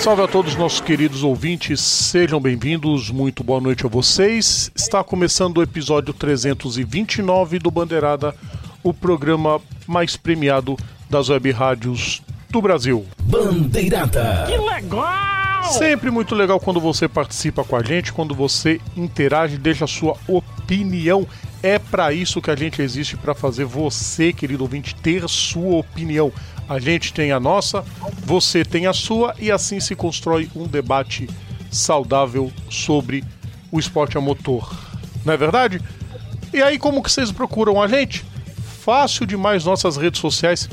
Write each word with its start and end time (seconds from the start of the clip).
Salve 0.00 0.22
a 0.22 0.28
todos 0.28 0.54
nossos 0.54 0.80
queridos 0.80 1.24
ouvintes, 1.24 1.80
sejam 1.80 2.40
bem-vindos, 2.40 3.10
muito 3.10 3.42
boa 3.42 3.60
noite 3.60 3.84
a 3.84 3.88
vocês. 3.88 4.70
Está 4.74 5.02
começando 5.02 5.58
o 5.58 5.62
episódio 5.62 6.14
329 6.14 7.58
do 7.58 7.68
Bandeirada, 7.68 8.32
o 8.82 8.94
programa 8.94 9.60
mais 9.88 10.16
premiado 10.16 10.76
das 11.10 11.28
web 11.28 11.50
rádios 11.50 12.22
do 12.48 12.62
Brasil. 12.62 13.04
Bandeirada. 13.24 14.46
Que 14.46 14.56
legal! 14.56 15.64
Sempre 15.64 16.10
muito 16.12 16.34
legal 16.34 16.60
quando 16.60 16.80
você 16.80 17.08
participa 17.08 17.64
com 17.64 17.74
a 17.76 17.82
gente, 17.82 18.12
quando 18.12 18.34
você 18.34 18.80
interage, 18.96 19.58
deixa 19.58 19.84
a 19.84 19.88
sua 19.88 20.16
opinião. 20.28 21.26
É 21.60 21.76
para 21.78 22.12
isso 22.12 22.40
que 22.40 22.52
a 22.52 22.56
gente 22.56 22.80
existe, 22.80 23.16
para 23.16 23.34
fazer 23.34 23.64
você, 23.64 24.32
querido 24.32 24.62
ouvinte, 24.62 24.94
ter 24.94 25.28
sua 25.28 25.78
opinião. 25.78 26.32
A 26.68 26.78
gente 26.78 27.12
tem 27.12 27.32
a 27.32 27.40
nossa, 27.40 27.82
você 28.24 28.64
tem 28.64 28.86
a 28.86 28.92
sua 28.92 29.34
e 29.38 29.50
assim 29.50 29.80
se 29.80 29.94
constrói 29.94 30.50
um 30.54 30.66
debate 30.66 31.28
saudável 31.70 32.52
sobre 32.68 33.24
o 33.72 33.78
esporte 33.78 34.18
a 34.18 34.20
motor. 34.20 34.70
Não 35.24 35.32
é 35.32 35.36
verdade? 35.36 35.80
E 36.52 36.62
aí 36.62 36.78
como 36.78 37.02
que 37.02 37.10
vocês 37.10 37.32
procuram 37.32 37.80
a 37.80 37.88
gente? 37.88 38.24
Fácil 38.80 39.26
demais 39.26 39.64
nossas 39.64 39.96
redes 39.96 40.20
sociais, 40.20 40.68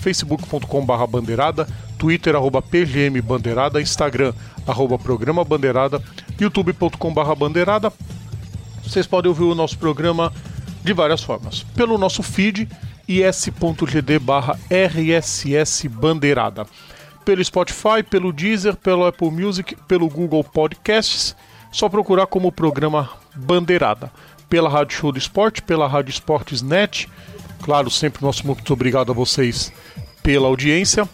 facebook.com.br 0.00 1.06
bandeirada, 1.08 1.66
twitter 1.98 2.34
arroba 2.34 2.62
pgm 2.62 3.20
bandeirada, 3.22 3.80
instagram 3.80 4.32
arroba 4.66 4.98
programa 4.98 5.44
bandeirada, 5.44 6.02
youtube.com.br 6.38 7.34
bandeirada. 7.36 7.92
Vocês 8.82 9.06
podem 9.06 9.28
ouvir 9.28 9.44
o 9.44 9.54
nosso 9.54 9.78
programa 9.78 10.32
de 10.82 10.92
várias 10.92 11.22
formas. 11.22 11.62
Pelo 11.74 11.98
nosso 11.98 12.22
feed, 12.22 12.68
is.gd 13.10 14.20
barra 14.20 14.56
rss 14.70 15.84
bandeirada. 15.90 16.64
Pelo 17.24 17.44
Spotify, 17.44 18.04
pelo 18.08 18.32
Deezer, 18.32 18.76
pelo 18.76 19.04
Apple 19.04 19.30
Music, 19.32 19.76
pelo 19.88 20.08
Google 20.08 20.44
Podcasts, 20.44 21.34
só 21.72 21.88
procurar 21.88 22.26
como 22.26 22.52
programa 22.52 23.10
Bandeirada. 23.34 24.12
Pela 24.48 24.68
Rádio 24.68 24.96
Show 24.96 25.12
do 25.12 25.18
Esporte, 25.18 25.60
pela 25.60 25.88
Rádio 25.88 26.10
Esportes 26.10 26.62
Net, 26.62 27.08
claro, 27.62 27.90
sempre 27.90 28.22
nosso 28.22 28.46
muito 28.46 28.72
obrigado 28.72 29.10
a 29.10 29.14
vocês 29.14 29.72
pela 30.22 30.46
audiência, 30.46 31.08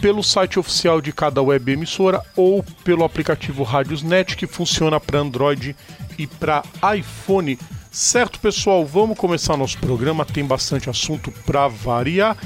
pelo 0.00 0.22
site 0.22 0.58
oficial 0.58 1.00
de 1.00 1.12
cada 1.12 1.42
web 1.42 1.72
emissora 1.72 2.22
ou 2.36 2.62
pelo 2.84 3.04
aplicativo 3.04 3.62
Rádiosnet 3.62 4.36
que 4.36 4.46
funciona 4.46 5.00
para 5.00 5.20
Android 5.20 5.76
e 6.18 6.26
para 6.26 6.62
iPhone. 6.96 7.58
Certo, 7.92 8.40
pessoal, 8.40 8.86
vamos 8.86 9.18
começar 9.18 9.54
nosso 9.54 9.76
programa. 9.76 10.24
Tem 10.24 10.42
bastante 10.42 10.88
assunto 10.88 11.30
para 11.44 11.68
variar. 11.68 12.38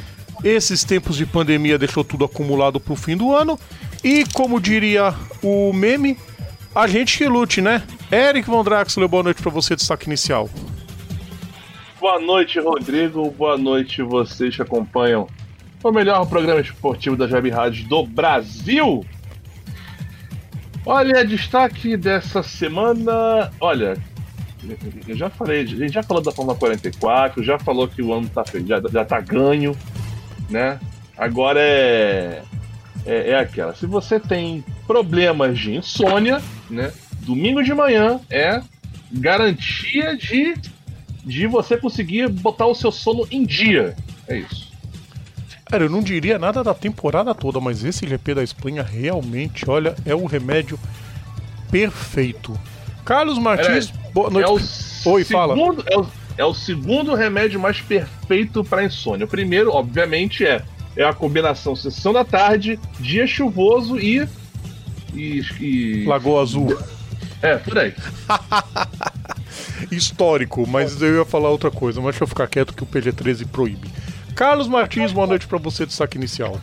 Esses 0.43 0.83
tempos 0.83 1.17
de 1.17 1.25
pandemia 1.25 1.79
deixou 1.79 2.03
tudo 2.03 2.25
acumulado 2.25 2.81
para 2.81 2.93
o 2.93 2.97
fim 2.97 3.17
do 3.17 3.33
ano. 3.33 3.57
E 4.03 4.25
como 4.35 4.61
diria 4.61 5.15
o 5.41 5.73
meme, 5.73 6.19
a 6.75 6.89
gente 6.89 7.17
que 7.17 7.29
lute, 7.29 7.61
né? 7.61 7.85
Eric 8.11 8.51
Von 8.51 8.65
boa 9.09 9.23
noite 9.23 9.41
para 9.41 9.53
você, 9.53 9.77
destaque 9.77 10.07
inicial. 10.07 10.51
Boa 12.01 12.19
noite, 12.19 12.59
Rodrigo. 12.59 13.31
Boa 13.31 13.57
noite, 13.57 14.03
vocês 14.03 14.57
que 14.57 14.63
acompanham 14.63 15.29
o 15.81 15.93
melhor 15.93 16.27
programa 16.27 16.61
esportivo 16.61 17.17
da 17.17 17.29
Jab 17.29 17.49
Rádio 17.49 17.89
do 17.89 18.05
Brasil. 18.05 19.07
Olha, 20.85 21.25
destaque 21.25 21.97
dessa 21.97 22.43
semana. 22.43 23.53
Olha, 23.61 23.97
eu 25.07 25.17
já 25.17 25.31
falei, 25.31 25.63
a 25.63 25.65
gente 25.65 25.93
já 25.93 26.03
falou 26.03 26.23
da 26.23 26.33
Fórmula 26.33 26.57
44, 26.57 27.43
já 27.43 27.59
falou 27.59 27.87
que 27.89 28.03
o 28.03 28.13
ano 28.13 28.29
tá, 28.29 28.45
já, 28.67 28.81
já 28.91 29.05
tá 29.05 29.21
ganho, 29.21 29.77
né? 30.49 30.79
Agora 31.17 31.61
é, 31.61 32.43
é, 33.05 33.31
é 33.31 33.39
aquela. 33.39 33.75
Se 33.75 33.87
você 33.87 34.21
tem 34.21 34.65
problemas 34.87 35.59
de 35.59 35.75
insônia, 35.75 36.43
né? 36.71 36.93
Domingo 37.21 37.63
de 37.63 37.75
manhã 37.75 38.21
é 38.31 38.63
garantia 39.11 40.17
de, 40.17 40.55
de 41.25 41.47
você 41.47 41.77
conseguir 41.77 42.29
botar 42.29 42.67
o 42.67 42.75
seu 42.75 42.93
sono 42.93 43.27
em 43.31 43.45
dia. 43.45 43.97
É 44.29 44.39
isso. 44.39 44.67
Cara, 45.65 45.85
eu 45.85 45.91
não 45.91 46.01
diria 46.01 46.39
nada 46.39 46.63
da 46.63 46.73
temporada 46.73 47.35
toda, 47.35 47.61
mas 47.61 47.85
esse 47.85 48.07
GP 48.07 48.35
da 48.35 48.45
Espanha 48.45 48.85
realmente, 48.85 49.69
olha, 49.69 49.97
é 50.05 50.15
um 50.15 50.25
remédio 50.25 50.79
perfeito. 51.71 52.59
Carlos 53.07 53.39
Martins, 53.39 53.91
É, 53.91 54.11
boa 54.13 54.29
noite. 54.29 54.47
é 54.47 54.51
o 54.51 55.13
Oi, 55.13 55.25
fala. 55.25 55.55
segundo, 55.55 55.85
É 55.89 55.97
o, 55.97 56.07
é 56.39 56.45
o 56.45 56.53
segundo 56.53 57.15
remédio 57.15 57.59
mais 57.59 57.81
perfeito 57.81 58.63
para 58.65 58.85
insônia. 58.85 59.25
O 59.25 59.29
primeiro, 59.29 59.71
obviamente, 59.73 60.45
é, 60.45 60.61
é 60.97 61.05
a 61.05 61.15
combinação 61.15 61.75
sessão 61.77 62.13
da 62.13 62.25
tarde, 62.25 62.79
dia 63.01 63.27
chuvoso 63.27 63.99
e. 63.99 64.29
e, 65.15 65.41
e 65.61 66.05
Lagoa 66.05 66.43
Azul. 66.43 66.77
é, 67.41 67.57
por 67.57 67.79
aí. 67.79 67.95
Histórico, 69.91 70.67
mas 70.67 71.01
eu 71.01 71.17
ia 71.19 71.25
falar 71.25 71.49
outra 71.51 71.71
coisa, 71.71 72.01
mas 72.01 72.11
deixa 72.13 72.25
eu 72.25 72.29
ficar 72.29 72.49
quieto 72.49 72.75
que 72.75 72.83
o 72.83 72.87
PG-13 72.87 73.47
proíbe. 73.47 73.89
Carlos 74.35 74.67
Martins, 74.69 75.13
boa 75.13 75.27
noite 75.27 75.47
pra 75.47 75.59
você, 75.59 75.87
destaque 75.87 76.19
inicial. 76.19 76.61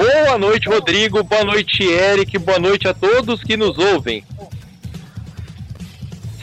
Boa 0.00 0.38
noite, 0.38 0.66
Rodrigo. 0.66 1.22
Boa 1.22 1.44
noite, 1.44 1.82
Eric. 1.82 2.38
Boa 2.38 2.58
noite 2.58 2.88
a 2.88 2.94
todos 2.94 3.44
que 3.44 3.54
nos 3.54 3.76
ouvem. 3.76 4.24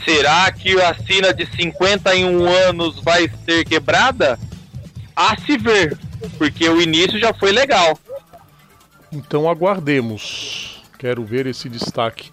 Será 0.04 0.52
que 0.52 0.80
a 0.80 0.94
sina 0.94 1.34
de 1.34 1.44
51 1.44 2.48
anos 2.68 3.00
vai 3.00 3.28
ser 3.44 3.64
quebrada? 3.64 4.38
A 5.16 5.36
se 5.40 5.58
ver, 5.58 5.98
porque 6.38 6.68
o 6.68 6.80
início 6.80 7.18
já 7.18 7.34
foi 7.34 7.50
legal. 7.50 7.98
Então 9.10 9.50
aguardemos. 9.50 10.80
Quero 10.96 11.24
ver 11.24 11.48
esse 11.48 11.68
destaque 11.68 12.30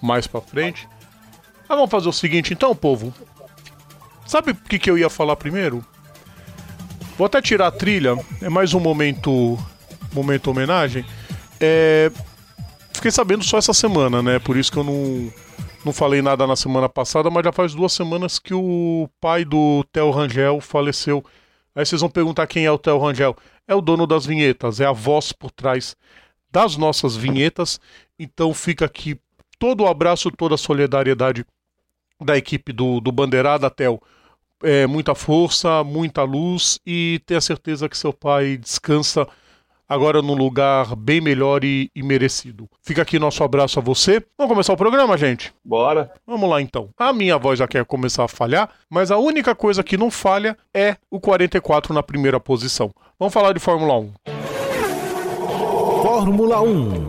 mais 0.00 0.26
pra 0.26 0.40
frente. 0.40 0.88
Mas 1.68 1.76
vamos 1.76 1.90
fazer 1.90 2.08
o 2.08 2.12
seguinte 2.12 2.54
então, 2.54 2.74
povo. 2.74 3.12
Sabe 4.26 4.52
o 4.52 4.54
que, 4.54 4.78
que 4.78 4.90
eu 4.90 4.96
ia 4.96 5.10
falar 5.10 5.36
primeiro? 5.36 5.84
Vou 7.18 7.26
até 7.26 7.42
tirar 7.42 7.66
a 7.66 7.70
trilha, 7.70 8.16
é 8.40 8.48
mais 8.48 8.72
um 8.72 8.80
momento 8.80 9.58
momento 10.14 10.50
homenagem. 10.50 11.04
É, 11.60 12.10
fiquei 12.92 13.10
sabendo 13.10 13.44
só 13.44 13.58
essa 13.58 13.74
semana, 13.74 14.22
né? 14.22 14.38
Por 14.38 14.56
isso 14.56 14.70
que 14.70 14.78
eu 14.78 14.84
não, 14.84 15.32
não 15.84 15.92
falei 15.92 16.22
nada 16.22 16.46
na 16.46 16.56
semana 16.56 16.88
passada, 16.88 17.30
mas 17.30 17.44
já 17.44 17.52
faz 17.52 17.74
duas 17.74 17.92
semanas 17.92 18.38
que 18.38 18.54
o 18.54 19.08
pai 19.20 19.44
do 19.44 19.84
Theo 19.92 20.10
Rangel 20.10 20.60
faleceu. 20.60 21.24
Aí 21.74 21.84
vocês 21.84 22.00
vão 22.00 22.10
perguntar 22.10 22.46
quem 22.46 22.64
é 22.64 22.70
o 22.70 22.78
Theo 22.78 22.98
Rangel. 22.98 23.36
É 23.66 23.74
o 23.74 23.80
dono 23.80 24.06
das 24.06 24.24
vinhetas, 24.24 24.80
é 24.80 24.86
a 24.86 24.92
voz 24.92 25.32
por 25.32 25.50
trás 25.50 25.96
das 26.50 26.76
nossas 26.76 27.16
vinhetas. 27.16 27.80
Então 28.18 28.54
fica 28.54 28.84
aqui 28.84 29.18
todo 29.58 29.82
o 29.82 29.86
abraço, 29.86 30.30
toda 30.30 30.54
a 30.54 30.58
solidariedade 30.58 31.44
da 32.22 32.36
equipe 32.36 32.72
do, 32.72 33.00
do 33.00 33.10
Bandeirada, 33.10 33.70
Theo. 33.70 34.00
É, 34.62 34.86
muita 34.86 35.14
força, 35.14 35.82
muita 35.84 36.22
luz 36.22 36.78
e 36.86 37.20
tenha 37.26 37.40
certeza 37.40 37.88
que 37.88 37.98
seu 37.98 38.12
pai 38.12 38.56
descansa 38.56 39.26
agora 39.88 40.22
num 40.22 40.34
lugar 40.34 40.94
bem 40.96 41.20
melhor 41.20 41.64
e, 41.64 41.90
e 41.94 42.02
merecido. 42.02 42.68
Fica 42.82 43.02
aqui 43.02 43.18
nosso 43.18 43.42
abraço 43.44 43.78
a 43.78 43.82
você. 43.82 44.22
Vamos 44.38 44.52
começar 44.52 44.72
o 44.72 44.76
programa, 44.76 45.16
gente? 45.16 45.52
Bora. 45.64 46.10
Vamos 46.26 46.48
lá 46.48 46.60
então. 46.60 46.88
A 46.98 47.12
minha 47.12 47.38
voz 47.38 47.58
já 47.58 47.68
quer 47.68 47.84
começar 47.84 48.24
a 48.24 48.28
falhar, 48.28 48.70
mas 48.90 49.10
a 49.10 49.18
única 49.18 49.54
coisa 49.54 49.82
que 49.82 49.96
não 49.96 50.10
falha 50.10 50.56
é 50.72 50.96
o 51.10 51.20
44 51.20 51.92
na 51.94 52.02
primeira 52.02 52.38
posição. 52.40 52.90
Vamos 53.18 53.32
falar 53.32 53.52
de 53.52 53.60
Fórmula 53.60 53.98
1. 53.98 54.12
Fórmula 56.02 56.60
1. 56.60 57.08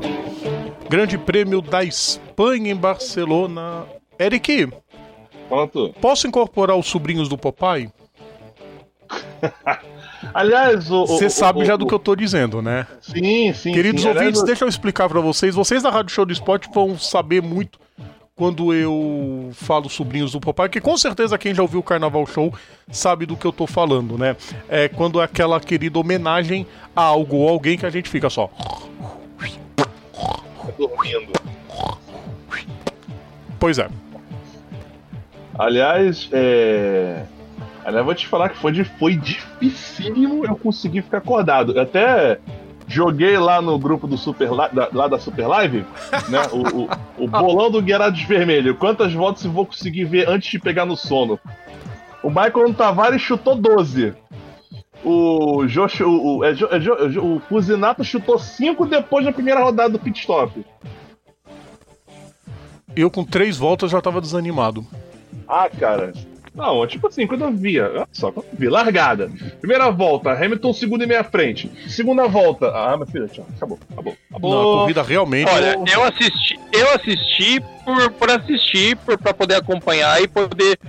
Grande 0.90 1.18
Prêmio 1.18 1.62
da 1.62 1.84
Espanha 1.84 2.72
em 2.72 2.76
Barcelona. 2.76 3.86
Eric, 4.20 4.70
Fala 5.50 5.68
tu. 5.68 5.94
posso 6.00 6.28
incorporar 6.28 6.78
os 6.78 6.88
sobrinhos 6.88 7.28
do 7.28 7.38
Popeye? 7.38 7.90
Aliás, 10.34 10.90
o. 10.92 11.06
Você 11.06 11.30
sabe 11.30 11.62
o- 11.62 11.66
já 11.66 11.76
do 11.76 11.86
o- 11.86 11.88
que 11.88 11.94
eu 11.94 12.00
tô 12.00 12.16
dizendo, 12.16 12.62
né? 12.62 12.88
Sim, 13.02 13.54
sim. 13.54 13.72
Queridos 13.74 14.02
sim. 14.02 14.08
Aliás, 14.08 14.26
ouvintes, 14.26 14.42
o- 14.42 14.46
deixa 14.46 14.66
eu 14.66 14.70
explicar 14.70 15.08
pra 15.10 15.22
vocês. 15.22 15.56
Vocês 15.56 15.82
da 15.84 15.90
Rádio 15.90 16.12
Show 16.14 16.26
do 16.26 16.34
Esporte 16.34 16.70
vão 16.74 16.98
saber 16.98 17.42
muito 17.42 17.80
quando 18.36 18.74
eu 18.74 19.50
falo 19.54 19.90
sobrinhos 19.90 20.34
do 20.34 20.42
Popeye, 20.42 20.68
que 20.70 20.82
com 20.82 20.98
certeza 20.98 21.38
quem 21.38 21.54
já 21.56 21.62
ouviu 21.62 21.80
o 21.80 21.84
Carnaval 21.84 22.26
Show 22.28 22.54
sabe 22.92 23.26
do 23.26 23.38
que 23.38 23.46
eu 23.46 23.54
tô 23.54 23.66
falando, 23.66 24.18
né? 24.18 24.36
É 24.68 24.90
quando 24.90 25.22
é 25.22 25.24
aquela 25.24 25.60
querida 25.60 25.98
homenagem 26.00 26.68
a 26.96 27.02
algo 27.02 27.38
ou 27.38 27.48
alguém 27.50 27.78
que 27.78 27.86
a 27.86 27.90
gente 27.90 28.10
fica 28.10 28.30
só. 28.30 28.50
dormindo. 30.78 31.32
Pois 33.60 33.78
é. 33.80 33.88
Aliás, 35.58 36.28
é. 36.34 37.24
Aliás, 37.86 38.04
vou 38.04 38.16
te 38.16 38.28
falar 38.28 38.50
que 38.50 38.58
foi, 38.58 38.84
foi 38.84 39.16
dificílimo 39.16 40.44
eu 40.44 40.56
conseguir 40.56 41.04
ficar 41.04 41.20
acordado. 41.20 41.74
Eu 41.74 41.84
até 41.84 42.40
joguei 42.88 43.38
lá 43.38 43.62
no 43.62 43.78
grupo 43.78 44.08
do 44.08 44.18
Super 44.18 44.50
da, 44.50 44.90
lá 44.92 45.08
da 45.08 45.20
Super 45.20 45.48
Live, 45.48 45.86
né? 46.28 46.40
O, 46.52 46.82
o, 46.82 47.26
o 47.26 47.28
bolão 47.28 47.70
do 47.70 47.84
Guerrados 47.84 48.24
Vermelho. 48.24 48.74
Quantas 48.74 49.14
voltas 49.14 49.46
eu 49.46 49.52
vou 49.52 49.68
conseguir 49.68 50.06
ver 50.06 50.28
antes 50.28 50.50
de 50.50 50.58
pegar 50.58 50.84
no 50.84 50.98
sono? 50.98 51.40
O 52.24 52.30
Michael 52.30 52.74
Tavares 52.74 53.22
chutou 53.22 53.56
12. 53.56 54.16
O 55.04 55.68
Josh, 55.68 56.02
o, 56.02 56.38
o, 56.38 56.44
é, 56.44 56.54
é, 56.54 57.20
o 57.20 57.40
Fusinato 57.48 58.04
chutou 58.04 58.40
5 58.40 58.88
depois 58.88 59.24
da 59.24 59.32
primeira 59.32 59.64
rodada 59.64 59.90
do 59.90 60.00
pit 60.00 60.22
stop. 60.22 60.66
Eu 62.96 63.12
com 63.12 63.24
três 63.24 63.58
voltas 63.58 63.92
já 63.92 64.02
tava 64.02 64.20
desanimado. 64.20 64.84
Ah, 65.48 65.70
cara. 65.70 66.14
Não, 66.56 66.88
tipo 66.88 67.08
assim, 67.08 67.28
quando 67.28 67.44
eu 67.44 67.52
via, 67.52 67.90
olha 67.90 68.08
só, 68.14 68.32
quando 68.32 68.46
eu 68.48 68.58
vi, 68.58 68.70
largada. 68.70 69.30
Primeira 69.60 69.92
volta, 69.92 70.32
Hamilton 70.32 70.74
segundo 70.74 71.04
e 71.04 71.08
meia 71.08 71.24
frente. 71.24 71.70
Segunda 71.88 72.28
volta, 72.28 72.72
ah, 72.74 72.96
meu 72.96 73.06
filho, 73.06 73.28
tchau, 73.28 73.46
acabou, 73.58 73.78
acabou, 73.92 74.18
acabou. 74.30 74.52
Não, 74.52 74.60
a 74.60 74.82
corrida 74.82 75.04
realmente. 75.04 75.52
Olha, 75.52 75.78
eu 75.94 76.04
assisti, 76.04 76.60
eu 76.72 76.92
assisti 76.94 77.62
por, 77.84 78.12
por 78.12 78.32
assistir, 78.32 78.96
por, 78.98 79.18
pra 79.18 79.34
poder 79.34 79.56
acompanhar 79.56 80.22
e 80.22 80.28
poder. 80.28 80.80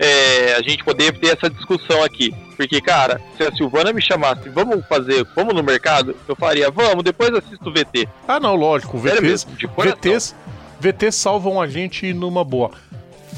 É, 0.00 0.54
a 0.54 0.62
gente 0.62 0.82
poder 0.82 1.16
ter 1.16 1.28
essa 1.28 1.48
discussão 1.48 2.02
aqui. 2.02 2.34
Porque, 2.56 2.80
cara, 2.80 3.20
se 3.36 3.44
a 3.44 3.52
Silvana 3.52 3.92
me 3.92 4.02
chamasse, 4.02 4.48
vamos 4.48 4.84
fazer, 4.86 5.24
vamos 5.34 5.54
no 5.54 5.62
mercado, 5.62 6.16
eu 6.26 6.34
faria, 6.34 6.70
vamos, 6.70 7.04
depois 7.04 7.32
assisto 7.32 7.68
o 7.68 7.72
VT. 7.72 8.08
Ah, 8.26 8.40
não, 8.40 8.56
lógico, 8.56 8.98
VTs, 8.98 9.46
VTs, 9.76 10.34
VTs 10.80 11.14
salvam 11.14 11.60
a 11.60 11.68
gente 11.68 12.12
numa 12.12 12.42
boa. 12.42 12.72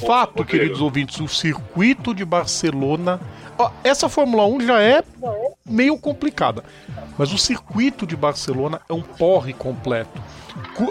Fato, 0.06 0.44
queridos 0.44 0.80
ouvintes, 0.80 1.20
o 1.20 1.28
circuito 1.28 2.14
de 2.14 2.24
Barcelona. 2.24 3.20
Ó, 3.58 3.70
essa 3.82 4.08
Fórmula 4.08 4.46
1 4.46 4.60
já 4.60 4.80
é 4.80 5.02
meio 5.66 5.98
complicada, 5.98 6.62
mas 7.16 7.32
o 7.32 7.38
circuito 7.38 8.06
de 8.06 8.16
Barcelona 8.16 8.80
é 8.88 8.92
um 8.92 9.02
porre 9.02 9.52
completo. 9.52 10.20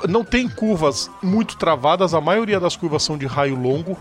Não 0.09 0.24
tem 0.24 0.50
curvas 0.50 1.09
muito 1.24 1.57
travadas, 1.57 2.13
a 2.13 2.21
maioria 2.21 2.59
das 2.59 2.75
curvas 2.75 3.04
são 3.04 3.18
de 3.18 3.25
raio 3.25 3.56
longo. 3.56 3.98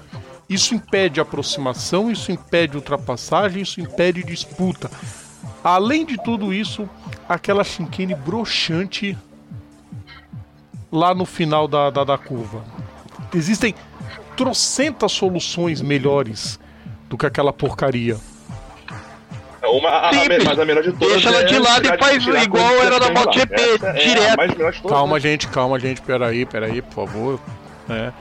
Isso 0.48 0.74
impede 0.74 1.20
aproximação, 1.20 2.10
isso 2.10 2.30
impede 2.30 2.76
ultrapassagem, 2.76 3.62
isso 3.62 3.80
impede 3.80 4.22
disputa. 4.22 4.90
Além 5.62 6.04
de 6.04 6.16
tudo 6.16 6.52
isso, 6.52 6.88
aquela 7.28 7.64
chicane 7.64 8.14
broxante 8.14 9.16
lá 10.90 11.14
no 11.14 11.26
final 11.26 11.66
da, 11.66 11.90
da, 11.90 12.04
da 12.04 12.18
curva. 12.18 12.64
Existem 13.34 13.74
trocentas 14.36 15.12
soluções 15.12 15.80
melhores 15.80 16.60
do 17.08 17.16
que 17.16 17.26
aquela 17.26 17.52
porcaria. 17.52 18.16
Uma, 19.64 19.88
a, 19.88 20.10
a, 20.10 20.12
mas 20.44 20.58
a 20.58 20.64
melhor 20.64 20.82
de 20.82 20.92
todas 20.92 21.14
Deixa 21.14 21.28
ela 21.28 21.44
de 21.44 21.54
é 21.54 21.58
lado 21.58 21.86
e 21.86 21.98
faz 21.98 22.24
igual 22.24 22.72
era 22.74 23.00
da 23.00 23.10
MotoGP, 23.10 23.54
é 23.82 23.92
direto. 23.92 24.62
É 24.62 24.88
calma, 24.88 25.14
né? 25.14 25.20
gente, 25.20 25.48
calma, 25.48 25.80
gente, 25.80 26.00
peraí, 26.02 26.46
peraí, 26.46 26.82
por 26.82 26.94
favor. 26.94 27.40
É. 27.88 28.12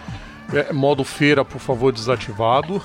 É, 0.54 0.74
modo 0.74 1.04
feira, 1.04 1.44
por 1.44 1.60
favor, 1.60 1.92
desativado. 1.92 2.82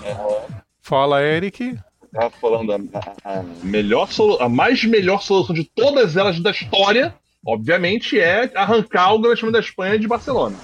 Fala, 0.82 1.22
Eric. 1.22 1.78
Tava 2.12 2.30
falando 2.30 2.72
a, 2.72 2.78
a, 3.24 3.42
melhor 3.62 4.08
a 4.40 4.48
mais 4.48 4.82
melhor 4.84 5.22
solução 5.22 5.54
de 5.54 5.64
todas 5.64 6.16
elas 6.16 6.40
da 6.40 6.50
história, 6.50 7.14
obviamente, 7.46 8.18
é 8.18 8.50
arrancar 8.54 9.14
o 9.14 9.20
Grande 9.20 9.40
Prêmio 9.40 9.52
da 9.52 9.60
Espanha 9.60 9.98
de 9.98 10.08
Barcelona. 10.08 10.56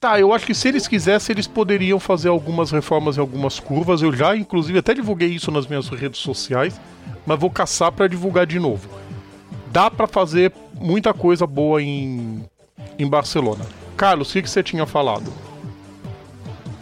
Tá, 0.00 0.20
eu 0.20 0.32
acho 0.32 0.46
que 0.46 0.54
se 0.54 0.68
eles 0.68 0.86
quisessem, 0.86 1.34
eles 1.34 1.48
poderiam 1.48 1.98
fazer 1.98 2.28
algumas 2.28 2.70
reformas 2.70 3.16
em 3.16 3.20
algumas 3.20 3.58
curvas. 3.58 4.00
Eu 4.00 4.12
já, 4.12 4.36
inclusive, 4.36 4.78
até 4.78 4.94
divulguei 4.94 5.28
isso 5.28 5.50
nas 5.50 5.66
minhas 5.66 5.88
redes 5.88 6.20
sociais, 6.20 6.80
mas 7.26 7.38
vou 7.38 7.50
caçar 7.50 7.90
para 7.90 8.06
divulgar 8.06 8.46
de 8.46 8.60
novo. 8.60 8.88
Dá 9.72 9.90
para 9.90 10.06
fazer 10.06 10.52
muita 10.74 11.12
coisa 11.12 11.48
boa 11.48 11.82
em, 11.82 12.44
em 12.96 13.08
Barcelona. 13.08 13.66
Carlos, 13.96 14.30
o 14.30 14.32
que, 14.34 14.42
que 14.42 14.50
você 14.50 14.62
tinha 14.62 14.86
falado? 14.86 15.32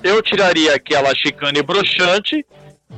Eu 0.02 0.22
tiraria 0.22 0.74
aquela 0.74 1.14
chicane 1.14 1.62
broxante, 1.62 2.44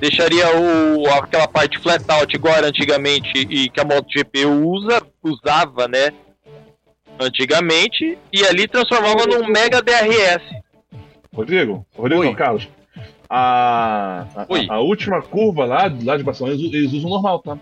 deixaria 0.01 0.47
o, 0.59 1.07
aquela 1.11 1.47
parte 1.47 1.79
flat 1.79 2.05
out 2.11 2.35
igual 2.35 2.57
era 2.57 2.67
antigamente 2.67 3.39
e 3.49 3.71
que 3.71 3.79
a 3.79 3.85
MotoGP 3.85 4.47
usa, 4.47 5.01
usava, 5.23 5.87
né? 5.87 6.13
Antigamente 7.21 8.19
e 8.33 8.45
ali 8.45 8.67
transformava 8.69 9.27
num 9.27 9.47
Mega 9.49 9.83
DRS. 9.83 10.43
Rodrigo, 11.35 11.87
Rodrigo 11.97 12.25
não, 12.25 12.35
Carlos. 12.35 12.69
A, 13.31 14.27
a, 14.35 14.75
a, 14.75 14.81
última 14.81 15.21
curva 15.21 15.65
lá, 15.65 15.93
lá 16.03 16.17
de 16.17 16.23
Barcelona, 16.23 16.57
eles, 16.57 16.73
eles 16.73 16.93
usam 16.93 17.11
normal, 17.11 17.41
tá? 17.41 17.59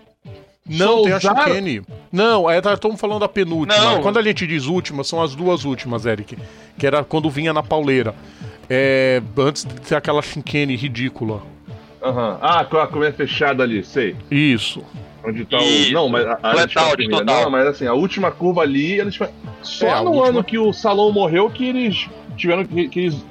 Não, 0.65 0.97
Só 0.97 1.03
tem 1.03 1.13
usaram... 1.13 1.41
a 1.41 1.45
chicane. 1.45 1.81
Não, 2.11 2.49
é, 2.49 2.59
estamos 2.59 2.99
falando 2.99 3.19
da 3.19 3.29
penúltima. 3.29 3.79
Não. 3.79 4.01
Quando 4.01 4.17
a 4.17 4.21
gente 4.21 4.45
diz 4.45 4.65
última, 4.65 5.03
são 5.03 5.21
as 5.21 5.33
duas 5.35 5.65
últimas, 5.65 6.05
Eric. 6.05 6.37
Que 6.77 6.87
era 6.87 7.03
quando 7.03 7.29
vinha 7.29 7.53
na 7.53 7.63
pauleira. 7.63 8.13
É, 8.69 9.21
antes 9.37 9.63
de 9.63 9.73
ter 9.75 9.95
aquela 9.95 10.21
chicane 10.21 10.75
ridícula. 10.75 11.41
Aham. 12.01 12.31
Uhum. 12.31 12.37
Ah, 12.41 12.65
com 12.65 12.77
a 12.77 12.87
curva 12.87 13.11
fechada 13.11 13.63
ali, 13.63 13.83
sei. 13.83 14.15
Isso. 14.29 14.83
Onde 15.23 15.45
tá 15.45 15.57
o. 15.57 15.91
Não, 15.91 16.07
mas 16.07 16.25
a, 16.25 16.33
a 16.33 16.67
total. 16.67 17.25
Não, 17.25 17.49
mas 17.49 17.67
assim, 17.67 17.85
a 17.85 17.93
última 17.93 18.31
curva 18.31 18.61
ali, 18.61 18.99
eles. 18.99 19.17
Só 19.61 19.87
é, 19.87 20.01
no 20.01 20.11
última... 20.11 20.27
ano 20.27 20.43
que 20.43 20.57
o 20.57 20.71
Salão 20.71 21.11
morreu 21.11 21.49
que 21.49 21.67
eles 21.67 22.07
tiveram 22.37 22.63
que, 22.65 22.87
que 22.87 22.99
eles 22.99 23.25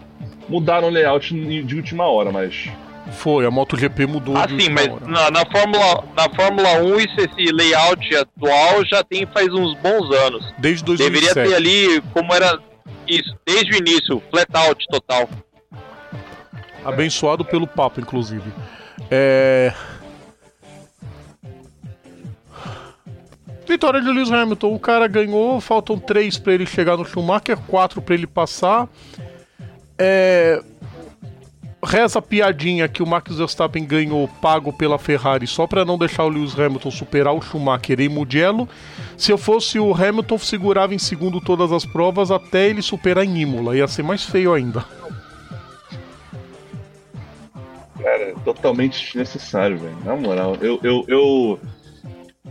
mudaram 0.48 0.88
o 0.88 0.90
layout 0.90 1.34
de 1.34 1.76
última 1.76 2.04
hora, 2.04 2.30
mas. 2.30 2.68
Foi, 3.12 3.46
a 3.46 3.50
MotoGP 3.50 4.06
mudou. 4.06 4.36
Ah, 4.36 4.48
sim, 4.48 4.68
mas 4.68 4.88
na, 5.06 5.30
na, 5.30 5.46
Fórmula, 5.46 6.04
na 6.16 6.28
Fórmula 6.34 6.82
1 6.82 7.00
isso, 7.00 7.20
esse 7.20 7.52
layout 7.52 8.16
atual 8.16 8.84
já 8.84 9.04
tem 9.04 9.24
faz 9.26 9.46
uns 9.54 9.74
bons 9.74 10.10
anos. 10.12 10.52
Desde 10.58 10.84
2007. 10.84 11.34
Deveria 11.34 11.48
ter 11.48 11.54
ali 11.54 12.02
como 12.12 12.34
era 12.34 12.58
isso, 13.06 13.36
desde 13.46 13.72
o 13.72 13.76
início, 13.76 14.20
flat 14.30 14.48
out 14.54 14.84
total. 14.88 15.28
Abençoado 16.86 17.44
pelo 17.44 17.66
papo, 17.66 18.00
inclusive. 18.00 18.52
É. 19.10 19.72
Vitória 23.66 24.00
de 24.00 24.08
Lewis 24.08 24.30
Hamilton. 24.30 24.72
O 24.72 24.78
cara 24.78 25.08
ganhou, 25.08 25.60
faltam 25.60 25.98
três 25.98 26.38
para 26.38 26.52
ele 26.52 26.64
chegar 26.64 26.96
no 26.96 27.04
Schumacher, 27.04 27.58
quatro 27.66 28.00
para 28.00 28.14
ele 28.14 28.26
passar. 28.26 28.88
É... 29.98 30.62
Reza 31.84 32.18
a 32.18 32.22
piadinha 32.22 32.88
que 32.88 33.02
o 33.02 33.06
Max 33.06 33.36
Verstappen 33.36 33.84
ganhou 33.84 34.28
pago 34.40 34.72
pela 34.72 34.98
Ferrari 34.98 35.46
só 35.46 35.66
para 35.66 35.84
não 35.84 35.98
deixar 35.98 36.24
o 36.24 36.28
Lewis 36.28 36.58
Hamilton 36.58 36.90
superar 36.90 37.34
o 37.34 37.42
Schumacher 37.42 38.00
em 38.00 38.08
Mugello. 38.08 38.68
Se 39.16 39.30
eu 39.30 39.38
fosse 39.38 39.78
o 39.78 39.92
Hamilton, 39.92 40.38
segurava 40.38 40.94
em 40.94 40.98
segundo 40.98 41.40
todas 41.40 41.72
as 41.72 41.84
provas 41.84 42.30
até 42.30 42.68
ele 42.68 42.82
superar 42.82 43.24
em 43.24 43.38
Imola. 43.38 43.76
Ia 43.76 43.86
ser 43.88 44.02
mais 44.02 44.24
feio 44.24 44.54
ainda. 44.54 44.84
Cara, 48.06 48.22
é 48.22 48.34
totalmente 48.44 49.04
desnecessário, 49.04 49.78
velho. 49.78 49.96
Na 50.04 50.14
moral, 50.14 50.56
eu, 50.60 50.78
eu, 50.80 51.04
eu, 51.08 51.60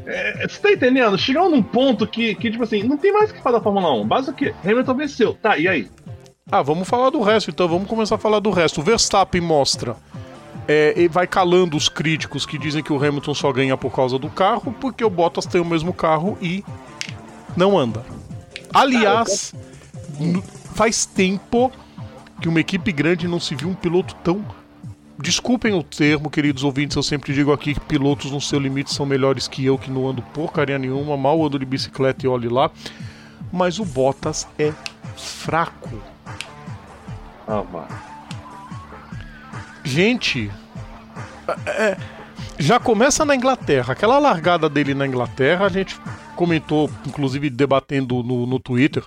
é, 0.05 0.45
você 0.45 0.59
tá 0.59 0.69
entendendo? 0.73 1.17
Chegou 1.17 1.49
num 1.49 1.63
ponto 1.63 2.05
que, 2.05 2.35
que, 2.35 2.51
tipo 2.51 2.65
assim, 2.65 2.83
não 2.83 2.97
tem 2.97 3.13
mais 3.13 3.29
o 3.29 3.33
que 3.33 3.41
falar 3.41 3.59
da 3.59 3.63
Fórmula 3.63 3.89
1. 3.93 4.05
Basta 4.05 4.33
que 4.33 4.53
Hamilton 4.65 4.93
venceu. 4.95 5.33
Tá, 5.33 5.57
e 5.57 5.65
aí? 5.65 5.89
Ah, 6.51 6.61
vamos 6.61 6.89
falar 6.89 7.09
do 7.09 7.21
resto 7.21 7.51
então, 7.51 7.69
vamos 7.69 7.87
começar 7.87 8.15
a 8.15 8.17
falar 8.17 8.41
do 8.41 8.49
resto. 8.49 8.81
O 8.81 8.83
Verstappen 8.83 9.39
mostra. 9.39 9.95
É, 10.67 11.07
vai 11.07 11.25
calando 11.25 11.77
os 11.77 11.87
críticos 11.87 12.45
que 12.45 12.57
dizem 12.57 12.83
que 12.83 12.91
o 12.91 12.97
Hamilton 12.97 13.33
só 13.33 13.49
ganha 13.53 13.77
por 13.77 13.95
causa 13.95 14.19
do 14.19 14.29
carro, 14.29 14.75
porque 14.81 15.05
o 15.05 15.09
Bottas 15.09 15.45
tem 15.45 15.61
o 15.61 15.65
mesmo 15.65 15.93
carro 15.93 16.37
e 16.41 16.65
não 17.55 17.79
anda. 17.79 18.03
Aliás, 18.73 19.55
faz 20.73 21.05
tempo 21.05 21.71
que 22.41 22.49
uma 22.49 22.59
equipe 22.59 22.91
grande 22.91 23.25
não 23.25 23.39
se 23.39 23.55
viu 23.55 23.69
um 23.69 23.73
piloto 23.73 24.15
tão 24.15 24.43
Desculpem 25.17 25.73
o 25.73 25.81
termo, 25.81 26.29
queridos 26.29 26.63
ouvintes, 26.63 26.95
eu 26.95 27.03
sempre 27.03 27.33
digo 27.33 27.53
aqui 27.53 27.73
que 27.73 27.79
pilotos 27.79 28.31
no 28.31 28.41
seu 28.41 28.59
limite 28.59 28.93
são 28.93 29.05
melhores 29.05 29.47
que 29.47 29.65
eu, 29.65 29.77
que 29.77 29.89
não 29.89 30.07
ando 30.07 30.21
porcaria 30.21 30.77
nenhuma, 30.77 31.15
mal 31.15 31.43
ando 31.43 31.57
de 31.57 31.65
bicicleta 31.65 32.25
e 32.25 32.29
olhe 32.29 32.49
lá. 32.49 32.69
Mas 33.51 33.79
o 33.79 33.85
Bottas 33.85 34.45
é 34.59 34.73
fraco. 35.15 36.01
Ah, 37.47 37.63
mano. 37.63 37.87
Gente, 39.83 40.51
é, 41.65 41.69
é, 41.71 41.97
já 42.57 42.79
começa 42.79 43.23
na 43.23 43.35
Inglaterra. 43.35 43.93
Aquela 43.93 44.19
largada 44.19 44.67
dele 44.67 44.93
na 44.93 45.07
Inglaterra, 45.07 45.65
a 45.65 45.69
gente 45.69 45.97
comentou, 46.35 46.89
inclusive 47.05 47.49
debatendo 47.49 48.21
no, 48.21 48.45
no 48.45 48.59
Twitter. 48.59 49.03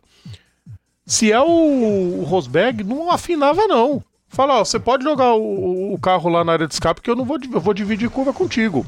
Se 1.05 1.31
é 1.33 1.41
o, 1.41 2.21
o 2.21 2.25
Rosberg, 2.25 2.83
não 2.83 3.11
afinava, 3.11 3.67
não. 3.67 4.03
Fala, 4.39 4.61
ó, 4.61 4.65
você 4.65 4.79
pode 4.79 5.03
jogar 5.03 5.35
o, 5.35 5.95
o, 5.95 5.99
carro 5.99 6.29
lá 6.31 6.45
na 6.45 6.53
área 6.53 6.69
de 6.69 6.73
escape 6.73 7.01
que 7.03 7.11
eu 7.11 7.17
não 7.17 7.25
vou, 7.25 7.37
eu 7.53 7.59
vou 7.61 7.75
dividir 7.75 8.09
curva 8.09 8.33
contigo. 8.33 8.87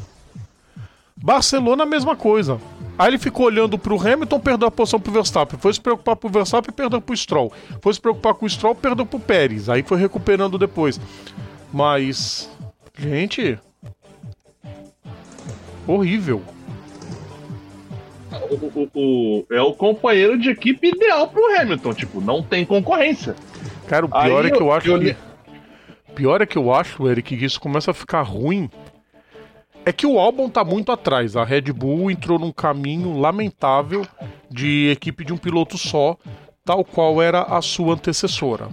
Barcelona, 1.16 1.82
a 1.82 1.86
mesma 1.86 2.14
coisa. 2.14 2.60
Aí 2.96 3.08
ele 3.08 3.18
ficou 3.18 3.46
olhando 3.46 3.76
pro 3.76 3.98
Hamilton, 4.00 4.38
perdeu 4.38 4.68
a 4.68 4.70
posição 4.70 5.00
pro 5.00 5.10
Verstappen. 5.10 5.58
Foi 5.58 5.74
se 5.74 5.80
preocupar 5.80 6.14
pro 6.14 6.28
Verstappen, 6.30 6.72
perdeu 6.72 7.00
pro 7.00 7.16
Stroll. 7.16 7.52
Foi 7.82 7.92
se 7.92 8.00
preocupar 8.00 8.34
com 8.34 8.46
o 8.46 8.48
Stroll, 8.48 8.76
perdeu 8.76 9.04
pro 9.04 9.18
Pérez. 9.18 9.68
Aí 9.68 9.82
foi 9.82 9.98
recuperando 9.98 10.56
depois. 10.56 11.00
Mas. 11.72 12.48
Gente. 12.96 13.58
Horrível. 15.84 16.44
O, 18.30 18.54
o- 18.54 18.90
o- 18.94 19.46
é 19.50 19.60
o 19.60 19.72
companheiro 19.72 20.38
de 20.38 20.50
equipe 20.50 20.90
ideal 20.94 21.26
pro 21.26 21.42
Hamilton. 21.58 21.92
Tipo, 21.92 22.20
não 22.20 22.40
tem 22.40 22.64
concorrência. 22.64 23.34
Cara, 23.88 24.06
o 24.06 24.08
pior 24.08 24.44
Aí 24.44 24.46
é 24.46 24.50
que 24.52 24.62
eu, 24.62 24.66
eu- 24.66 24.72
acho 24.72 24.88
eu 24.88 25.00
que. 25.00 25.16
Pior 26.14 26.42
é 26.42 26.46
que 26.46 26.58
eu 26.58 26.72
acho, 26.72 27.08
Eric, 27.08 27.36
que 27.36 27.44
isso 27.44 27.60
começa 27.60 27.90
a 27.90 27.94
ficar 27.94 28.22
ruim. 28.22 28.70
É 29.84 29.92
que 29.92 30.06
o 30.06 30.18
álbum 30.18 30.48
tá 30.48 30.62
muito 30.62 30.92
atrás. 30.92 31.36
A 31.36 31.44
Red 31.44 31.72
Bull 31.72 32.10
entrou 32.10 32.38
num 32.38 32.52
caminho 32.52 33.18
lamentável 33.18 34.06
de 34.50 34.90
equipe 34.90 35.24
de 35.24 35.32
um 35.32 35.38
piloto 35.38 35.78
só, 35.78 36.16
tal 36.64 36.84
qual 36.84 37.22
era 37.22 37.42
a 37.42 37.62
sua 37.62 37.94
antecessora. 37.94 38.68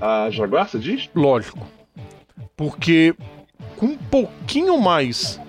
A 0.00 0.28
Jaguar, 0.30 0.68
você 0.68 0.78
diz? 0.78 1.08
Lógico. 1.14 1.66
Porque 2.56 3.14
com 3.76 3.86
um 3.86 3.96
pouquinho 3.96 4.80
mais 4.80 5.40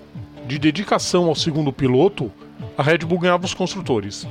de 0.46 0.60
dedicação 0.60 1.26
ao 1.26 1.36
segundo 1.36 1.74
piloto, 1.74 2.32
a 2.78 2.84
Red 2.84 3.00
Bull 3.00 3.20
ganhava 3.20 3.46
os 3.46 3.54
construtores. 3.54 4.28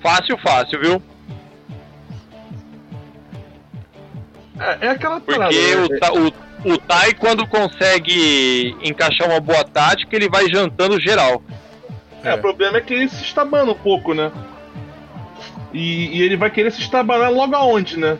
Fácil, 0.00 0.38
fácil, 0.38 0.80
viu? 0.80 1.02
É, 4.58 4.86
é 4.86 4.88
aquela. 4.90 5.20
Porque 5.20 5.38
né? 5.74 6.08
o, 6.12 6.70
o, 6.70 6.74
o 6.74 6.78
Tai, 6.78 7.14
quando 7.14 7.46
consegue 7.46 8.76
encaixar 8.82 9.28
uma 9.30 9.40
boa 9.40 9.64
tática, 9.64 10.14
ele 10.16 10.28
vai 10.28 10.48
jantando 10.48 11.00
geral. 11.00 11.42
É, 12.24 12.34
o 12.34 12.38
problema 12.38 12.78
é 12.78 12.80
que 12.80 12.92
ele 12.92 13.08
se 13.08 13.22
estabana 13.22 13.70
um 13.70 13.76
pouco, 13.76 14.12
né? 14.12 14.32
E, 15.72 16.18
e 16.18 16.22
ele 16.22 16.36
vai 16.36 16.50
querer 16.50 16.72
se 16.72 16.80
estabanar 16.80 17.32
logo 17.32 17.54
aonde, 17.54 17.98
né? 17.98 18.18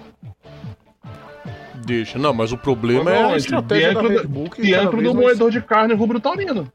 Deixa. 1.85 2.19
Não, 2.19 2.35
mas 2.35 2.53
o 2.53 2.59
problema 2.59 3.11
Logo 3.11 3.31
é 3.31 3.35
a 3.35 3.37
estratégia 3.37 3.95
da 3.95 4.01
Dentro 4.03 4.15
Red 4.17 4.23
do- 4.23 4.29
Bull 4.29 4.51
que 4.51 4.63
Dentro 4.63 4.91
vez 4.99 5.09
do 5.09 5.15
mais- 5.15 5.27
moedor 5.27 5.51
de 5.51 5.61
carne 5.63 5.95
rubro 5.95 6.21
taurino. 6.21 6.71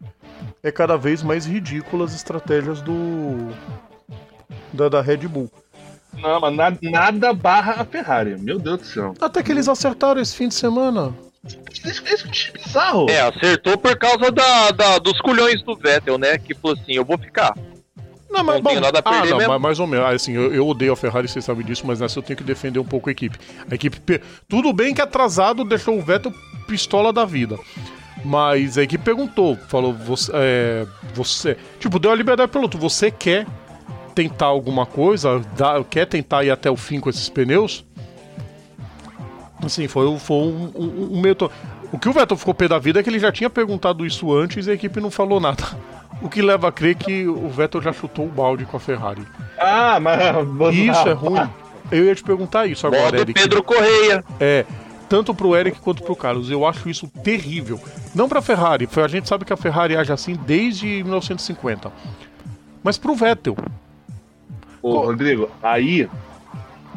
é 0.64 0.72
cada 0.72 0.98
vez 0.98 1.22
mais 1.22 1.46
ridículas 1.46 2.12
as 2.12 2.16
estratégias 2.18 2.82
do 2.82 3.50
da, 4.74 4.90
da 4.90 5.02
Red 5.02 5.28
Bull. 5.28 5.52
Não, 6.22 6.40
mas 6.40 6.56
nada, 6.56 6.78
nada 6.84 7.34
barra 7.34 7.82
a 7.82 7.86
Ferrari. 7.86 8.38
Meu 8.40 8.60
Deus 8.60 8.80
do 8.80 8.86
céu. 8.86 9.14
Até 9.20 9.42
que 9.44 9.52
eles 9.52 9.68
acertaram 9.68 10.22
esse 10.22 10.36
fim 10.36 10.48
de 10.48 10.54
semana. 10.56 11.14
Isso, 11.84 12.02
isso 12.08 12.28
achei 12.30 12.54
bizarro. 12.54 13.10
É, 13.10 13.20
acertou 13.22 13.78
por 13.78 13.98
causa 13.98 14.32
da, 14.32 14.72
da- 14.72 14.98
dos 15.00 15.20
culhões 15.20 15.62
do 15.64 15.76
Vettel, 15.76 16.18
né? 16.18 16.38
Que 16.38 16.54
falou 16.54 16.78
assim, 16.80 16.94
eu 16.94 17.04
vou 17.04 17.18
ficar. 17.18 17.54
Não, 18.30 18.44
mas 18.44 18.56
Não 18.56 18.64
tenho 18.64 18.82
nada 18.82 19.00
a 19.00 19.02
perder 19.04 19.28
ah, 19.28 19.30
não, 19.32 19.38
mesmo. 19.38 19.52
mas 19.54 19.62
mais 19.62 19.80
ou 19.80 19.86
menos. 19.88 20.06
Ah, 20.06 20.10
Assim, 20.12 20.32
eu, 20.34 20.54
eu 20.54 20.68
odeio 20.68 20.94
a 20.94 20.96
Ferrari, 20.96 21.28
vocês 21.28 21.44
sabem 21.46 21.66
disso, 21.66 21.86
mas 21.86 22.00
nessa 22.00 22.18
eu 22.18 22.24
tenho 22.24 22.38
que 22.38 22.44
defender 22.44 22.80
um 22.80 22.86
pouco 22.86 23.10
a 23.10 23.12
equipe. 23.12 23.38
A 23.70 23.76
equipe. 23.76 24.00
pe- 24.00 24.22
Tudo 24.48 24.72
bem 24.74 24.94
que 24.94 25.02
atrasado 25.02 25.64
deixou 25.66 25.98
o 25.98 26.02
Vettel 26.02 26.34
pistola 26.66 27.12
da 27.14 27.26
vida. 27.26 27.58
Mas 28.26 28.78
a 28.78 28.84
equipe 28.84 29.04
perguntou, 29.04 29.58
falou, 29.68 29.94
você. 29.94 30.32
é, 30.34 30.88
você 31.14 31.58
tipo, 31.80 32.00
deu 32.00 32.10
a 32.12 32.16
liberdade 32.16 32.50
pro 32.50 32.62
piloto, 32.62 32.78
você 32.78 33.12
quer 33.12 33.46
tentar 34.14 34.46
alguma 34.48 34.86
coisa? 34.86 35.42
Dá- 35.58 35.84
quer 35.90 36.06
tentar 36.06 36.44
ir 36.44 36.52
até 36.52 36.70
o 36.70 36.78
fim 36.78 37.00
com 37.00 37.10
esses 37.10 37.28
pneus? 37.30 37.84
Assim, 39.64 39.88
foi, 39.88 40.08
um- 40.08 40.20
foi 40.20 40.38
um, 40.38 40.72
um, 40.76 41.10
um 41.18 41.22
meio. 41.22 41.36
to- 41.36 41.52
O 41.92 41.98
que 42.00 42.10
o 42.10 42.14
Vettel 42.14 42.36
ficou 42.38 42.54
pé 42.54 42.68
da 42.68 42.80
vida 42.80 43.00
é 43.00 43.04
que 43.04 43.10
ele 43.10 43.20
já 43.20 43.32
tinha 43.32 43.50
perguntado 43.50 44.06
isso 44.06 44.34
antes 44.34 44.68
e 44.68 44.72
a 44.72 44.74
equipe 44.74 45.00
não 45.00 45.10
falou 45.12 45.40
nada. 45.40 45.64
O 46.22 46.30
que 46.30 46.42
leva 46.42 46.68
a 46.70 46.72
crer 46.72 46.96
que 46.96 47.28
o 47.28 47.50
Vettel 47.50 47.82
já 47.82 47.92
chutou 47.94 48.26
o 48.26 48.30
balde 48.30 48.66
com 48.66 48.78
a 48.78 48.80
Ferrari. 48.80 49.22
Ah, 49.60 50.00
mas. 50.00 50.20
Isso 50.76 51.08
é 51.10 51.14
ruim. 51.14 51.50
Eu 51.92 52.06
ia 52.06 52.16
te 52.16 52.24
perguntar 52.24 52.66
isso 52.66 52.88
agora, 52.88 53.04
Modo 53.04 53.18
Eric. 53.18 53.34
Pedro 53.42 53.62
Correia. 53.64 54.24
É, 54.40 54.66
tanto 55.10 55.34
pro 55.36 55.56
Eric 55.56 55.80
quanto 55.80 56.02
pro 56.02 56.16
Carlos. 56.16 56.50
Eu 56.50 56.66
acho 56.66 56.90
isso 56.90 57.08
terrível. 57.24 57.80
Não 58.16 58.28
pra 58.28 58.42
Ferrari, 58.42 58.88
a 58.96 59.08
gente 59.08 59.28
sabe 59.28 59.46
que 59.46 59.54
a 59.54 59.58
Ferrari 59.58 59.96
age 59.96 60.12
assim 60.12 60.34
desde 60.46 60.88
1950. 61.04 61.92
Mas 62.84 62.98
pro 62.98 63.16
Vettel. 63.16 63.56
Ô, 64.84 65.00
Rodrigo, 65.00 65.50
aí. 65.62 66.10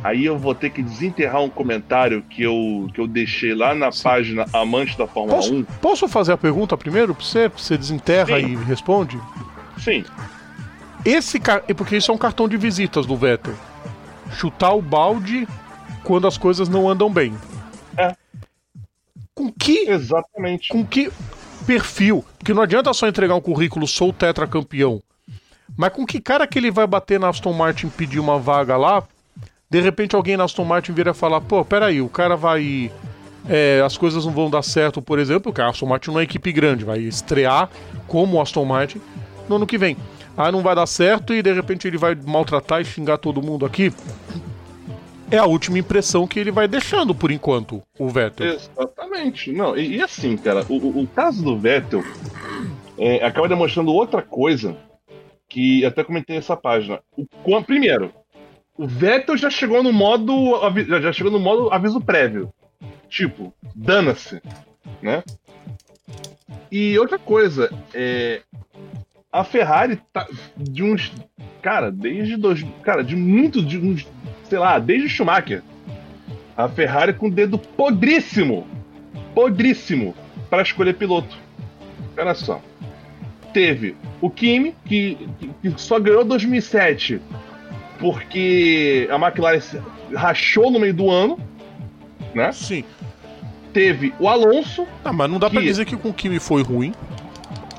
Aí 0.05 0.27
eu 0.27 0.39
vou 0.39 0.55
ter 0.55 0.71
que 0.71 0.83
desenterrar 0.83 1.43
um 1.43 1.49
comentário 1.49 2.23
que 2.23 2.43
eu, 2.43 2.89
que 2.93 3.01
eu 3.01 3.07
deixei 3.07 3.55
lá 3.55 3.75
na 3.75 3.91
página 3.91 4.45
Amante 4.53 4.97
da 4.97 5.07
Fórmula 5.07 5.37
Posso, 5.39 5.55
1. 5.55 5.65
posso 5.81 6.09
fazer 6.09 6.33
a 6.33 6.37
pergunta 6.37 6.77
primeiro 6.77 7.15
pra 7.15 7.25
você? 7.25 7.49
Você 7.49 7.79
desenterra 7.79 8.39
Sim. 8.39 8.53
e 8.53 8.57
responde? 8.57 9.19
Sim. 9.79 10.05
Esse 11.05 11.41
é 11.67 11.75
porque 11.75 11.97
isso 11.97 12.11
é 12.11 12.15
um 12.15 12.19
cartão 12.19 12.47
de 12.49 12.57
visitas 12.57 13.07
do 13.07 13.17
Vettel. 13.17 13.55
Chutar 14.33 14.75
o 14.75 14.83
balde 14.83 15.49
quando 16.05 16.27
as 16.27 16.37
coisas 16.37 16.69
não 16.69 16.89
andam 16.89 17.11
bem. 17.11 17.35
É. 17.97 18.15
Com 19.35 19.51
que 19.51 19.89
Exatamente. 19.89 20.69
com 20.69 20.85
que 20.85 21.11
perfil? 21.67 22.25
Porque 22.39 22.53
não 22.53 22.63
adianta 22.63 22.93
só 22.93 23.09
entregar 23.09 23.35
um 23.35 23.41
currículo, 23.41 23.87
sou 23.87 24.13
tetracampeão. 24.13 25.03
Mas 25.77 25.93
com 25.93 26.05
que 26.05 26.21
cara 26.21 26.47
que 26.47 26.59
ele 26.59 26.71
vai 26.71 26.87
bater 26.87 27.19
na 27.19 27.29
Aston 27.29 27.53
Martin 27.53 27.89
pedir 27.89 28.19
uma 28.21 28.39
vaga 28.39 28.77
lá? 28.77 29.03
De 29.71 29.81
repente 29.81 30.15
alguém 30.15 30.37
na 30.37 30.45
Aston 30.45 30.65
Martin 30.65 30.93
vira 30.93 31.13
falar, 31.15 31.41
pô, 31.41 31.65
peraí, 31.65 32.01
o 32.01 32.09
cara 32.09 32.37
vai. 32.37 32.91
é, 33.49 33.83
as 33.85 33.97
coisas 33.97 34.25
não 34.25 34.33
vão 34.33 34.49
dar 34.51 34.63
certo, 34.63 35.01
por 35.03 35.19
exemplo, 35.19 35.45
porque 35.45 35.61
a 35.61 35.69
Aston 35.69 35.87
Martin 35.87 36.11
não 36.11 36.21
é 36.21 36.23
equipe 36.25 36.53
grande, 36.53 36.85
vai 36.85 36.99
estrear 37.01 37.69
como 38.07 38.41
Aston 38.41 38.65
Martin 38.65 39.01
no 39.49 39.57
ano 39.57 39.67
que 39.67 39.77
vem. 39.79 39.97
Aí 40.37 40.53
não 40.53 40.61
vai 40.63 40.75
dar 40.75 40.87
certo 40.87 41.33
e 41.33 41.43
de 41.43 41.53
repente 41.53 41.89
ele 41.89 41.97
vai 41.97 42.15
maltratar 42.15 42.81
e 42.81 42.85
xingar 42.85 43.17
todo 43.19 43.41
mundo 43.43 43.65
aqui. 43.65 43.93
É 45.31 45.39
a 45.39 45.47
última 45.47 45.79
impressão 45.79 46.27
que 46.27 46.39
ele 46.39 46.53
vai 46.53 46.69
deixando 46.69 47.13
por 47.15 47.33
enquanto, 47.33 47.83
o 47.99 48.09
Vettel. 48.09 48.47
Exatamente. 48.47 49.51
Não, 49.51 49.77
e, 49.77 49.97
e 49.97 50.03
assim, 50.03 50.37
cara, 50.37 50.65
o, 50.69 50.75
o- 50.77 51.03
o 51.03 51.07
caso 51.09 51.43
do 51.43 51.59
Vettel 51.59 52.05
é, 52.97 53.25
acaba 53.25 53.49
demonstrando 53.49 53.93
outra 53.93 54.23
coisa 54.23 54.77
que 55.49 55.85
até 55.85 56.03
comentei 56.05 56.37
nessa 56.37 56.57
página. 56.57 57.01
O, 57.17 57.27
quan- 57.43 57.63
primeiro, 57.63 58.13
o 58.77 58.87
Vettel 58.87 59.37
já 59.37 59.49
chegou 59.51 59.83
no 59.83 59.93
modo 59.93 60.35
já 61.01 61.13
chegou 61.13 61.33
no 61.33 61.39
modo 61.41 61.73
aviso 61.73 62.01
prévio. 62.01 62.53
Tipo, 63.09 63.53
dana-se, 63.75 64.43
né? 65.01 65.23
E 66.71 66.99
outra 66.99 67.19
coisa, 67.19 67.71
é, 67.95 68.43
a 69.33 69.45
Ferrari 69.45 70.01
tá 70.13 70.27
de 70.57 70.83
uns 70.83 71.13
cara, 71.63 71.91
desde 71.91 72.37
dois, 72.37 72.65
cara, 72.83 73.03
de 73.03 73.17
muito 73.17 73.63
de 73.65 73.79
uns, 73.79 74.07
sei 74.45 74.59
lá, 74.59 74.79
desde 74.79 75.09
Schumacher. 75.09 75.63
A 76.57 76.69
Ferrari 76.69 77.13
com 77.13 77.29
o 77.29 77.31
dedo 77.31 77.59
podríssimo, 77.59 78.67
podríssimo 79.35 80.15
para 80.51 80.63
escolher 80.63 80.95
piloto. 80.95 81.37
Olha 82.17 82.35
só. 82.35 82.61
Teve 83.57 83.97
o 84.21 84.29
Kimi, 84.29 84.75
que, 84.85 85.17
que- 85.63 85.73
só 85.79 85.99
ganhou 85.99 86.23
2007 86.27 87.19
porque 87.99 89.09
a 89.11 89.15
McLaren 89.17 89.61
rachou 90.15 90.71
no 90.71 90.79
meio 90.79 90.93
do 90.93 91.11
ano, 91.11 91.39
né? 92.35 92.53
Sim. 92.53 92.85
Teve 93.73 94.13
o 94.21 94.29
Alonso. 94.29 94.87
Ah, 95.03 95.11
mas 95.11 95.31
não 95.31 95.39
dá 95.39 95.49
pra 95.49 95.61
Que- 95.61 95.67
dizer 95.69 95.87
que 95.87 95.97
com 95.97 96.11
o 96.11 96.13
Kimi 96.13 96.39
foi 96.39 96.63
ruim. 96.63 96.93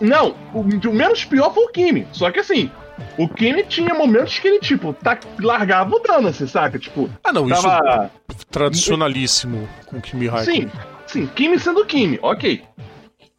Não, 0.01 0.33
o, 0.51 0.61
o 0.61 0.93
menos 0.93 1.23
pior 1.25 1.53
foi 1.53 1.65
o 1.65 1.69
Kimi. 1.69 2.07
Só 2.11 2.31
que 2.31 2.39
assim, 2.39 2.71
o 3.15 3.27
Kimi 3.29 3.63
tinha 3.63 3.93
momentos 3.93 4.39
que 4.39 4.47
ele, 4.47 4.59
tipo, 4.59 4.93
tá, 4.93 5.15
largava 5.39 5.95
o 5.95 5.99
dano, 5.99 6.33
você 6.33 6.47
saca? 6.47 6.79
Tipo, 6.79 7.07
Ah, 7.23 7.31
não, 7.31 7.47
isso 7.47 7.61
tava. 7.61 8.09
tradicionalíssimo 8.49 9.69
com 9.85 9.97
o 9.97 10.01
Kimi 10.01 10.25
Raikkonen. 10.27 10.61
Sim, 10.63 10.71
sim, 11.05 11.29
Kimi 11.35 11.59
sendo 11.59 11.85
Kimi, 11.85 12.17
ok. 12.23 12.63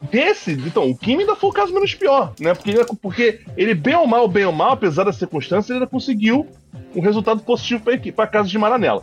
Desse, 0.01 0.53
então, 0.53 0.89
o 0.89 0.97
Kimi 0.97 1.23
ainda 1.23 1.35
foi 1.35 1.51
o 1.51 1.53
caso 1.53 1.75
menos 1.75 1.93
pior, 1.95 2.33
né? 2.39 2.55
Porque 2.55 2.71
ele, 2.71 2.85
porque 3.03 3.41
ele 3.57 3.75
bem 3.75 3.97
ou 3.97 4.07
mal, 4.07 4.29
bem 4.29 4.45
ou 4.45 4.53
mal, 4.53 4.73
apesar 4.73 5.03
das 5.05 5.17
circunstâncias, 5.17 5.71
ele 5.71 5.79
ainda 5.81 5.91
conseguiu 5.91 6.47
um 6.95 7.01
resultado 7.01 7.41
positivo 7.43 7.91
equipe, 7.91 8.13
pra 8.13 8.27
casa 8.27 8.49
de 8.49 8.57
Maranella. 8.57 9.03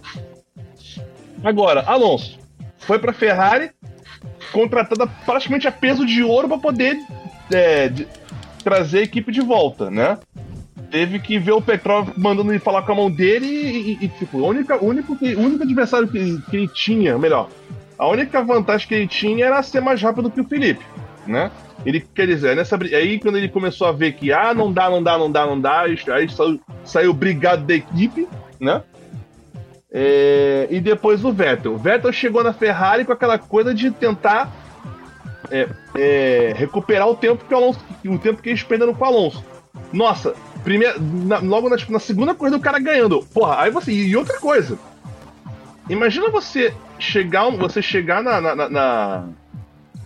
Agora, 1.43 1.81
Alonso 1.85 2.39
foi 2.79 2.97
pra 2.97 3.11
Ferrari, 3.11 3.71
contratada 4.53 5.05
praticamente 5.25 5.67
a 5.67 5.71
peso 5.71 6.05
de 6.05 6.23
ouro 6.23 6.47
pra 6.47 6.57
poder 6.57 6.97
é, 7.51 7.89
de- 7.89 8.07
trazer 8.63 8.99
a 8.99 9.03
equipe 9.03 9.31
de 9.31 9.41
volta, 9.41 9.91
né? 9.91 10.17
Teve 10.89 11.19
que 11.19 11.37
ver 11.37 11.51
o 11.51 11.61
Petrov 11.61 12.09
mandando 12.17 12.51
ele 12.53 12.59
falar 12.59 12.83
com 12.83 12.93
a 12.93 12.95
mão 12.95 13.11
dele 13.11 13.45
e, 13.45 13.77
e- 14.01 14.05
e, 14.05 14.07
tipo, 14.07 14.37
o 14.37 14.47
único, 14.47 14.73
único, 14.83 15.13
único 15.21 15.63
adversário 15.63 16.07
que, 16.07 16.41
que 16.49 16.55
ele 16.55 16.67
tinha, 16.69 17.17
melhor, 17.17 17.49
a 17.97 18.07
única 18.07 18.43
vantagem 18.43 18.87
que 18.87 18.95
ele 18.95 19.07
tinha 19.07 19.45
era 19.45 19.63
ser 19.63 19.81
mais 19.81 20.01
rápido 20.01 20.29
que 20.29 20.41
o 20.41 20.47
Felipe, 20.47 20.85
né? 21.25 21.51
Ele, 21.85 22.01
quer 22.01 22.27
dizer, 22.27 22.55
nessa, 22.55 22.77
aí 22.77 23.19
quando 23.19 23.37
ele 23.37 23.49
começou 23.49 23.87
a 23.87 23.91
ver 23.91 24.13
que, 24.13 24.31
ah, 24.31 24.53
não 24.53 24.71
dá, 24.71 24.89
não 24.89 25.03
dá, 25.03 25.17
não 25.17 25.31
dá, 25.31 25.45
não 25.45 25.59
dá, 25.59 25.81
aí 25.81 26.29
saiu, 26.29 26.59
saiu 26.83 27.13
brigado 27.13 27.63
da 27.63 27.75
equipe, 27.75 28.27
né? 28.59 28.81
É, 29.91 30.67
e 30.69 30.81
depois 30.81 31.23
o 31.23 31.31
Vettel. 31.31 31.73
O 31.73 31.77
Vettel 31.77 32.11
chegou 32.11 32.43
na 32.43 32.51
Ferrari 32.51 33.05
com 33.05 33.13
aquela 33.13 33.37
coisa 33.37 33.73
de 33.73 33.91
tentar 33.91 34.51
é, 35.49 35.69
é, 35.95 36.53
recuperar 36.55 37.07
o 37.07 37.15
tempo 37.15 37.45
que 37.45 37.53
o 37.53 37.57
Alonso, 37.57 37.79
o 38.05 38.19
tempo 38.19 38.41
que 38.41 38.49
eles 38.49 38.63
perderam 38.63 38.93
com 38.93 39.05
o 39.05 39.07
Alonso. 39.07 39.43
Nossa, 39.93 40.33
primeira, 40.63 40.95
na, 40.99 41.39
logo 41.39 41.69
na, 41.69 41.77
na, 41.89 41.99
segunda 41.99 42.33
corrida 42.33 42.57
o 42.57 42.61
cara 42.61 42.79
ganhando. 42.79 43.25
Porra, 43.33 43.61
aí 43.61 43.71
você. 43.71 43.91
E 43.91 44.15
outra 44.17 44.39
coisa. 44.39 44.77
Imagina 45.89 46.29
você 46.29 46.73
chegar, 46.99 47.49
você 47.51 47.81
chegar 47.81 48.23
na, 48.23 48.41
na, 48.41 48.69
na 48.69 49.29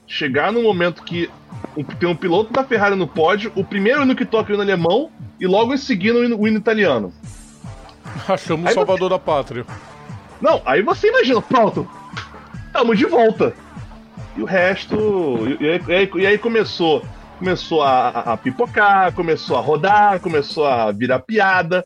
chegar 0.08 0.52
no 0.52 0.64
momento 0.64 1.04
que 1.04 1.30
tem 2.00 2.10
um 2.10 2.16
piloto 2.16 2.52
da 2.52 2.64
Ferrari 2.64 2.96
no 2.96 3.08
pódio, 3.08 3.52
o 3.56 3.64
primeiro 3.64 4.02
hino 4.02 4.16
que 4.16 4.26
toca 4.26 4.52
o 4.52 4.54
hino 4.54 4.64
alemão 4.64 5.12
e 5.40 5.48
logo 5.48 5.74
em 5.74 5.78
seguida 5.78 6.20
o 6.20 6.24
hino, 6.24 6.40
o 6.40 6.48
hino 6.48 6.58
italiano. 6.58 7.14
Achamos 8.28 8.72
o 8.72 8.74
salvador 8.74 9.10
você... 9.10 9.16
da 9.16 9.20
pátria. 9.20 9.66
Não, 10.42 10.62
aí 10.66 10.82
você 10.82 11.10
imagina, 11.10 11.42
pronto, 11.42 11.90
tamo 12.74 12.96
de 12.96 13.06
volta. 13.06 13.54
E 14.36 14.42
o 14.42 14.46
resto. 14.46 14.96
E, 15.60 15.66
e, 15.66 15.96
aí, 15.96 16.10
e 16.16 16.26
aí, 16.26 16.38
começou. 16.38 17.04
Começou 17.38 17.82
a, 17.82 18.10
a, 18.10 18.38
pipocar, 18.38 19.14
começou 19.14 19.58
a 19.58 19.62
rodar, 19.62 20.20
começou 20.20 20.66
a 20.66 20.92
virar 20.92 21.20
piada. 21.20 21.86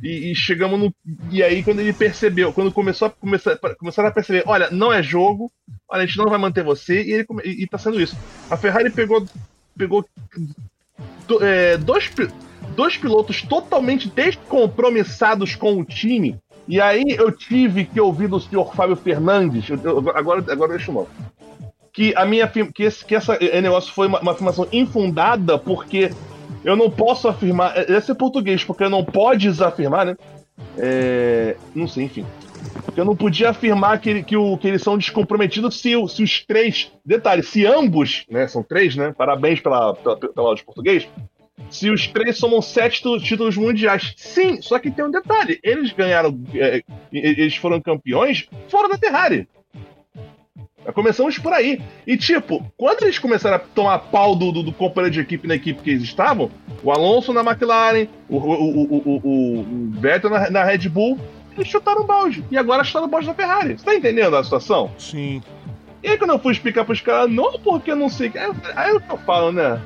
E, 0.00 0.30
e, 0.30 0.34
chegamos 0.34 0.78
no. 0.78 0.94
E 1.30 1.42
aí, 1.42 1.62
quando 1.62 1.80
ele 1.80 1.92
percebeu, 1.92 2.52
quando 2.52 2.72
começou 2.72 3.08
a 3.08 3.10
começar, 3.10 3.58
começaram 3.78 4.08
a 4.08 4.12
perceber, 4.12 4.42
olha, 4.46 4.70
não 4.70 4.92
é 4.92 5.02
jogo, 5.02 5.50
olha, 5.88 6.02
a 6.02 6.06
gente 6.06 6.18
não 6.18 6.30
vai 6.30 6.38
manter 6.38 6.64
você, 6.64 7.02
e 7.02 7.12
ele 7.12 7.26
e, 7.44 7.62
e 7.62 7.66
tá 7.66 7.78
sendo 7.78 8.00
isso. 8.00 8.16
A 8.50 8.56
Ferrari 8.56 8.90
pegou. 8.90 9.26
Pegou 9.76 10.04
do, 11.26 11.44
é, 11.44 11.76
dois, 11.78 12.10
dois 12.74 12.96
pilotos 12.96 13.42
totalmente 13.42 14.08
descompromissados 14.08 15.54
com 15.54 15.78
o 15.78 15.84
time. 15.84 16.38
E 16.68 16.80
aí 16.80 17.04
eu 17.08 17.32
tive 17.32 17.84
que 17.84 18.00
ouvir 18.00 18.28
do 18.28 18.40
senhor 18.40 18.74
Fábio 18.74 18.96
Fernandes. 18.96 19.68
Eu, 19.68 19.78
eu, 19.82 20.10
agora, 20.16 20.44
agora 20.52 20.76
deixa 20.76 20.90
eu 20.90 20.94
mostrar 20.94 21.32
que 21.92 22.14
a 22.16 22.24
minha 22.24 22.48
que 22.48 22.82
esse 22.82 23.04
que 23.04 23.14
essa 23.14 23.36
esse 23.38 23.60
negócio 23.60 23.92
foi 23.92 24.06
uma, 24.06 24.20
uma, 24.20 24.32
afirmação 24.32 24.66
infundada 24.72 25.58
porque 25.58 26.10
eu 26.64 26.76
não 26.76 26.90
posso 26.90 27.28
afirmar 27.28 27.76
esse 27.90 28.10
é 28.10 28.14
português 28.14 28.64
porque 28.64 28.88
não 28.88 29.04
podes 29.04 29.60
afirmar 29.60 30.06
né 30.06 30.16
é, 30.78 31.56
não 31.74 31.88
sei 31.88 32.04
enfim 32.04 32.26
porque 32.84 33.00
eu 33.00 33.04
não 33.04 33.16
podia 33.16 33.50
afirmar 33.50 34.00
que, 34.00 34.22
que, 34.22 34.36
o, 34.36 34.56
que 34.56 34.68
eles 34.68 34.82
são 34.82 34.96
descomprometidos 34.96 35.80
se, 35.80 35.92
se 36.08 36.22
os 36.22 36.44
três 36.44 36.92
detalhe 37.04 37.42
se 37.42 37.66
ambos 37.66 38.24
né 38.30 38.46
são 38.46 38.62
três 38.62 38.96
né 38.96 39.12
parabéns 39.16 39.60
pela 39.60 39.94
pela, 39.94 40.16
pela 40.16 40.54
de 40.54 40.64
português 40.64 41.08
se 41.70 41.90
os 41.90 42.06
três 42.06 42.36
somam 42.36 42.60
sete 42.60 43.02
títulos 43.20 43.56
mundiais. 43.56 44.14
Sim, 44.16 44.60
só 44.60 44.78
que 44.78 44.90
tem 44.90 45.04
um 45.04 45.10
detalhe: 45.10 45.58
eles 45.62 45.92
ganharam, 45.92 46.38
é, 46.54 46.82
eles 47.12 47.56
foram 47.56 47.80
campeões 47.80 48.46
fora 48.68 48.88
da 48.88 48.98
Ferrari. 48.98 49.48
Começamos 50.94 51.38
por 51.38 51.52
aí. 51.52 51.80
E, 52.06 52.16
tipo, 52.16 52.64
quando 52.76 53.02
eles 53.04 53.18
começaram 53.18 53.56
a 53.56 53.58
tomar 53.58 53.98
pau 53.98 54.34
do, 54.34 54.50
do, 54.50 54.62
do 54.62 54.72
companheiro 54.72 55.14
de 55.14 55.20
equipe 55.20 55.46
na 55.46 55.54
equipe 55.54 55.82
que 55.82 55.90
eles 55.90 56.02
estavam, 56.02 56.50
o 56.82 56.90
Alonso 56.90 57.32
na 57.32 57.40
McLaren, 57.40 58.08
o, 58.28 58.36
o, 58.36 58.82
o, 58.82 59.02
o, 59.04 59.60
o 59.60 59.90
Vettel 60.00 60.30
na, 60.30 60.50
na 60.50 60.64
Red 60.64 60.88
Bull, 60.88 61.18
eles 61.56 61.68
chutaram 61.68 62.02
o 62.02 62.06
balde. 62.06 62.44
E 62.50 62.58
agora 62.58 62.82
chutaram 62.82 63.06
o 63.06 63.10
balde 63.10 63.26
da 63.26 63.34
Ferrari. 63.34 63.78
Você 63.78 63.84
tá 63.84 63.94
entendendo 63.94 64.36
a 64.36 64.42
situação? 64.42 64.90
Sim. 64.98 65.42
E 66.02 66.08
aí, 66.08 66.18
quando 66.18 66.32
eu 66.32 66.38
fui 66.38 66.52
explicar 66.52 66.84
pros 66.84 67.00
caras, 67.00 67.30
não, 67.30 67.52
porque 67.60 67.92
eu 67.92 67.96
não 67.96 68.08
sei. 68.08 68.32
Aí, 68.34 68.52
aí 68.74 68.90
é 68.90 68.94
o 68.94 69.00
que 69.00 69.12
eu 69.12 69.18
falo, 69.18 69.52
né? 69.52 69.80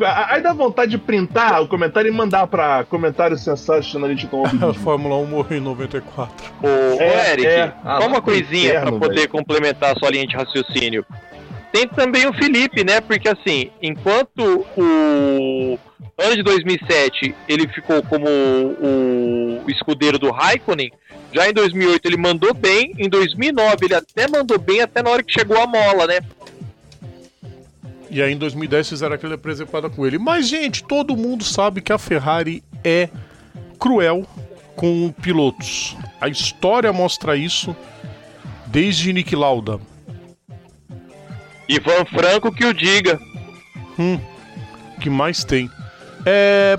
Aí 0.00 0.40
dá 0.42 0.52
vontade 0.52 0.92
de 0.92 0.98
printar 0.98 1.62
o 1.62 1.68
comentário 1.68 2.08
e 2.08 2.12
mandar 2.12 2.46
pra 2.46 2.84
comentários 2.84 3.42
sensacionalistas 3.42 4.28
com 4.28 4.44
A 4.64 4.74
Fórmula 4.74 5.16
1 5.16 5.26
morreu 5.26 5.58
em 5.58 5.60
94. 5.60 6.52
Ô, 6.62 6.66
é, 7.00 7.32
Eric, 7.32 7.46
é. 7.46 7.72
Ah, 7.84 8.00
só 8.00 8.08
uma 8.08 8.20
coisinha 8.20 8.80
para 8.80 8.92
poder 8.92 9.14
véio. 9.14 9.28
complementar 9.28 9.94
a 9.94 9.98
sua 9.98 10.10
linha 10.10 10.26
de 10.26 10.34
raciocínio. 10.36 11.04
Tem 11.72 11.88
também 11.88 12.26
o 12.26 12.32
Felipe, 12.32 12.84
né? 12.84 13.00
Porque 13.00 13.28
assim, 13.28 13.70
enquanto 13.82 14.64
o 14.76 15.78
ano 16.16 16.36
de 16.36 16.42
2007 16.42 17.34
ele 17.48 17.66
ficou 17.68 18.02
como 18.02 18.26
o 18.28 19.64
escudeiro 19.68 20.18
do 20.18 20.30
Raikkonen, 20.30 20.92
já 21.32 21.48
em 21.48 21.52
2008 21.52 22.06
ele 22.06 22.16
mandou 22.16 22.54
bem, 22.54 22.94
em 22.96 23.08
2009 23.08 23.86
ele 23.86 23.94
até 23.94 24.28
mandou 24.28 24.56
bem 24.56 24.82
até 24.82 25.02
na 25.02 25.10
hora 25.10 25.22
que 25.22 25.32
chegou 25.32 25.60
a 25.60 25.66
mola, 25.66 26.06
né? 26.06 26.20
E 28.10 28.22
aí 28.22 28.32
em 28.32 28.38
2010 28.38 28.88
fizeram 28.88 29.14
aquela 29.14 29.36
presepada 29.38 29.88
com 29.88 30.06
ele. 30.06 30.18
Mas, 30.18 30.48
gente, 30.48 30.84
todo 30.84 31.16
mundo 31.16 31.44
sabe 31.44 31.80
que 31.80 31.92
a 31.92 31.98
Ferrari 31.98 32.62
é 32.82 33.08
cruel 33.78 34.26
com 34.76 35.12
pilotos. 35.12 35.96
A 36.20 36.28
história 36.28 36.92
mostra 36.92 37.36
isso 37.36 37.74
desde 38.66 39.12
Nick 39.12 39.34
Lauda. 39.34 39.80
Ivan 41.68 42.04
Franco 42.04 42.52
que 42.52 42.64
o 42.64 42.74
diga. 42.74 43.18
Hum, 43.98 44.18
que 45.00 45.08
mais 45.08 45.44
tem? 45.44 45.70
É... 46.26 46.78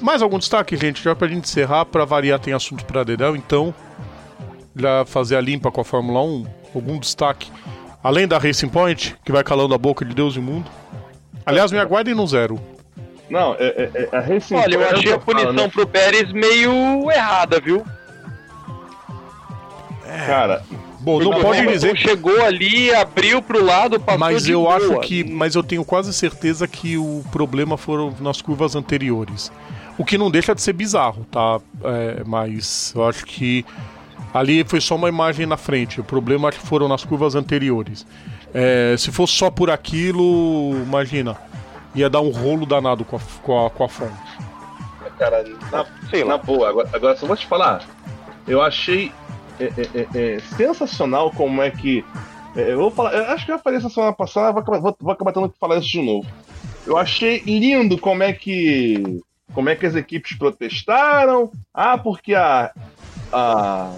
Mais 0.00 0.20
algum 0.20 0.38
destaque, 0.38 0.76
gente? 0.76 1.02
Já 1.02 1.14
pra 1.14 1.28
gente 1.28 1.44
encerrar, 1.44 1.84
pra 1.86 2.04
variar 2.04 2.38
tem 2.38 2.52
assunto 2.52 2.84
pra 2.84 3.04
Dedel, 3.04 3.36
então... 3.36 3.74
Já 4.74 5.04
fazer 5.04 5.36
a 5.36 5.40
limpa 5.40 5.70
com 5.70 5.82
a 5.82 5.84
Fórmula 5.84 6.22
1, 6.22 6.46
algum 6.74 6.98
destaque? 6.98 7.50
Além 8.02 8.26
da 8.26 8.38
Racing 8.38 8.68
Point, 8.68 9.16
que 9.24 9.30
vai 9.30 9.44
calando 9.44 9.74
a 9.74 9.78
boca 9.78 10.04
de 10.04 10.14
Deus 10.14 10.36
e 10.36 10.40
mundo. 10.40 10.70
Aliás, 11.46 11.70
me 11.70 11.78
aguardem 11.78 12.14
no 12.14 12.26
zero. 12.26 12.60
Não, 13.30 13.54
é, 13.54 13.64
é, 13.94 14.08
é 14.12 14.16
a 14.16 14.20
Racing 14.20 14.54
Olha, 14.54 14.74
eu 14.74 14.90
achei 14.90 15.12
a 15.12 15.18
punição 15.18 15.52
né? 15.52 15.68
pro 15.68 15.86
Pérez 15.86 16.32
meio 16.32 17.10
errada, 17.10 17.60
viu? 17.60 17.84
É. 20.06 20.26
Cara, 20.26 20.62
Bom, 21.02 21.18
não 21.18 21.40
pode 21.40 21.66
dizer 21.66 21.96
chegou 21.96 22.44
ali, 22.44 22.94
abriu 22.94 23.42
pro 23.42 23.64
lado, 23.64 23.98
passou 23.98 24.20
Mas 24.20 24.48
eu 24.48 24.62
boa. 24.62 24.76
acho 24.76 25.00
que, 25.00 25.24
mas 25.24 25.54
eu 25.54 25.62
tenho 25.62 25.84
quase 25.84 26.12
certeza 26.12 26.68
que 26.68 26.96
o 26.96 27.24
problema 27.32 27.76
foram 27.76 28.14
nas 28.20 28.40
curvas 28.40 28.76
anteriores. 28.76 29.50
O 29.98 30.04
que 30.04 30.16
não 30.16 30.30
deixa 30.30 30.54
de 30.54 30.62
ser 30.62 30.72
bizarro, 30.72 31.26
tá? 31.30 31.60
É, 31.84 32.22
mas 32.24 32.92
eu 32.94 33.06
acho 33.06 33.24
que 33.24 33.64
Ali 34.32 34.64
foi 34.64 34.80
só 34.80 34.96
uma 34.96 35.08
imagem 35.08 35.46
na 35.46 35.56
frente. 35.56 36.00
O 36.00 36.04
problema 36.04 36.48
acho 36.48 36.60
que 36.60 36.66
foram 36.66 36.88
nas 36.88 37.04
curvas 37.04 37.34
anteriores. 37.34 38.06
É, 38.54 38.94
se 38.98 39.12
fosse 39.12 39.34
só 39.34 39.50
por 39.50 39.70
aquilo, 39.70 40.72
imagina, 40.82 41.36
ia 41.94 42.08
dar 42.08 42.20
um 42.20 42.30
rolo 42.30 42.64
danado 42.64 43.04
com 43.04 43.16
a, 43.16 43.20
com 43.42 43.66
a, 43.66 43.70
com 43.70 43.84
a 43.84 43.88
fonte. 43.88 44.12
Cara, 45.18 45.44
na, 45.70 45.86
sei 46.10 46.24
na 46.24 46.38
boa, 46.38 46.68
agora, 46.68 46.88
agora 46.92 47.16
só 47.16 47.26
vou 47.26 47.36
te 47.36 47.46
falar. 47.46 47.84
Eu 48.46 48.60
achei 48.60 49.12
é, 49.60 49.64
é, 49.64 50.08
é, 50.14 50.34
é 50.34 50.40
sensacional 50.56 51.30
como 51.30 51.62
é 51.62 51.70
que. 51.70 52.04
É, 52.56 52.72
eu 52.72 52.78
vou 52.78 52.90
falar, 52.90 53.14
eu 53.14 53.24
acho 53.26 53.46
que 53.46 53.52
eu 53.52 53.58
falei 53.58 53.78
essa 53.78 53.88
semana 53.88 54.12
passada, 54.12 54.52
vou 54.52 54.62
acabar, 54.62 54.80
vou, 54.80 54.96
vou 54.98 55.12
acabar 55.12 55.32
tendo 55.32 55.48
que 55.48 55.58
falar 55.58 55.78
isso 55.78 55.88
de 55.88 56.02
novo. 56.02 56.28
Eu 56.86 56.96
achei 56.96 57.40
lindo 57.40 57.98
como 57.98 58.22
é 58.22 58.32
que. 58.32 59.20
Como 59.54 59.68
é 59.68 59.76
que 59.76 59.86
as 59.86 59.94
equipes 59.94 60.36
protestaram. 60.36 61.50
Ah, 61.72 61.98
porque 61.98 62.34
a. 62.34 62.72
a 63.32 63.92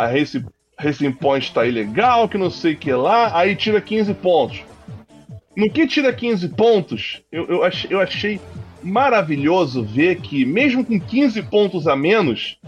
a 0.00 0.06
Racing, 0.06 0.46
Racing 0.78 1.12
Point 1.12 1.52
tá 1.52 1.66
ilegal, 1.66 2.28
que 2.28 2.38
não 2.38 2.50
sei 2.50 2.72
o 2.72 2.76
que 2.76 2.92
lá, 2.92 3.36
aí 3.36 3.54
tira 3.54 3.80
15 3.80 4.14
pontos. 4.14 4.62
No 5.54 5.70
que 5.70 5.86
tira 5.86 6.12
15 6.12 6.48
pontos, 6.50 7.22
eu, 7.30 7.46
eu, 7.46 7.64
achei, 7.64 7.92
eu 7.92 8.00
achei 8.00 8.40
maravilhoso 8.82 9.82
ver 9.82 10.16
que, 10.20 10.44
mesmo 10.44 10.84
com 10.84 10.98
15 10.98 11.42
pontos 11.42 11.86
a 11.86 11.94
menos, 11.94 12.58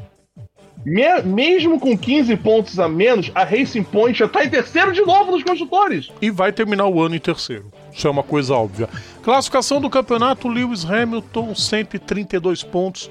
me, 0.85 1.23
mesmo 1.23 1.81
com 1.81 1.97
15 1.97 2.37
pontos 2.37 2.79
a 2.79 2.88
menos, 2.88 3.31
a 3.35 3.45
Racing 3.45 3.85
Point 3.85 4.18
já 4.18 4.29
tá 4.29 4.45
em 4.45 4.51
terceiro 4.51 4.92
de 4.92 5.01
novo 5.01 5.31
nos 5.31 5.42
construtores. 5.42 6.11
E 6.21 6.31
vai 6.31 6.53
terminar 6.53 6.87
o 6.88 7.01
ano 7.01 7.14
em 7.14 7.21
terceiro. 7.21 7.73
Isso 7.92 8.07
é 8.07 8.11
uma 8.11 8.23
coisa 8.23 8.55
óbvia. 8.55 8.88
Classificação 9.23 9.81
do 9.81 9.88
campeonato: 9.88 10.49
Lewis 10.49 10.85
Hamilton, 10.85 11.55
132 11.55 12.62
pontos. 12.62 13.11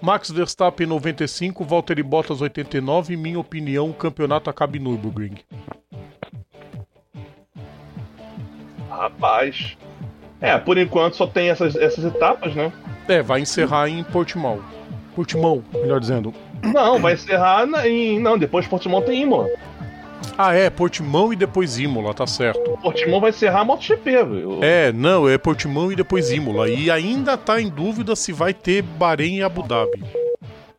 Max 0.00 0.30
Verstappen 0.30 0.86
95, 0.86 1.64
Valtteri 1.64 2.02
Bottas 2.02 2.40
89. 2.40 3.14
Em 3.14 3.16
minha 3.16 3.40
opinião, 3.40 3.90
o 3.90 3.94
campeonato 3.94 4.48
acaba 4.48 4.76
em 4.76 4.80
Nürburgring. 4.80 5.38
Rapaz. 8.88 9.76
É, 10.40 10.56
por 10.56 10.78
enquanto 10.78 11.16
só 11.16 11.26
tem 11.26 11.50
essas, 11.50 11.74
essas 11.74 12.04
etapas, 12.04 12.54
né? 12.54 12.72
É, 13.08 13.22
vai 13.22 13.40
encerrar 13.40 13.88
em 13.88 14.04
Portimão. 14.04 14.62
Portimão, 15.16 15.64
melhor 15.72 15.98
dizendo. 15.98 16.32
Não, 16.62 17.00
vai 17.00 17.14
encerrar 17.14 17.66
na, 17.66 17.88
em. 17.88 18.20
Não, 18.20 18.38
depois 18.38 18.66
Portimão 18.68 19.02
tem 19.02 19.22
Imola. 19.22 19.48
Ah, 20.36 20.54
é, 20.54 20.70
Portimão 20.70 21.32
e 21.32 21.36
depois 21.36 21.78
Imola, 21.78 22.14
tá 22.14 22.26
certo. 22.26 22.78
Portimão 22.82 23.20
vai 23.20 23.30
encerrar 23.30 23.60
a 23.60 23.64
MotoGP, 23.64 24.24
viu? 24.24 24.58
É, 24.62 24.92
não, 24.92 25.28
é 25.28 25.36
Portimão 25.36 25.90
e 25.90 25.96
depois 25.96 26.30
Imola. 26.30 26.68
E 26.68 26.90
ainda 26.90 27.36
tá 27.36 27.60
em 27.60 27.68
dúvida 27.68 28.14
se 28.14 28.32
vai 28.32 28.54
ter 28.54 28.82
Bahrein 28.82 29.38
e 29.38 29.42
Abu 29.42 29.62
Dhabi. 29.62 30.04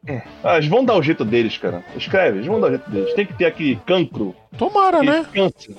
É. 0.08 0.22
Ah, 0.44 0.58
eles 0.58 0.70
vão 0.70 0.84
dar 0.84 0.96
o 0.96 1.04
jeito 1.04 1.26
deles, 1.26 1.58
cara. 1.58 1.84
Escreve, 1.96 2.38
eles 2.38 2.48
vão 2.48 2.60
dar 2.60 2.68
o 2.68 2.70
jeito 2.72 2.90
deles. 2.90 3.14
Tem 3.14 3.26
que 3.26 3.34
ter 3.34 3.46
aquele 3.46 3.76
cancro. 3.86 4.34
Tomara, 4.58 5.04
né? 5.04 5.26
Câncer. 5.34 5.76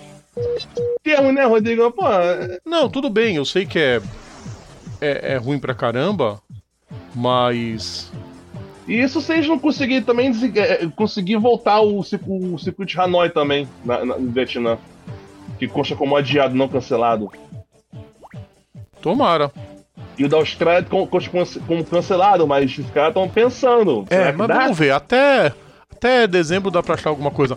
Termo, 1.03 1.33
né, 1.33 1.45
Rodrigo? 1.45 1.91
Pô, 1.91 2.05
não, 2.65 2.89
tudo 2.89 3.11
bem, 3.11 3.37
eu 3.37 3.45
sei 3.45 3.67
que 3.67 3.79
é, 3.79 4.01
é, 5.01 5.33
é 5.33 5.37
ruim 5.37 5.59
pra 5.59 5.75
caramba, 5.75 6.41
mas 7.15 8.13
e 8.91 9.01
isso 9.01 9.21
se 9.21 9.33
eles 9.33 9.47
não 9.47 9.57
conseguirem 9.57 10.03
também 10.03 10.33
é, 10.57 10.89
conseguir 10.97 11.37
voltar 11.37 11.81
o, 11.81 12.01
o 12.01 12.03
circuito 12.59 12.87
de 12.87 13.01
Hanoi 13.01 13.31
também, 13.31 13.69
na, 13.85 14.05
na, 14.05 14.19
no 14.19 14.33
Vietnã. 14.33 14.77
que 15.61 15.69
consta 15.69 15.95
como 15.95 16.17
adiado, 16.17 16.57
não 16.57 16.67
cancelado. 16.67 17.31
Tomara. 19.01 19.53
E 20.19 20.25
o 20.25 20.29
da 20.29 20.39
Austrália 20.39 20.83
consta 20.83 21.31
como 21.69 21.85
cancelado, 21.85 22.49
mas 22.49 22.77
os 22.77 22.91
caras 22.91 23.11
estão 23.11 23.29
pensando. 23.29 24.07
É, 24.11 24.33
mas 24.33 24.49
dá? 24.49 24.59
vamos 24.59 24.77
ver. 24.77 24.91
Até, 24.91 25.55
até 25.93 26.27
dezembro 26.27 26.69
dá 26.69 26.83
pra 26.83 26.95
achar 26.95 27.11
alguma 27.11 27.31
coisa. 27.31 27.57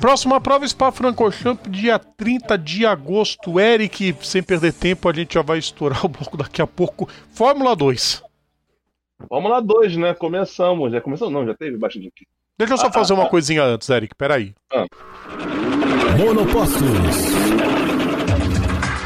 Próxima 0.00 0.40
prova 0.40 0.66
Spa 0.66 0.90
Francorchamps, 0.90 1.70
dia 1.70 1.96
30 1.96 2.58
de 2.58 2.84
agosto. 2.84 3.60
Eric, 3.60 4.16
sem 4.20 4.42
perder 4.42 4.72
tempo, 4.72 5.08
a 5.08 5.12
gente 5.12 5.34
já 5.34 5.42
vai 5.42 5.58
estourar 5.58 6.04
o 6.04 6.08
bloco 6.08 6.36
daqui 6.36 6.60
a 6.60 6.66
pouco. 6.66 7.08
Fórmula 7.30 7.76
2. 7.76 8.23
Fórmula 9.28 9.60
2, 9.60 9.96
né? 9.96 10.14
Começamos. 10.14 10.92
Já 10.92 11.00
começou? 11.00 11.30
Não, 11.30 11.46
já 11.46 11.54
teve 11.54 11.76
bastante 11.76 12.08
aqui. 12.08 12.26
Deixa 12.58 12.74
eu 12.74 12.78
só 12.78 12.86
ah, 12.86 12.92
fazer 12.92 13.12
ah, 13.12 13.16
uma 13.16 13.24
ah. 13.24 13.28
coisinha 13.28 13.62
antes, 13.62 13.88
Eric. 13.88 14.14
Peraí. 14.14 14.54
Ah. 14.72 14.84
Monopostos. 16.18 16.82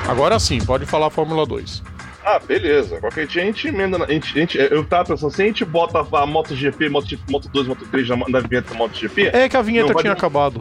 Agora 0.09 0.39
sim, 0.39 0.59
pode 0.65 0.87
falar 0.87 1.11
Fórmula 1.11 1.47
2. 1.47 1.83
Ah, 2.25 2.39
beleza. 2.39 3.01
Qualquer 3.01 3.27
dia 3.27 3.43
a 3.43 3.45
gente 3.47 3.69
emenda. 3.69 4.05
A 4.05 4.11
gente, 4.11 4.37
a 4.37 4.41
gente, 4.41 4.59
eu 4.59 4.85
tava 4.85 5.07
pensando, 5.07 5.31
se 5.31 5.43
a 5.43 5.47
gente 5.47 5.65
bota 5.65 5.99
a 6.01 6.27
MotoGP, 6.27 6.89
Moto, 6.89 7.07
Moto 7.31 7.49
2, 7.49 7.67
Moto 7.67 7.87
3 7.91 8.09
na, 8.09 8.17
na 8.29 8.41
vinheta 8.41 8.73
da 8.73 8.79
MotoGP. 8.79 9.31
É 9.33 9.49
que 9.49 9.57
a 9.57 9.63
vinheta 9.63 9.95
tinha 9.95 10.13
acabado. 10.13 10.61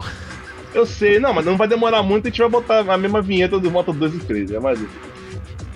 Eu 0.74 0.86
sei, 0.86 1.18
não, 1.18 1.32
mas 1.32 1.44
não 1.44 1.56
vai 1.56 1.66
demorar 1.66 2.02
muito, 2.02 2.26
a 2.26 2.30
gente 2.30 2.40
vai 2.40 2.48
botar 2.48 2.80
a 2.80 2.98
mesma 2.98 3.22
vinheta 3.22 3.58
do 3.58 3.70
Moto 3.70 3.92
2 3.92 4.14
e 4.14 4.18
3, 4.20 4.50
é 4.52 4.60
mais 4.60 4.80
isso. 4.80 5.17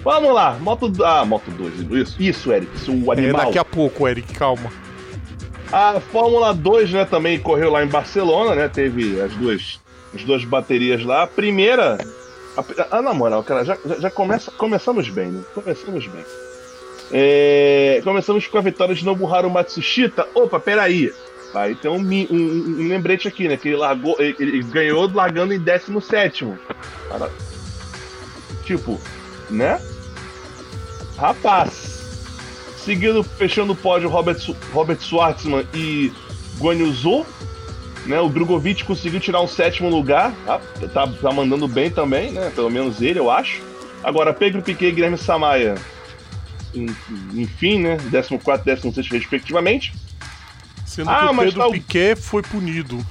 Vamos 0.03 0.35
lá, 0.35 0.57
Moto. 0.61 0.93
Ah, 1.05 1.25
Moto 1.25 1.51
2, 1.51 2.09
isso, 2.09 2.23
isso, 2.23 2.53
Eric, 2.53 2.75
isso, 2.75 2.93
o 2.93 3.13
é, 3.13 3.19
animal. 3.19 3.43
É 3.43 3.45
daqui 3.47 3.59
a 3.59 3.65
pouco, 3.65 4.09
Eric, 4.09 4.33
calma. 4.35 4.71
A 5.73 6.01
Fórmula 6.01 6.53
2, 6.53 6.93
né, 6.93 7.05
também 7.05 7.39
correu 7.39 7.71
lá 7.71 7.83
em 7.83 7.89
Barcelona, 7.89 8.55
né? 8.55 8.69
Teve 8.69 9.21
as 9.21 9.33
duas, 9.35 9.81
as 10.15 10.23
duas 10.25 10.45
baterias 10.45 11.03
lá. 11.05 11.23
A 11.23 11.27
primeira 11.27 11.99
ah, 12.91 13.01
na 13.01 13.15
moral, 13.15 13.43
cara, 13.43 13.65
já, 13.65 13.79
já, 13.99 14.11
começa, 14.11 14.51
começamos 14.51 15.09
bem, 15.09 15.29
né? 15.29 15.43
Começamos 15.55 16.07
bem. 16.07 16.25
É, 17.11 18.01
começamos 18.05 18.47
com 18.47 18.59
a 18.59 18.61
vitória 18.61 18.95
de 18.95 19.05
Nobuharu 19.05 19.49
Matsushita. 19.49 20.27
Opa, 20.35 20.61
peraí. 20.61 21.13
Aí 21.55 21.75
tem 21.75 21.91
um, 21.91 21.97
um, 21.97 22.81
um, 22.81 22.89
lembrete 22.89 23.27
aqui, 23.27 23.49
né? 23.49 23.57
Que 23.57 23.69
ele, 23.69 23.77
largou, 23.77 24.17
ele, 24.19 24.37
ele 24.39 24.63
ganhou 24.65 25.11
largando 25.13 25.55
em 25.55 25.59
17. 25.59 26.47
Cara, 27.09 27.31
tipo, 28.65 29.01
né? 29.49 29.81
Rapaz. 31.17 32.01
Seguindo, 32.85 33.23
fechando 33.23 33.73
o 33.73 33.77
pódio, 33.77 34.09
Robert, 34.09 34.39
Robert 34.73 35.01
Schwartzman 35.01 35.65
e 35.73 36.13
Guan 36.59 36.75
Yu 36.75 36.93
Zhou 36.93 37.27
né, 38.07 38.21
o 38.21 38.29
Drogovic 38.29 38.85
conseguiu 38.85 39.21
tirar 39.21 39.41
um 39.41 39.47
sétimo 39.47 39.89
lugar, 39.89 40.35
tá, 40.45 40.61
tá, 40.93 41.07
tá, 41.07 41.33
mandando 41.33 41.69
bem 41.69 41.91
também, 41.91 42.33
né? 42.33 42.51
Pelo 42.55 42.71
menos 42.71 43.01
ele, 43.01 43.19
eu 43.19 43.31
acho. 43.31 43.63
Agora, 44.03 44.33
Pedro 44.33 44.63
Piquet 44.63 44.89
e 44.89 44.93
Guilherme 44.93 45.17
Samaia, 45.19 45.77
enfim, 47.35 47.79
né? 47.79 47.97
14 48.11 48.61
e 48.61 48.65
16, 48.65 49.09
respectivamente. 49.09 49.95
Sendo 50.85 51.11
ah, 51.11 51.29
que 51.29 51.35
o 51.35 51.39
Pedro 51.39 51.61
tá 51.61 51.67
o... 51.69 51.73
Piquet 51.73 52.17
foi 52.17 52.43
punido. 52.43 53.05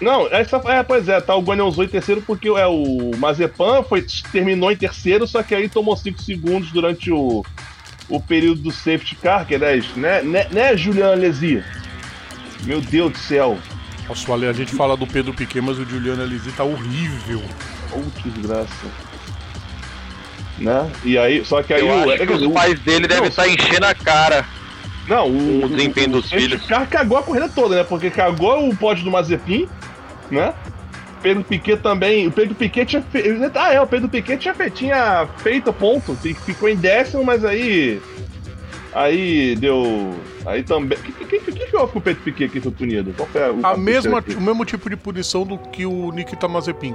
Não, 0.00 0.26
essa, 0.28 0.60
é, 0.66 0.82
pois 0.82 1.08
é, 1.08 1.20
tá 1.20 1.34
o 1.34 1.40
Guanelzou 1.40 1.84
em 1.84 1.88
terceiro 1.88 2.20
porque 2.20 2.48
é, 2.48 2.66
o 2.66 3.12
Mazepan 3.16 3.82
foi, 3.82 4.04
terminou 4.30 4.70
em 4.70 4.76
terceiro, 4.76 5.26
só 5.26 5.42
que 5.42 5.54
aí 5.54 5.68
tomou 5.68 5.96
5 5.96 6.20
segundos 6.20 6.70
durante 6.70 7.10
o, 7.10 7.44
o 8.08 8.20
período 8.20 8.62
do 8.62 8.70
safety 8.70 9.16
car, 9.16 9.46
que 9.46 9.54
é 9.54 9.58
10, 9.58 9.96
né, 9.96 10.22
né, 10.22 10.46
né 10.50 10.76
Julian 10.76 11.12
Alesi? 11.12 11.64
Meu 12.64 12.80
Deus 12.80 13.12
do 13.12 13.18
céu. 13.18 13.58
Nossa, 14.08 14.34
a 14.34 14.52
gente 14.52 14.74
fala 14.74 14.96
do 14.96 15.06
Pedro 15.06 15.32
Piquet, 15.32 15.60
mas 15.60 15.78
o 15.78 15.84
Juliano 15.84 16.22
Alesi 16.22 16.52
tá 16.52 16.62
horrível. 16.62 17.42
Oh, 17.92 18.20
que 18.20 18.28
desgraça. 18.28 18.86
Né? 20.58 20.90
E 21.04 21.18
aí, 21.18 21.44
só 21.44 21.62
que 21.62 21.74
aí 21.74 21.80
Eu 21.80 21.88
o, 21.88 22.10
acho 22.10 22.26
que 22.26 22.32
os 22.32 22.52
pais 22.52 22.78
dele 22.80 23.06
devem 23.06 23.28
estar 23.28 23.42
tá 23.42 23.48
enchendo 23.48 23.86
a 23.86 23.94
cara. 23.94 24.46
Não, 25.08 25.28
o, 25.28 25.64
o 25.64 25.68
desempenho 25.68 26.08
dos 26.10 26.30
filhos. 26.30 26.64
O 26.64 26.68
cara 26.68 26.86
cagou 26.86 27.18
a 27.18 27.22
corrida 27.22 27.48
toda, 27.48 27.76
né? 27.76 27.84
Porque 27.84 28.10
cagou 28.10 28.68
o 28.68 28.76
pódio 28.76 29.04
do 29.04 29.10
Mazepin, 29.10 29.68
né? 30.30 30.52
Pedro 31.22 31.44
Piquet 31.44 31.76
também. 31.78 32.26
O 32.26 32.30
Pedro 32.30 32.54
Piquet 32.54 32.86
tinha 32.86 33.02
feito. 33.02 33.50
Ah, 33.54 33.72
é, 33.72 33.80
o 33.80 33.86
Pedro 33.86 34.08
Piquet 34.08 34.36
tinha, 34.36 34.54
fe... 34.54 34.70
tinha 34.70 35.26
feito 35.38 35.72
ponto. 35.72 36.14
Ficou 36.14 36.68
em 36.68 36.76
décimo, 36.76 37.24
mas 37.24 37.44
aí. 37.44 38.00
Aí 38.92 39.56
deu. 39.56 40.14
Aí 40.44 40.62
também. 40.62 40.98
O 40.98 41.02
que, 41.02 41.12
que, 41.12 41.38
que, 41.40 41.52
que 41.52 41.76
houve 41.76 41.92
com 41.92 41.98
o 41.98 42.02
Pedro 42.02 42.22
Piquet 42.22 42.48
que 42.48 42.60
foi 42.60 42.72
punido? 42.72 43.12
Qual 43.16 43.28
foi 43.28 43.50
o, 43.50 43.66
a 43.66 43.76
mesma, 43.76 44.22
o 44.36 44.40
mesmo 44.40 44.64
tipo 44.64 44.88
de 44.88 44.96
punição 44.96 45.44
do 45.44 45.58
que 45.58 45.84
o 45.84 46.10
Nikita 46.12 46.46
Mazepin. 46.48 46.94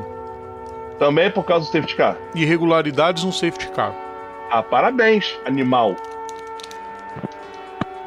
Também 0.97 1.31
por 1.31 1.43
causa 1.43 1.65
do 1.65 1.71
safety 1.71 1.95
car? 1.95 2.15
Irregularidades 2.35 3.23
no 3.23 3.33
safety 3.33 3.67
car. 3.71 3.93
Ah, 4.51 4.61
parabéns, 4.61 5.35
animal. 5.45 5.95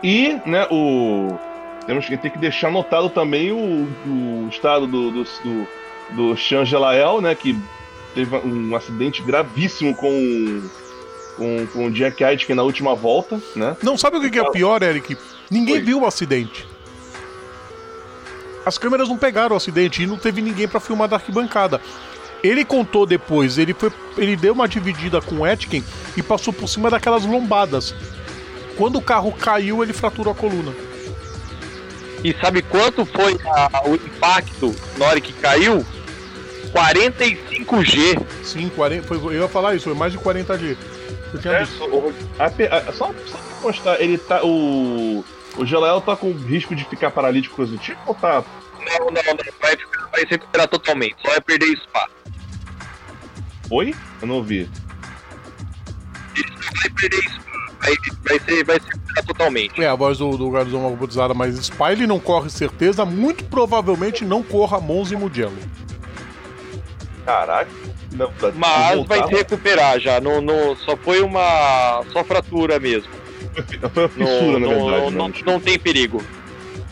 E, 0.04 0.38
né, 0.44 0.66
o. 0.70 1.38
Temos 1.86 2.06
que 2.06 2.16
ter 2.16 2.30
que 2.30 2.38
deixar 2.38 2.68
anotado 2.68 3.08
também 3.08 3.52
o, 3.52 3.88
o 4.06 4.48
estado 4.50 4.86
do, 4.86 5.10
do, 5.10 5.24
do, 5.24 5.68
do 6.10 6.36
Chan 6.36 6.64
Gelael, 6.64 7.22
né? 7.22 7.34
Que 7.34 7.58
teve 8.14 8.36
um 8.36 8.76
acidente 8.76 9.22
gravíssimo 9.22 9.94
com 9.94 10.62
com, 11.36 11.66
com 11.66 11.86
o 11.86 11.90
Jack 11.90 12.22
Aitken 12.22 12.54
na 12.54 12.62
última 12.62 12.94
volta, 12.94 13.40
né? 13.56 13.76
Não, 13.82 13.96
sabe 13.96 14.18
o 14.18 14.20
que, 14.20 14.30
que 14.30 14.38
é 14.38 14.50
pior, 14.50 14.82
Eric? 14.82 15.16
Ninguém 15.50 15.82
viu 15.82 16.02
o 16.02 16.06
acidente. 16.06 16.66
As 18.64 18.78
câmeras 18.78 19.08
não 19.08 19.18
pegaram 19.18 19.54
o 19.54 19.56
acidente 19.56 20.02
e 20.02 20.06
não 20.06 20.16
teve 20.16 20.40
ninguém 20.40 20.66
para 20.66 20.80
filmar 20.80 21.08
da 21.08 21.16
arquibancada. 21.16 21.80
Ele 22.42 22.64
contou 22.64 23.06
depois, 23.06 23.58
ele 23.58 23.72
foi, 23.72 23.90
ele 24.16 24.36
deu 24.36 24.52
uma 24.52 24.68
dividida 24.68 25.20
com 25.20 25.36
o 25.36 25.46
Etkin 25.46 25.82
e 26.16 26.22
passou 26.22 26.52
por 26.52 26.68
cima 26.68 26.90
daquelas 26.90 27.24
lombadas. 27.24 27.94
Quando 28.76 28.96
o 28.96 29.02
carro 29.02 29.32
caiu, 29.32 29.82
ele 29.82 29.92
fraturou 29.92 30.32
a 30.32 30.36
coluna. 30.36 30.74
E 32.22 32.32
sabe 32.40 32.62
quanto 32.62 33.04
foi 33.04 33.38
a, 33.44 33.86
o 33.86 33.94
impacto 33.94 34.74
na 34.96 35.06
hora 35.06 35.20
que 35.20 35.32
caiu? 35.34 35.84
45G. 36.72 38.26
Sim, 38.42 38.68
40, 38.70 39.06
foi, 39.06 39.18
eu 39.18 39.42
ia 39.42 39.48
falar 39.48 39.74
isso, 39.74 39.84
foi 39.84 39.94
mais 39.94 40.12
de 40.12 40.18
40G. 40.18 40.76
Eu 41.34 41.40
tinha 41.40 41.54
é, 41.54 41.66
só, 41.66 41.84
a, 42.38 42.46
a, 42.46 42.92
só, 42.92 43.14
só 43.26 43.38
pra 43.38 43.56
constar, 43.62 44.00
ele 44.00 44.18
tá. 44.18 44.42
O. 44.44 45.24
O 45.56 45.64
Gelael 45.64 46.00
tá 46.00 46.16
com 46.16 46.32
risco 46.32 46.74
de 46.74 46.84
ficar 46.84 47.12
paralítico 47.12 47.54
coisa 47.54 47.72
do 47.72 47.78
tipo 47.78 48.00
ou 48.06 48.14
tá. 48.14 48.42
Não, 48.78 49.06
não, 49.06 49.12
não. 49.12 49.36
Vai, 49.60 49.76
vai 50.10 50.20
se 50.20 50.30
recuperar 50.30 50.66
totalmente. 50.66 51.16
Só 51.22 51.28
vai 51.28 51.40
perder 51.40 51.66
espaço. 51.66 52.10
Oi? 53.70 53.94
Eu 54.20 54.26
não 54.26 54.36
ouvi. 54.36 54.68
Ele 56.36 56.52
vai 56.82 56.90
perder 56.90 57.18
espaço. 57.18 57.43
Vai, 57.84 57.94
vai, 58.24 58.40
ser, 58.40 58.64
vai 58.64 58.80
se 58.80 58.86
recuperar 58.86 59.26
totalmente. 59.26 59.82
É, 59.82 59.88
a 59.88 59.94
voz 59.94 60.16
do, 60.16 60.36
do 60.38 60.50
Garzão 60.50 60.80
uma 60.80 60.88
robotizada, 60.88 61.34
mas 61.34 61.56
Spa 61.56 61.92
ele 61.92 62.06
não 62.06 62.18
corre 62.18 62.48
certeza, 62.48 63.04
muito 63.04 63.44
provavelmente 63.44 64.24
não 64.24 64.42
corra 64.42 64.80
Monza 64.80 65.12
e 65.12 65.16
Mugello. 65.18 65.56
Caraca. 67.26 67.70
Não, 68.12 68.32
tá 68.32 68.52
Mas 68.54 69.06
vai 69.06 69.26
se 69.26 69.34
recuperar 69.34 69.98
já. 69.98 70.20
No, 70.20 70.40
no, 70.40 70.76
só 70.76 70.96
foi 70.96 71.20
uma. 71.20 72.02
Só 72.12 72.24
fratura 72.24 72.78
mesmo. 72.78 73.12
Foi 73.92 74.02
uma 74.04 74.08
fissura, 74.08 74.58
no, 74.58 74.58
na 74.58 74.74
verdade. 74.74 75.14
Não, 75.14 75.28
não, 75.28 75.34
não 75.46 75.60
tem 75.60 75.78
perigo. 75.78 76.20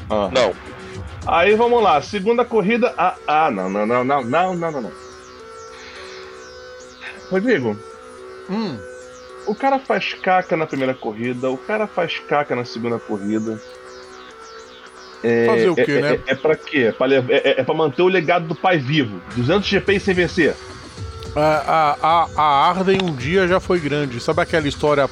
Ah. 0.09 0.31
Não. 0.33 0.55
Aí 1.27 1.57
vamos 1.57 1.83
lá, 1.83 2.01
segunda 2.01 2.45
corrida. 2.45 2.95
Ah, 2.97 3.17
ah 3.27 3.51
não, 3.51 3.69
não, 3.69 3.85
não, 3.85 4.05
não, 4.05 4.23
não, 4.23 4.55
não, 4.55 4.71
não, 4.71 4.81
não. 4.83 4.93
Rodrigo. 7.31 7.77
Hum. 8.49 8.79
O 9.47 9.55
cara 9.55 9.79
faz 9.79 10.15
caca 10.15 10.57
na 10.57 10.67
primeira 10.67 10.95
corrida, 10.95 11.51
o 11.51 11.57
cara 11.57 11.87
faz 11.87 12.19
caca 12.19 12.55
na 12.55 12.65
segunda 12.65 12.99
corrida. 12.99 13.61
É, 15.23 15.47
Fazer 15.47 15.69
o 15.69 15.75
quê, 15.75 15.93
é, 15.93 16.01
né? 16.01 16.21
É, 16.27 16.33
é 16.33 16.35
pra 16.35 16.57
quê? 16.57 16.79
É 16.79 16.93
pra, 16.93 17.15
é, 17.15 17.61
é 17.61 17.63
pra 17.63 17.75
manter 17.75 18.03
o 18.03 18.09
legado 18.09 18.47
do 18.47 18.55
pai 18.55 18.79
vivo. 18.79 19.21
200 19.37 19.69
GP 19.69 20.01
sem 20.01 20.15
vencer. 20.15 20.55
A, 21.35 21.97
a, 22.03 22.29
a 22.37 22.69
Arden 22.69 22.99
um 23.03 23.15
dia 23.15 23.47
já 23.47 23.61
foi 23.61 23.79
grande. 23.79 24.21
Sabe 24.21 24.43
aquela 24.43 24.69
história 24.69 25.09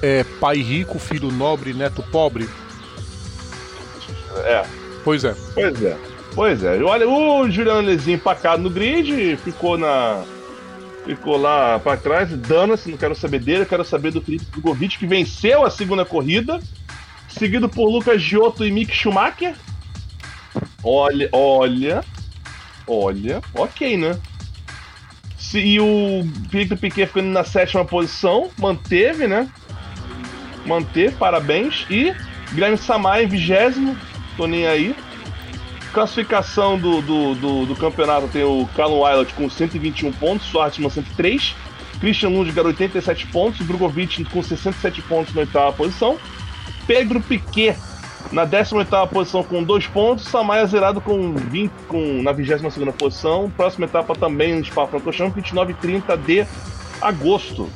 é, 0.00 0.24
pai 0.40 0.56
rico, 0.56 0.98
filho 0.98 1.30
nobre, 1.30 1.72
neto 1.74 2.02
pobre? 2.10 2.48
É. 4.44 4.64
Pois 5.04 5.24
é. 5.24 5.34
Pois 5.54 5.82
é. 5.82 5.96
Pois 6.34 6.64
é. 6.64 6.82
Olha, 6.82 7.08
o 7.08 7.50
Juliano 7.50 7.80
Lezinho 7.82 8.16
empacado 8.16 8.62
no 8.62 8.70
grid, 8.70 9.36
ficou 9.36 9.76
na. 9.76 10.22
Ficou 11.04 11.36
lá 11.36 11.78
para 11.80 11.96
trás, 11.96 12.30
dana-se, 12.30 12.90
não 12.90 12.96
quero 12.96 13.14
saber 13.14 13.40
dele, 13.40 13.66
quero 13.66 13.84
saber 13.84 14.12
do 14.12 14.20
Felipe 14.20 14.44
Drogovic, 14.52 14.98
que 14.98 15.06
venceu 15.06 15.64
a 15.64 15.70
segunda 15.70 16.04
corrida, 16.04 16.60
seguido 17.28 17.68
por 17.68 17.90
Lucas 17.90 18.22
Giotto 18.22 18.64
e 18.64 18.70
Mick 18.70 18.94
Schumacher. 18.94 19.54
Olha, 20.82 21.28
olha, 21.32 22.04
olha, 22.86 23.40
ok, 23.54 23.96
né? 23.96 24.18
E 25.54 25.78
o 25.80 26.24
Felipe 26.50 26.76
Piquet 26.76 27.06
ficando 27.06 27.28
na 27.28 27.44
sétima 27.44 27.84
posição, 27.84 28.50
manteve, 28.56 29.26
né? 29.26 29.48
Manteve, 30.64 31.14
parabéns. 31.16 31.84
E 31.90 32.14
Guilherme 32.52 32.78
Samar 32.78 33.22
em 33.22 33.26
vigésimo, 33.26 33.96
tô 34.36 34.46
nem 34.46 34.66
aí. 34.66 34.94
Classificação 35.92 36.78
do, 36.78 37.02
do, 37.02 37.34
do, 37.34 37.66
do 37.66 37.76
campeonato 37.76 38.28
tem 38.28 38.42
o 38.44 38.66
Callum 38.74 39.02
Wilde 39.02 39.34
com 39.34 39.48
121 39.48 40.12
pontos, 40.12 40.46
Swartman 40.48 40.88
103, 40.88 41.54
Christian 42.00 42.30
Lundgaard 42.30 42.68
87 42.68 43.26
pontos, 43.26 43.66
Drogovic 43.66 44.24
com 44.24 44.42
67 44.42 45.02
pontos 45.02 45.34
na 45.34 45.42
oitava 45.42 45.72
posição, 45.72 46.16
Pedro 46.86 47.20
Piquet 47.20 47.76
na 48.30 48.46
18ª 48.46 49.08
posição 49.08 49.42
com 49.42 49.62
2 49.62 49.86
pontos, 49.88 50.24
Samaya 50.24 50.64
zerado 50.66 51.00
com 51.00 51.34
20, 51.34 51.70
com, 51.88 52.22
na 52.22 52.32
22ª 52.32 52.92
posição, 52.92 53.50
próxima 53.56 53.84
etapa 53.84 54.14
também 54.14 54.58
no 54.58 54.64
Spa-Francorchamps, 54.64 55.34
29 55.34 55.72
e 55.72 55.74
30 55.74 56.16
de 56.16 56.46
agosto. 57.00 57.68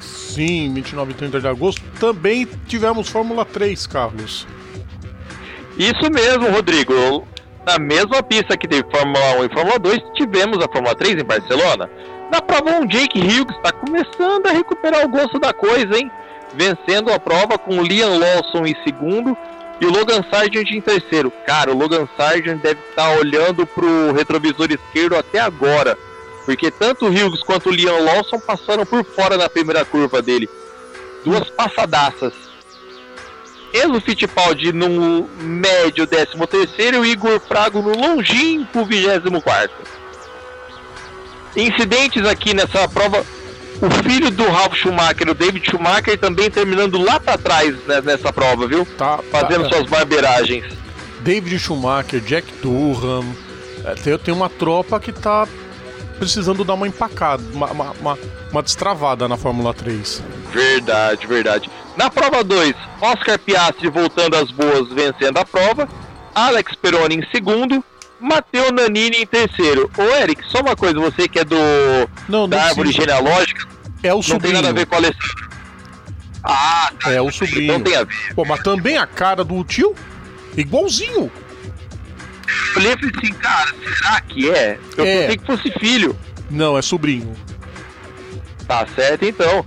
Sim, 0.00 0.72
29 0.72 1.10
e 1.10 1.14
30 1.14 1.40
de 1.40 1.48
agosto. 1.48 1.82
Também 1.98 2.48
tivemos 2.66 3.08
Fórmula 3.08 3.44
3, 3.44 3.86
Carlos. 3.86 4.46
Isso 5.76 6.10
mesmo, 6.10 6.50
Rodrigo. 6.50 7.26
Na 7.66 7.78
mesma 7.78 8.22
pista 8.22 8.56
que 8.56 8.66
teve 8.66 8.88
Fórmula 8.90 9.40
1 9.40 9.44
e 9.44 9.48
Fórmula 9.50 9.78
2, 9.78 9.98
tivemos 10.14 10.58
a 10.64 10.68
Fórmula 10.68 10.94
3 10.94 11.20
em 11.20 11.24
Barcelona. 11.24 11.90
Na 12.30 12.40
prova 12.40 12.80
1, 12.80 12.86
Jake 12.86 13.20
Hughes 13.20 13.56
está 13.56 13.72
começando 13.72 14.46
a 14.46 14.52
recuperar 14.52 15.04
o 15.04 15.08
gosto 15.08 15.38
da 15.38 15.52
coisa, 15.52 15.98
hein? 15.98 16.10
Vencendo 16.54 17.12
a 17.12 17.18
prova 17.18 17.58
com 17.58 17.78
o 17.78 17.82
Liam 17.82 18.18
Lawson 18.18 18.66
em 18.66 18.76
segundo 18.82 19.36
e 19.80 19.86
o 19.86 19.90
Logan 19.90 20.24
Sargent 20.30 20.70
em 20.70 20.80
terceiro. 20.80 21.32
Cara, 21.46 21.70
o 21.70 21.76
Logan 21.76 22.08
Sargent 22.16 22.60
deve 22.60 22.80
estar 22.90 23.08
tá 23.08 23.18
olhando 23.18 23.66
pro 23.66 24.12
retrovisor 24.12 24.68
esquerdo 24.70 25.16
até 25.16 25.38
agora. 25.38 25.98
Porque 26.44 26.70
tanto 26.70 27.06
o 27.06 27.08
Hughes 27.08 27.42
quanto 27.42 27.68
o 27.68 27.72
Liam 27.72 28.04
Lawson 28.04 28.38
passaram 28.40 28.86
por 28.86 29.04
fora 29.04 29.36
na 29.36 29.48
primeira 29.48 29.84
curva 29.84 30.22
dele. 30.22 30.48
Duas 31.24 31.48
passadaças. 31.50 32.49
Enzo 33.72 34.00
Fittipaldi 34.00 34.72
no 34.72 35.28
médio 35.40 36.06
13 36.06 36.32
terceiro 36.48 36.96
e 36.98 37.00
o 37.00 37.06
Igor 37.06 37.40
Frago 37.40 37.80
no 37.80 37.96
longínquo 37.96 38.84
24 38.84 39.70
Incidentes 41.56 42.24
aqui 42.26 42.54
nessa 42.54 42.88
prova 42.88 43.24
o 43.82 43.90
filho 44.02 44.30
do 44.30 44.44
Ralf 44.44 44.74
Schumacher, 44.74 45.30
o 45.30 45.34
David 45.34 45.64
Schumacher, 45.70 46.18
também 46.18 46.50
terminando 46.50 47.02
lá 47.02 47.18
para 47.18 47.38
trás 47.38 47.74
né, 47.86 48.00
nessa 48.02 48.30
prova, 48.30 48.66
viu? 48.66 48.84
Tá, 48.84 49.20
Fazendo 49.30 49.68
tá. 49.68 49.76
suas 49.76 49.88
barbeiragens. 49.88 50.64
David 51.20 51.58
Schumacher, 51.58 52.20
Jack 52.20 52.46
Durham. 52.62 53.24
É, 53.84 53.94
tem, 53.94 54.18
tem 54.18 54.34
uma 54.34 54.50
tropa 54.50 55.00
que 55.00 55.12
tá 55.12 55.48
precisando 56.20 56.62
dar 56.64 56.74
uma 56.74 56.86
empacada, 56.86 57.42
uma, 57.54 57.66
uma, 57.72 57.90
uma, 57.92 58.18
uma 58.52 58.62
destravada 58.62 59.26
na 59.26 59.38
Fórmula 59.38 59.72
3. 59.72 60.22
Verdade, 60.52 61.26
verdade. 61.26 61.70
Na 61.96 62.10
prova 62.10 62.44
2, 62.44 62.74
Oscar 63.00 63.38
Piastri 63.38 63.88
voltando 63.88 64.36
às 64.36 64.50
boas, 64.50 64.88
vencendo 64.90 65.38
a 65.38 65.44
prova. 65.46 65.88
Alex 66.34 66.74
Peroni 66.74 67.16
em 67.16 67.26
segundo. 67.34 67.82
Matteo 68.20 68.70
Nanini 68.70 69.22
em 69.22 69.26
terceiro. 69.26 69.90
Ô, 69.96 70.02
Eric, 70.02 70.42
só 70.46 70.60
uma 70.60 70.76
coisa, 70.76 71.00
você 71.00 71.26
que 71.26 71.38
é 71.38 71.44
do 71.44 71.56
não, 72.28 72.46
da 72.46 72.64
árvore 72.64 72.92
genealógica, 72.92 73.66
é 74.02 74.12
o 74.12 74.22
sobrinho. 74.22 74.52
não 74.56 74.60
tem 74.60 74.62
nada 74.62 74.68
a 74.68 74.72
ver 74.72 74.86
com 74.86 74.94
o 74.94 74.98
Alessandro. 74.98 75.50
Ah, 76.44 76.92
tá, 77.00 77.12
é 77.12 77.22
o 77.22 77.30
sobrinho. 77.30 77.72
Não 77.72 77.80
tem 77.80 77.96
a 77.96 78.04
ver. 78.04 78.34
Pô, 78.34 78.44
mas 78.44 78.62
também 78.62 78.98
a 78.98 79.06
cara 79.06 79.42
do 79.42 79.64
tio, 79.64 79.94
igualzinho. 80.54 81.32
Eu 82.50 82.74
falei 82.74 82.92
assim, 82.92 83.32
cara, 83.34 83.74
será 83.82 84.20
que 84.20 84.50
é? 84.50 84.78
Eu 84.96 85.04
é. 85.04 85.20
pensei 85.20 85.36
que 85.36 85.46
fosse 85.46 85.70
filho. 85.78 86.18
Não, 86.50 86.76
é 86.76 86.82
sobrinho. 86.82 87.34
Tá 88.66 88.86
certo, 88.94 89.24
então. 89.24 89.64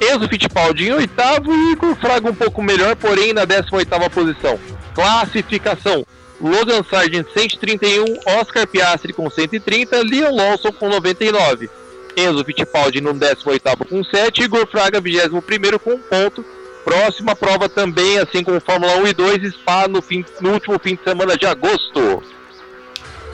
Enzo 0.00 0.28
Fittipaldi 0.28 0.88
em 0.88 0.92
oitavo 0.92 1.52
e 1.52 1.72
Igor 1.72 1.96
Fraga 1.96 2.30
um 2.30 2.34
pouco 2.34 2.62
melhor, 2.62 2.94
porém 2.96 3.32
na 3.32 3.44
18 3.44 3.74
oitava 3.74 4.08
posição. 4.08 4.58
Classificação. 4.94 6.06
Logan 6.40 6.84
Sargent 6.88 7.26
131, 7.34 8.04
Oscar 8.40 8.66
Piastri 8.66 9.12
com 9.12 9.28
130, 9.28 10.02
Leon 10.02 10.34
Lawson 10.34 10.70
com 10.70 10.88
99. 10.88 11.68
Enzo 12.16 12.44
Fittipaldi 12.44 13.00
no 13.00 13.12
18º 13.12 13.88
com 13.88 14.04
7, 14.04 14.42
Igor 14.42 14.66
Fraga 14.68 15.00
21º 15.02 15.78
com 15.78 15.94
1 15.94 15.98
ponto. 15.98 16.44
Próxima 16.88 17.36
prova 17.36 17.68
também, 17.68 18.18
assim 18.18 18.42
como 18.42 18.58
Fórmula 18.62 18.96
1 18.96 19.08
e 19.08 19.12
2, 19.12 19.52
Spa 19.52 19.86
no, 19.86 20.00
fim, 20.00 20.24
no 20.40 20.52
último 20.52 20.78
fim 20.78 20.94
de 20.94 21.04
semana 21.04 21.36
de 21.36 21.44
agosto. 21.44 22.22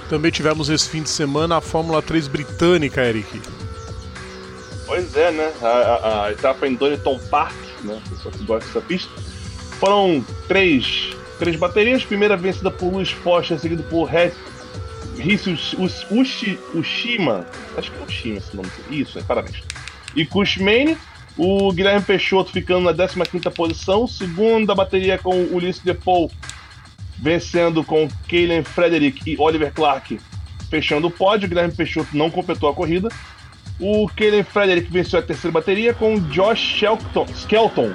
Também 0.09 0.33
tivemos 0.33 0.69
esse 0.69 0.89
fim 0.89 1.05
de 1.05 1.09
semana 1.09 1.59
a 1.59 1.61
Fórmula 1.61 2.03
3 2.03 2.27
britânica, 2.27 3.05
Eric. 3.05 3.41
Pois 4.87 5.17
é, 5.17 5.31
né? 5.31 5.53
A, 5.63 5.69
a, 5.69 6.25
a 6.25 6.33
etapa 6.33 6.67
em 6.67 6.75
Donington 6.75 7.17
Park, 7.31 7.55
né? 7.85 8.03
Pessoal 8.11 8.35
que 8.35 8.43
gosta 8.43 8.67
dessa 8.67 8.81
pista. 8.81 9.13
Foram 9.79 10.27
três 10.49 11.15
três 11.39 11.55
baterias. 11.55 12.05
Primeira 12.05 12.37
vencida 12.37 12.73
por 12.73 12.93
Luiz 12.93 13.13
Foster, 13.13 13.57
seguido 13.61 13.85
por 13.85 14.11
Hissu 15.17 15.57
Ushima. 16.75 17.47
Acho 17.79 17.93
que 17.93 18.03
é 18.03 18.05
Ushima 18.05 18.39
esse 18.39 18.57
nome. 18.57 18.69
Isso, 18.91 19.17
é, 19.17 19.23
parabéns. 19.23 19.63
E 20.17 20.27
Kushmane. 20.27 20.99
O 21.37 21.73
Guilherme 21.73 22.03
Peixoto 22.03 22.53
ficando 22.53 22.93
na 22.93 22.95
15 22.95 23.51
posição. 23.51 24.07
Segunda 24.07 24.75
bateria 24.75 25.19
com 25.19 25.35
Ulisses 25.47 25.83
Depou 25.83 26.31
vencendo 27.19 27.83
com 27.85 28.09
Kaylen 28.29 28.63
Frederick 28.65 29.31
e 29.31 29.37
Oliver 29.39 29.73
Clark 29.73 30.19
fechando 30.71 31.09
o 31.09 31.11
pódio. 31.11 31.47
O 31.47 31.49
Guilherme 31.49 31.75
Peixoto 31.75 32.17
não 32.17 32.31
completou 32.31 32.69
a 32.69 32.75
corrida. 32.75 33.09
O 33.81 34.09
Kaylen 34.09 34.45
Frederick 34.45 34.91
venceu 34.91 35.19
a 35.19 35.23
terceira 35.23 35.53
bateria 35.53 35.93
com 35.93 36.19
Josh 36.31 36.59
Shelton, 36.59 37.27
Skelton 37.35 37.95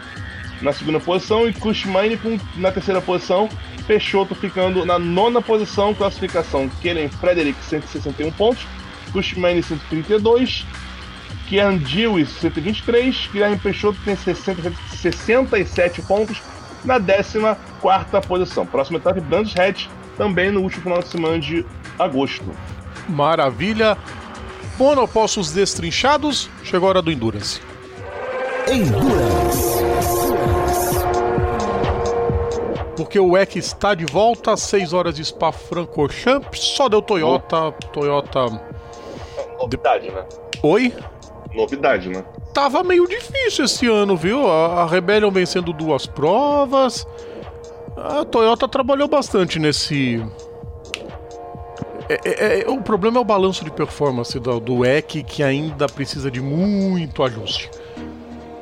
na 0.61 0.73
segunda 0.73 0.99
posição 0.99 1.47
e 1.47 1.53
Kushmine 1.53 2.19
na 2.55 2.71
terceira 2.71 3.01
posição. 3.01 3.49
Peixoto 3.87 4.35
ficando 4.35 4.85
na 4.85 4.99
nona 4.99 5.41
posição, 5.41 5.93
classificação 5.93 6.69
Kellen 6.81 7.09
Frederick 7.09 7.57
161 7.63 8.31
pontos, 8.31 8.67
Kushmine 9.11 9.63
132, 9.63 10.65
Kian 11.49 11.77
Dewis 11.77 12.29
123, 12.41 13.29
Guilherme 13.33 13.57
Peixoto 13.57 13.97
tem 14.05 14.15
60, 14.15 14.71
67 14.91 16.01
pontos 16.03 16.39
na 16.85 16.99
14 16.99 18.27
posição. 18.27 18.67
Próxima 18.67 18.99
etapa 18.99 19.19
Brands 19.19 19.59
Hatch, 19.59 19.87
também 20.15 20.51
no 20.51 20.61
último 20.61 20.83
final 20.83 20.99
de 20.99 21.07
semana 21.07 21.39
de 21.39 21.65
agosto. 21.97 22.45
Maravilha! 23.07 23.97
Monopostos 24.77 25.51
destrinchados, 25.51 26.49
chegou 26.63 26.87
a 26.87 26.89
hora 26.91 27.01
do 27.01 27.11
Endurance. 27.11 27.59
Endurance. 28.71 29.79
Porque 32.95 33.19
o 33.19 33.35
EC 33.35 33.55
está 33.55 33.95
de 33.95 34.05
volta 34.05 34.53
às 34.53 34.61
6 34.61 34.93
horas 34.93 35.15
de 35.15 35.25
Spa-Francorchamps. 35.25 36.59
Só 36.59 36.87
deu 36.87 37.01
Toyota. 37.01 37.69
Oh. 37.69 37.71
Toyota. 37.71 38.45
Novidade, 39.57 40.11
né? 40.11 40.25
Oi? 40.61 40.93
Novidade, 41.53 42.09
né? 42.09 42.23
Tava 42.53 42.83
meio 42.83 43.07
difícil 43.07 43.65
esse 43.65 43.87
ano, 43.87 44.15
viu? 44.15 44.47
A, 44.47 44.83
a 44.83 44.85
Rebellion 44.85 45.31
vencendo 45.31 45.73
duas 45.73 46.05
provas. 46.05 47.07
A 47.97 48.23
Toyota 48.23 48.67
trabalhou 48.67 49.07
bastante 49.07 49.59
nesse. 49.59 50.23
É, 52.07 52.19
é, 52.23 52.61
é, 52.61 52.69
o 52.69 52.81
problema 52.81 53.17
é 53.17 53.21
o 53.21 53.25
balanço 53.25 53.63
de 53.63 53.71
performance 53.71 54.39
do, 54.39 54.59
do 54.59 54.85
EC, 54.85 55.23
que 55.23 55.43
ainda 55.43 55.87
precisa 55.87 56.31
de 56.31 56.41
muito 56.41 57.23
ajuste. 57.23 57.69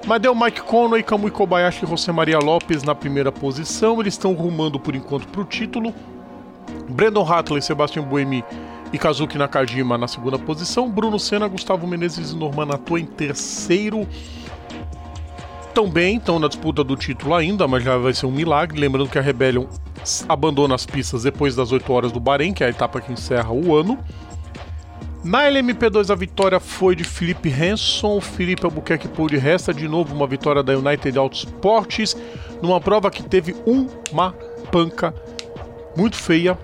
Mas 0.06 0.22
deu 0.22 0.34
Mike 0.34 0.62
Conway, 0.62 1.04
Kamui 1.04 1.32
Kobayashi 1.32 1.84
e 1.84 1.88
José 1.88 2.12
Maria 2.14 2.40
Lopes 2.40 2.84
na 2.84 2.96
primeira 2.96 3.32
posição. 3.32 4.00
Eles 4.00 4.14
estão 4.14 4.34
rumando 4.34 4.80
por 4.80 4.96
enquanto 4.96 5.28
para 5.28 5.42
o 5.42 5.46
título. 5.46 5.94
Brandon 6.88 7.30
Hatley, 7.30 7.62
Sebastian 7.62 8.04
Buemi 8.04 8.44
e 8.92 8.98
Kazuki 8.98 9.38
Nakajima 9.38 9.98
na 9.98 10.08
segunda 10.08 10.38
posição. 10.38 10.90
Bruno 10.90 11.20
Senna, 11.20 11.48
Gustavo 11.48 11.86
Menezes 11.88 12.32
e 12.32 12.36
Norman 12.36 12.66
Nato 12.66 12.98
em 12.98 13.06
terceiro. 13.06 14.08
Também 15.74 16.18
estão 16.18 16.40
na 16.40 16.48
disputa 16.48 16.84
do 16.84 16.96
título 16.96 17.36
ainda, 17.36 17.68
mas 17.68 17.84
já 17.84 17.98
vai 17.98 18.14
ser 18.14 18.26
um 18.26 18.32
milagre. 18.32 18.80
Lembrando 18.80 19.10
que 19.10 19.20
a 19.20 19.22
Rebellion 19.22 19.66
abandona 20.28 20.76
as 20.76 20.86
pistas 20.86 21.24
depois 21.24 21.56
das 21.56 21.72
8 21.72 21.92
horas 21.92 22.12
do 22.12 22.20
Bahrein, 22.20 22.54
que 22.54 22.64
é 22.64 22.68
a 22.68 22.70
etapa 22.70 23.00
que 23.00 23.12
encerra 23.12 23.52
o 23.52 23.76
ano. 23.76 24.00
Na 25.24 25.44
LMP2 25.44 26.10
a 26.10 26.16
vitória 26.16 26.60
foi 26.60 26.96
de 26.96 27.04
Felipe 27.04 27.52
Hanson, 27.52 28.22
Felipe 28.22 28.64
Albuquerque 28.64 29.08
pôde 29.08 29.36
resta 29.36 29.74
de 29.74 29.88
novo 29.88 30.16
uma 30.16 30.26
vitória 30.26 30.64
da 30.64 30.78
United 30.78 31.18
Autosports 31.18 32.16
numa 32.62 32.80
prova 32.80 33.12
que 33.12 33.22
teve 33.22 33.54
uma 33.66 34.32
panca 34.72 35.14
muito 35.98 36.16
feia. 36.16 36.58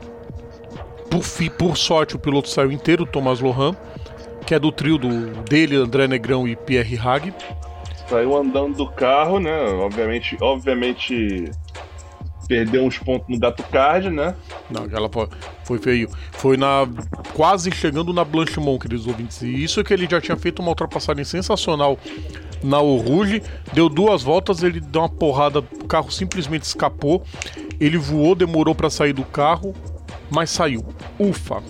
Por, 1.14 1.52
por 1.52 1.78
sorte 1.78 2.16
o 2.16 2.20
piloto 2.20 2.50
saiu 2.50 2.72
inteiro, 2.72 3.06
Thomas 3.06 3.40
Lohan, 3.40 3.76
que 4.48 4.56
é 4.56 4.60
do 4.60 4.72
trio 4.72 4.98
do, 4.98 5.30
dele, 5.44 5.76
André 5.76 6.08
Negrão 6.08 6.48
e 6.48 6.56
Pierre 6.56 6.98
Hag. 6.98 7.32
Saiu 8.10 8.36
andando 8.36 8.78
do 8.78 8.88
carro, 8.88 9.40
né? 9.40 9.56
Obviamente, 9.74 10.36
obviamente 10.42 11.52
perdeu 12.48 12.84
uns 12.84 12.98
pontos 12.98 13.28
no 13.30 13.40
Gato 13.40 13.62
Card, 13.64 14.10
né? 14.10 14.36
Não, 14.72 14.86
aquela 14.86 15.08
foi 15.64 15.78
feio. 15.78 16.10
Foi 16.32 16.58
na 16.58 16.88
quase 17.34 17.70
chegando 17.72 18.12
na 18.12 18.24
Blanchimont, 18.24 18.80
queridos 18.80 19.06
ouvintes. 19.06 19.40
E 19.44 19.64
isso 19.64 19.80
é 19.80 19.84
que 19.84 19.94
ele 19.94 20.08
já 20.10 20.20
tinha 20.20 20.36
feito 20.36 20.64
uma 20.64 20.70
ultrapassagem 20.70 21.24
sensacional 21.24 21.98
na 22.64 22.82
Oruge, 22.82 23.44
deu 23.72 23.88
duas 23.88 24.24
voltas, 24.24 24.64
ele 24.64 24.80
deu 24.80 25.02
uma 25.02 25.10
porrada, 25.10 25.60
o 25.60 25.86
carro 25.88 26.12
simplesmente 26.12 26.64
escapou. 26.64 27.24
Ele 27.80 27.98
voou, 28.00 28.34
demorou 28.34 28.74
para 28.74 28.90
sair 28.90 29.14
do 29.14 29.24
carro, 29.24 29.76
mas 30.34 30.50
saiu. 30.50 30.84
Ufa. 31.20 31.62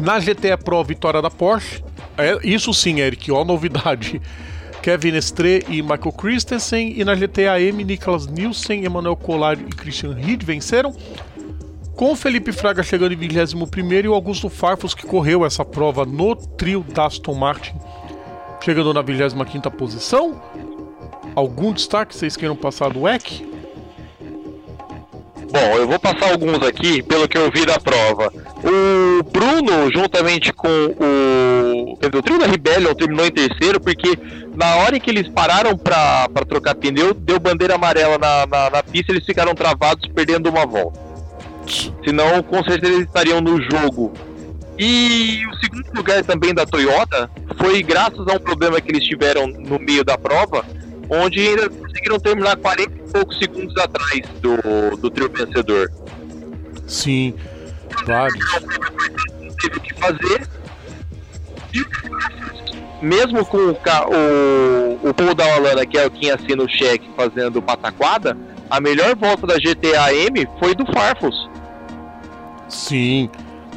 Na 0.00 0.18
GTE 0.18 0.56
Pro, 0.62 0.82
vitória 0.84 1.22
da 1.22 1.30
Porsche. 1.30 1.82
É, 2.18 2.38
isso 2.44 2.72
sim, 2.74 3.00
Eric, 3.00 3.30
ó, 3.32 3.44
novidade. 3.44 4.20
Kevin 4.82 5.16
Estre 5.16 5.64
e 5.68 5.80
Michael 5.80 6.12
Christensen. 6.12 6.92
E 6.96 7.04
na 7.04 7.14
GTA 7.14 7.60
M, 7.60 7.82
Nicholas 7.82 8.26
Nielsen, 8.26 8.84
Emmanuel 8.84 9.16
Collard 9.16 9.64
e 9.64 9.70
Christian 9.70 10.14
Reed 10.14 10.42
venceram. 10.42 10.94
Com 11.96 12.14
Felipe 12.16 12.52
Fraga 12.52 12.82
chegando 12.82 13.12
em 13.12 13.16
21 13.16 13.92
e 13.92 14.08
o 14.08 14.14
Augusto 14.14 14.50
Farfus, 14.50 14.94
que 14.94 15.06
correu 15.06 15.46
essa 15.46 15.64
prova 15.64 16.04
no 16.04 16.34
trio 16.34 16.84
da 16.92 17.06
Aston 17.06 17.34
Martin, 17.34 17.74
chegando 18.60 18.92
na 18.92 19.00
25 19.00 19.70
posição. 19.70 20.42
Algum 21.36 21.72
destaque 21.72 22.14
vocês 22.14 22.36
queiram 22.36 22.56
passar 22.56 22.92
do 22.92 23.02
WEC? 23.02 23.53
Bom, 25.54 25.76
eu 25.76 25.86
vou 25.86 26.00
passar 26.00 26.32
alguns 26.32 26.66
aqui 26.66 27.00
pelo 27.00 27.28
que 27.28 27.38
eu 27.38 27.48
vi 27.48 27.64
da 27.64 27.78
prova. 27.78 28.32
O 28.64 29.22
Bruno, 29.22 29.88
juntamente 29.94 30.52
com 30.52 30.68
o. 30.68 31.92
o 31.92 32.22
trio 32.22 32.40
da 32.40 32.46
Rebellion 32.46 32.92
terminou 32.92 33.24
em 33.24 33.30
terceiro, 33.30 33.80
porque 33.80 34.18
na 34.56 34.74
hora 34.78 34.98
que 34.98 35.08
eles 35.08 35.28
pararam 35.28 35.78
para 35.78 36.26
trocar 36.48 36.74
pneu, 36.74 37.14
deu 37.14 37.38
bandeira 37.38 37.76
amarela 37.76 38.18
na, 38.18 38.44
na, 38.48 38.70
na 38.70 38.82
pista 38.82 39.12
eles 39.12 39.24
ficaram 39.24 39.54
travados, 39.54 40.10
perdendo 40.12 40.50
uma 40.50 40.66
volta. 40.66 40.98
Senão, 42.04 42.42
com 42.42 42.56
certeza, 42.64 42.92
eles 42.92 43.06
estariam 43.06 43.40
no 43.40 43.62
jogo. 43.62 44.12
E 44.76 45.46
o 45.46 45.54
segundo 45.60 45.86
lugar 45.94 46.24
também 46.24 46.52
da 46.52 46.66
Toyota 46.66 47.30
foi 47.60 47.80
graças 47.80 48.26
a 48.26 48.32
um 48.32 48.40
problema 48.40 48.80
que 48.80 48.90
eles 48.90 49.04
tiveram 49.04 49.46
no 49.46 49.78
meio 49.78 50.04
da 50.04 50.18
prova, 50.18 50.64
onde 51.08 51.40
ainda 51.40 51.68
conseguiram 51.68 52.18
terminar 52.18 52.56
40 52.56 52.82
e 52.82 53.12
poucos 53.12 53.38
segundos 53.38 53.76
atrás 53.76 54.22
do, 54.40 54.96
do 54.96 55.10
trio 55.10 55.30
vencedor. 55.30 55.90
Sim, 56.86 57.34
claro. 58.04 58.32
Teve 59.60 59.80
que 59.80 59.94
fazer. 59.94 60.48
E 61.72 63.04
mesmo 63.04 63.44
com 63.44 63.58
o, 63.58 63.70
o, 63.70 65.10
o 65.10 65.14
Paul 65.14 65.34
Dallana, 65.34 65.84
que 65.84 65.98
é 65.98 66.08
quem 66.08 66.30
assina 66.30 66.62
o 66.62 66.68
cheque 66.68 67.08
fazendo 67.16 67.60
pataquada, 67.60 68.36
a 68.70 68.80
melhor 68.80 69.14
volta 69.14 69.46
da 69.46 69.56
GTA 69.56 70.14
M 70.14 70.48
foi 70.58 70.74
do 70.74 70.86
Farfus. 70.92 71.48
Sim. 72.68 73.28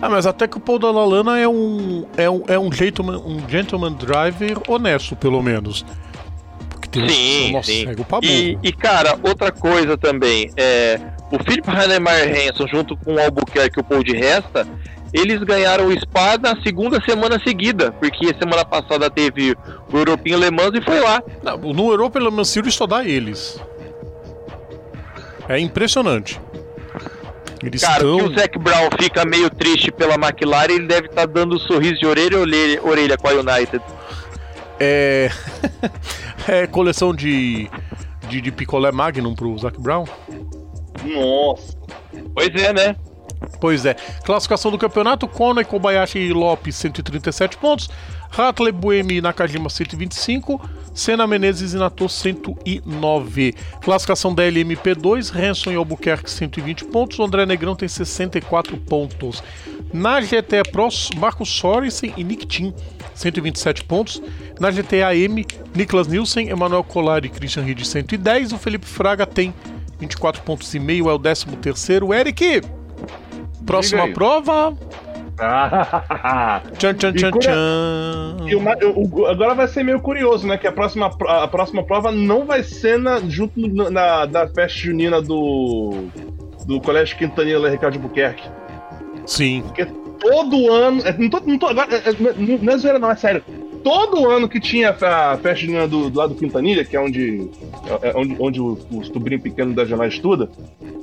Ah, 0.01 0.09
mas 0.09 0.25
até 0.25 0.47
que 0.47 0.57
o 0.57 0.59
Paul 0.59 0.79
Dallalana 0.79 1.39
é 1.39 1.47
um 1.47 2.05
é 2.15 2.29
um, 2.29 2.43
é 2.47 2.59
um, 2.59 2.71
gentleman, 2.71 3.17
um 3.17 3.49
gentleman 3.49 3.93
driver 3.93 4.57
honesto, 4.67 5.15
pelo 5.15 5.41
menos. 5.41 5.83
Sim, 7.05 7.51
nossa, 7.51 7.71
sim. 7.71 7.85
E, 8.23 8.57
e, 8.63 8.71
cara, 8.71 9.17
outra 9.23 9.51
coisa 9.51 9.97
também, 9.97 10.51
é, 10.55 10.99
o 11.31 11.43
Philip 11.43 11.67
Heinemeier 11.69 12.49
Hanson 12.49 12.67
junto 12.67 12.95
com 12.97 13.15
o 13.15 13.19
Albuquerque 13.19 13.79
e 13.79 13.81
o 13.81 13.83
Paul 13.83 14.03
de 14.03 14.15
Resta, 14.15 14.67
eles 15.13 15.41
ganharam 15.43 15.87
o 15.87 15.99
Spa 15.99 16.37
na 16.37 16.61
segunda 16.61 17.01
semana 17.01 17.39
seguida, 17.39 17.91
porque 17.93 18.33
semana 18.35 18.65
passada 18.65 19.09
teve 19.09 19.55
o 19.91 19.97
European 19.97 20.37
Le 20.37 20.51
Mans 20.51 20.71
e 20.73 20.81
foi 20.81 20.99
lá. 20.99 21.21
Não, 21.43 21.57
no 21.57 21.89
European 21.89 22.23
Le 22.23 22.31
Mans 22.31 22.49
Series 22.49 22.75
só 22.75 22.85
dá 22.85 23.05
eles. 23.05 23.59
É 25.47 25.57
impressionante. 25.59 26.39
Eles 27.63 27.81
Cara, 27.81 27.99
que 27.99 28.05
o 28.05 28.33
Zac 28.35 28.59
Brown 28.59 28.89
fica 29.01 29.25
meio 29.25 29.49
triste 29.49 29.91
pela 29.91 30.15
McLaren, 30.15 30.73
ele 30.73 30.87
deve 30.87 31.07
estar 31.07 31.25
tá 31.25 31.33
dando 31.33 31.57
sorriso 31.59 31.99
de 31.99 32.05
orelha 32.05 32.39
orelha, 32.39 32.83
orelha 32.83 33.17
com 33.17 33.27
a 33.27 33.31
United. 33.31 33.81
É. 34.79 35.29
é 36.47 36.67
coleção 36.67 37.13
de, 37.13 37.69
de, 38.29 38.41
de 38.41 38.51
picolé 38.51 38.91
Magnum 38.91 39.33
pro 39.33 39.57
Zac 39.57 39.79
Brown? 39.79 40.05
Nossa. 41.03 41.77
Pois 42.33 42.55
é, 42.55 42.73
né? 42.73 42.95
Pois 43.59 43.85
é. 43.85 43.95
Classificação 44.23 44.71
do 44.71 44.77
campeonato: 44.77 45.27
Kona 45.27 45.61
e 45.61 45.65
Kobayashi 45.65 46.19
e 46.19 46.33
Lopes 46.33 46.75
137 46.75 47.57
pontos. 47.57 47.89
Hatley, 48.29 48.71
Buemi 48.71 49.15
e 49.15 49.21
Nakajima 49.21 49.69
125. 49.69 50.61
Senna 50.93 51.27
Menezes 51.27 51.73
e 51.73 51.77
Nato 51.77 52.09
109. 52.09 53.53
Classificação 53.81 54.33
da 54.33 54.43
LMP2, 54.43 55.31
Hanson 55.35 55.71
e 55.71 55.75
Albuquerque 55.75 56.29
120 56.29 56.85
pontos, 56.85 57.19
André 57.19 57.45
Negrão 57.45 57.75
tem 57.75 57.87
64 57.87 58.75
pontos. 58.77 59.43
Na 59.93 60.19
GT 60.19 60.63
Pro, 60.71 60.89
Marcos 61.15 61.49
Sorensen 61.49 62.13
e 62.17 62.23
Nick 62.23 62.47
Tim 62.47 62.73
127 63.17 63.83
pontos. 63.83 64.21
Na 64.59 64.71
GTA 64.71 65.15
M, 65.15 65.45
Niklas 65.75 66.07
Nielsen, 66.07 66.49
Emanuel 66.49 66.83
Collard 66.83 67.27
e 67.27 67.29
Christian 67.29 67.63
Ried 67.63 67.85
110. 67.85 68.53
O 68.53 68.57
Felipe 68.57 68.85
Fraga 68.85 69.25
tem 69.25 69.53
24 69.99 70.41
pontos 70.43 70.73
e 70.73 70.79
meio, 70.79 71.09
é 71.09 71.13
o 71.13 71.19
13 71.19 71.45
terceiro. 71.57 72.13
Eric, 72.13 72.61
próxima 73.65 74.07
prova. 74.09 74.77
tchan, 76.77 76.95
tchan, 76.95 77.13
tchan, 77.13 77.31
tchan. 77.31 78.37
E 78.47 78.55
uma, 78.55 78.73
eu, 78.79 79.27
agora 79.27 79.53
vai 79.53 79.67
ser 79.67 79.83
meio 79.83 79.99
curioso, 79.99 80.47
né? 80.47 80.57
Que 80.57 80.67
a 80.67 80.71
próxima, 80.71 81.11
a 81.27 81.47
próxima 81.47 81.83
prova 81.83 82.11
não 82.11 82.45
vai 82.45 82.63
ser 82.63 82.97
na, 82.97 83.19
junto 83.19 83.59
na, 83.91 84.25
da 84.25 84.47
festa 84.47 84.79
junina 84.79 85.21
do, 85.21 86.05
do 86.65 86.81
Colégio 86.81 87.17
Quintanilha 87.17 87.69
Ricardo 87.69 87.99
Buquerque. 87.99 88.49
Sim. 89.27 89.61
Porque 89.61 89.87
todo 90.19 90.71
ano. 90.71 91.01
É, 91.05 91.17
não 91.17 91.29
tô, 91.29 91.39
não 91.45 91.57
tô, 91.57 91.67
agora, 91.67 91.95
é, 91.95 92.09
é, 92.09 92.57
não 92.61 92.73
é 92.73 92.77
zoeira, 92.77 92.99
não, 92.99 93.11
é 93.11 93.15
sério. 93.15 93.43
Todo 93.83 94.29
ano 94.29 94.49
que 94.49 94.59
tinha 94.59 94.89
a 94.89 95.37
festa 95.37 95.55
junina 95.55 95.87
do, 95.87 96.09
do 96.09 96.17
lado 96.17 96.33
do 96.33 96.39
Quintanilha, 96.39 96.83
que 96.83 96.95
é 96.95 96.99
onde, 96.99 97.49
é, 98.01 98.13
onde, 98.15 98.35
onde 98.39 98.61
o, 98.61 98.77
sobrinho 99.03 99.41
pequeno 99.41 99.73
da 99.73 99.85
Janela 99.85 100.07
estuda, 100.07 100.49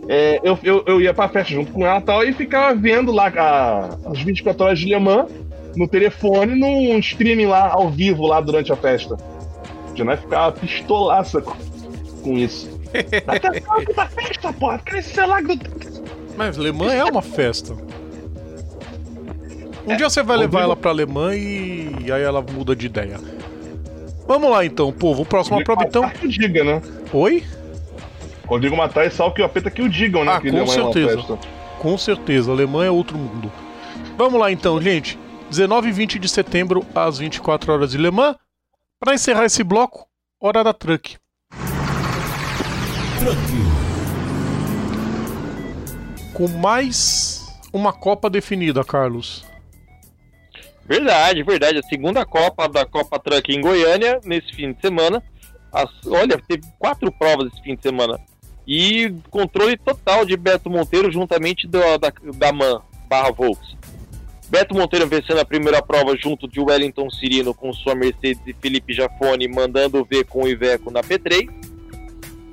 é, 0.08 0.40
eu, 0.42 0.58
eu, 0.62 0.84
eu 0.86 1.00
ia 1.00 1.14
pra 1.14 1.28
festa 1.28 1.54
junto 1.54 1.72
com 1.72 1.86
ela 1.86 1.98
e 1.98 2.02
tal, 2.02 2.24
e 2.24 2.32
ficava 2.32 2.74
vendo 2.74 3.10
lá 3.10 3.28
a, 3.28 4.10
as 4.10 4.20
24 4.20 4.64
horas 4.64 4.78
de 4.78 4.86
Le 4.86 4.98
Mans 4.98 5.30
no 5.76 5.88
telefone, 5.88 6.54
num 6.54 6.98
streaming 6.98 7.46
lá 7.46 7.72
ao 7.72 7.90
vivo 7.90 8.26
lá 8.26 8.40
durante 8.40 8.72
a 8.72 8.76
festa. 8.76 9.16
Já 9.94 10.16
ficava 10.16 10.52
pistolaça 10.52 11.40
com, 11.40 11.56
com 12.22 12.36
isso. 12.36 12.68
Até 13.26 13.60
da 13.94 14.06
festa, 14.06 14.52
porra, 14.52 14.78
crescer 14.78 15.24
lá 15.24 15.40
do. 15.40 15.58
Mas 16.36 16.56
Le 16.56 16.72
Mans 16.72 16.92
é 16.92 17.04
uma 17.04 17.22
festa. 17.22 17.74
Um 19.86 19.92
é, 19.92 19.96
dia 19.96 20.08
você 20.08 20.22
vai 20.22 20.36
levar 20.36 20.62
ela 20.62 20.76
pra 20.76 20.90
Alemanha 20.90 21.36
e... 21.36 22.06
e 22.06 22.12
aí 22.12 22.22
ela 22.22 22.40
muda 22.40 22.74
de 22.74 22.86
ideia. 22.86 23.18
Vamos 24.26 24.50
lá 24.50 24.64
então, 24.64 24.90
povo. 24.92 25.24
Próxima 25.24 25.62
prova 25.62 25.84
então. 25.84 26.08
Que 26.08 26.26
diga, 26.26 26.64
né? 26.64 26.80
Oi? 27.12 27.44
Rodrigo 28.46 28.76
Matar 28.76 29.06
e 29.06 29.10
Sal 29.10 29.32
que 29.32 29.42
o 29.42 29.44
apeta 29.44 29.70
que 29.70 29.82
o 29.82 29.88
digam, 29.88 30.24
né? 30.24 30.32
Ah, 30.32 30.40
com 30.40 30.66
certeza. 30.66 31.38
Com 31.78 31.98
certeza. 31.98 32.50
A 32.50 32.54
Alemanha 32.54 32.88
é 32.88 32.90
outro 32.90 33.18
mundo. 33.18 33.52
Vamos 34.16 34.40
lá 34.40 34.50
então, 34.50 34.80
gente. 34.80 35.18
19 35.50 35.88
e 35.88 35.92
20 35.92 36.18
de 36.18 36.28
setembro, 36.28 36.84
às 36.94 37.18
24 37.18 37.72
horas 37.72 37.90
de 37.90 37.98
Le 37.98 38.10
Mans. 38.10 38.36
Para 38.98 39.14
encerrar 39.14 39.44
esse 39.44 39.62
bloco, 39.62 40.06
hora 40.40 40.64
da 40.64 40.72
truck. 40.72 41.16
Truck. 43.18 43.38
Com 46.32 46.48
mais 46.48 47.46
uma 47.72 47.92
Copa 47.92 48.30
definida, 48.30 48.82
Carlos. 48.82 49.44
Verdade, 50.86 51.42
verdade. 51.42 51.78
A 51.78 51.82
segunda 51.82 52.24
Copa 52.24 52.68
da 52.68 52.84
Copa 52.84 53.18
Truck 53.18 53.52
em 53.52 53.60
Goiânia, 53.60 54.20
nesse 54.24 54.52
fim 54.54 54.72
de 54.72 54.80
semana. 54.80 55.22
As, 55.72 55.90
olha, 56.06 56.40
teve 56.46 56.62
quatro 56.78 57.10
provas 57.10 57.52
esse 57.52 57.62
fim 57.62 57.74
de 57.74 57.82
semana. 57.82 58.20
E 58.66 59.12
controle 59.30 59.76
total 59.76 60.24
de 60.24 60.36
Beto 60.36 60.70
Monteiro 60.70 61.10
juntamente 61.10 61.66
do, 61.66 61.80
da, 61.98 62.12
da 62.36 62.52
MAN 62.52 62.82
barra 63.08 63.30
Volks. 63.30 63.76
Beto 64.48 64.74
Monteiro 64.74 65.06
vencendo 65.06 65.40
a 65.40 65.44
primeira 65.44 65.82
prova 65.82 66.16
junto 66.16 66.46
de 66.46 66.60
Wellington 66.60 67.10
Cirino 67.10 67.54
com 67.54 67.72
sua 67.72 67.94
Mercedes 67.94 68.40
e 68.46 68.52
Felipe 68.52 68.92
Jafone 68.92 69.48
mandando 69.48 70.04
ver 70.04 70.24
com 70.26 70.44
o 70.44 70.48
Iveco 70.48 70.90
na 70.90 71.00
P3. 71.00 71.48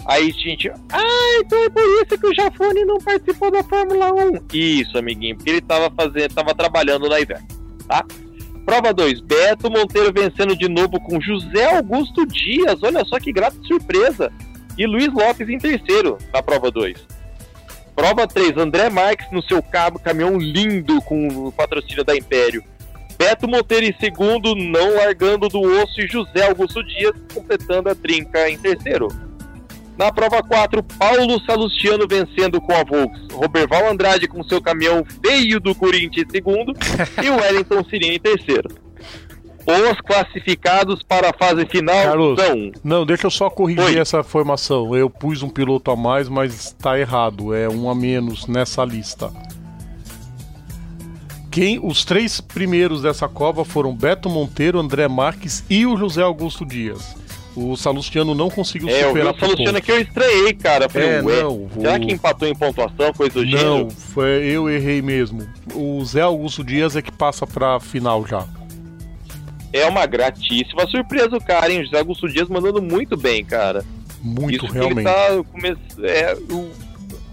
Aí 0.07 0.31
gente, 0.31 0.67
ah, 0.69 1.39
então 1.39 1.63
é 1.63 1.69
por 1.69 1.83
isso 1.83 2.19
que 2.19 2.27
o 2.27 2.33
Jafone 2.33 2.83
não 2.85 2.97
participou 2.97 3.51
da 3.51 3.63
Fórmula 3.63 4.11
1. 4.11 4.47
Isso, 4.51 4.97
amiguinho, 4.97 5.35
porque 5.35 5.51
ele 5.51 5.59
estava 5.59 5.91
fazendo, 5.91 6.33
tava 6.33 6.55
trabalhando 6.55 7.07
na 7.07 7.19
Iveco 7.19 7.60
tá? 7.91 8.05
Prova 8.65 8.93
2, 8.93 9.19
Beto 9.19 9.69
Monteiro 9.69 10.13
vencendo 10.13 10.55
de 10.55 10.69
novo 10.69 10.97
com 11.01 11.19
José 11.19 11.75
Augusto 11.75 12.25
Dias, 12.25 12.81
olha 12.81 13.03
só 13.03 13.19
que 13.19 13.33
grata 13.33 13.57
surpresa. 13.63 14.31
E 14.77 14.87
Luiz 14.87 15.09
Lopes 15.13 15.49
em 15.49 15.57
terceiro 15.57 16.17
na 16.33 16.41
prova 16.41 16.71
2. 16.71 16.97
Prova 17.93 18.25
3, 18.25 18.55
André 18.55 18.89
Marques 18.89 19.29
no 19.31 19.43
seu 19.43 19.61
cabo, 19.61 19.99
caminhão 19.99 20.37
lindo 20.37 21.01
com 21.01 21.27
o 21.27 21.51
patrocínio 21.51 22.05
da 22.05 22.15
Império. 22.15 22.63
Beto 23.17 23.47
Monteiro 23.47 23.85
em 23.85 23.95
segundo, 23.99 24.55
não 24.55 24.95
largando 24.95 25.49
do 25.49 25.59
osso, 25.59 25.99
e 25.99 26.07
José 26.07 26.47
Augusto 26.47 26.81
Dias 26.83 27.11
completando 27.33 27.89
a 27.89 27.95
trinca 27.95 28.49
em 28.49 28.57
terceiro. 28.57 29.09
Na 30.01 30.11
prova 30.11 30.41
4, 30.41 30.81
Paulo 30.81 31.39
Salustiano 31.45 32.07
vencendo 32.09 32.59
com 32.59 32.73
a 32.73 32.83
Volks. 32.83 33.21
Roberval 33.31 33.87
Andrade 33.87 34.27
com 34.27 34.43
seu 34.43 34.59
caminhão 34.59 35.05
feio 35.23 35.59
do 35.59 35.75
Corinthians 35.75 36.25
em 36.27 36.31
segundo. 36.31 36.73
e 37.23 37.29
o 37.29 37.35
Wellington 37.35 37.83
Sirene 37.83 38.15
em 38.15 38.19
terceiro. 38.19 38.67
Os 39.63 40.01
classificados 40.01 41.03
para 41.03 41.29
a 41.29 41.33
fase 41.33 41.67
final 41.67 42.03
Carlos, 42.03 42.41
são. 42.41 42.71
Não, 42.83 43.05
deixa 43.05 43.27
eu 43.27 43.29
só 43.29 43.47
corrigir 43.47 43.83
Oi. 43.83 43.99
essa 43.99 44.21
informação. 44.21 44.95
Eu 44.95 45.07
pus 45.07 45.43
um 45.43 45.49
piloto 45.49 45.91
a 45.91 45.95
mais, 45.95 46.27
mas 46.27 46.55
está 46.55 46.97
errado. 46.97 47.53
É 47.53 47.69
um 47.69 47.87
a 47.87 47.93
menos 47.93 48.47
nessa 48.47 48.83
lista. 48.83 49.31
Quem 51.51 51.79
os 51.79 52.03
três 52.03 52.41
primeiros 52.41 53.03
dessa 53.03 53.27
cova 53.27 53.63
foram 53.63 53.95
Beto 53.95 54.31
Monteiro, 54.31 54.79
André 54.79 55.07
Marques 55.07 55.63
e 55.69 55.85
o 55.85 55.95
José 55.95 56.23
Augusto 56.23 56.65
Dias. 56.65 57.20
O 57.61 57.75
Salustiano 57.77 58.33
não 58.33 58.49
conseguiu 58.49 58.89
É, 58.89 59.07
superar 59.07 59.33
o 59.33 59.39
Salustiano 59.39 59.77
é 59.77 59.81
que 59.81 59.91
eu 59.91 59.99
estranhei, 60.01 60.53
cara. 60.53 60.89
Falei, 60.89 61.07
É, 61.09 61.21
não, 61.21 61.69
será 61.75 61.99
que 61.99 62.11
empatou 62.11 62.47
em 62.47 62.55
pontuação, 62.55 63.13
coisa 63.13 63.33
do 63.35 63.45
Não, 63.45 63.49
gênero? 63.57 63.91
foi, 63.91 64.45
eu 64.45 64.69
errei 64.69 65.01
mesmo. 65.01 65.47
O 65.75 66.03
Zé 66.05 66.21
Augusto 66.21 66.63
Dias 66.63 66.95
é 66.95 67.01
que 67.01 67.11
passa 67.11 67.45
pra 67.45 67.79
final 67.79 68.25
já. 68.25 68.45
É 69.73 69.85
uma 69.85 70.05
gratíssima 70.05 70.85
surpresa 70.87 71.37
o 71.37 71.43
cara, 71.43 71.71
hein? 71.71 71.81
O 71.81 71.85
José 71.85 71.99
Augusto 71.99 72.27
Dias 72.27 72.49
mandando 72.49 72.81
muito 72.81 73.15
bem, 73.15 73.43
cara. 73.45 73.83
Muito, 74.21 74.65
Isso 74.65 74.73
realmente. 74.73 75.05
tá 75.05 75.43
come... 75.51 75.77
é, 76.03 76.35
o... 76.51 76.69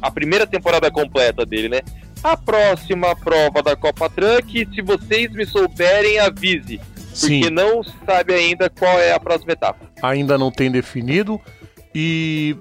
a 0.01 0.11
primeira 0.11 0.47
temporada 0.47 0.91
completa 0.91 1.45
dele, 1.45 1.69
né? 1.69 1.81
A 2.23 2.37
próxima 2.37 3.15
prova 3.17 3.63
da 3.63 3.77
Copa 3.77 4.09
Truck, 4.09 4.69
se 4.75 4.83
vocês 4.83 5.31
me 5.33 5.45
souberem, 5.47 6.19
avise. 6.19 6.81
Sim. 7.19 7.41
Porque 7.41 7.51
não 7.51 7.83
sabe 8.07 8.33
ainda 8.33 8.71
qual 8.71 8.99
é 8.99 9.13
a 9.13 9.19
próxima 9.19 9.53
etapa. 9.53 9.91
ainda 10.01 10.39
não 10.39 10.51
tem 10.51 10.71
definido. 10.71 11.41
E 11.95 12.57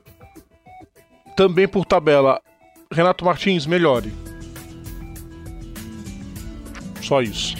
também 1.35 1.67
por 1.67 1.85
tabela, 1.85 2.41
Renato 2.91 3.23
Martins, 3.23 3.67
melhore. 3.67 4.11
Só 7.01 7.21
isso. 7.21 7.55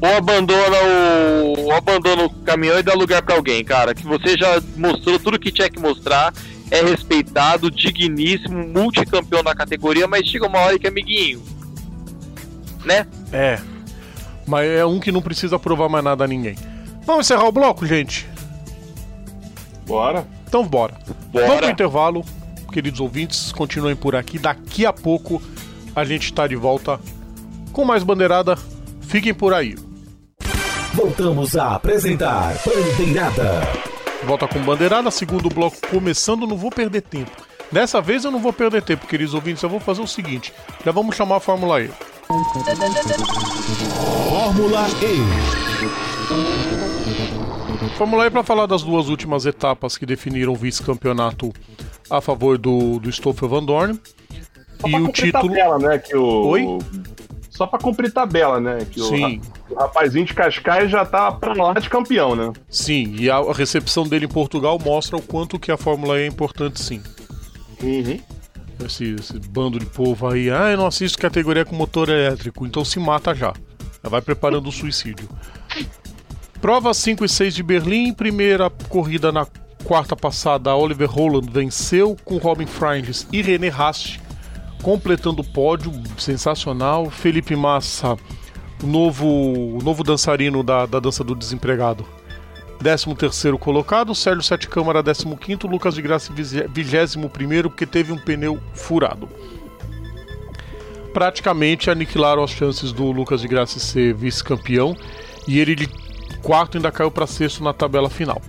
Ou 0.00 0.16
abandona 0.16 0.76
o. 0.84 1.60
Ou 1.60 1.72
abandona 1.72 2.24
o 2.24 2.30
caminhão 2.30 2.78
e 2.78 2.82
dá 2.82 2.94
lugar 2.94 3.20
pra 3.22 3.34
alguém, 3.34 3.64
cara. 3.64 3.94
Que 3.94 4.06
você 4.06 4.36
já 4.38 4.62
mostrou 4.76 5.18
tudo 5.18 5.38
que 5.40 5.50
tinha 5.50 5.68
que 5.68 5.80
mostrar. 5.80 6.32
É 6.70 6.82
respeitado, 6.82 7.70
digníssimo, 7.70 8.68
multicampeão 8.68 9.42
na 9.42 9.54
categoria, 9.54 10.06
mas 10.06 10.28
chega 10.28 10.46
uma 10.46 10.58
hora 10.58 10.78
que 10.78 10.86
é 10.86 10.90
amiguinho. 10.90 11.42
Né? 12.84 13.06
É. 13.32 13.58
Mas 14.48 14.66
é 14.66 14.84
um 14.84 14.98
que 14.98 15.12
não 15.12 15.20
precisa 15.20 15.58
provar 15.58 15.90
mais 15.90 16.02
nada 16.02 16.24
a 16.24 16.26
ninguém. 16.26 16.56
Vamos 17.04 17.26
encerrar 17.26 17.46
o 17.46 17.52
bloco, 17.52 17.86
gente? 17.86 18.26
Bora. 19.86 20.26
Então 20.46 20.66
bora. 20.66 20.94
Bora. 21.30 21.46
Vamos 21.46 21.60
pro 21.60 21.70
intervalo, 21.70 22.24
queridos 22.72 22.98
ouvintes. 22.98 23.52
Continuem 23.52 23.94
por 23.94 24.16
aqui. 24.16 24.38
Daqui 24.38 24.86
a 24.86 24.92
pouco 24.92 25.40
a 25.94 26.02
gente 26.04 26.32
tá 26.32 26.46
de 26.46 26.56
volta 26.56 26.98
com 27.72 27.84
mais 27.84 28.02
bandeirada. 28.02 28.56
Fiquem 29.02 29.34
por 29.34 29.52
aí. 29.52 29.76
Voltamos 30.94 31.56
a 31.56 31.74
apresentar 31.74 32.54
Bandeirada. 32.64 33.62
Volta 34.24 34.48
com 34.48 34.58
bandeirada, 34.60 35.10
segundo 35.10 35.48
bloco 35.48 35.76
começando, 35.88 36.46
não 36.46 36.56
vou 36.56 36.70
perder 36.70 37.02
tempo. 37.02 37.30
Dessa 37.70 38.00
vez 38.00 38.24
eu 38.24 38.30
não 38.30 38.40
vou 38.40 38.52
perder 38.52 38.82
tempo, 38.82 39.06
queridos 39.06 39.34
ouvintes, 39.34 39.62
eu 39.62 39.68
vou 39.68 39.78
fazer 39.78 40.00
o 40.00 40.06
seguinte, 40.06 40.52
já 40.84 40.90
vamos 40.90 41.14
chamar 41.14 41.36
a 41.36 41.40
Fórmula 41.40 41.80
E. 41.80 41.90
Fórmula 44.02 44.86
E. 45.02 45.18
Fórmula 47.96 48.26
E 48.26 48.30
para 48.30 48.42
falar 48.44 48.66
das 48.66 48.82
duas 48.82 49.08
últimas 49.08 49.44
etapas 49.44 49.96
que 49.96 50.06
definiram 50.06 50.52
o 50.52 50.56
vice-campeonato 50.56 51.52
a 52.08 52.20
favor 52.20 52.56
do, 52.58 53.00
do 53.00 53.10
Stoffel 53.10 53.48
Van 53.48 53.64
Dorn. 53.64 53.98
Só 54.80 54.88
E 54.88 54.94
o 55.00 55.08
título... 55.10 55.48
tabela, 55.48 55.78
né? 55.78 55.98
Que 55.98 56.16
o... 56.16 56.46
Oi? 56.46 56.78
Só 57.50 57.66
pra 57.66 57.80
cumprir 57.80 58.12
tabela, 58.12 58.60
né? 58.60 58.86
Que 58.88 59.00
o, 59.00 59.04
Sim. 59.04 59.40
ra- 59.40 59.42
o 59.70 59.74
rapazinho 59.74 60.24
de 60.26 60.32
Cascais 60.32 60.88
já 60.90 61.04
tá 61.04 61.32
pra 61.32 61.52
lá 61.54 61.74
de 61.74 61.90
campeão, 61.90 62.36
né? 62.36 62.52
Sim, 62.70 63.16
e 63.18 63.28
a 63.28 63.40
recepção 63.52 64.06
dele 64.06 64.26
em 64.26 64.28
Portugal 64.28 64.78
mostra 64.78 65.16
o 65.16 65.22
quanto 65.22 65.58
que 65.58 65.72
a 65.72 65.76
Fórmula 65.76 66.20
E 66.20 66.22
é 66.22 66.26
importante 66.28 66.80
sim. 66.80 67.02
Uhum. 67.82 68.20
Esse, 68.86 69.16
esse 69.18 69.40
bando 69.40 69.76
de 69.80 69.86
povo 69.86 70.28
aí, 70.28 70.48
ah, 70.50 70.70
eu 70.70 70.76
não 70.76 70.86
assisto 70.86 71.18
categoria 71.18 71.64
com 71.64 71.74
motor 71.74 72.08
elétrico, 72.08 72.64
então 72.64 72.84
se 72.84 73.00
mata 73.00 73.34
já. 73.34 73.52
Vai 74.02 74.20
preparando 74.20 74.68
o 74.68 74.72
suicídio. 74.72 75.28
Prova 76.60 76.92
5 76.92 77.24
e 77.24 77.28
6 77.28 77.54
de 77.54 77.62
Berlim, 77.62 78.12
primeira 78.12 78.68
corrida 78.88 79.30
na 79.30 79.46
quarta 79.84 80.16
passada, 80.16 80.74
Oliver 80.74 81.08
Roland 81.08 81.48
venceu 81.50 82.16
com 82.24 82.36
Robin 82.36 82.66
Freindlis 82.66 83.26
e 83.32 83.40
René 83.40 83.68
Rast 83.68 84.20
completando 84.82 85.42
o 85.42 85.44
pódio, 85.44 85.92
sensacional. 86.16 87.10
Felipe 87.10 87.54
Massa, 87.54 88.16
novo, 88.82 89.78
novo 89.82 90.02
dançarino 90.02 90.62
da, 90.62 90.86
da 90.86 91.00
dança 91.00 91.22
do 91.24 91.34
desempregado. 91.34 92.04
13 92.78 93.12
terceiro 93.16 93.58
colocado, 93.58 94.14
Sérgio 94.14 94.42
Sete 94.42 94.68
Câmara 94.68 95.02
15 95.02 95.36
quinto, 95.36 95.66
Lucas 95.66 95.94
de 95.94 96.02
Graça 96.02 96.32
21 96.32 97.28
primeiro 97.28 97.70
porque 97.70 97.84
teve 97.84 98.12
um 98.12 98.18
pneu 98.18 98.60
furado. 98.72 99.28
Praticamente 101.12 101.90
aniquilaram 101.90 102.42
as 102.44 102.50
chances 102.50 102.92
do 102.92 103.10
Lucas 103.10 103.40
de 103.40 103.48
Graça 103.48 103.78
ser 103.78 104.14
vice-campeão 104.14 104.96
e 105.46 105.58
ele 105.58 105.74
de 105.74 105.88
quarto 106.42 106.76
ainda 106.76 106.90
caiu 106.92 107.10
para 107.10 107.26
sexto 107.26 107.62
na 107.64 107.72
tabela 107.72 108.08
final. 108.10 108.40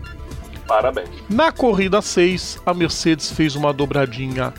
Parabéns. 0.67 1.09
Na 1.29 1.51
corrida 1.51 2.01
6, 2.01 2.61
a 2.65 2.73
Mercedes 2.73 3.31
fez 3.31 3.55
uma 3.55 3.73
dobradinha 3.73 4.53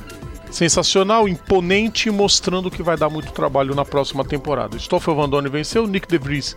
sensacional, 0.50 1.28
imponente, 1.28 2.10
mostrando 2.10 2.70
que 2.70 2.82
vai 2.82 2.96
dar 2.96 3.08
muito 3.08 3.30
trabalho 3.32 3.74
na 3.74 3.84
próxima 3.84 4.24
temporada. 4.24 4.76
Stoffel 4.78 5.14
Van 5.14 5.28
Dorn 5.28 5.48
venceu, 5.48 5.86
Nick 5.86 6.08
De 6.08 6.18
Vries 6.18 6.56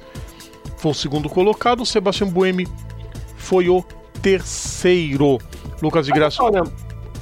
foi 0.78 0.92
o 0.92 0.96
segundo 0.96 1.30
colocado, 1.30 1.86
Sebastian 1.86 2.28
Buemi 2.28 2.68
foi 3.38 3.70
o 3.70 3.84
terceiro. 4.24 5.38
Lucas 5.82 6.06
de 6.08 6.12
Graça. 6.14 6.42
Lem- 6.50 6.64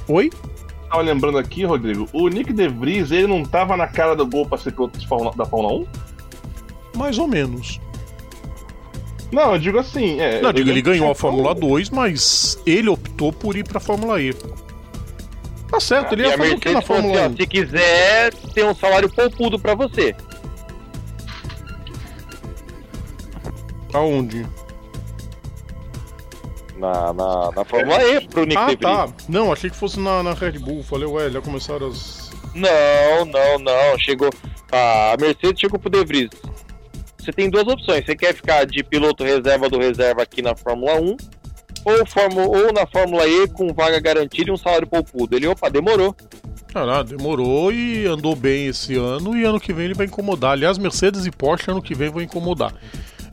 Oi? 0.08 0.30
Tava 0.92 1.02
lembrando 1.02 1.38
aqui, 1.38 1.64
Rodrigo, 1.64 2.06
o 2.12 2.28
Nick 2.28 2.52
De 2.52 2.68
Vries, 2.68 3.10
ele 3.10 3.26
não 3.26 3.42
tava 3.42 3.76
na 3.76 3.86
cara 3.86 4.14
do 4.14 4.26
gol 4.26 4.46
pra 4.46 4.58
ser 4.58 4.72
piloto 4.72 4.98
da 5.36 5.46
Fórmula 5.46 5.86
1? 6.94 6.98
Mais 6.98 7.18
ou 7.18 7.26
menos. 7.26 7.80
Não, 9.32 9.54
eu 9.54 9.58
digo 9.58 9.78
assim. 9.78 10.20
É, 10.20 10.42
Não, 10.42 10.52
digo, 10.52 10.68
ele 10.68 10.82
ganhou 10.82 11.10
a 11.10 11.14
Fórmula 11.14 11.54
2, 11.54 11.88
mas 11.88 12.60
ele 12.66 12.90
optou 12.90 13.32
por 13.32 13.56
ir 13.56 13.64
pra 13.64 13.80
Fórmula 13.80 14.20
E. 14.20 14.34
Tá 15.70 15.80
certo, 15.80 16.12
ele 16.12 16.24
e 16.24 16.26
ia 16.26 16.36
fazer 16.36 16.54
o 16.54 16.60
que 16.60 16.70
na 16.70 16.82
falou 16.82 16.98
assim, 16.98 17.08
Fórmula 17.08 17.26
ó, 17.26 17.30
1? 17.30 17.36
se 17.36 17.46
quiser, 17.46 18.34
tem 18.52 18.64
um 18.64 18.74
salário 18.74 19.08
poupudo 19.10 19.58
pra 19.58 19.74
você. 19.74 20.14
Aonde? 23.94 24.46
Na, 26.82 27.12
na, 27.12 27.52
na 27.52 27.64
Fórmula 27.64 28.02
E 28.02 28.26
pro 28.26 28.44
Nick 28.44 28.58
Ah, 28.60 28.76
tá. 28.76 29.08
Não, 29.28 29.52
achei 29.52 29.70
que 29.70 29.76
fosse 29.76 30.00
na, 30.00 30.20
na 30.20 30.34
Red 30.34 30.58
Bull. 30.58 30.82
Falei, 30.82 31.06
ué, 31.06 31.30
já 31.30 31.40
começaram 31.40 31.86
as. 31.86 32.28
Não, 32.56 33.24
não, 33.24 33.58
não. 33.60 33.98
Chegou. 33.98 34.30
A 34.72 35.16
Mercedes 35.20 35.60
chegou 35.60 35.78
pro 35.78 35.88
De 35.88 36.04
Vries. 36.04 36.30
Você 37.16 37.32
tem 37.32 37.48
duas 37.48 37.68
opções. 37.68 38.04
Você 38.04 38.16
quer 38.16 38.34
ficar 38.34 38.66
de 38.66 38.82
piloto 38.82 39.22
reserva 39.22 39.68
do 39.70 39.78
reserva 39.78 40.24
aqui 40.24 40.42
na 40.42 40.56
Fórmula 40.56 41.00
1, 41.00 41.16
ou, 41.84 42.06
Fórmula, 42.06 42.48
ou 42.48 42.72
na 42.72 42.84
Fórmula 42.84 43.28
E 43.28 43.46
com 43.46 43.72
vaga 43.72 44.00
garantida 44.00 44.50
e 44.50 44.52
um 44.52 44.56
salário 44.56 44.88
poupudo. 44.88 45.36
Ele, 45.36 45.46
opa, 45.46 45.70
demorou. 45.70 46.16
Não, 46.74 47.04
demorou 47.04 47.72
e 47.72 48.06
andou 48.06 48.34
bem 48.34 48.66
esse 48.66 48.96
ano 48.96 49.36
e 49.36 49.44
ano 49.44 49.60
que 49.60 49.72
vem 49.72 49.84
ele 49.84 49.94
vai 49.94 50.06
incomodar. 50.06 50.52
Aliás, 50.52 50.78
Mercedes 50.78 51.26
e 51.26 51.30
Porsche 51.30 51.70
ano 51.70 51.80
que 51.82 51.94
vem 51.94 52.10
vão 52.10 52.22
incomodar. 52.22 52.74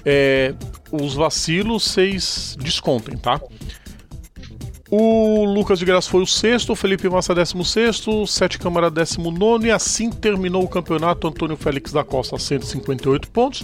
É, 0.05 0.53
os 0.91 1.13
vacilos 1.13 1.83
vocês 1.83 2.55
descontem, 2.59 3.17
tá? 3.17 3.39
O 4.91 5.45
Lucas 5.45 5.77
de 5.77 5.85
Graça 5.85 6.09
foi 6.09 6.23
o 6.23 6.25
sexto, 6.25 6.73
o 6.73 6.75
Felipe 6.75 7.07
Massa 7.07 7.35
décimo 7.35 7.63
sexto, 7.63 8.25
Sete 8.25 8.57
Câmara 8.57 8.89
décimo 8.89 9.29
nono 9.29 9.67
e 9.67 9.71
assim 9.71 10.09
terminou 10.09 10.63
o 10.63 10.67
campeonato. 10.67 11.27
Antônio 11.27 11.55
Félix 11.55 11.91
da 11.91 12.03
Costa 12.03 12.39
158 12.39 13.29
pontos, 13.29 13.63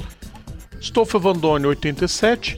Stoffel 0.80 1.20
Van 1.20 1.34
Dorn 1.34 1.66
87, 1.66 2.58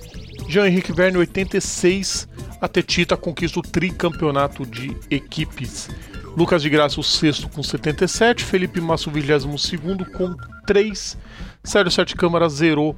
Jean-Henrique 0.49 0.91
Verne 0.91 1.18
86, 1.18 2.28
a 2.59 2.68
Tetita 2.68 3.15
conquista 3.15 3.59
o 3.59 3.61
tricampeonato 3.61 4.65
de 4.65 4.97
equipes. 5.09 5.89
Lucas 6.36 6.61
de 6.61 6.70
Graça 6.70 6.99
o 6.99 7.03
sexto 7.03 7.47
com 7.47 7.63
77, 7.63 8.43
Felipe 8.43 8.82
Massa 8.82 9.09
o 9.09 9.13
22 9.13 9.61
segundo 9.61 10.05
com 10.05 10.36
3, 10.65 11.18
Sérgio 11.63 11.91
Sete 11.91 12.18
Câmara 12.18 12.49
zerou 12.49 12.97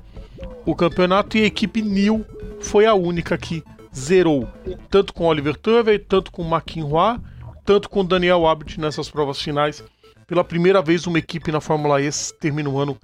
o 0.66 0.76
campeonato 0.76 1.38
e 1.38 1.44
a 1.44 1.46
equipe 1.46 1.82
New 1.82 2.26
foi 2.60 2.86
a 2.86 2.94
única 2.94 3.38
que 3.38 3.64
zerou, 3.96 4.48
tanto 4.90 5.14
com 5.14 5.26
Oliver 5.26 5.56
Turvey, 5.56 6.00
tanto 6.00 6.32
com 6.32 6.44
McInroy, 6.44 7.18
tanto 7.66 7.90
com 7.90 8.06
Daniel 8.06 8.48
Abt 8.48 8.80
nessas 8.80 9.10
provas 9.10 9.42
finais. 9.42 9.84
Pela 10.28 10.44
primeira 10.44 10.82
vez 10.82 11.08
uma 11.08 11.18
equipe 11.18 11.52
na 11.52 11.60
Fórmula 11.60 12.02
E 12.02 12.10
termina 12.40 12.70
o 12.70 12.78
ano 12.78 12.98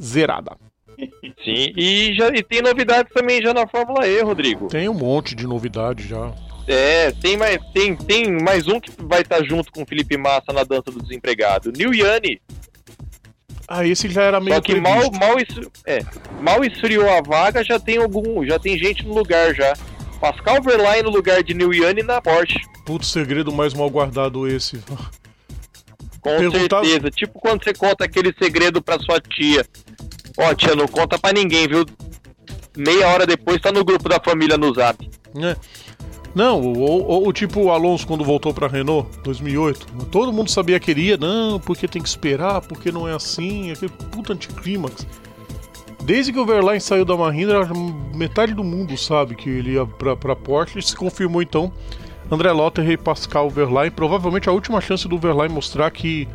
zerada. 0.00 0.56
Sim, 1.44 1.72
e, 1.76 2.14
já, 2.14 2.28
e 2.28 2.42
tem 2.42 2.62
novidades 2.62 3.12
também 3.12 3.42
já 3.42 3.52
na 3.52 3.66
Fórmula 3.66 4.06
E, 4.06 4.22
Rodrigo. 4.22 4.68
Tem 4.68 4.88
um 4.88 4.94
monte 4.94 5.34
de 5.34 5.46
novidade 5.46 6.06
já. 6.08 6.32
É, 6.66 7.10
tem 7.12 7.36
mais, 7.36 7.58
tem, 7.72 7.94
tem 7.94 8.40
mais 8.42 8.66
um 8.66 8.80
que 8.80 8.90
vai 9.02 9.20
estar 9.20 9.44
junto 9.44 9.70
com 9.70 9.82
o 9.82 9.86
Felipe 9.86 10.16
Massa 10.16 10.52
na 10.52 10.64
dança 10.64 10.90
do 10.90 11.02
desempregado. 11.02 11.70
Nil 11.72 11.92
Yanni. 11.92 12.40
Ah, 13.66 13.86
esse 13.86 14.08
já 14.08 14.22
era 14.22 14.40
meio 14.40 14.56
Só 14.56 14.60
que 14.60 14.74
mal, 14.80 15.10
mal, 15.12 15.38
es- 15.38 15.68
é, 15.86 16.00
mal 16.40 16.64
esfriou 16.64 17.08
a 17.08 17.20
vaga, 17.22 17.64
já 17.64 17.78
tem 17.78 17.96
algum, 17.98 18.44
já 18.46 18.58
tem 18.58 18.78
gente 18.78 19.04
no 19.06 19.14
lugar 19.14 19.54
já. 19.54 19.74
Pascal 20.20 20.62
Verlaine 20.62 21.02
no 21.02 21.10
lugar 21.10 21.42
de 21.42 21.54
Nil 21.54 21.72
Yanni 21.72 22.02
na 22.02 22.20
Porsche. 22.20 22.58
Putz, 22.86 23.08
segredo 23.08 23.52
mais 23.52 23.74
mal 23.74 23.88
guardado 23.90 24.46
esse. 24.48 24.78
Com 26.20 26.36
Perguntar... 26.38 26.82
certeza. 26.84 27.10
Tipo 27.10 27.38
quando 27.40 27.62
você 27.64 27.74
conta 27.74 28.04
aquele 28.04 28.34
segredo 28.38 28.80
pra 28.82 28.98
sua 28.98 29.20
tia. 29.20 29.64
Ó, 30.38 30.50
oh, 30.50 30.54
tia, 30.54 30.74
não 30.74 30.88
conta 30.88 31.18
pra 31.18 31.32
ninguém, 31.32 31.68
viu? 31.68 31.84
Meia 32.76 33.08
hora 33.08 33.26
depois 33.26 33.60
tá 33.60 33.70
no 33.70 33.84
grupo 33.84 34.08
da 34.08 34.18
família 34.18 34.56
no 34.56 34.74
zap. 34.74 35.08
É. 35.36 35.56
Não, 36.34 36.60
o, 36.60 37.28
o, 37.28 37.32
tipo 37.32 37.60
o 37.60 37.70
Alonso 37.70 38.06
quando 38.06 38.24
voltou 38.24 38.52
pra 38.52 38.66
Renault, 38.66 39.08
2008. 39.22 39.86
Todo 40.10 40.32
mundo 40.32 40.50
sabia 40.50 40.80
que 40.80 40.86
queria, 40.86 41.16
não, 41.16 41.60
porque 41.60 41.86
tem 41.86 42.02
que 42.02 42.08
esperar, 42.08 42.60
porque 42.62 42.90
não 42.90 43.08
é 43.08 43.14
assim, 43.14 43.70
aquele 43.70 43.92
puta 44.10 44.32
anticlímax. 44.32 45.06
Desde 46.02 46.32
que 46.32 46.38
o 46.38 46.44
Verlaine 46.44 46.80
saiu 46.80 47.04
da 47.04 47.16
Mahindra, 47.16 47.66
metade 48.14 48.52
do 48.52 48.64
mundo 48.64 48.96
sabe 48.98 49.34
que 49.36 49.48
ele 49.48 49.72
ia 49.72 49.86
pra 49.86 50.36
Porsche 50.36 50.78
e 50.78 50.82
se 50.82 50.94
confirmou 50.94 51.40
então 51.40 51.72
André 52.30 52.50
Lotter 52.52 52.90
e 52.90 52.96
Pascal 52.96 53.48
Verlaine. 53.48 53.90
Provavelmente 53.90 54.48
a 54.48 54.52
última 54.52 54.80
chance 54.80 55.06
do 55.08 55.18
Verlaine 55.18 55.54
mostrar 55.54 55.90
que 55.90 56.28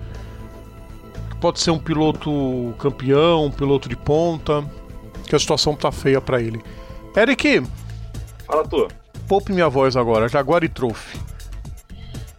pode 1.40 1.60
ser 1.60 1.72
um 1.72 1.78
piloto 1.78 2.74
campeão, 2.80 3.46
um 3.46 3.52
piloto 3.52 3.88
de 3.88 3.96
ponta, 3.96 4.64
que 5.28 5.36
a 5.36 5.40
situação 5.40 5.76
tá 5.76 5.92
feia 5.92 6.20
para 6.20 6.42
ele. 6.42 6.62
Eric, 7.16 7.64
fala 8.48 8.68
tu. 8.68 8.88
Poupe 9.30 9.54
minha 9.54 9.70
voz 9.70 9.96
agora, 9.96 10.28
Jaguar 10.28 10.64
e 10.64 10.68
Trophy. 10.68 11.20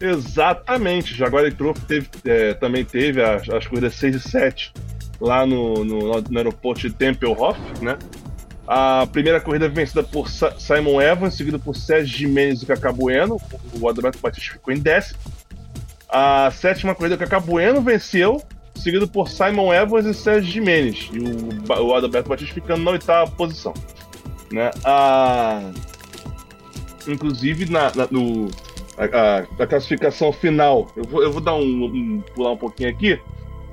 Exatamente, 0.01 1.15
Jaguar 1.15 1.45
e 1.45 1.53
Trophy 1.53 1.81
teve, 1.87 2.09
é, 2.25 2.53
também 2.55 2.85
teve 2.85 3.23
as, 3.23 3.49
as 3.49 3.65
corridas 3.65 3.95
6 3.95 4.17
e 4.17 4.21
7 4.21 4.73
lá 5.21 5.47
no, 5.47 5.85
no, 5.85 6.21
no 6.21 6.39
aeroporto 6.39 6.81
de 6.81 6.91
Tempelhof, 6.91 7.61
né? 7.81 7.97
A 8.67 9.07
primeira 9.13 9.41
corrida 9.41 9.69
vencida 9.69 10.03
por 10.03 10.29
Simon 10.29 11.01
Evans, 11.01 11.35
seguido 11.35 11.61
por 11.61 11.77
Sérgio 11.77 12.19
Jimenez 12.19 12.63
e 12.63 12.67
Cacá 12.67 12.91
Bueno. 12.91 13.41
O 13.81 13.89
Adalberto 13.89 14.19
Batista 14.21 14.53
ficou 14.53 14.73
em 14.73 14.79
décimo. 14.79 15.19
A 16.09 16.51
sétima 16.51 16.95
corrida, 16.95 17.17
Cacá 17.17 17.39
Bueno 17.39 17.81
venceu, 17.81 18.43
seguido 18.75 19.07
por 19.07 19.29
Simon 19.29 19.73
Evans 19.73 20.07
e 20.07 20.15
Sérgio 20.15 20.51
Jimenez. 20.53 21.09
E 21.13 21.19
o, 21.19 21.85
o 21.85 21.95
Adalberto 21.95 22.29
Batista 22.29 22.55
ficando 22.55 22.83
na 22.83 22.93
oitava 22.93 23.31
posição. 23.33 23.75
Né? 24.53 24.71
A, 24.85 25.71
inclusive, 27.09 27.71
na, 27.71 27.93
na 27.95 28.07
no, 28.11 28.49
a, 28.97 29.63
a, 29.63 29.67
classificação 29.67 30.33
final, 30.33 30.89
eu 30.95 31.05
vou, 31.05 31.23
eu 31.23 31.33
vou 31.33 31.41
dar 31.41 31.55
um, 31.55 31.85
um, 31.85 32.23
pular 32.35 32.53
um 32.53 32.57
pouquinho 32.57 32.91
aqui. 32.91 33.19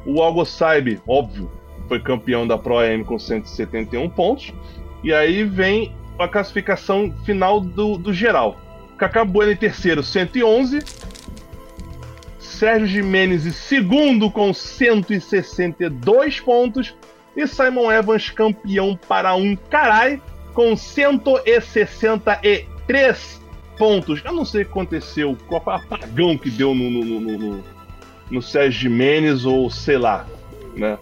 O 0.05 0.21
Algo 0.21 0.45
Saib, 0.45 1.01
óbvio, 1.07 1.51
foi 1.88 1.99
campeão 1.99 2.47
da 2.47 2.57
Pro 2.57 2.78
AM 2.78 3.03
com 3.03 3.19
171 3.19 4.09
pontos. 4.09 4.53
E 5.03 5.13
aí 5.13 5.43
vem 5.43 5.93
a 6.17 6.28
classificação 6.28 7.13
final 7.25 7.59
do, 7.59 7.97
do 7.97 8.13
geral. 8.13 8.57
Cacá 8.97 9.23
Bueno 9.23 9.51
em 9.51 9.55
terceiro, 9.55 10.01
111. 10.01 10.80
Sérgio 12.39 12.88
Jimenez 12.88 13.45
em 13.45 13.51
segundo 13.51 14.32
com 14.32 14.53
162 14.53 16.39
pontos. 16.39 16.95
E 17.36 17.45
Simon 17.45 17.91
Evans 17.91 18.32
campeão 18.32 18.97
para 19.07 19.36
um 19.36 19.55
carai 19.55 20.21
com 20.53 20.75
163 22.88 23.41
pontos. 23.77 24.21
Eu 24.25 24.33
não 24.33 24.45
sei 24.45 24.63
o 24.63 24.65
que 24.65 24.71
aconteceu, 24.71 25.38
qual 25.47 25.63
foi 25.63 25.73
o 25.73 25.75
apagão 25.75 26.38
que 26.38 26.49
deu 26.49 26.73
no, 26.73 26.89
no, 26.89 27.03
no, 27.03 27.38
no, 27.38 27.63
no 28.31 28.41
Sérgio 28.41 28.81
Jimenez 28.81 29.45
ou 29.45 29.69
sei 29.69 29.97
lá, 29.97 30.25
né? 30.75 30.97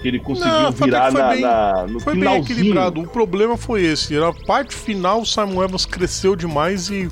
que 0.00 0.08
ele 0.08 0.20
conseguiu 0.20 0.52
não, 0.52 0.72
virar 0.72 1.12
na, 1.12 1.28
bem, 1.30 1.40
na, 1.40 1.86
no 1.88 2.00
foi 2.00 2.14
finalzinho. 2.14 2.44
bem 2.44 2.52
equilibrado. 2.52 3.00
O 3.00 3.08
problema 3.08 3.56
foi 3.56 3.82
esse. 3.82 4.14
Na 4.14 4.32
parte 4.32 4.74
final, 4.74 5.22
o 5.22 5.26
Simon 5.26 5.64
Evans 5.64 5.86
cresceu 5.86 6.36
demais 6.36 6.90
e 6.90 7.08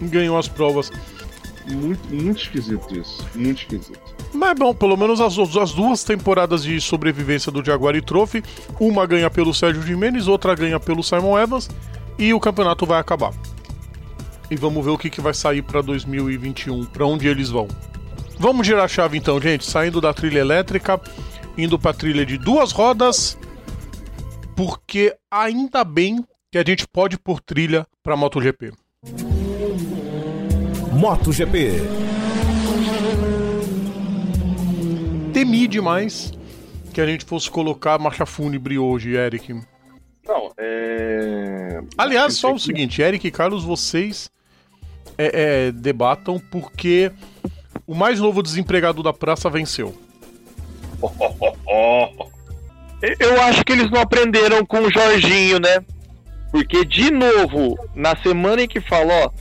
ganhou 0.00 0.38
as 0.38 0.48
provas. 0.48 0.90
Muito, 1.70 2.12
muito 2.12 2.42
esquisito 2.42 2.98
isso. 2.98 3.24
Muito 3.34 3.58
esquisito. 3.62 4.00
Mas 4.32 4.58
bom, 4.58 4.74
pelo 4.74 4.96
menos 4.96 5.20
as, 5.20 5.38
as 5.38 5.72
duas 5.72 6.02
temporadas 6.02 6.64
de 6.64 6.80
sobrevivência 6.80 7.52
do 7.52 7.64
Jaguar 7.64 7.94
e 7.94 8.00
Trophy, 8.00 8.42
uma 8.80 9.06
ganha 9.06 9.30
pelo 9.30 9.52
Sérgio 9.52 9.82
Jimenez, 9.82 10.26
outra 10.26 10.54
ganha 10.54 10.80
pelo 10.80 11.02
Simon 11.02 11.38
Evans 11.38 11.68
e 12.18 12.32
o 12.32 12.40
campeonato 12.40 12.86
vai 12.86 12.98
acabar. 12.98 13.32
E 14.52 14.56
vamos 14.56 14.84
ver 14.84 14.90
o 14.90 14.98
que, 14.98 15.08
que 15.08 15.22
vai 15.22 15.32
sair 15.32 15.62
para 15.62 15.80
2021, 15.80 16.84
para 16.84 17.06
onde 17.06 17.26
eles 17.26 17.48
vão. 17.48 17.66
Vamos 18.38 18.66
girar 18.66 18.84
a 18.84 18.88
chave 18.88 19.16
então, 19.16 19.40
gente, 19.40 19.64
saindo 19.64 19.98
da 19.98 20.12
trilha 20.12 20.40
elétrica 20.40 21.00
indo 21.56 21.78
para 21.78 21.94
trilha 21.94 22.26
de 22.26 22.36
duas 22.36 22.70
rodas, 22.70 23.38
porque 24.54 25.16
ainda 25.30 25.82
bem 25.84 26.22
que 26.50 26.58
a 26.58 26.62
gente 26.62 26.86
pode 26.86 27.16
pôr 27.18 27.40
trilha 27.40 27.86
para 28.02 28.14
MotoGP. 28.14 28.74
MotoGP. 30.92 31.70
Temi 35.32 35.66
demais 35.66 36.30
que 36.92 37.00
a 37.00 37.06
gente 37.06 37.24
fosse 37.24 37.50
colocar 37.50 37.98
marcha 37.98 38.26
fúnebre 38.26 38.76
hoje, 38.78 39.14
Eric. 39.14 39.54
Não, 40.26 40.52
é. 40.58 41.80
Aliás, 41.96 42.34
só 42.34 42.52
o 42.52 42.58
seguinte, 42.58 43.00
Eric 43.00 43.26
e 43.26 43.30
Carlos, 43.30 43.64
vocês 43.64 44.30
é, 45.18 45.66
é, 45.68 45.72
debatam 45.72 46.38
porque 46.50 47.12
o 47.86 47.94
mais 47.94 48.18
novo 48.20 48.42
desempregado 48.42 49.02
da 49.02 49.12
praça 49.12 49.50
venceu. 49.50 49.94
Eu 53.18 53.42
acho 53.42 53.64
que 53.64 53.72
eles 53.72 53.90
não 53.90 54.00
aprenderam 54.00 54.64
com 54.64 54.78
o 54.78 54.92
Jorginho, 54.92 55.58
né? 55.58 55.84
Porque, 56.52 56.84
de 56.84 57.10
novo, 57.10 57.76
na 57.96 58.14
semana 58.16 58.62
em 58.62 58.68
que 58.68 58.80
falou, 58.80 59.32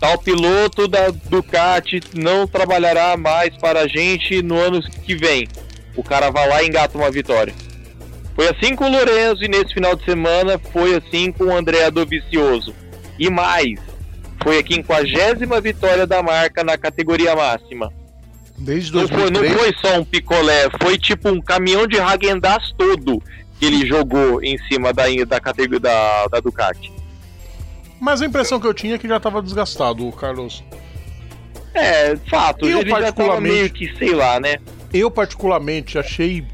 tal 0.00 0.18
piloto 0.18 0.88
da 0.88 1.10
Ducati 1.10 2.00
não 2.14 2.46
trabalhará 2.46 3.16
mais 3.16 3.56
para 3.58 3.82
a 3.82 3.86
gente 3.86 4.42
no 4.42 4.58
ano 4.58 4.82
que 4.82 5.14
vem. 5.14 5.46
O 5.94 6.02
cara 6.02 6.30
vai 6.30 6.48
lá 6.48 6.62
e 6.62 6.66
engata 6.66 6.98
uma 6.98 7.10
vitória. 7.10 7.54
Foi 8.34 8.48
assim 8.48 8.74
com 8.74 8.86
o 8.86 8.90
Lorenzo 8.90 9.44
e 9.44 9.48
nesse 9.48 9.74
final 9.74 9.94
de 9.94 10.04
semana 10.04 10.58
foi 10.72 10.96
assim 10.96 11.30
com 11.30 11.44
o 11.44 11.56
André 11.56 11.88
Dovizioso. 11.90 12.74
E 13.16 13.30
mais, 13.30 13.78
foi 14.44 14.58
a 14.58 14.62
50 14.62 15.60
vitória 15.60 16.06
da 16.06 16.22
marca 16.22 16.62
na 16.62 16.78
categoria 16.78 17.34
máxima. 17.34 17.90
Desde 18.56 18.92
2003... 18.92 19.30
não, 19.30 19.40
foi, 19.40 19.48
não 19.48 19.58
foi 19.58 19.74
só 19.80 19.98
um 19.98 20.04
picolé, 20.04 20.68
foi 20.80 20.98
tipo 20.98 21.28
um 21.30 21.40
caminhão 21.40 21.86
de 21.86 21.98
Hagendaz 21.98 22.72
todo 22.78 23.20
que 23.58 23.64
ele 23.64 23.86
jogou 23.86 24.42
em 24.42 24.58
cima 24.68 24.92
da, 24.92 25.04
da 25.26 25.40
categoria 25.40 25.80
da, 25.80 26.26
da 26.26 26.40
Ducati. 26.40 26.92
Mas 28.00 28.20
a 28.20 28.26
impressão 28.26 28.60
que 28.60 28.66
eu 28.66 28.74
tinha 28.74 28.96
é 28.96 28.98
que 28.98 29.08
já 29.08 29.16
estava 29.16 29.40
desgastado, 29.40 30.10
Carlos. 30.12 30.62
É, 31.72 32.16
fato, 32.30 32.66
eu 32.66 32.80
ele 32.80 32.90
particularmente, 32.90 33.54
meio 33.54 33.70
que, 33.70 33.98
sei 33.98 34.14
lá, 34.14 34.38
né? 34.38 34.58
Eu 34.92 35.10
particularmente 35.10 35.98
achei 35.98 36.44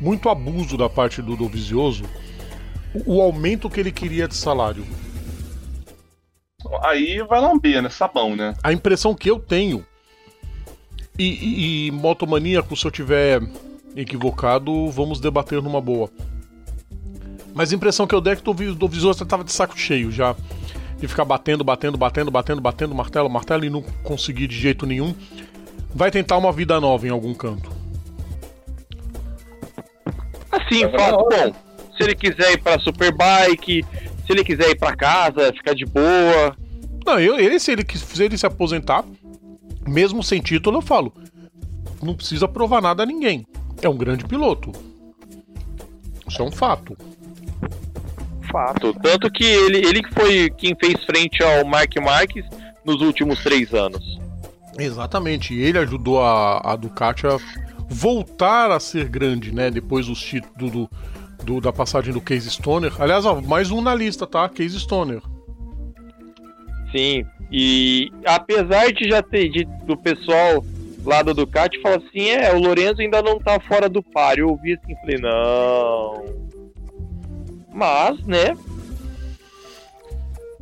muito 0.00 0.28
abuso 0.28 0.76
da 0.76 0.88
parte 0.88 1.22
do 1.22 1.36
Dovizioso 1.36 2.04
o, 2.94 3.16
o 3.16 3.20
aumento 3.20 3.70
que 3.70 3.80
ele 3.80 3.90
queria 3.90 4.28
de 4.28 4.36
salário. 4.36 4.84
Aí 6.82 7.22
vai 7.28 7.40
lamber, 7.40 7.82
né? 7.82 7.88
Sabão, 7.88 8.34
né? 8.34 8.54
A 8.62 8.72
impressão 8.72 9.14
que 9.14 9.30
eu 9.30 9.38
tenho 9.38 9.84
e, 11.18 11.24
e, 11.24 11.86
e 11.86 11.90
motomaníaco, 11.90 12.76
se 12.76 12.84
eu 12.84 12.90
tiver 12.90 13.40
equivocado, 13.96 14.90
vamos 14.90 15.20
debater 15.20 15.62
numa 15.62 15.80
boa. 15.80 16.10
Mas 17.54 17.72
a 17.72 17.76
impressão 17.76 18.06
que 18.06 18.14
eu 18.14 18.20
dei 18.20 18.32
é 18.32 18.36
que 18.36 18.50
o 18.50 18.88
visor 18.88 19.12
estava 19.12 19.44
de 19.44 19.52
saco 19.52 19.78
cheio 19.78 20.10
já. 20.10 20.34
De 20.98 21.06
ficar 21.06 21.24
batendo, 21.24 21.62
batendo, 21.62 21.96
batendo, 21.96 22.30
batendo, 22.30 22.60
batendo, 22.60 22.94
martelo, 22.94 23.30
martelo 23.30 23.64
e 23.64 23.70
não 23.70 23.82
conseguir 24.02 24.48
de 24.48 24.56
jeito 24.56 24.86
nenhum. 24.86 25.14
Vai 25.94 26.10
tentar 26.10 26.36
uma 26.36 26.50
vida 26.50 26.80
nova 26.80 27.06
em 27.06 27.10
algum 27.10 27.32
canto. 27.32 27.70
Assim, 30.50 30.88
fato, 30.90 31.18
bom, 31.18 31.52
se 31.96 32.02
ele 32.02 32.14
quiser 32.16 32.52
ir 32.52 32.58
pra 32.58 32.78
Superbike, 32.80 33.84
se 34.24 34.32
ele 34.32 34.44
quiser 34.44 34.70
ir 34.70 34.78
pra 34.78 34.96
casa, 34.96 35.52
ficar 35.52 35.74
de 35.74 35.84
boa. 35.84 36.56
Não, 37.06 37.20
eu, 37.20 37.38
ele, 37.38 37.58
se 37.58 37.72
ele, 37.72 37.84
se 37.94 38.22
ele 38.22 38.38
se 38.38 38.46
aposentar, 38.46 39.04
mesmo 39.86 40.22
sem 40.22 40.40
título, 40.40 40.78
eu 40.78 40.82
falo, 40.82 41.12
não 42.02 42.14
precisa 42.14 42.48
provar 42.48 42.80
nada 42.80 43.02
a 43.02 43.06
ninguém. 43.06 43.46
É 43.82 43.88
um 43.88 43.96
grande 43.96 44.24
piloto. 44.24 44.72
Isso 46.26 46.40
é 46.40 46.44
um 46.44 46.50
fato. 46.50 46.96
Fato. 48.50 48.94
Tanto 49.02 49.30
que 49.30 49.44
ele, 49.44 49.86
ele 49.86 50.02
foi 50.12 50.50
quem 50.50 50.74
fez 50.80 51.02
frente 51.04 51.42
ao 51.42 51.64
Mark 51.66 51.94
Marques 51.96 52.44
nos 52.84 53.00
últimos 53.02 53.42
três 53.42 53.74
anos. 53.74 54.18
Exatamente. 54.78 55.54
Ele 55.54 55.78
ajudou 55.78 56.22
a, 56.22 56.72
a 56.72 56.76
Ducati 56.76 57.26
a 57.26 57.38
voltar 57.88 58.70
a 58.70 58.80
ser 58.80 59.08
grande, 59.08 59.52
né? 59.52 59.70
Depois 59.70 60.06
dos 60.06 60.20
títulos 60.20 60.54
do, 60.56 60.70
do, 60.70 60.90
da 61.60 61.72
passagem 61.72 62.12
do 62.12 62.20
Case 62.20 62.50
Stoner. 62.50 62.92
Aliás, 63.00 63.24
ó, 63.24 63.40
mais 63.40 63.70
um 63.70 63.80
na 63.80 63.94
lista, 63.94 64.26
tá? 64.26 64.48
Case 64.48 64.78
Stoner. 64.80 65.20
Sim, 66.90 67.24
e 67.50 68.10
apesar 68.24 68.92
de 68.92 69.08
já 69.08 69.22
ter 69.22 69.48
de, 69.48 69.64
do 69.84 69.96
pessoal 69.96 70.64
lá 71.04 71.22
do 71.22 71.34
Ducati 71.34 71.80
falar 71.80 71.96
assim, 71.96 72.30
é, 72.30 72.52
o 72.52 72.58
Lorenzo 72.58 73.00
ainda 73.00 73.22
não 73.22 73.38
tá 73.38 73.60
fora 73.60 73.88
do 73.88 74.02
par. 74.02 74.38
Eu 74.38 74.48
ouvi 74.48 74.74
assim, 74.74 74.94
falei, 74.96 75.18
não. 75.18 76.24
Mas, 77.72 78.24
né? 78.24 78.56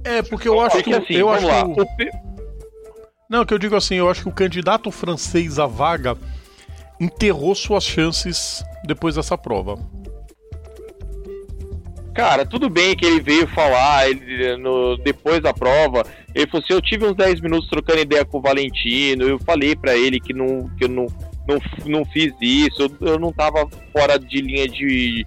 É, 0.04 0.22
porque 0.22 0.48
eu 0.48 0.60
acho 0.60 0.82
que, 0.82 0.92
assim, 0.92 1.14
eu 1.14 1.28
acho 1.28 1.46
lá. 1.46 1.64
Que 1.64 1.80
o... 1.80 1.86
Não, 3.28 3.44
que 3.44 3.54
eu 3.54 3.58
digo 3.58 3.76
assim, 3.76 3.94
eu 3.94 4.10
acho 4.10 4.22
que 4.22 4.28
o 4.28 4.32
candidato 4.32 4.90
francês 4.90 5.58
à 5.58 5.66
vaga 5.66 6.16
enterrou 7.00 7.54
suas 7.54 7.84
chances 7.84 8.64
depois 8.84 9.14
dessa 9.14 9.38
prova. 9.38 9.78
Cara, 12.14 12.44
tudo 12.44 12.68
bem 12.68 12.94
que 12.94 13.06
ele 13.06 13.20
veio 13.20 13.46
falar 13.48 14.08
ele, 14.08 14.56
no, 14.58 14.96
depois 14.98 15.40
da 15.40 15.54
prova. 15.54 16.04
Ele 16.34 16.46
falou 16.46 16.62
assim: 16.62 16.74
Eu 16.74 16.82
tive 16.82 17.06
uns 17.06 17.16
10 17.16 17.40
minutos 17.40 17.68
trocando 17.68 18.00
ideia 18.00 18.24
com 18.24 18.38
o 18.38 18.42
Valentino. 18.42 19.24
Eu 19.24 19.38
falei 19.38 19.74
para 19.74 19.96
ele 19.96 20.20
que, 20.20 20.34
não, 20.34 20.68
que 20.76 20.84
eu 20.84 20.88
não, 20.88 21.06
não, 21.48 21.58
não 21.86 22.04
fiz 22.04 22.32
isso. 22.40 22.82
Eu, 22.82 23.08
eu 23.08 23.18
não 23.18 23.32
tava 23.32 23.66
fora 23.92 24.18
de 24.18 24.40
linha 24.42 24.68
de, 24.68 25.26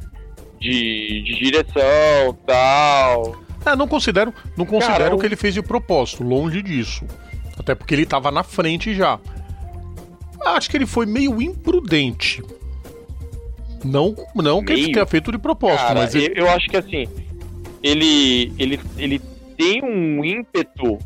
de, 0.60 1.24
de 1.24 1.36
direção 1.40 2.38
tal. 2.46 3.36
É, 3.66 3.76
não 3.76 3.88
considero, 3.88 4.32
não 4.56 4.66
considero 4.66 5.04
Cara, 5.06 5.18
que 5.18 5.26
ele 5.26 5.36
fez 5.36 5.56
de 5.56 5.62
propósito, 5.64 6.24
longe 6.24 6.62
disso. 6.62 7.04
Até 7.58 7.74
porque 7.74 7.96
ele 7.96 8.06
tava 8.06 8.30
na 8.30 8.44
frente 8.44 8.94
já. 8.94 9.20
Acho 10.46 10.70
que 10.70 10.78
ele 10.78 10.86
foi 10.86 11.08
meio 11.08 11.42
imprudente. 11.42 12.44
Não, 13.86 14.16
não 14.34 14.62
meio... 14.62 14.66
que 14.66 14.74
ele 14.74 14.94
tenha 14.94 15.06
feito 15.06 15.32
de 15.32 15.38
propósito, 15.38 15.88
Cara, 15.88 16.02
mas. 16.02 16.16
Ele... 16.16 16.40
Eu 16.40 16.50
acho 16.50 16.68
que 16.68 16.78
assim. 16.78 17.08
Ele, 17.84 18.52
ele, 18.58 18.80
ele 18.98 19.22
tem 19.56 19.84
um 19.84 20.26
ímpeto. 20.26 20.98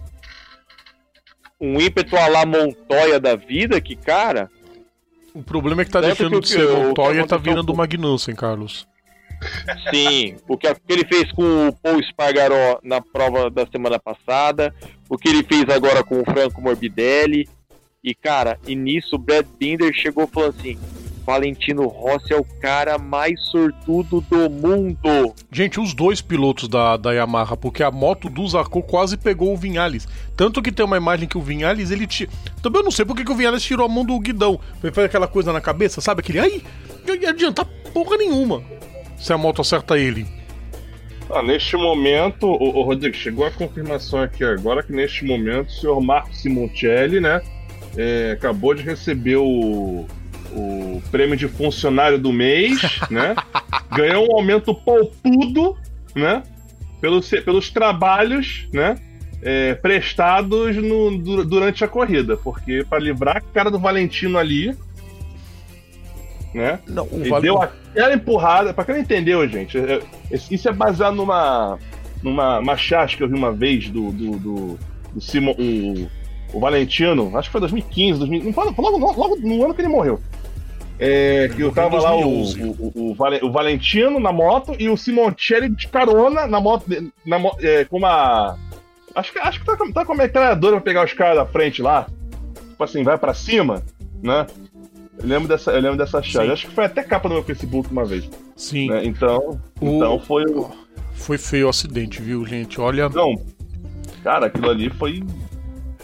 Um 1.60 1.80
ímpeto 1.80 2.16
à 2.16 2.28
la 2.28 2.46
Montoya 2.46 3.20
da 3.20 3.36
vida 3.36 3.80
que, 3.82 3.96
cara. 3.96 4.50
O 5.34 5.44
problema 5.44 5.82
é 5.82 5.86
que 5.86 5.92
tá 5.92 6.00
deixando 6.00 6.40
que 6.40 6.48
de 6.48 6.54
ser 6.54 6.68
Montoya 6.70 7.22
e 7.22 7.28
tá 7.28 7.38
virando 7.38 7.72
o 7.72 7.76
Magnussen, 7.76 8.34
Carlos. 8.34 8.88
Sim, 9.90 10.36
o 10.48 10.58
que 10.58 10.68
ele 10.88 11.06
fez 11.06 11.32
com 11.32 11.68
o 11.68 11.74
Paul 11.74 12.02
Spargaró 12.04 12.80
na 12.84 13.02
prova 13.02 13.50
da 13.50 13.66
semana 13.68 13.98
passada, 13.98 14.74
o 15.08 15.18
que 15.18 15.30
ele 15.30 15.44
fez 15.44 15.70
agora 15.70 16.04
com 16.04 16.22
o 16.22 16.26
Franco 16.26 16.62
Morbidelli. 16.62 17.48
E, 18.04 18.16
cara, 18.16 18.58
e 18.66 18.76
nisso 18.76 19.16
o 19.16 19.20
Brad 19.20 19.46
Binder 19.58 19.94
chegou 19.94 20.28
falando 20.28 20.56
assim: 20.58 20.78
Valentino 21.30 21.88
Rossi 21.88 22.34
é 22.34 22.36
o 22.36 22.44
cara 22.44 22.98
mais 22.98 23.40
sortudo 23.52 24.20
do 24.20 24.50
mundo. 24.50 25.36
Gente, 25.52 25.80
os 25.80 25.94
dois 25.94 26.22
pilotos 26.22 26.68
da, 26.68 26.98
da 26.98 27.12
Yamaha, 27.12 27.56
porque 27.56 27.84
a 27.84 27.92
moto 27.92 28.32
do 28.32 28.48
Zarco 28.48 28.82
quase 28.82 29.16
pegou 29.16 29.54
o 29.54 29.58
Vinhales. 29.58 30.08
Tanto 30.36 30.60
que 30.60 30.72
tem 30.72 30.84
uma 30.84 30.98
imagem 30.98 31.28
que 31.28 31.38
o 31.38 31.42
Vinhales, 31.42 31.92
ele 31.92 32.08
tira. 32.08 32.32
Também 32.64 32.80
eu 32.80 32.84
não 32.84 32.90
sei 32.90 33.06
porque 33.06 33.24
que 33.24 33.32
o 33.32 33.36
Vinhales 33.36 33.62
tirou 33.62 33.86
a 33.86 33.90
mão 33.90 34.04
do 34.04 34.20
guidão. 34.20 34.60
Ele 34.84 34.92
faz 34.92 35.06
aquela 35.06 35.28
coisa 35.28 35.54
na 35.54 35.62
cabeça, 35.62 36.02
sabe? 36.02 36.22
Aquele. 36.22 36.40
Ai, 36.40 36.64
não 37.06 37.16
ia 37.16 37.30
adiantar 37.30 37.68
porra 37.94 38.18
nenhuma 38.18 38.64
se 39.16 39.32
a 39.32 39.38
moto 39.38 39.62
acerta 39.62 40.00
ele. 40.00 40.26
Ah, 41.30 41.44
neste 41.44 41.78
momento, 41.78 42.48
o, 42.48 42.80
o, 42.80 42.82
Rodrigo, 42.82 43.16
chegou 43.16 43.46
a 43.46 43.52
confirmação 43.52 44.20
aqui 44.20 44.44
agora 44.44 44.82
que 44.82 44.92
neste 44.92 45.24
momento 45.26 45.68
o 45.68 45.72
senhor 45.74 46.02
Marco 46.02 46.34
Simoncelli, 46.34 47.20
né, 47.20 47.40
é, 47.96 48.32
acabou 48.32 48.74
de 48.74 48.82
receber 48.82 49.36
o, 49.36 50.08
o 50.52 51.02
prêmio 51.12 51.36
de 51.36 51.48
funcionário 51.48 52.18
do 52.18 52.32
mês, 52.32 52.80
né, 53.10 53.36
ganhou 53.96 54.32
um 54.32 54.36
aumento 54.36 54.74
palpudo, 54.74 55.78
né, 56.16 56.44
pelos, 57.02 57.30
pelos 57.30 57.70
trabalhos, 57.70 58.68
né, 58.74 58.96
é, 59.42 59.74
prestados 59.76 60.76
no, 60.76 61.18
durante 61.46 61.84
a 61.84 61.88
corrida, 61.88 62.36
porque 62.38 62.84
para 62.84 63.00
livrar 63.00 63.38
a 63.38 63.42
cara 63.42 63.72
do 63.72 63.80
Valentino 63.80 64.38
ali, 64.38 64.76
né? 66.54 66.80
Não, 66.88 67.06
o 67.06 67.22
Ele 67.22 67.42
deu 67.42 67.62
aquela 67.62 68.14
empurrada, 68.14 68.74
pra 68.74 68.84
quem 68.84 68.96
não 68.96 69.02
entendeu, 69.02 69.48
gente, 69.48 69.78
é, 69.78 70.02
é, 70.32 70.36
isso 70.50 70.68
é 70.68 70.74
baseado 70.74 71.16
numa 71.16 71.78
numa 72.22 72.60
uma 72.60 72.76
que 72.76 73.24
eu 73.24 73.30
vi 73.30 73.36
uma 73.36 73.52
vez 73.52 73.90
do, 73.90 74.12
do, 74.12 74.32
do, 74.38 74.80
do 75.14 75.22
Simon, 75.22 75.56
o, 75.58 76.10
o, 76.54 76.60
Valentino, 76.60 77.38
acho 77.38 77.50
que 77.50 77.52
foi 77.52 77.62
2015, 77.62 78.20
2000, 78.20 78.54
logo, 78.56 78.82
logo, 78.82 79.20
logo 79.20 79.36
no 79.38 79.66
ano 79.66 79.74
que 79.74 79.82
ele 79.82 79.88
morreu. 79.88 80.20
É, 81.02 81.50
que 81.56 81.62
eu 81.62 81.72
tava 81.72 81.98
lá 82.02 82.14
o, 82.14 82.44
o, 82.44 83.16
o, 83.42 83.52
Valentino 83.52 84.20
na 84.20 84.34
moto 84.34 84.76
e 84.78 84.90
o 84.90 84.98
Simoncelli 84.98 85.70
de 85.70 85.88
carona 85.88 86.46
na 86.46 86.60
moto, 86.60 86.86
na, 87.26 87.38
é, 87.62 87.86
com 87.86 87.98
uma. 87.98 88.58
Acho 89.16 89.32
que, 89.32 89.40
acho 89.40 89.60
que 89.62 89.66
tá, 89.66 89.78
tá 89.94 90.06
com 90.06 90.12
a 90.12 90.18
metralhadora 90.18 90.76
pra 90.76 90.84
pegar 90.84 91.06
os 91.06 91.14
caras 91.14 91.38
da 91.38 91.46
frente 91.46 91.82
lá. 91.82 92.06
Tipo 92.70 92.84
assim, 92.84 93.04
vai 93.04 93.18
pra 93.18 93.34
cima, 93.34 93.82
né? 94.22 94.46
Eu 95.18 95.28
lembro 95.28 95.48
dessa, 95.48 95.72
eu 95.72 95.82
lembro 95.82 95.98
dessa 95.98 96.22
charge. 96.22 96.52
Acho 96.52 96.68
que 96.68 96.74
foi 96.74 96.86
até 96.86 97.04
capa 97.04 97.30
no 97.30 97.36
meu 97.36 97.44
Facebook 97.44 97.90
uma 97.92 98.04
vez. 98.04 98.30
Sim. 98.58 98.90
Né? 98.90 99.06
Então, 99.06 99.60
o... 99.80 99.98
então 99.98 100.20
foi. 100.20 100.44
Foi 101.14 101.38
feio 101.38 101.68
o 101.68 101.70
acidente, 101.70 102.22
viu, 102.22 102.46
gente? 102.46 102.80
Olha. 102.80 103.08
Não. 103.10 103.36
Cara, 104.24 104.48
aquilo 104.48 104.70
ali 104.70 104.90
foi. 104.90 105.24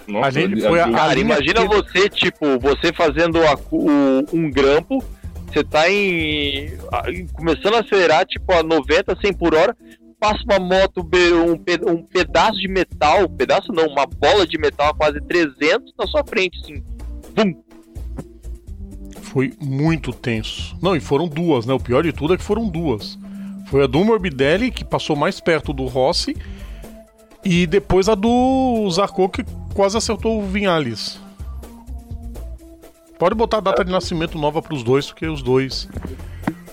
Nossa, 0.08 0.28
a 0.28 0.32
gente 0.32 0.62
foi 0.62 0.80
a, 0.80 0.92
Cara, 0.92 1.20
imagina 1.20 1.62
que... 1.62 1.68
você, 1.68 2.10
tipo, 2.10 2.60
você 2.60 2.94
fazendo 2.94 3.40
a, 3.44 3.56
o, 3.72 4.26
um 4.34 4.50
grampo, 4.50 5.04
você 5.48 5.64
tá 5.64 5.90
em. 5.90 6.78
começando 7.34 7.76
a 7.76 7.80
acelerar, 7.80 8.26
tipo, 8.26 8.52
a 8.54 8.62
90, 8.62 9.16
100 9.20 9.34
por 9.34 9.56
hora, 9.56 9.76
passa 10.20 10.44
uma 10.44 10.60
moto, 10.60 11.02
um, 11.02 11.92
um 11.92 12.04
pedaço 12.04 12.60
de 12.60 12.68
metal, 12.68 13.28
pedaço 13.30 13.72
não, 13.72 13.88
uma 13.88 14.06
bola 14.06 14.46
de 14.46 14.58
metal 14.58 14.90
a 14.90 14.94
quase 14.94 15.20
300 15.22 15.94
na 15.98 16.08
sua 16.08 16.24
frente, 16.24 16.60
assim. 16.62 16.84
Bum! 17.36 17.66
foi 19.36 19.52
muito 19.62 20.14
tenso. 20.14 20.78
Não, 20.82 20.96
e 20.96 21.02
foram 21.02 21.28
duas, 21.28 21.66
né? 21.66 21.74
O 21.74 21.80
pior 21.80 22.02
de 22.04 22.14
tudo 22.14 22.34
é 22.34 22.38
que 22.38 22.44
foram 22.44 22.70
duas. 22.70 23.20
Foi 23.68 23.84
a 23.84 23.88
do 23.88 24.02
Morbidelli, 24.02 24.72
que 24.72 24.86
passou 24.86 25.14
mais 25.14 25.42
perto 25.42 25.74
do 25.74 25.88
Rossi, 25.88 26.38
e 27.46 27.68
depois 27.68 28.10
a 28.10 28.16
do 28.16 28.90
Zarco, 28.90 29.30
que 29.30 29.46
quase 29.76 29.96
acertou 29.96 30.42
o 30.42 30.48
Vinhales. 30.48 31.20
Pode 33.20 33.36
botar 33.36 33.58
a 33.58 33.62
data 33.62 33.86
de 33.86 33.92
nascimento 33.92 34.38
nova 34.38 34.62
para 34.62 34.74
os 34.74 34.84
dois, 34.84 35.06
porque 35.06 35.28
os 35.28 35.44
dois 35.44 35.88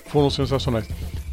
foram 0.06 0.30
sensacionais. 0.30 0.88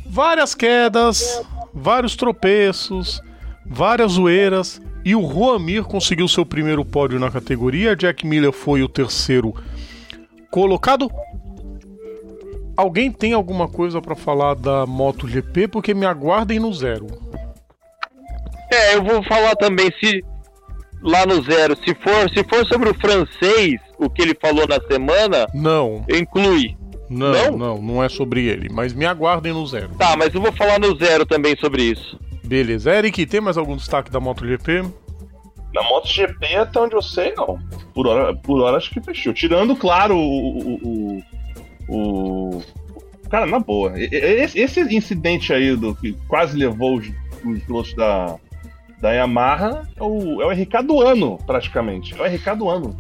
Várias 0.06 0.54
quedas, 0.54 1.42
vários 1.74 2.16
tropeços, 2.16 3.22
várias 3.66 4.12
zoeiras. 4.12 4.82
E 5.06 5.16
o 5.16 5.22
Juan 5.22 5.60
Mir 5.60 5.84
conseguiu 5.86 6.28
seu 6.28 6.46
primeiro 6.46 6.84
pódio 6.84 7.18
na 7.18 7.32
categoria. 7.32 7.96
Jack 7.96 8.28
Miller 8.28 8.52
foi 8.52 8.84
o 8.84 8.90
terceiro 8.90 9.56
colocado. 10.52 11.10
Alguém 12.76 13.12
tem 13.12 13.34
alguma 13.34 13.68
coisa 13.68 14.02
para 14.02 14.16
falar 14.16 14.56
da 14.56 14.86
MotoGP? 14.86 15.70
Porque 15.70 15.94
me 15.94 16.06
aguardem 16.06 16.60
no 16.60 16.74
zero. 16.74 17.29
É, 18.72 18.96
eu 18.96 19.04
vou 19.04 19.24
falar 19.24 19.56
também 19.56 19.92
se 20.00 20.24
lá 21.02 21.26
no 21.26 21.42
zero, 21.42 21.76
se 21.78 21.96
for, 21.96 22.30
se 22.30 22.44
for 22.44 22.66
sobre 22.66 22.90
o 22.90 22.94
francês, 22.94 23.80
o 23.98 24.10
que 24.10 24.22
ele 24.22 24.38
falou 24.40 24.68
na 24.68 24.80
semana, 24.82 25.48
não. 25.54 26.06
Inclui. 26.10 26.78
Não, 27.10 27.32
não, 27.32 27.58
não, 27.58 27.82
não 27.82 28.04
é 28.04 28.10
sobre 28.10 28.46
ele, 28.46 28.70
mas 28.72 28.94
me 28.94 29.06
aguardem 29.06 29.52
no 29.52 29.66
zero. 29.66 29.90
Tá, 29.98 30.16
mas 30.16 30.34
eu 30.34 30.42
vou 30.42 30.52
falar 30.52 30.80
no 30.80 30.96
zero 30.96 31.26
também 31.26 31.56
sobre 31.58 31.84
isso. 31.84 32.20
Beleza. 32.44 32.94
Eric, 32.94 33.26
tem 33.26 33.42
mais 33.42 33.58
algum 33.58 33.76
destaque 33.76 34.12
da 34.12 34.20
MotoGP? 34.20 34.84
Na 35.74 35.84
MotoGP, 35.84 36.56
até 36.56 36.80
onde 36.80 36.96
eu 36.96 37.02
sei, 37.02 37.34
não. 37.36 37.60
Por 37.96 38.06
hora, 38.06 38.36
por 38.36 38.62
hora 38.62 38.78
acho 38.78 38.92
que 38.92 39.02
fechou. 39.02 39.34
Tirando, 39.34 39.76
claro, 39.76 40.16
o. 40.16 40.60
o, 40.60 41.24
o, 41.88 42.58
o... 42.58 42.62
Cara, 43.30 43.46
na 43.46 43.60
boa. 43.60 43.94
Esse, 43.96 44.60
esse, 44.60 44.82
incidente 44.96 45.54
aí 45.54 45.76
do 45.76 45.96
que 45.96 46.14
quase 46.28 46.58
levou 46.58 46.98
os, 46.98 47.08
os 47.46 47.64
pilotos 47.64 47.94
da, 47.94 48.36
da 49.02 49.12
Yamaha 49.12 49.88
é 49.96 50.04
o, 50.04 50.42
é 50.42 50.46
o 50.46 50.52
RK 50.52 50.84
do 50.86 51.02
ano, 51.02 51.38
praticamente. 51.46 52.16
É 52.20 52.22
o 52.22 52.26
RK 52.26 52.56
do 52.58 52.70
ano. 52.70 52.98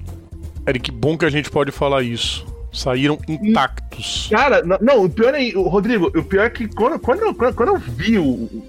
Eric, 0.68 0.92
bom 0.92 1.18
que 1.18 1.26
a 1.26 1.30
gente 1.30 1.50
pode 1.50 1.72
falar 1.72 2.04
isso. 2.04 2.46
Saíram 2.72 3.18
intactos. 3.28 4.28
Cara, 4.30 4.62
não, 4.80 5.04
o 5.04 5.10
pior 5.10 5.34
é. 5.34 5.50
Rodrigo, 5.52 6.08
o 6.08 6.24
pior 6.24 6.46
é 6.46 6.50
que 6.50 6.68
quando, 6.68 7.00
quando, 7.00 7.22
eu, 7.22 7.34
quando 7.34 7.70
eu 7.70 7.78
vi 7.78 8.20
o, 8.20 8.64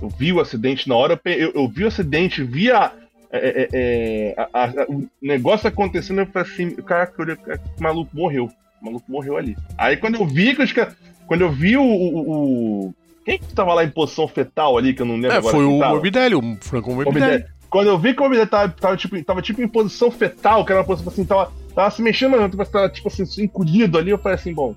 eu 0.00 0.08
vi 0.08 0.32
o 0.32 0.40
acidente 0.40 0.88
na 0.88 0.96
hora, 0.96 1.20
eu, 1.24 1.52
eu 1.54 1.68
vi 1.68 1.84
o 1.84 1.88
acidente, 1.88 2.42
vi 2.42 2.70
a, 2.70 2.92
é, 3.30 3.38
é, 3.38 3.68
é 3.72 4.34
a, 4.36 4.64
a, 4.64 4.84
o 4.88 5.06
negócio 5.20 5.68
acontecendo, 5.68 6.20
eu 6.20 6.26
falei 6.26 6.50
assim, 6.50 6.70
cara, 6.76 7.12
o 7.78 7.82
maluco 7.82 8.16
morreu. 8.16 8.50
O 8.80 8.84
maluco 8.84 9.10
morreu 9.10 9.36
ali. 9.36 9.56
Aí 9.76 9.96
quando 9.96 10.16
eu 10.16 10.26
vi 10.26 10.54
que 10.54 10.62
os 10.62 10.72
Quando 11.26 11.40
eu 11.40 11.50
vi 11.50 11.76
o, 11.76 11.82
o, 11.82 12.30
o. 12.30 12.94
Quem 13.24 13.38
que 13.38 13.54
tava 13.54 13.72
lá 13.72 13.84
em 13.84 13.90
posição 13.90 14.28
fetal 14.28 14.76
ali, 14.76 14.92
que 14.92 15.02
eu 15.02 15.06
não 15.06 15.14
lembro 15.14 15.32
é, 15.32 15.36
agora? 15.38 15.56
Foi 15.56 15.64
o 15.64 15.78
tava? 15.78 15.92
Morbidelli, 15.92 16.34
o 16.34 16.58
Franco 16.60 16.94
Morbidelli. 16.94 17.44
Quando 17.70 17.88
eu 17.88 17.98
vi 17.98 18.12
que 18.12 18.20
o 18.20 18.22
Morbidelli 18.22 18.48
tava, 18.48 18.68
tava, 18.68 18.96
tipo, 18.96 19.24
tava 19.24 19.42
tipo 19.42 19.62
em 19.62 19.68
posição 19.68 20.10
fetal, 20.10 20.64
que 20.64 20.72
era 20.72 20.80
uma 20.80 20.86
posição 20.86 21.12
assim, 21.12 21.24
tava, 21.24 21.50
tava 21.74 21.90
se 21.90 22.02
mexendo, 22.02 22.36
mas 22.56 22.68
tava 22.68 22.88
tipo 22.88 23.08
assim, 23.08 23.24
encolhido 23.42 23.98
ali, 23.98 24.10
eu 24.10 24.18
falei 24.18 24.36
assim, 24.36 24.52
bom, 24.52 24.76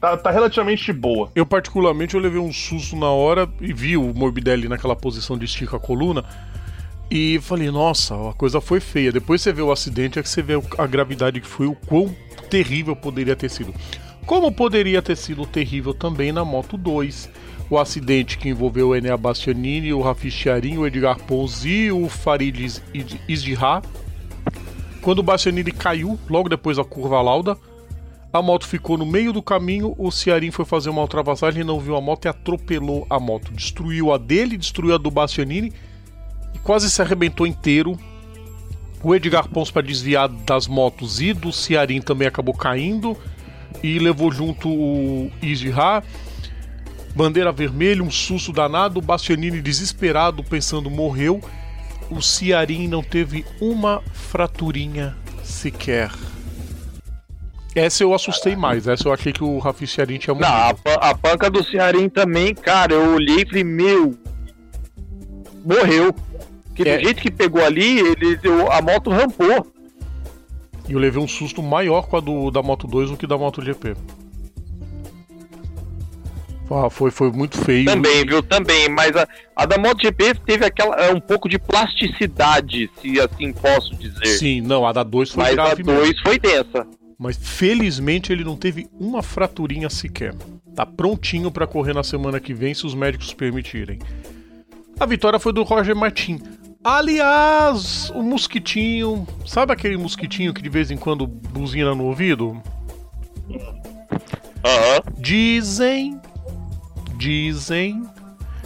tá, 0.00 0.16
tá 0.16 0.30
relativamente 0.30 0.92
boa. 0.92 1.30
Eu, 1.34 1.46
particularmente, 1.46 2.14
eu 2.14 2.20
levei 2.20 2.40
um 2.40 2.52
susto 2.52 2.96
na 2.96 3.10
hora 3.10 3.48
e 3.60 3.72
vi 3.72 3.96
o 3.96 4.12
Morbidelli 4.12 4.68
naquela 4.68 4.96
posição 4.96 5.38
de 5.38 5.44
estica 5.44 5.76
a 5.76 5.80
coluna. 5.80 6.24
E 7.10 7.40
falei, 7.40 7.70
nossa, 7.70 8.14
a 8.30 8.32
coisa 8.32 8.60
foi 8.60 8.78
feia. 8.78 9.10
Depois 9.10 9.42
você 9.42 9.52
vê 9.52 9.62
o 9.62 9.72
acidente, 9.72 10.18
é 10.18 10.22
que 10.22 10.28
você 10.28 10.42
vê 10.42 10.54
a 10.78 10.86
gravidade 10.86 11.40
que 11.40 11.46
foi, 11.46 11.66
o 11.66 11.74
quão 11.74 12.14
terrível 12.48 12.94
poderia 12.94 13.34
ter 13.34 13.48
sido. 13.48 13.74
Como 14.26 14.52
poderia 14.52 15.02
ter 15.02 15.16
sido 15.16 15.46
terrível 15.46 15.92
também 15.92 16.32
na 16.32 16.44
Moto 16.44 16.76
2. 16.76 17.28
O 17.68 17.78
acidente 17.78 18.36
que 18.36 18.48
envolveu 18.48 18.88
o 18.88 18.96
Enea 18.96 19.16
Bastianini, 19.16 19.92
o 19.92 20.00
Rafi 20.00 20.30
Chiarin, 20.30 20.78
o 20.78 20.86
Edgar 20.86 21.18
Pons 21.20 21.64
e 21.64 21.90
o 21.90 22.08
Farid 22.08 22.82
Isdihar. 23.28 23.82
Quando 25.00 25.20
o 25.20 25.22
Bastianini 25.22 25.70
caiu, 25.70 26.18
logo 26.28 26.48
depois 26.48 26.76
da 26.76 26.84
curva 26.84 27.22
lauda, 27.22 27.56
a 28.32 28.42
moto 28.42 28.66
ficou 28.66 28.98
no 28.98 29.06
meio 29.06 29.32
do 29.32 29.42
caminho, 29.42 29.94
o 29.98 30.10
Ciarim 30.10 30.50
foi 30.50 30.64
fazer 30.64 30.90
uma 30.90 31.00
ultrapassagem, 31.00 31.64
não 31.64 31.80
viu 31.80 31.96
a 31.96 32.00
moto 32.00 32.26
e 32.26 32.28
atropelou 32.28 33.06
a 33.08 33.18
moto. 33.18 33.52
Destruiu 33.52 34.12
a 34.12 34.18
dele, 34.18 34.56
destruiu 34.56 34.94
a 34.94 34.98
do 34.98 35.10
Bastianini 35.10 35.72
e 36.54 36.58
quase 36.58 36.90
se 36.90 37.00
arrebentou 37.00 37.46
inteiro. 37.46 37.98
O 39.02 39.14
Edgar 39.14 39.48
Pons 39.48 39.70
para 39.70 39.82
desviar 39.82 40.28
das 40.28 40.66
motos 40.66 41.20
e 41.20 41.32
do 41.32 41.52
Ciarim 41.52 42.00
também 42.00 42.28
acabou 42.28 42.54
caindo 42.54 43.16
e 43.82 43.98
levou 43.98 44.30
junto 44.30 44.68
o 44.68 45.30
Ha. 45.76 46.02
Bandeira 47.14 47.50
vermelha, 47.50 48.02
um 48.02 48.10
susto 48.10 48.52
danado, 48.52 48.98
o 48.98 49.02
Bastianini 49.02 49.60
desesperado, 49.60 50.44
pensando 50.44 50.90
morreu. 50.90 51.40
O 52.08 52.20
Ciarim 52.20 52.88
não 52.88 53.02
teve 53.02 53.44
uma 53.60 54.02
fraturinha 54.12 55.16
sequer. 55.42 56.10
Essa 57.74 58.02
eu 58.02 58.12
assustei 58.12 58.56
mais, 58.56 58.88
essa 58.88 59.08
eu 59.08 59.12
achei 59.12 59.32
que 59.32 59.44
o 59.44 59.58
Rafi 59.58 59.86
Ciarim 59.86 60.18
tinha 60.18 60.34
morrido. 60.34 60.50
Não, 60.52 60.92
a, 60.92 61.10
a 61.10 61.14
panca 61.14 61.48
do 61.48 61.64
Ciarim 61.64 62.08
também, 62.08 62.54
cara, 62.54 62.94
eu 62.94 63.14
olhei 63.14 63.42
e 63.42 63.46
falei, 63.46 63.64
meu, 63.64 64.18
morreu. 65.64 66.14
Que 66.74 66.88
é. 66.88 66.96
do 66.96 67.04
jeito 67.04 67.22
que 67.22 67.30
pegou 67.30 67.64
ali, 67.64 68.00
ele, 68.00 68.38
a 68.70 68.82
moto 68.82 69.10
rampou. 69.10 69.66
E 70.90 70.92
eu 70.92 70.98
levei 70.98 71.22
um 71.22 71.28
susto 71.28 71.62
maior 71.62 72.08
com 72.08 72.16
a 72.16 72.20
do, 72.20 72.50
da 72.50 72.60
Moto 72.60 72.88
2 72.88 73.10
do 73.10 73.16
que 73.16 73.24
da 73.24 73.38
Moto 73.38 73.62
GP. 73.62 73.94
Ah, 76.68 76.90
foi, 76.90 77.12
foi 77.12 77.30
muito 77.30 77.58
feio. 77.58 77.84
Também, 77.84 78.24
viu? 78.24 78.42
Também, 78.42 78.88
mas 78.88 79.14
a, 79.16 79.26
a 79.56 79.66
da 79.66 79.76
MotoGP 79.76 80.34
teve 80.46 80.64
aquela 80.64 80.94
é, 80.96 81.12
um 81.12 81.20
pouco 81.20 81.48
de 81.48 81.58
plasticidade, 81.58 82.88
se 83.00 83.20
assim 83.20 83.52
posso 83.52 83.94
dizer. 83.96 84.26
Sim, 84.26 84.60
não, 84.60 84.86
a 84.86 84.92
da 84.92 85.02
2 85.02 85.30
foi 85.30 85.42
Mas 85.42 85.58
a 85.58 85.74
2 85.74 86.20
foi 86.20 86.38
densa. 86.38 86.86
Mas 87.18 87.36
felizmente 87.36 88.32
ele 88.32 88.44
não 88.44 88.56
teve 88.56 88.88
uma 88.98 89.22
fraturinha 89.22 89.90
sequer. 89.90 90.34
Tá 90.74 90.86
prontinho 90.86 91.50
para 91.50 91.66
correr 91.66 91.92
na 91.92 92.04
semana 92.04 92.38
que 92.38 92.54
vem, 92.54 92.72
se 92.72 92.86
os 92.86 92.94
médicos 92.94 93.34
permitirem. 93.34 93.98
A 94.98 95.06
vitória 95.06 95.38
foi 95.38 95.52
do 95.52 95.62
Roger 95.64 95.96
Martin. 95.96 96.40
Aliás, 96.82 98.10
o 98.10 98.22
mosquitinho. 98.22 99.26
Sabe 99.46 99.72
aquele 99.72 99.96
mosquitinho 99.96 100.54
que 100.54 100.62
de 100.62 100.68
vez 100.68 100.90
em 100.90 100.96
quando 100.96 101.26
buzina 101.26 101.94
no 101.94 102.06
ouvido? 102.06 102.62
Uhum. 103.48 105.12
Dizem 105.18 106.20
dizem 107.20 108.02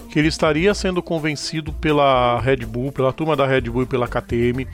que 0.09 0.17
ele 0.17 0.29
estaria 0.29 0.73
sendo 0.75 1.03
convencido 1.03 1.73
pela 1.73 2.39
Red 2.39 2.59
Bull, 2.59 2.93
pela 2.93 3.13
turma 3.13 3.35
da 3.35 3.45
Red 3.45 3.63
Bull 3.63 3.83
e 3.83 3.87
pela 3.87 4.07
KTM, 4.07 4.65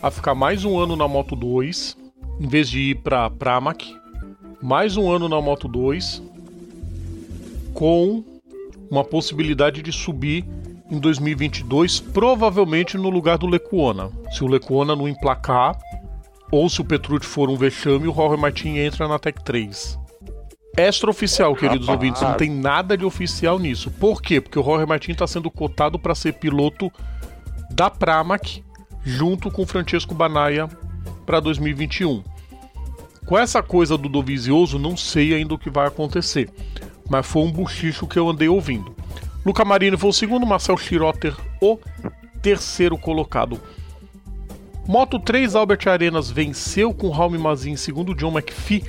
a 0.00 0.08
ficar 0.08 0.36
mais 0.36 0.64
um 0.64 0.78
ano 0.78 0.94
na 0.94 1.08
Moto 1.08 1.34
2, 1.34 1.96
em 2.40 2.46
vez 2.46 2.70
de 2.70 2.78
ir 2.78 2.94
para 3.02 3.28
Pramac, 3.28 3.92
mais 4.62 4.96
um 4.96 5.10
ano 5.10 5.28
na 5.28 5.40
Moto 5.40 5.66
2, 5.66 6.22
com 7.74 8.22
uma 8.88 9.02
possibilidade 9.02 9.82
de 9.82 9.90
subir 9.90 10.44
em 10.90 10.98
2022, 10.98 12.00
provavelmente 12.00 12.96
no 12.96 13.08
lugar 13.10 13.38
do 13.38 13.46
Lecuona. 13.46 14.10
Se 14.32 14.44
o 14.44 14.46
Lecuona 14.46 14.94
não 14.94 15.08
emplacar, 15.08 15.78
ou 16.50 16.68
se 16.68 16.80
o 16.80 16.84
Petrucci 16.84 17.26
for 17.26 17.48
um 17.48 17.56
vexame, 17.56 18.08
o 18.08 18.14
Jorge 18.14 18.40
Martin 18.40 18.76
entra 18.78 19.08
na 19.08 19.18
Tech 19.18 19.42
3 19.42 20.04
extraoficial, 20.76 21.54
queridos 21.54 21.86
Rapaz. 21.86 21.96
ouvintes. 21.96 22.22
Não 22.22 22.34
tem 22.34 22.50
nada 22.50 22.96
de 22.96 23.04
oficial 23.04 23.58
nisso. 23.58 23.90
Por 23.90 24.20
quê? 24.20 24.40
Porque 24.40 24.58
o 24.58 24.62
Jorge 24.62 24.86
Martin 24.86 25.12
está 25.12 25.26
sendo 25.26 25.50
cotado 25.50 25.98
para 25.98 26.14
ser 26.14 26.34
piloto 26.34 26.90
da 27.70 27.88
Pramac 27.88 28.62
junto 29.02 29.50
com 29.50 29.66
Francesco 29.66 30.14
Banaia 30.14 30.68
para 31.24 31.40
2021. 31.40 32.22
Com 33.26 33.38
essa 33.38 33.62
coisa 33.62 33.96
do 33.96 34.08
Dovizioso, 34.08 34.78
não 34.78 34.96
sei 34.96 35.34
ainda 35.34 35.54
o 35.54 35.58
que 35.58 35.70
vai 35.70 35.86
acontecer, 35.86 36.50
mas 37.08 37.26
foi 37.26 37.42
um 37.42 37.52
buchicho 37.52 38.06
que 38.06 38.18
eu 38.18 38.28
andei 38.28 38.48
ouvindo. 38.48 38.94
Luca 39.44 39.64
Marini 39.64 39.96
foi 39.96 40.10
o 40.10 40.12
segundo, 40.12 40.46
Marcel 40.46 40.76
Schrotter 40.76 41.36
o 41.60 41.78
terceiro 42.40 42.96
colocado. 42.96 43.60
Moto 44.86 45.18
3 45.18 45.54
Albert 45.54 45.86
Arenas 45.86 46.30
venceu 46.30 46.92
com 46.92 47.10
Raul 47.10 47.38
Mazin 47.38 47.72
em 47.72 47.76
segundo, 47.76 48.14
John 48.14 48.32
McPhee 48.32 48.84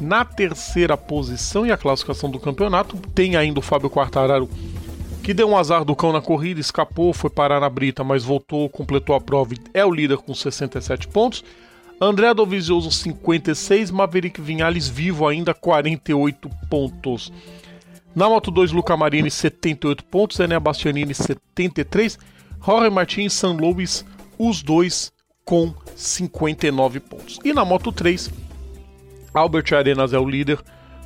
na 0.00 0.24
terceira 0.24 0.96
posição 0.96 1.66
e 1.66 1.72
a 1.72 1.76
classificação 1.76 2.30
do 2.30 2.38
campeonato. 2.38 2.96
Tem 3.14 3.36
ainda 3.36 3.58
o 3.58 3.62
Fábio 3.62 3.90
Quartararo 3.90 4.48
que 5.22 5.34
deu 5.34 5.48
um 5.48 5.56
azar 5.56 5.84
do 5.84 5.94
cão 5.94 6.12
na 6.12 6.20
corrida, 6.20 6.60
escapou, 6.60 7.12
foi 7.12 7.30
parar 7.30 7.60
na 7.60 7.68
brita, 7.68 8.02
mas 8.02 8.24
voltou, 8.24 8.68
completou 8.68 9.14
a 9.14 9.20
prova 9.20 9.54
e 9.54 9.58
é 9.74 9.84
o 9.84 9.92
líder 9.92 10.16
com 10.18 10.34
67 10.34 11.08
pontos. 11.08 11.44
André 12.00 12.32
Dovizioso 12.32 12.90
56, 12.90 13.90
Maverick 13.90 14.40
Vinhales 14.40 14.88
vivo 14.88 15.28
ainda 15.28 15.52
48 15.52 16.48
pontos. 16.70 17.30
Na 18.14 18.28
Moto 18.28 18.50
2, 18.50 18.72
Luca 18.72 18.96
Marini 18.96 19.30
78 19.30 20.04
pontos, 20.04 20.40
Ené 20.40 20.58
Bastianini 20.58 21.14
73, 21.14 22.18
Jorge 22.64 22.90
Martins 22.90 23.32
e 23.32 23.36
San 23.36 23.52
Luis, 23.52 24.04
os 24.38 24.62
dois 24.62 25.12
com 25.44 25.72
59 25.94 27.00
pontos. 27.00 27.38
E 27.44 27.52
na 27.52 27.64
Moto 27.64 27.92
3, 27.92 28.30
Albert 29.32 29.72
Arenas 29.72 30.12
é 30.12 30.18
o 30.18 30.28
líder 30.28 30.58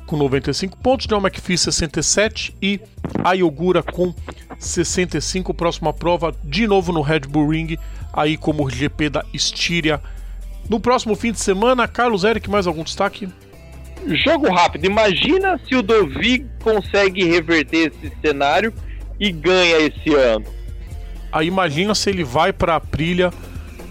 com 0.05 0.17
95 0.17 0.77
pontos, 0.77 1.07
John 1.07 1.19
McPhee 1.19 1.57
67 1.57 2.55
e 2.61 2.79
Ayogura 3.23 3.81
com 3.81 4.13
65. 4.59 5.53
Próxima 5.53 5.93
prova 5.93 6.35
de 6.43 6.67
novo 6.67 6.91
no 6.91 7.01
Red 7.01 7.21
Bull 7.21 7.49
Ring, 7.49 7.77
aí 8.13 8.37
como 8.37 8.69
GP 8.69 9.09
da 9.09 9.25
Estíria. 9.33 10.01
No 10.69 10.79
próximo 10.79 11.15
fim 11.15 11.31
de 11.31 11.39
semana, 11.39 11.87
Carlos 11.87 12.23
Eric, 12.23 12.49
mais 12.49 12.65
algum 12.65 12.83
destaque? 12.83 13.29
Jogo 14.07 14.49
rápido. 14.49 14.85
Imagina 14.85 15.59
se 15.67 15.75
o 15.75 15.81
Dovi 15.81 16.45
consegue 16.61 17.23
reverter 17.23 17.91
esse 17.91 18.11
cenário 18.21 18.73
e 19.19 19.31
ganha 19.31 19.77
esse 19.79 20.13
ano. 20.13 20.45
Aí 21.31 21.47
imagina 21.47 21.95
se 21.95 22.09
ele 22.09 22.23
vai 22.23 22.53
para 22.53 22.73
a 22.73 22.77
Aprilia 22.77 23.31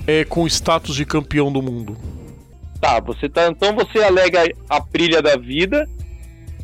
é, 0.06 0.24
com 0.24 0.46
status 0.46 0.94
de 0.94 1.04
campeão 1.04 1.52
do 1.52 1.60
mundo. 1.60 1.96
Tá, 2.80 3.00
você 3.00 3.28
tá. 3.28 3.48
Então 3.48 3.74
você 3.74 4.02
alega 4.02 4.42
a 4.68 4.80
trilha 4.80 5.20
da 5.20 5.36
vida 5.36 5.88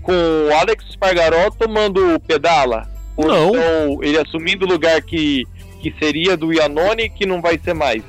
com 0.02 0.12
o 0.12 0.54
Alex 0.54 0.84
Spargaró 0.92 1.50
tomando 1.50 2.14
o 2.14 2.20
pedala? 2.20 2.88
Ou 3.16 3.26
não. 3.26 3.48
Então 3.48 4.02
ele 4.02 4.18
assumindo 4.18 4.64
o 4.64 4.68
lugar 4.68 5.02
que, 5.02 5.44
que 5.82 5.94
seria 5.98 6.36
do 6.36 6.52
Iannone 6.52 7.10
que 7.10 7.26
não 7.26 7.40
vai 7.40 7.58
ser 7.58 7.74
mais? 7.74 8.02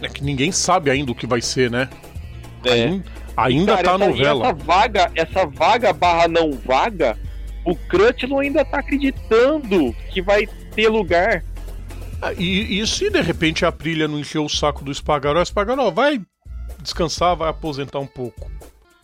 É 0.00 0.08
que 0.08 0.22
ninguém 0.22 0.52
sabe 0.52 0.90
ainda 0.90 1.10
o 1.10 1.14
que 1.14 1.26
vai 1.26 1.40
ser, 1.40 1.70
né? 1.70 1.88
É. 2.64 2.72
Ainda, 2.72 3.04
ainda 3.38 3.76
Cara, 3.76 3.84
tá 3.84 3.92
a 3.92 3.98
novela. 3.98 4.46
Essa 4.46 4.54
vaga, 4.54 5.12
essa 5.14 5.46
vaga 5.46 5.92
barra 5.92 6.28
não 6.28 6.52
vaga, 6.52 7.16
o 7.64 7.74
Crutchlow 7.74 8.40
ainda 8.40 8.64
tá 8.64 8.80
acreditando 8.80 9.94
que 10.10 10.20
vai 10.20 10.46
ter 10.74 10.88
lugar. 10.88 11.44
Ah, 12.20 12.32
e, 12.36 12.80
e 12.80 12.86
se 12.86 13.08
de 13.08 13.20
repente 13.20 13.64
a 13.64 13.70
Prilha 13.70 14.08
não 14.08 14.18
encheu 14.18 14.44
o 14.44 14.48
saco 14.48 14.84
do 14.84 14.92
Spagaró, 14.92 15.44
Spagaró 15.44 15.90
vai 15.90 16.20
descansar, 16.82 17.36
vai 17.36 17.48
aposentar 17.48 18.00
um 18.00 18.06
pouco. 18.06 18.50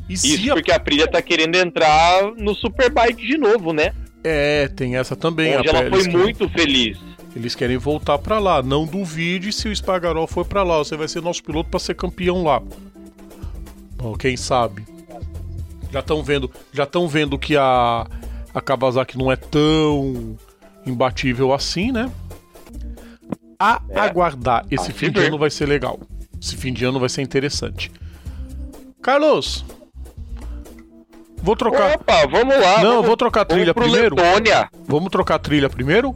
E 0.09 0.15
Isso 0.15 0.49
porque 0.49 0.73
a 0.73 0.81
Prilha 0.81 1.07
tá 1.07 1.23
querendo 1.23 1.55
entrar 1.55 2.33
no 2.37 2.55
Superbike 2.55 3.27
de 3.27 3.39
novo, 3.39 3.73
né? 3.73 3.93
É, 4.23 4.69
tem 4.69 4.97
essa 4.97 5.15
também. 5.15 5.57
Onde 5.57 5.69
ela 5.69 5.89
foi 5.89 6.09
muito 6.09 6.49
feliz. 6.49 6.99
Eles 7.37 7.55
querem 7.55 7.77
voltar 7.77 8.19
para 8.19 8.39
lá. 8.39 8.63
Não 8.63 8.87
duvide 8.87 9.53
se 9.53 9.69
o 9.69 9.75
Spagarol 9.75 10.27
for 10.27 10.45
para 10.45 10.63
lá. 10.63 10.79
Você 10.79 10.97
vai 10.97 11.09
ser 11.09 11.21
nosso 11.21 11.43
piloto 11.43 11.71
para 11.71 11.81
ser 11.81 11.95
campeão 11.95 12.43
lá. 12.43 12.63
Bom, 14.05 14.13
quem 14.13 14.37
sabe? 14.37 14.85
Já 15.91 16.01
estão 16.01 16.23
vendo, 16.23 16.51
já 16.75 16.83
estão 16.83 17.09
vendo 17.09 17.39
que 17.39 17.57
a 17.57 18.07
a 18.55 18.61
Kawasaki 18.61 19.17
não 19.17 19.33
é 19.33 19.37
tão 19.37 20.37
imbatível 20.85 21.55
assim, 21.55 21.91
né? 21.91 22.13
A 23.59 23.81
é. 23.89 23.99
aguardar. 23.99 24.67
Esse 24.71 24.93
fim 24.93 25.11
de 25.11 25.21
ano 25.21 25.39
vai 25.39 25.49
ser 25.49 25.65
legal. 25.65 25.99
Esse 26.39 26.55
fim 26.55 26.71
de 26.71 26.85
ano 26.85 27.01
vai 27.01 27.09
ser 27.09 27.23
interessante. 27.23 27.91
Carlos, 29.01 29.65
vou 31.43 31.57
trocar. 31.57 31.95
Opa, 31.95 32.27
vamos 32.27 32.61
lá. 32.61 32.83
Não, 32.83 32.91
vamos, 32.97 33.07
vou 33.07 33.17
trocar 33.17 33.41
a 33.41 33.47
trilha 33.47 33.73
primeiro. 33.73 34.17
Letônia. 34.17 34.69
Vamos 34.87 35.09
trocar 35.09 35.37
a 35.37 35.39
trilha 35.39 35.71
primeiro 35.71 36.15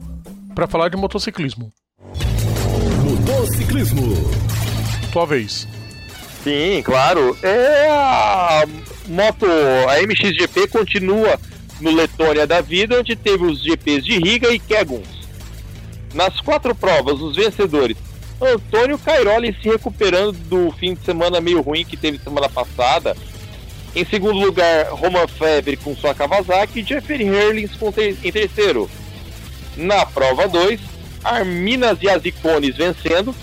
para 0.55 0.67
falar 0.67 0.91
de 0.91 0.97
motociclismo. 0.99 1.73
Motociclismo. 3.03 4.13
Tua 5.11 5.25
vez. 5.25 5.67
Sim, 6.43 6.83
claro. 6.83 7.37
É 7.43 7.89
a 7.91 8.65
moto, 9.07 9.47
a 9.89 10.03
MXGP 10.03 10.69
continua 10.69 11.39
no 11.81 11.95
Letônia 11.95 12.47
da 12.47 12.61
vida, 12.61 12.99
onde 12.99 13.17
teve 13.17 13.45
os 13.45 13.63
GPs 13.63 14.05
de 14.05 14.19
Riga 14.19 14.51
e 14.51 14.59
Keguns. 14.59 15.09
Nas 16.15 16.41
quatro 16.41 16.75
provas, 16.75 17.21
os 17.21 17.37
vencedores 17.37 17.97
Antônio 18.41 18.99
Cairoli 18.99 19.57
se 19.61 19.69
recuperando 19.69 20.33
do 20.33 20.71
fim 20.73 20.95
de 20.95 21.05
semana 21.05 21.41
meio 21.41 21.61
ruim 21.61 21.85
que 21.85 21.97
teve 21.97 22.19
semana 22.19 22.49
passada. 22.49 23.17
Em 23.95 24.05
segundo 24.05 24.39
lugar, 24.39 24.87
Roman 24.91 25.27
Febre 25.27 25.77
com 25.77 25.97
sua 25.97 26.15
Kawasaki 26.15 26.81
e 26.81 26.85
Jeffrey 26.85 27.27
Herlings 27.27 27.73
em 28.23 28.31
terceiro. 28.31 28.89
Na 29.77 30.07
prova 30.07 30.47
2, 30.47 30.81
Arminas 31.25 31.99
e 32.01 32.09
Azicones 32.09 32.77
vencendo. 32.77 33.35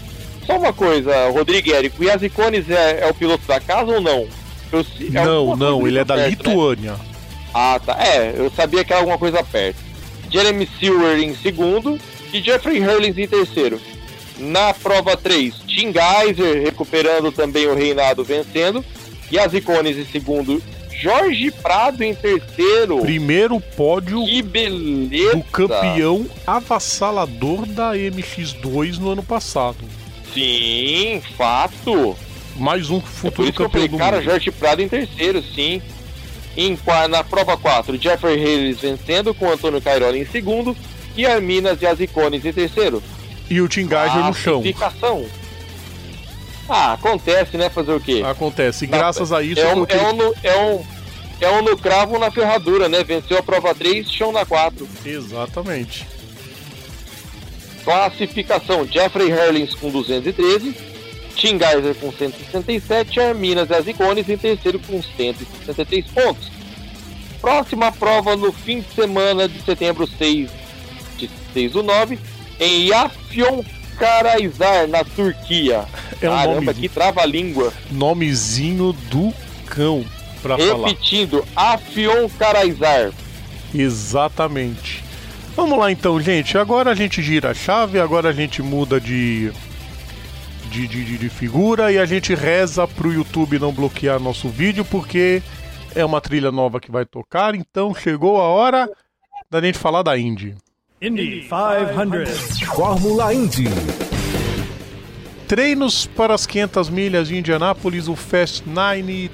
Só 0.46 0.58
uma 0.58 0.74
coisa, 0.74 1.30
Rodrigo 1.30 1.70
e 1.70 1.74
Érico, 1.74 2.02
o 2.02 2.06
Yazicones 2.06 2.70
é, 2.70 3.02
é 3.02 3.10
o 3.10 3.14
piloto 3.14 3.46
da 3.48 3.60
casa 3.60 3.92
ou 3.92 4.02
não? 4.02 4.28
Eu, 4.72 4.80
é 4.80 5.26
não, 5.26 5.56
não, 5.56 5.88
ele 5.88 6.00
é 6.00 6.06
da 6.06 6.16
perto, 6.16 6.44
né? 6.44 6.50
Lituânia. 6.50 6.92
Né? 6.92 7.00
Ah, 7.54 7.80
tá. 7.84 7.98
É, 8.00 8.34
eu 8.36 8.52
sabia 8.52 8.84
que 8.84 8.92
era 8.92 9.02
alguma 9.02 9.18
coisa 9.18 9.44
perto. 9.44 9.78
Jeremy 10.30 10.68
Silver 10.80 11.20
em 11.20 11.34
segundo 11.36 11.98
e 12.34 12.42
Jeffrey 12.42 12.82
Hurlings 12.82 13.18
em 13.18 13.28
terceiro. 13.28 13.80
Na 14.38 14.74
prova 14.74 15.16
3, 15.16 15.56
Tim 15.66 15.94
Geiser 15.94 16.62
recuperando 16.64 17.32
também 17.32 17.68
o 17.68 17.76
reinado 17.76 18.24
vencendo. 18.24 18.84
E 19.32 19.40
as 19.40 19.54
Icones 19.54 19.98
em 19.98 20.06
segundo, 20.06 20.62
Jorge 20.92 21.52
Prado 21.52 22.04
em 22.04 22.14
terceiro. 22.14 23.00
Primeiro 23.00 23.60
pódio 23.60 24.24
que 24.26 24.42
beleza. 24.42 25.38
do 25.38 25.44
campeão 25.44 26.26
avassalador 26.46 27.66
da 27.66 27.94
MX2 27.94 28.98
no 28.98 29.12
ano 29.12 29.24
passado. 29.24 29.78
Sim, 30.36 31.22
fato. 31.38 32.16
Mais 32.58 32.90
um 32.90 33.00
futuro 33.00 33.48
é 33.48 33.52
campeão 33.52 33.70
falei, 33.70 33.88
do 33.88 33.98
cara, 33.98 34.18
mundo. 34.18 34.26
Jorge 34.26 34.52
Prado 34.52 34.82
em 34.82 34.90
terceiro, 34.90 35.42
sim. 35.42 35.82
Em, 36.58 36.78
na 37.10 37.24
prova 37.24 37.58
4, 37.58 37.98
Jeffrey 37.98 38.42
Hayes 38.42 38.80
vencendo 38.80 39.34
com 39.34 39.50
Antônio 39.50 39.82
Cairoli 39.82 40.20
em 40.20 40.26
segundo 40.26 40.76
e 41.16 41.26
Arminas 41.26 41.82
e 41.82 41.88
Azicones 41.88 42.46
em 42.46 42.54
terceiro. 42.54 43.02
E 43.50 43.62
o 43.62 43.68
Tingager 43.68 44.24
no 44.24 44.34
chão. 44.34 44.62
Classificação. 44.62 45.26
Ah, 46.68 46.94
acontece, 46.94 47.58
né? 47.58 47.70
Fazer 47.70 47.94
o 47.94 48.00
quê? 48.00 48.24
Acontece. 48.26 48.86
E 48.86 48.88
graças 48.88 49.32
a 49.32 49.42
isso. 49.42 49.62
É 49.62 49.76
um, 49.76 49.86
é, 49.88 50.02
um, 50.02 50.34
é, 50.44 50.58
um, 50.58 50.86
é 51.42 51.50
um 51.52 51.62
no 51.62 51.78
cravo 51.78 52.18
na 52.18 52.32
ferradura, 52.32 52.90
né? 52.90 53.04
Venceu 53.04 53.38
a 53.38 53.44
prova 53.44 53.74
3, 53.74 54.10
chão 54.10 54.32
na 54.32 54.46
4. 54.46 54.88
Exatamente. 55.06 56.08
Classificação: 57.86 58.86
Jeffrey 58.86 59.30
Herlings 59.30 59.76
com 59.76 59.92
213, 59.92 60.76
Tim 61.36 61.60
Geiser 61.60 61.96
com 61.96 62.12
167, 62.12 63.20
Arminas 63.20 63.70
e 63.70 63.74
Azicones 63.76 64.28
em 64.28 64.38
terceiro 64.38 64.80
com 64.80 65.02
163 65.02 66.06
pontos. 66.08 66.52
Próxima 67.40 67.92
prova 67.92 68.36
no 68.36 68.52
fim 68.52 68.82
de 68.82 68.92
semana 68.96 69.48
de 69.48 69.62
setembro 69.62 70.08
6, 70.08 70.50
de 71.16 71.30
6 71.54 71.74
do 71.74 71.84
9, 71.84 72.18
em 72.60 72.92
Afyon 72.92 73.62
Karaizar, 74.00 74.88
na 74.88 75.04
Turquia. 75.04 75.86
É 76.20 76.28
um 76.28 76.34
Caramba, 76.34 76.62
nome... 76.62 76.74
que 76.74 76.90
trava 76.90 77.22
a 77.22 77.26
língua. 77.26 77.72
Nomezinho 77.92 78.94
do 79.12 79.32
cão, 79.68 80.04
Repetindo, 80.42 80.70
falar. 80.70 80.88
Repetindo, 80.88 81.46
Afyon 81.56 82.30
Karaizar. 82.30 83.12
Exatamente. 83.74 85.05
Vamos 85.56 85.80
lá 85.80 85.90
então, 85.90 86.20
gente. 86.20 86.58
Agora 86.58 86.92
a 86.92 86.96
gente 86.96 87.22
gira 87.22 87.52
a 87.52 87.54
chave, 87.54 88.00
agora 88.00 88.30
a 88.30 88.34
gente 88.34 88.62
muda 88.62 89.00
de, 89.00 89.52
de, 90.70 90.86
de, 90.86 91.18
de 91.18 91.30
figura 91.30 91.92
e 91.92 91.98
a 91.98 92.06
gente 92.06 92.36
reza 92.36 92.86
pro 92.86 93.14
YouTube 93.14 93.58
não 93.58 93.72
bloquear 93.72 94.20
nosso 94.20 94.50
vídeo, 94.50 94.84
porque 94.84 95.42
é 95.96 96.04
uma 96.04 96.20
trilha 96.20 96.52
nova 96.52 96.82
que 96.82 96.92
vai 96.92 97.06
tocar. 97.06 97.56
Então 97.56 97.96
chegou 97.96 98.42
a 98.42 98.44
hora 98.44 98.90
da 99.50 99.62
gente 99.62 99.78
falar 99.78 100.04
da 100.04 100.18
Indy. 100.18 100.56
Indy 101.02 101.48
500. 101.48 102.60
Fórmula 102.76 103.34
Indy. 103.34 103.70
Treinos 105.48 106.06
para 106.06 106.34
as 106.34 106.46
500 106.46 106.90
milhas 106.90 107.28
de 107.30 107.38
Indianápolis, 107.38 108.10
o 108.10 108.16
Fast 108.16 108.64
Nine 108.68 109.32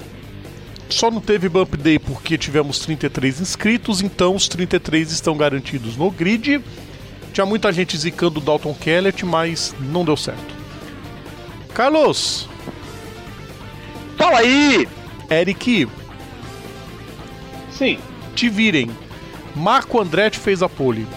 só 0.93 1.11
não 1.11 1.21
teve 1.21 1.49
Bump 1.49 1.75
Day 1.75 1.99
porque 1.99 2.37
tivemos 2.37 2.79
33 2.79 3.41
inscritos, 3.41 4.01
então 4.01 4.35
os 4.35 4.47
33 4.47 5.11
estão 5.11 5.35
garantidos 5.35 5.95
no 5.95 6.09
grid. 6.11 6.61
Tinha 7.33 7.45
muita 7.45 7.71
gente 7.71 7.97
zicando 7.97 8.39
o 8.39 8.43
Dalton 8.43 8.73
Kellett, 8.73 9.25
mas 9.25 9.75
não 9.79 10.03
deu 10.03 10.17
certo. 10.17 10.55
Carlos! 11.73 12.47
Fala 14.17 14.39
aí! 14.39 14.87
Eric! 15.29 15.87
Sim. 17.71 17.97
Te 18.35 18.49
virem. 18.49 18.89
Marco 19.55 19.99
Andretti 19.99 20.37
fez 20.37 20.61
a 20.61 20.69
pole. 20.69 21.07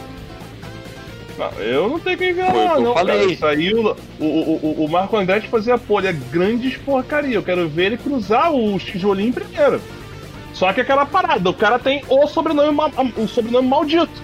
Não, 1.38 1.50
eu 1.60 1.88
não 1.88 1.98
tenho 1.98 2.16
quem 2.16 2.32
ver 2.32 2.52
lá, 2.52 2.78
não. 2.78 2.94
Falei. 2.94 3.36
saiu 3.36 3.96
o, 4.20 4.24
o, 4.24 4.84
o 4.84 4.88
Marco 4.88 5.16
Andretti 5.16 5.48
fazia 5.48 5.76
polha 5.76 6.12
grandes 6.12 6.76
porcaria. 6.76 7.34
Eu 7.34 7.42
quero 7.42 7.68
ver 7.68 7.86
ele 7.86 7.96
cruzar 7.96 8.52
o 8.52 8.78
tijolinho 8.78 9.32
primeiro. 9.32 9.80
Só 10.52 10.72
que 10.72 10.80
aquela 10.80 11.04
parada, 11.04 11.50
o 11.50 11.54
cara 11.54 11.78
tem 11.78 12.02
o 12.08 12.26
sobrenome, 12.28 12.78
o 13.16 13.26
sobrenome 13.26 13.66
maldito. 13.66 14.22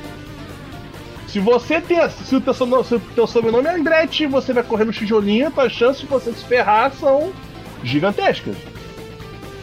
Se 1.26 1.40
você 1.40 1.80
tem. 1.80 1.98
Se 2.08 2.36
o 2.36 2.40
teu, 2.40 2.54
se 2.54 2.94
o 2.94 3.00
teu 3.14 3.26
sobrenome 3.26 3.66
é 3.66 3.74
Andretti 3.74 4.26
você 4.26 4.52
vai 4.52 4.62
correr 4.62 4.84
no 4.84 4.92
tijolinho, 4.92 5.52
as 5.56 5.72
chances 5.72 6.02
de 6.02 6.06
você 6.06 6.32
se 6.32 6.44
ferrar 6.44 6.92
são 6.92 7.32
gigantescas. 7.82 8.56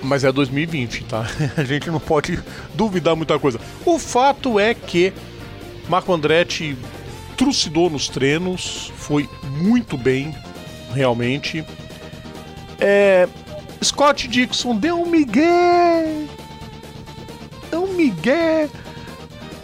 Mas 0.02 0.24
é 0.24 0.32
2020, 0.32 1.06
tá? 1.06 1.26
A 1.58 1.64
gente 1.64 1.89
não 1.89 2.00
pode 2.00 2.39
duvidar 2.74 3.16
muita 3.16 3.39
coisa. 3.39 3.60
O 3.86 3.98
fato 3.98 4.60
é 4.60 4.74
que 4.74 5.14
Marco 5.89 6.14
Andretti 6.14 6.78
trucidou 7.38 7.90
nos 7.90 8.10
treinos, 8.10 8.92
foi 8.98 9.30
muito 9.62 9.96
bem, 9.96 10.36
realmente. 10.94 11.64
É, 12.80 13.30
Scott 13.84 14.28
Dixon 14.28 14.76
deu 14.76 15.00
um 15.00 15.06
migué. 15.06 16.26
Deu 17.70 17.84
um 17.84 17.94
migué. 17.94 18.68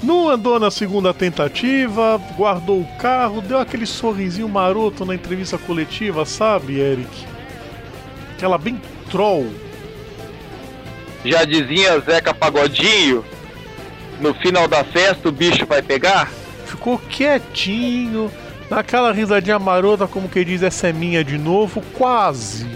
Não 0.04 0.30
andou 0.30 0.60
na 0.60 0.70
segunda 0.70 1.14
tentativa, 1.14 2.22
guardou 2.38 2.82
o 2.82 2.98
carro, 2.98 3.42
deu 3.42 3.58
aquele 3.58 3.86
sorrisinho 3.86 4.50
maroto 4.50 5.06
na 5.06 5.16
entrevista 5.16 5.58
coletiva, 5.58 6.26
sabe, 6.26 6.80
Eric? 6.80 7.26
Aquela 8.36 8.58
bem 8.58 8.80
troll. 9.10 9.50
Já 11.24 11.46
dizia 11.46 12.00
Zeca 12.02 12.34
Pagodinho, 12.34 13.24
no 14.20 14.34
final 14.34 14.68
da 14.68 14.84
festa 14.84 15.30
o 15.30 15.32
bicho 15.32 15.66
vai 15.66 15.82
pegar? 15.82 16.30
Ficou 16.74 16.98
quietinho, 16.98 18.32
naquela 18.70 19.12
risadinha 19.12 19.60
marota, 19.60 20.08
como 20.08 20.28
que 20.28 20.44
diz, 20.44 20.64
essa 20.64 20.88
é 20.88 20.94
minha 20.94 21.24
de 21.24 21.38
novo, 21.38 21.84
quase. 21.94 22.68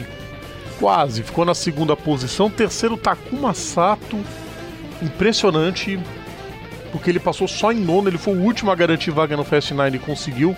Quase, 0.80 1.24
ficou 1.24 1.44
na 1.44 1.56
segunda 1.56 1.96
posição. 1.96 2.50
Terceiro, 2.50 2.96
Takuma 2.96 3.56
Sato, 3.56 4.18
impressionante, 5.02 6.00
porque 6.92 7.10
ele 7.10 7.20
passou 7.20 7.48
só 7.48 7.72
em 7.72 7.80
nono, 7.80 8.08
ele 8.08 8.20
foi 8.20 8.36
o 8.36 8.42
último 8.42 8.70
a 8.70 8.76
garantir 8.76 9.10
vaga 9.10 9.36
no 9.36 9.44
Fast 9.44 9.74
Nine 9.74 9.98
e 9.98 10.00
conseguiu 10.00 10.56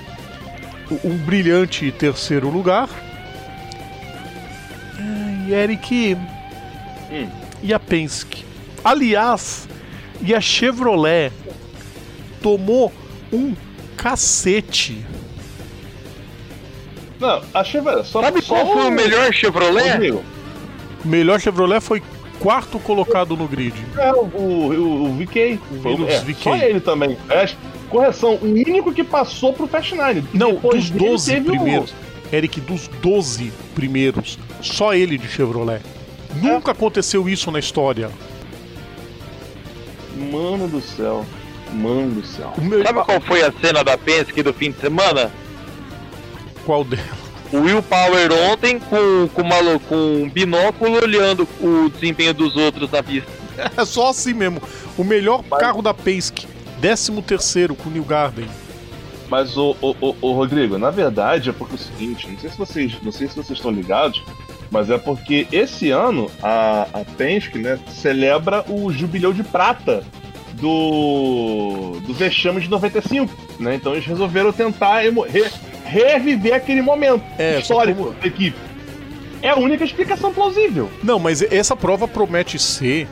um 1.04 1.18
brilhante 1.18 1.92
terceiro 1.94 2.50
lugar. 2.50 2.90
E 5.48 5.54
Eric. 5.54 6.18
Hum. 7.10 7.30
E 7.64 7.74
a 7.74 7.80
Penske. 7.80 8.46
Aliás, 8.84 9.68
e 10.22 10.36
a 10.36 10.42
Chevrolet 10.42 11.32
tomou 12.42 12.92
um 13.32 13.56
cacete. 13.98 15.06
Não, 17.20 17.42
a 17.54 17.64
Chevrolet. 17.64 18.08
Só, 18.08 18.22
Sabe 18.22 18.42
só 18.42 18.56
qual 18.56 18.74
foi 18.74 18.86
o 18.86 18.92
melhor 18.92 19.34
Chevrolet? 19.34 20.12
O 20.12 20.24
melhor 21.08 21.40
Chevrolet 21.40 21.82
foi 21.82 22.02
quarto 22.40 22.80
colocado 22.80 23.36
no 23.36 23.48
grid. 23.48 23.76
É, 23.98 24.12
o, 24.14 24.26
o, 24.26 25.06
o 25.06 25.14
VK. 25.18 25.60
Foi, 25.82 25.94
é, 26.08 26.20
VK. 26.20 26.44
Só 26.44 26.56
ele 26.56 26.80
também. 26.80 27.18
É, 27.30 27.50
correção, 27.90 28.36
o 28.36 28.46
único 28.46 28.94
que 28.94 29.04
passou 29.04 29.52
pro 29.52 29.68
Fast 29.68 29.94
Nine. 29.96 30.26
Não, 30.34 30.56
dos 30.56 30.90
12 30.90 31.42
primeiros. 31.42 31.92
O... 31.92 32.36
Eric, 32.36 32.62
dos 32.62 32.88
12 33.02 33.52
primeiros, 33.74 34.38
só 34.62 34.94
ele 34.94 35.18
de 35.18 35.28
Chevrolet. 35.28 35.82
É. 35.82 36.48
Nunca 36.48 36.72
aconteceu 36.72 37.28
isso 37.28 37.52
na 37.52 37.60
história. 37.60 38.10
Mano 40.32 40.68
do 40.68 40.80
céu. 40.80 41.26
Mano 41.74 42.22
do 42.22 42.26
céu. 42.26 42.54
Sabe 42.84 43.04
qual 43.04 43.22
foi 43.22 43.44
a 43.44 43.52
cena 43.52 43.84
da 43.84 43.98
Penske 43.98 44.42
do 44.42 44.54
fim 44.54 44.72
de 44.72 44.80
semana? 44.80 45.32
Qual 46.66 46.84
dela? 46.84 47.30
O 47.52 47.62
Will 47.62 47.82
Power 47.82 48.32
ontem 48.52 48.80
com, 48.80 49.28
com, 49.34 49.42
uma, 49.42 49.80
com 49.88 50.24
um 50.24 50.30
binóculo 50.30 50.98
olhando 51.02 51.48
o 51.60 51.90
desempenho 51.90 52.34
dos 52.34 52.56
outros 52.56 52.92
na 52.92 53.02
pista. 53.02 53.30
É 53.76 53.84
só 53.84 54.10
assim 54.10 54.34
mesmo. 54.34 54.62
O 54.98 55.04
melhor 55.04 55.44
Mas... 55.50 55.60
carro 55.60 55.82
da 55.82 55.94
Penske, 55.94 56.48
13 56.80 57.22
terceiro 57.24 57.76
com 57.76 57.90
o 57.90 57.92
New 57.92 58.04
Garden. 58.04 58.48
Mas 59.28 59.58
o, 59.58 59.76
o, 59.82 59.96
o, 60.00 60.16
o, 60.22 60.34
Rodrigo, 60.34 60.78
na 60.78 60.90
verdade 60.90 61.50
é 61.50 61.54
porque 61.54 61.74
é 61.74 61.76
o 61.76 61.80
seguinte, 61.80 62.28
não 62.28 62.40
sei 62.40 62.50
se 62.50 62.58
vocês, 62.58 62.98
não 63.04 63.12
sei 63.12 63.28
se 63.28 63.36
vocês 63.36 63.60
estão 63.60 63.70
ligados, 63.70 64.24
mas 64.72 64.90
é 64.90 64.98
porque 64.98 65.48
esse 65.52 65.92
ano 65.92 66.32
a, 66.42 66.88
a 66.94 67.06
Penske, 67.18 67.60
né, 67.60 67.80
celebra 67.90 68.66
o 68.68 68.92
jubileu 68.92 69.32
de 69.32 69.44
prata 69.44 70.04
do, 70.60 72.00
do 72.06 72.14
vexame 72.14 72.62
de 72.62 72.70
95, 72.70 73.34
né? 73.60 73.76
Então 73.76 73.94
eles 73.94 74.06
resolveram 74.06 74.52
tentar 74.52 75.02
re, 75.02 75.46
reviver 75.86 76.54
aquele 76.54 76.82
momento 76.82 77.24
é, 77.38 77.60
histórico 77.60 78.04
como... 78.04 78.16
da 78.16 78.28
equipe. 78.28 78.58
É 79.42 79.50
a 79.50 79.56
única 79.56 79.84
explicação 79.84 80.34
plausível. 80.34 80.90
Não, 81.02 81.18
mas 81.18 81.42
essa 81.42 81.76
prova 81.76 82.08
promete 82.08 82.60
ser. 82.60 83.08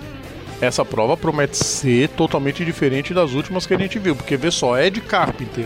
Essa 0.60 0.84
prova 0.84 1.16
promete 1.16 1.56
ser 1.56 2.10
totalmente 2.10 2.66
diferente 2.66 3.14
das 3.14 3.32
últimas 3.32 3.66
que 3.66 3.74
a 3.74 3.78
gente 3.78 3.98
viu. 3.98 4.16
Porque 4.16 4.36
vê 4.36 4.52
só, 4.52 4.78
Ed 4.78 5.00
Carpenter. 5.02 5.66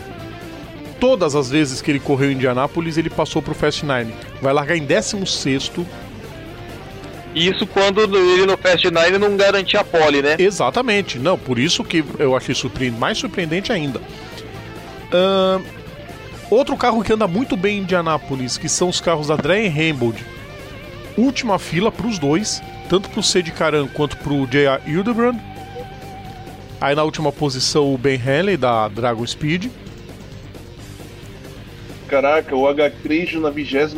todas 1.00 1.36
as 1.36 1.50
vezes 1.50 1.82
que 1.82 1.90
ele 1.90 2.00
correu 2.00 2.32
em 2.32 2.36
Indianápolis, 2.36 2.96
ele 2.96 3.10
passou 3.10 3.42
pro 3.42 3.56
Fast 3.56 3.84
Nine. 3.84 4.14
Vai 4.40 4.54
largar 4.54 4.78
em 4.78 4.86
16 4.86 5.72
Isso 7.34 7.66
quando 7.66 8.02
ele 8.02 8.46
no 8.46 8.58
Fast 8.58 8.86
Nine 8.90 9.18
não 9.18 9.38
garantia 9.38 9.80
a 9.80 9.84
pole, 9.84 10.22
né? 10.22 10.36
Exatamente. 10.38 11.18
Não, 11.18 11.38
por 11.38 11.58
isso 11.58 11.84
que 11.84 12.04
eu 12.20 12.36
achei 12.36 12.56
mais 12.92 13.18
surpreendente 13.18 13.72
ainda. 13.72 14.02
Ahn, 15.14 15.62
outro 16.50 16.76
carro 16.76 17.04
que 17.04 17.14
anda 17.14 17.28
muito 17.28 17.56
bem 17.56 17.78
em 17.78 17.82
Indianápolis, 17.82 18.58
que 18.58 18.68
são 18.68 18.90
os 18.90 19.00
carros 19.00 19.28
da 19.28 19.36
Dreyer 19.36 19.72
Hambold. 19.72 20.24
Última 21.18 21.60
fila 21.60 21.92
para 21.92 22.08
os 22.08 22.18
dois, 22.20 22.62
tanto 22.90 23.10
para 23.10 23.20
o 23.20 23.24
Cedi 23.24 23.52
Caran 23.52 23.88
quanto 23.88 24.18
para 24.18 24.34
o 24.34 24.46
J.R. 24.48 24.82
Hildebrand. 24.86 25.38
Aí 26.80 26.96
na 26.96 27.04
última 27.04 27.32
posição 27.32 27.94
o 27.94 27.98
Ben 27.98 28.18
Hanley 28.18 28.58
da 28.58 28.88
Dragon 28.88 29.26
Speed. 29.26 29.68
Caraca, 32.12 32.54
o 32.54 32.64
H3 32.64 33.40
na 33.40 33.50
28 33.50 33.96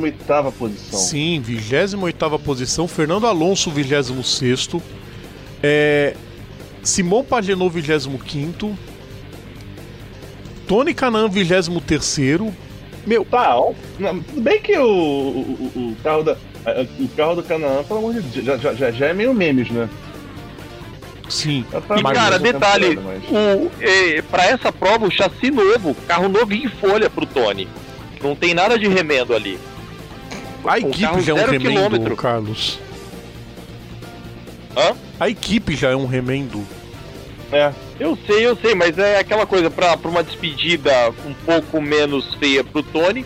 posição. 0.52 1.00
Sim, 1.00 1.42
28 1.42 2.38
posição. 2.38 2.88
Fernando 2.88 3.26
Alonso, 3.26 3.72
26. 3.72 4.70
É, 5.64 6.14
Simon 6.84 7.24
Pagenaud, 7.24 7.74
25. 7.74 8.78
Tony 10.68 10.94
Canan, 10.94 11.28
23. 11.28 11.68
Meu, 13.08 13.26
Tá, 13.26 13.58
ó, 13.58 13.74
tudo 13.98 14.42
bem 14.42 14.62
que 14.62 14.78
o, 14.78 14.86
o, 14.86 15.72
o- 15.76 15.98
carro 16.04 16.24
da. 16.24 16.38
O 17.00 17.08
carro 17.18 17.36
do 17.36 17.44
Canaã, 17.44 17.84
pelo 17.84 18.00
amor 18.00 18.14
de 18.14 18.22
Deus, 18.22 18.46
já, 18.46 18.58
já, 18.58 18.74
já, 18.76 18.92
já 18.92 19.08
é 19.08 19.14
meio 19.14 19.34
memes, 19.34 19.70
né? 19.72 19.90
sim. 21.28 21.66
Tá 21.72 21.98
E 21.98 22.04
cara, 22.04 22.38
detalhe, 22.38 22.90
temporada, 22.96 23.20
mas- 23.32 23.60
o, 23.60 23.72
eh, 23.82 24.22
pra 24.30 24.46
essa 24.46 24.72
prova 24.72 25.06
o 25.08 25.12
chassi 25.12 25.50
novo, 25.50 25.96
carro 26.08 26.30
novinho 26.30 26.68
em 26.68 26.70
folha 26.70 27.10
pro 27.10 27.26
Tony. 27.26 27.68
Não 28.24 28.36
tem 28.36 28.54
nada 28.54 28.80
de 28.80 28.88
remendo 28.88 29.36
ali. 29.36 29.60
A 30.66 30.80
equipe 30.80 31.22
já 31.22 31.34
é 31.34 31.36
um 31.36 31.46
remendo, 31.52 31.70
quilômetro. 31.70 32.16
Carlos. 32.16 32.80
Hã? 34.76 34.96
A 35.20 35.30
equipe 35.30 35.76
já 35.76 35.90
é 35.92 35.96
um 35.96 36.06
remendo. 36.08 36.66
É, 37.52 37.72
Eu 38.00 38.18
sei, 38.26 38.46
eu 38.48 38.56
sei, 38.56 38.74
mas 38.74 38.98
é 38.98 39.20
aquela 39.20 39.46
coisa, 39.46 39.70
pra, 39.70 39.96
pra 39.96 40.10
uma 40.10 40.24
despedida 40.24 40.92
um 41.28 41.34
pouco 41.46 41.80
menos 41.80 42.34
feia 42.36 42.64
pro 42.64 42.82
Tony, 42.82 43.24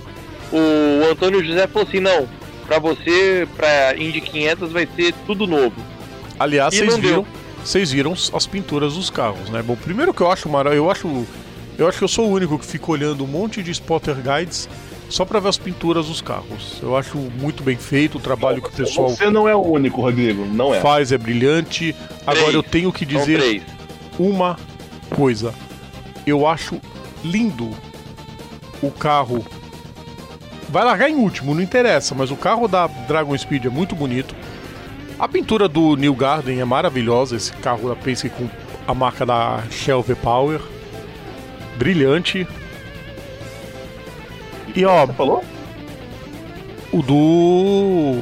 o 0.51 1.09
Antônio 1.09 1.41
José 1.45 1.65
falou 1.67 1.87
assim, 1.87 2.01
não, 2.01 2.27
pra 2.67 2.77
você, 2.79 3.47
pra 3.55 3.95
Indy 3.97 4.19
500 4.19 4.71
vai 4.73 4.87
ser 4.95 5.13
tudo 5.25 5.47
novo. 5.47 5.75
Aliás, 6.37 6.75
vocês 6.75 6.97
viram, 6.97 7.25
vocês 7.63 7.91
viram 7.91 8.11
as 8.11 8.45
pinturas 8.45 8.95
dos 8.95 9.09
carros, 9.09 9.49
né? 9.49 9.61
Bom, 9.61 9.77
primeiro 9.77 10.13
que 10.13 10.21
eu 10.21 10.29
acho 10.29 10.49
mara- 10.49 10.75
eu 10.75 10.91
acho 10.91 11.25
eu 11.77 11.87
acho 11.87 11.99
que 11.99 12.03
eu 12.03 12.07
sou 12.09 12.27
o 12.27 12.31
único 12.33 12.57
que 12.59 12.65
fica 12.65 12.91
olhando 12.91 13.23
um 13.23 13.27
monte 13.27 13.63
de 13.63 13.71
spotter 13.71 14.15
guides 14.15 14.67
só 15.09 15.25
pra 15.25 15.39
ver 15.39 15.49
as 15.49 15.57
pinturas 15.57 16.07
dos 16.07 16.21
carros. 16.21 16.79
Eu 16.81 16.95
acho 16.97 17.17
muito 17.17 17.63
bem 17.63 17.77
feito 17.77 18.17
o 18.17 18.21
trabalho 18.21 18.61
que 18.61 18.69
o 18.69 18.71
pessoal 18.71 19.09
Você 19.09 19.29
não 19.29 19.47
é 19.47 19.55
o 19.55 19.61
único, 19.61 20.01
Rodrigo, 20.01 20.45
não 20.45 20.73
é. 20.73 20.81
faz 20.81 21.11
é 21.11 21.17
brilhante. 21.17 21.95
Agora 22.21 22.39
Três. 22.41 22.53
eu 22.55 22.63
tenho 22.63 22.91
que 22.91 23.05
dizer 23.05 23.63
uma 24.19 24.57
coisa. 25.15 25.53
Eu 26.25 26.47
acho 26.47 26.79
lindo 27.23 27.71
o 28.81 28.91
carro. 28.91 29.45
Vai 30.69 30.83
largar 30.83 31.09
em 31.09 31.15
último, 31.15 31.55
não 31.55 31.61
interessa, 31.61 32.13
mas 32.13 32.29
o 32.29 32.35
carro 32.35 32.67
da 32.67 32.87
Dragon 32.87 33.37
Speed 33.37 33.65
é 33.65 33.69
muito 33.69 33.95
bonito. 33.95 34.35
A 35.17 35.27
pintura 35.27 35.67
do 35.67 35.95
New 35.95 36.13
Garden 36.13 36.59
é 36.59 36.65
maravilhosa, 36.65 37.35
esse 37.37 37.53
carro 37.53 37.89
da 37.89 37.95
Penske 37.95 38.29
com 38.29 38.47
a 38.85 38.93
marca 38.93 39.25
da 39.25 39.63
Shell 39.71 40.03
V-Power. 40.03 40.61
Brilhante. 41.77 42.45
E 44.77 44.85
ó, 44.85 45.05
Você 45.07 45.13
falou? 45.13 45.43
o 46.93 47.01
do. 47.01 48.21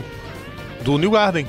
do 0.84 0.98
New 0.98 1.12
Garden. 1.12 1.46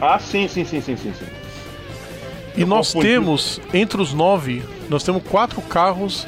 Ah, 0.00 0.18
sim, 0.18 0.48
sim, 0.48 0.64
sim, 0.64 0.80
sim, 0.80 0.96
sim, 0.96 1.12
sim. 1.14 1.26
E 2.56 2.62
Eu 2.62 2.66
nós 2.66 2.88
confundi. 2.88 3.06
temos, 3.06 3.60
entre 3.72 4.00
os 4.02 4.12
nove, 4.12 4.62
nós 4.88 5.02
temos 5.04 5.22
quatro 5.22 5.62
carros 5.62 6.26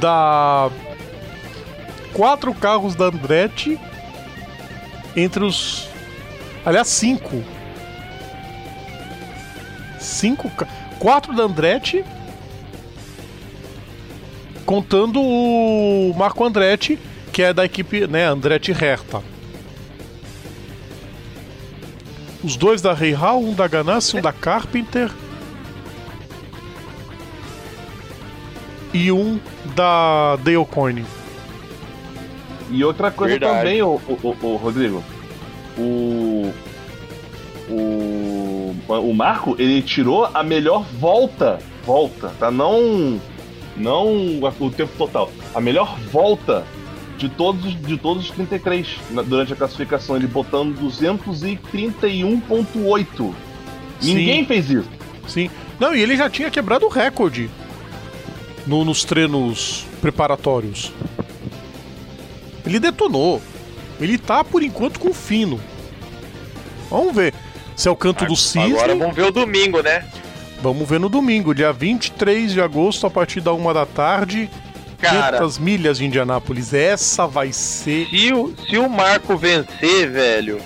da. 0.00 0.70
Quatro 2.12 2.52
carros 2.54 2.94
da 2.94 3.06
Andretti. 3.06 3.78
Entre 5.16 5.44
os. 5.44 5.88
Aliás, 6.66 6.88
cinco. 6.88 7.42
Cinco. 10.00 10.50
Quatro 10.98 11.32
da 11.34 11.44
Andretti. 11.44 12.04
Contando 14.64 15.20
o 15.20 16.14
Marco 16.16 16.44
Andretti, 16.44 16.98
que 17.32 17.42
é 17.42 17.52
da 17.52 17.64
equipe, 17.64 18.06
né, 18.06 18.24
Andretti 18.26 18.72
Herta. 18.72 19.22
Os 22.42 22.56
dois 22.56 22.82
da 22.82 22.92
Reihal, 22.92 23.40
um 23.40 23.54
da 23.54 23.66
Ganassi, 23.66 24.16
um 24.16 24.20
da 24.20 24.32
Carpenter. 24.32 25.10
E 28.92 29.10
um 29.10 29.40
da 29.74 30.36
Dale 30.36 30.64
Coyne. 30.66 31.04
E 32.70 32.84
outra 32.84 33.10
coisa 33.10 33.38
Verdade. 33.38 33.58
também, 33.58 33.82
o, 33.82 34.00
o, 34.06 34.36
o, 34.42 34.56
Rodrigo. 34.56 35.02
O. 35.78 36.52
O. 37.68 38.74
O 38.88 39.14
Marco, 39.14 39.56
ele 39.58 39.80
tirou 39.80 40.28
a 40.32 40.42
melhor 40.42 40.84
volta. 40.98 41.58
Volta, 41.84 42.32
tá? 42.38 42.50
Não. 42.50 43.20
Não 43.76 44.40
o 44.60 44.70
tempo 44.70 44.92
total. 44.96 45.30
A 45.54 45.60
melhor 45.60 45.98
volta 46.12 46.64
de 47.18 47.28
todos, 47.28 47.64
os- 47.64 47.80
de 47.80 47.96
todos 47.96 48.24
os 48.24 48.30
33 48.30 48.86
na- 49.10 49.22
durante 49.22 49.52
a 49.52 49.56
classificação. 49.56 50.16
Ele 50.16 50.26
botando 50.26 50.74
231,8. 50.78 53.34
Sim. 54.00 54.14
Ninguém 54.14 54.44
fez 54.44 54.70
isso. 54.70 54.88
Sim. 55.26 55.50
Não, 55.78 55.94
e 55.94 56.00
ele 56.00 56.16
já 56.16 56.28
tinha 56.30 56.50
quebrado 56.50 56.86
o 56.86 56.88
recorde 56.88 57.50
no- 58.66 58.84
nos 58.84 59.04
treinos 59.04 59.84
preparatórios. 60.00 60.92
Ele 62.64 62.78
detonou. 62.78 63.42
Ele 64.00 64.18
tá, 64.18 64.42
por 64.42 64.62
enquanto, 64.62 64.98
com 64.98 65.12
fino. 65.12 65.60
Vamos 66.90 67.14
ver 67.14 67.34
se 67.76 67.88
é 67.88 67.90
o 67.90 67.96
canto 67.96 68.24
do 68.26 68.36
cisne. 68.36 68.72
Agora 68.72 68.94
vamos 68.94 69.14
ver 69.14 69.26
o 69.26 69.32
domingo, 69.32 69.82
né? 69.82 70.06
Vamos 70.60 70.88
ver 70.88 70.98
no 70.98 71.08
domingo, 71.08 71.54
dia 71.54 71.72
23 71.72 72.52
de 72.52 72.60
agosto, 72.60 73.06
a 73.06 73.10
partir 73.10 73.40
da 73.40 73.52
uma 73.52 73.74
da 73.74 73.84
tarde. 73.84 74.50
Cara, 74.98 75.38
500 75.38 75.58
milhas 75.58 75.98
de 75.98 76.06
Indianápolis. 76.06 76.72
Essa 76.72 77.26
vai 77.26 77.52
ser. 77.52 78.08
se 78.08 78.32
o, 78.32 78.54
se 78.68 78.78
o 78.78 78.88
Marco 78.88 79.36
vencer, 79.36 80.10
velho. 80.10 80.60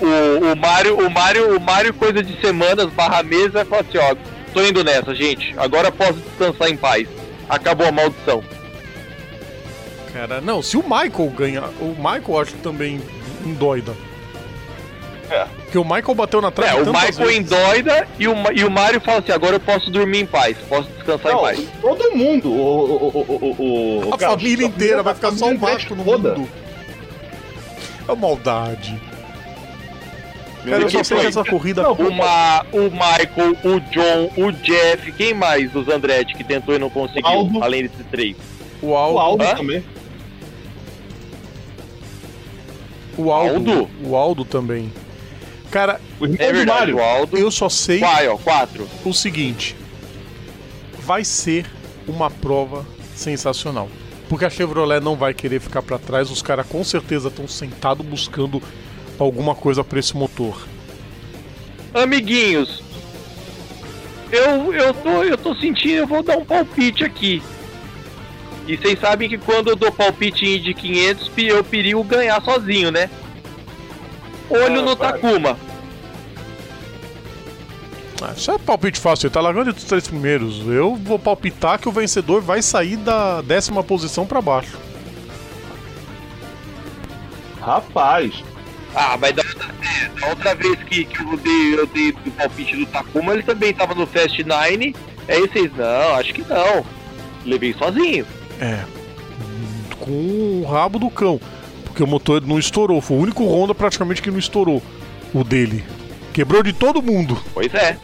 O, 0.00 0.52
o 0.52 0.56
Mário, 0.56 0.98
o 0.98 1.10
Mário, 1.10 1.56
o 1.56 1.60
Mário, 1.60 1.92
coisa 1.94 2.22
de 2.22 2.40
semanas 2.40 2.90
barra 2.92 3.22
meses, 3.22 3.52
vai 3.52 3.64
falar 3.64 3.82
assim, 3.82 3.98
ó, 3.98 4.16
tô 4.52 4.62
indo 4.62 4.82
nessa, 4.82 5.14
gente. 5.14 5.54
Agora 5.56 5.92
posso 5.92 6.14
descansar 6.14 6.68
em 6.68 6.76
paz. 6.76 7.06
Acabou 7.48 7.86
a 7.86 7.92
maldição. 7.92 8.42
Cara, 10.12 10.40
não, 10.40 10.62
se 10.62 10.76
o 10.76 10.82
Michael 10.82 11.30
ganhar. 11.36 11.68
O 11.80 11.94
Michael 11.96 12.40
acho 12.40 12.52
que 12.52 12.62
também 12.62 13.00
endoida. 13.44 13.94
É. 15.30 15.63
Porque 15.74 15.78
o 15.78 15.84
Michael 15.84 16.14
bateu 16.14 16.40
na 16.40 16.52
trave 16.52 16.70
É, 16.78 16.82
o 16.82 16.86
Michael 16.92 17.12
vezes. 17.14 17.36
endoida 17.36 18.06
e 18.16 18.28
o, 18.28 18.34
e 18.54 18.64
o 18.64 18.70
Mário 18.70 19.00
fala 19.00 19.18
assim, 19.18 19.32
agora 19.32 19.56
eu 19.56 19.60
posso 19.60 19.90
dormir 19.90 20.20
em 20.20 20.26
paz, 20.26 20.56
posso 20.68 20.88
descansar 20.90 21.32
em 21.32 21.34
Não, 21.34 21.42
paz. 21.42 21.68
todo 21.80 22.16
mundo. 22.16 22.48
O, 22.48 22.54
o, 22.54 23.06
o, 23.08 23.18
o, 23.18 23.54
o, 24.04 24.08
o 24.10 24.14
A 24.14 24.18
família 24.18 24.64
inteira 24.68 25.02
vai 25.02 25.14
ficar 25.16 25.32
só 25.32 25.46
o 25.46 25.58
família 25.58 25.68
Marco 25.74 25.94
no 25.96 26.04
toda. 26.04 26.34
mundo. 26.36 26.48
É 28.08 28.14
maldade. 28.14 29.00
Meu 30.62 30.72
Cara, 30.74 30.82
eu 30.84 30.90
só 30.90 31.02
sei 31.02 31.18
que 31.18 31.26
essa 31.26 31.44
corrida. 31.44 31.82
Não, 31.82 31.92
O, 31.94 32.12
Ma, 32.14 32.64
o 32.72 32.82
Michael, 32.82 33.56
o 33.64 33.80
John, 33.90 34.30
o 34.36 34.52
Jeff, 34.52 35.10
quem 35.10 35.34
mais 35.34 35.72
dos 35.72 35.88
Andretti 35.88 36.36
que 36.36 36.44
tentou 36.44 36.76
e 36.76 36.78
não 36.78 36.88
conseguiu, 36.88 37.26
Aldo. 37.26 37.64
além 37.64 37.82
desses 37.82 38.06
três? 38.12 38.36
O 38.80 38.94
Aldo. 38.94 39.16
O 39.16 39.20
Aldo 39.20 39.44
também. 39.56 39.84
O 43.18 43.32
Aldo. 43.32 43.54
Aldo? 43.72 43.90
O 44.04 44.16
Aldo 44.16 44.44
também. 44.44 44.92
Cara, 45.74 46.00
O 46.20 46.24
É 46.26 46.28
verdade, 46.52 46.92
Mário. 46.92 47.02
Aldo. 47.02 47.36
eu 47.36 47.50
só 47.50 47.68
sei 47.68 47.98
Vai, 47.98 48.28
ó, 48.28 48.36
quatro. 48.38 48.88
o 49.04 49.12
seguinte: 49.12 49.74
vai 51.00 51.24
ser 51.24 51.66
uma 52.06 52.30
prova 52.30 52.86
sensacional. 53.16 53.88
Porque 54.28 54.44
a 54.44 54.50
Chevrolet 54.50 55.00
não 55.00 55.16
vai 55.16 55.34
querer 55.34 55.60
ficar 55.60 55.82
pra 55.82 55.98
trás, 55.98 56.30
os 56.30 56.40
caras 56.40 56.64
com 56.68 56.84
certeza 56.84 57.26
estão 57.26 57.48
sentados 57.48 58.06
buscando 58.06 58.62
alguma 59.18 59.52
coisa 59.56 59.82
pra 59.82 59.98
esse 59.98 60.16
motor. 60.16 60.56
Amiguinhos, 61.92 62.80
eu, 64.30 64.72
eu, 64.72 64.94
tô, 64.94 65.22
eu 65.24 65.36
tô 65.36 65.54
sentindo, 65.56 65.94
eu 65.96 66.06
vou 66.06 66.22
dar 66.22 66.36
um 66.38 66.44
palpite 66.44 67.02
aqui. 67.04 67.42
E 68.68 68.76
vocês 68.76 68.98
sabem 69.00 69.28
que 69.28 69.38
quando 69.38 69.70
eu 69.70 69.76
dou 69.76 69.90
palpite 69.90 70.58
de 70.60 70.72
500, 70.72 71.28
pi- 71.30 71.46
eu 71.48 71.62
perigo 71.64 72.02
ganhar 72.04 72.40
sozinho, 72.42 72.90
né? 72.92 73.10
Olho 74.54 74.80
Ah, 74.80 74.82
no 74.82 74.96
vai. 74.96 75.12
Takuma. 75.12 75.56
Ah, 78.22 78.32
Isso 78.36 78.50
é 78.50 78.58
palpite 78.58 78.98
fácil, 79.00 79.26
ele 79.26 79.34
tá 79.34 79.40
largando 79.40 79.70
entre 79.70 79.82
os 79.82 79.88
três 79.88 80.06
primeiros. 80.06 80.60
Eu 80.66 80.94
vou 80.96 81.18
palpitar 81.18 81.78
que 81.78 81.88
o 81.88 81.92
vencedor 81.92 82.40
vai 82.40 82.62
sair 82.62 82.96
da 82.96 83.42
décima 83.42 83.82
posição 83.82 84.24
pra 84.26 84.40
baixo. 84.40 84.78
Rapaz, 87.60 88.42
Ah, 88.94 89.16
mas 89.20 89.34
da 89.34 89.42
outra, 89.42 89.74
é, 89.82 90.20
da 90.20 90.28
outra 90.28 90.54
vez 90.54 90.76
que, 90.84 91.04
que 91.04 91.20
eu, 91.20 91.36
dei, 91.38 91.74
eu 91.80 91.86
dei 91.88 92.10
o 92.10 92.30
palpite 92.32 92.76
do 92.76 92.86
Takuma, 92.86 93.32
ele 93.32 93.42
também 93.42 93.72
tava 93.74 93.94
no 93.94 94.06
Fast 94.06 94.44
Nine. 94.44 94.94
É 95.26 95.38
isso 95.40 95.56
aí, 95.58 95.70
não, 95.76 96.14
acho 96.14 96.32
que 96.34 96.42
não. 96.42 96.84
Levei 97.44 97.74
sozinho. 97.74 98.24
É. 98.60 98.84
Com 99.98 100.10
o 100.62 100.64
rabo 100.70 100.98
do 100.98 101.10
cão. 101.10 101.40
Porque 101.94 102.02
o 102.02 102.08
motor 102.08 102.44
não 102.44 102.58
estourou. 102.58 103.00
Foi 103.00 103.16
o 103.16 103.20
único 103.20 103.44
Honda 103.44 103.72
praticamente 103.72 104.20
que 104.20 104.28
não 104.28 104.38
estourou. 104.38 104.82
O 105.32 105.44
dele. 105.44 105.84
Quebrou 106.32 106.60
de 106.60 106.72
todo 106.72 107.00
mundo. 107.00 107.40
Pois 107.54 107.72
é. 107.72 107.96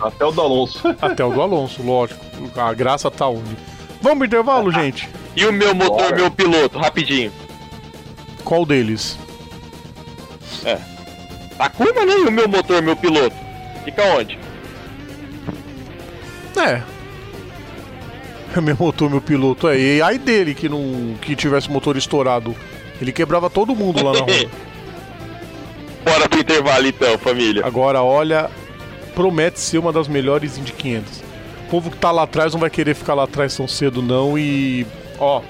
até 0.00 0.24
o 0.24 0.30
do 0.30 0.40
Alonso. 0.40 0.80
Até 1.00 1.22
o 1.22 1.30
do 1.30 1.42
Alonso, 1.42 1.82
lógico. 1.82 2.24
A 2.56 2.72
graça 2.72 3.10
tá 3.10 3.28
onde? 3.28 3.54
Vamos 4.00 4.18
pro 4.18 4.26
intervalo, 4.26 4.72
gente? 4.72 5.10
E 5.36 5.44
o 5.44 5.52
meu 5.52 5.74
motor, 5.74 6.04
Bora. 6.04 6.16
meu 6.16 6.30
piloto, 6.30 6.78
rapidinho. 6.78 7.30
Qual 8.42 8.64
deles? 8.64 9.18
Takuma, 11.58 12.06
né? 12.06 12.14
E 12.20 12.26
o 12.26 12.32
meu 12.32 12.48
motor, 12.48 12.80
meu 12.80 12.96
piloto. 12.96 13.36
Fica 13.84 14.02
onde? 14.04 14.38
É. 16.56 16.82
Meu 18.62 18.76
motor, 18.78 19.10
meu 19.10 19.20
piloto. 19.20 19.66
É, 19.66 19.76
e 19.76 20.00
aí 20.00 20.16
dele 20.16 20.54
que 20.54 20.68
não 20.68 21.16
que 21.20 21.34
tivesse 21.34 21.68
motor 21.68 21.96
estourado. 21.96 22.54
Ele 23.00 23.12
quebrava 23.12 23.50
todo 23.50 23.74
mundo 23.74 24.04
lá 24.04 24.12
na 24.12 24.20
rua. 24.20 24.50
Bora 26.04 26.28
pro 26.28 26.40
intervalo 26.40 26.86
então, 26.86 27.18
família. 27.18 27.64
Agora, 27.66 28.02
olha, 28.02 28.50
promete 29.14 29.58
ser 29.58 29.78
uma 29.78 29.92
das 29.92 30.06
melhores 30.06 30.58
Indy 30.58 30.72
500. 30.72 31.18
O 31.66 31.70
povo 31.70 31.90
que 31.90 31.96
tá 31.96 32.10
lá 32.10 32.24
atrás 32.24 32.52
não 32.52 32.60
vai 32.60 32.70
querer 32.70 32.94
ficar 32.94 33.14
lá 33.14 33.24
atrás 33.24 33.56
tão 33.56 33.66
cedo, 33.66 34.02
não. 34.02 34.38
E. 34.38 34.86
Ó. 35.18 35.40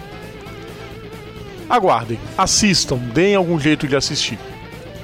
Aguardem, 1.68 2.20
assistam, 2.36 2.96
deem 2.98 3.34
algum 3.34 3.58
jeito 3.58 3.88
de 3.88 3.96
assistir. 3.96 4.38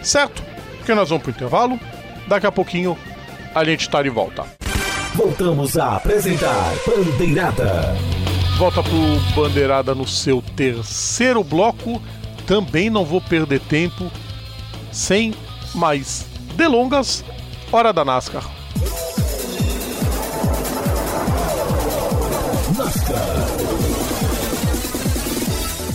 Certo? 0.03 0.43
Porque 0.77 0.95
nós 0.95 1.09
vamos 1.09 1.23
pro 1.23 1.33
intervalo. 1.33 1.81
Daqui 2.29 2.47
a 2.47 2.53
pouquinho 2.53 2.97
a 3.55 3.65
gente 3.65 3.89
tá 3.89 4.03
de 4.03 4.09
volta. 4.09 4.45
Voltamos 5.15 5.77
a 5.77 5.97
apresentar 5.97 6.73
Bandeirada. 6.87 7.95
Volta 8.57 8.83
pro 8.83 9.21
Bandeirada 9.35 9.95
no 9.95 10.07
seu 10.07 10.43
terceiro 10.55 11.43
bloco. 11.43 12.01
Também 12.51 12.91
não 12.91 13.05
vou 13.05 13.21
perder 13.21 13.61
tempo. 13.61 14.11
Sem 14.91 15.33
mais 15.73 16.27
delongas, 16.57 17.25
hora 17.71 17.93
da 17.93 18.05
NASCAR. 18.05 18.43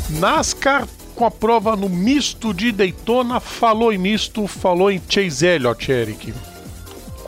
NASCAR 0.10 0.88
com 1.16 1.26
a 1.26 1.32
prova 1.32 1.76
no 1.76 1.90
misto 1.90 2.54
de 2.54 2.72
Daytona. 2.72 3.40
Falou 3.40 3.92
em 3.92 3.98
misto, 3.98 4.48
falou 4.48 4.92
em 4.92 5.02
Chase 5.10 5.46
Elliott, 5.46 5.92
Eric. 5.92 6.34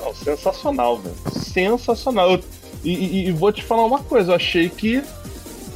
Não, 0.01 0.15
sensacional, 0.15 0.97
velho. 0.99 1.15
Sensacional. 1.33 2.39
E, 2.83 2.93
e- 2.93 3.27
e 3.27 3.31
vou 3.31 3.51
te 3.51 3.63
falar 3.63 3.85
uma 3.85 3.99
coisa, 3.99 4.31
eu 4.31 4.35
achei 4.35 4.69
que. 4.69 5.03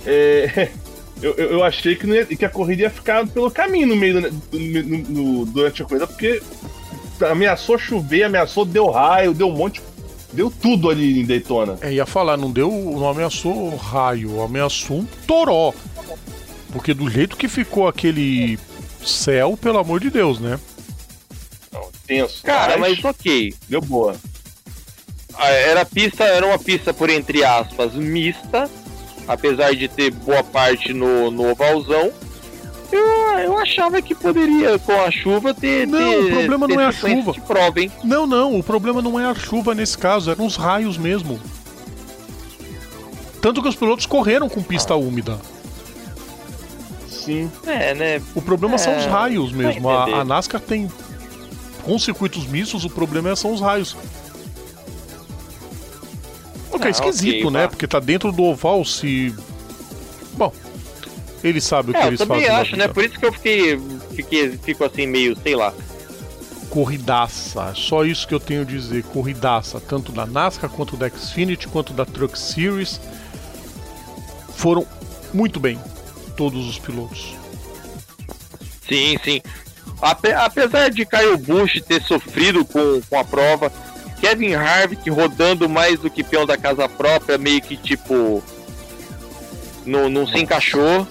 é, 0.06 0.70
eu, 1.22 1.34
eu 1.36 1.52
eu 1.54 1.64
achei 1.64 1.96
que, 1.96 2.06
não 2.08 2.16
ia- 2.16 2.26
que 2.26 2.46
a 2.46 2.50
corrida 2.50 2.84
ia 2.84 2.90
ficar 2.90 3.26
pelo 3.28 3.50
caminho 3.52 3.88
no 3.88 3.96
meio 3.96 4.22
do, 4.22 4.30
do- 4.32 4.60
no- 4.60 4.98
no- 5.10 5.46
durante 5.46 5.82
a 5.82 5.86
corrida, 5.86 6.08
porque 6.08 6.42
ameaçou 7.30 7.78
chover, 7.78 8.24
ameaçou, 8.24 8.66
deu 8.66 8.90
raio, 8.90 9.34
deu 9.34 9.48
um 9.48 9.56
monte. 9.56 9.82
Deu 10.34 10.50
tudo 10.50 10.90
ali 10.90 11.20
em 11.20 11.26
Daytona. 11.26 11.78
É, 11.82 11.92
ia 11.92 12.06
falar, 12.06 12.38
não 12.38 12.50
deu, 12.50 12.72
não 12.72 13.10
ameaçou 13.10 13.76
raio, 13.76 14.42
ameaçou 14.42 15.00
um 15.00 15.06
toró. 15.28 15.74
Porque 16.72 16.94
do 16.94 17.10
jeito 17.10 17.36
que 17.36 17.50
ficou 17.50 17.86
aquele 17.86 18.58
céu, 19.06 19.58
pelo 19.62 19.78
amor 19.78 20.00
de 20.00 20.10
Deus, 20.10 20.40
né? 20.40 20.58
Não, 21.74 21.82
tenso. 22.08 22.42
Cara, 22.44 22.78
mas 22.78 23.04
ok. 23.04 23.54
Deu 23.68 23.82
boa. 23.82 24.16
Ah, 25.34 25.50
Era 25.50 25.84
pista, 25.84 26.24
era 26.24 26.46
uma 26.46 26.58
pista 26.60 26.94
por 26.94 27.10
entre 27.10 27.44
aspas 27.44 27.94
mista, 27.94 28.70
apesar 29.28 29.74
de 29.76 29.88
ter 29.88 30.12
boa 30.12 30.44
parte 30.44 30.94
no, 30.94 31.30
no 31.32 31.52
ovalzão. 31.52 32.12
Eu, 32.92 33.06
eu 33.40 33.58
achava 33.58 34.02
que 34.02 34.14
poderia, 34.14 34.78
com 34.80 34.92
a 35.02 35.10
chuva, 35.10 35.54
ter. 35.54 35.88
Não, 35.88 35.98
ter- 35.98 36.26
o 36.26 36.30
problema 36.32 36.68
ter 36.68 36.74
não 36.76 36.82
é 36.82 36.86
a 36.88 36.92
chuva. 36.92 37.32
De 37.32 37.42
prova, 37.42 37.80
hein? 37.80 37.92
Não, 38.04 38.28
não, 38.28 38.60
o 38.60 38.64
problema 38.64 39.02
não 39.02 39.18
é 39.20 39.26
a 39.26 39.34
chuva 39.34 39.74
nesse 39.74 39.98
caso, 39.98 40.30
eram 40.30 40.46
os 40.46 40.58
raios 40.58 40.98
mesmo. 40.98 41.40
Tanto 43.42 43.62
que 43.62 43.68
os 43.70 43.76
pilotos 43.76 44.06
correram 44.06 44.48
com 44.50 44.62
pista 44.62 44.94
úmida. 44.96 45.40
Sim. 47.08 47.50
É, 47.66 47.94
né? 47.94 48.22
O 48.36 48.42
problema 48.42 48.78
são 48.78 48.96
os 48.98 49.04
É, 49.06 49.08
raios 49.10 49.52
mesmo. 49.52 49.90
A, 49.90 50.22
a 50.22 50.26
NASCAR 50.26 50.60
tem. 50.62 50.90
Com 51.84 51.98
circuitos 51.98 52.46
mistos, 52.46 52.84
o 52.86 52.90
problema 52.90 53.30
é- 53.30 53.36
são 53.36 53.54
os 53.54 53.62
raios. 53.62 53.96
Que 56.82 56.88
é 56.88 56.92
esquisito, 56.92 57.48
ok, 57.48 57.52
né? 57.52 57.62
vá. 57.64 57.68
Porque 57.70 57.88
tá 57.88 58.00
dentro 58.00 58.32
do 58.32 58.44
oval 58.44 58.84
se. 58.86 59.34
Bom, 60.34 60.52
eles 61.44 61.64
sabem 61.64 61.92
o 61.92 61.94
que 61.94 62.00
É, 62.00 62.04
eu 62.04 62.08
eles 62.10 62.20
também 62.20 62.38
fazem. 62.42 62.52
na 62.56 62.62
acho, 62.62 62.76
né? 62.76 62.88
Por 62.88 63.04
isso 63.04 63.20
que 63.20 63.26
eu 63.26 63.34
fiquei, 63.34 63.80
fiquei. 64.16 64.58
Fico 64.58 64.84
assim, 64.84 65.06
meio, 65.08 65.38
sei 65.42 65.56
lá. 65.56 65.74
Corridaça, 66.70 67.74
só 67.76 68.06
isso 68.06 68.26
que 68.28 68.34
eu 68.34 68.40
tenho 68.40 68.62
a 68.62 68.66
dizer. 68.66 69.04
Corridaça, 69.04 69.80
tanto 69.82 70.12
da 70.12 70.26
NASCAR 70.26 70.70
quanto 70.70 70.96
da 70.96 71.10
Xfinity, 71.10 71.68
quanto 71.68 71.92
da 71.92 72.06
Truck 72.06 72.40
Series. 72.40 73.00
Foram 74.56 74.86
muito 75.34 75.60
bem, 75.60 75.78
todos 76.38 76.68
os 76.68 76.80
pilotos. 76.80 77.36
Sim, 78.88 79.18
sim. 79.24 79.42
Ape- 80.02 80.34
apesar 80.34 80.90
de 80.90 81.06
Kyle 81.06 81.38
Busch 81.38 81.82
ter 81.82 82.02
sofrido 82.04 82.64
com, 82.66 83.02
com 83.10 83.20
a 83.20 83.24
prova, 83.24 83.72
Kevin 84.22 84.54
Harvick 84.54 85.10
rodando 85.10 85.68
mais 85.68 86.00
do 86.00 86.10
que 86.10 86.24
peão 86.24 86.46
da 86.46 86.56
casa 86.56 86.88
própria, 86.88 87.40
meio 87.40 87.60
que 87.60 87.76
tipo. 87.76 88.44
Não, 89.84 90.08
não 90.08 90.28
se 90.28 90.38
encaixou. 90.38 91.08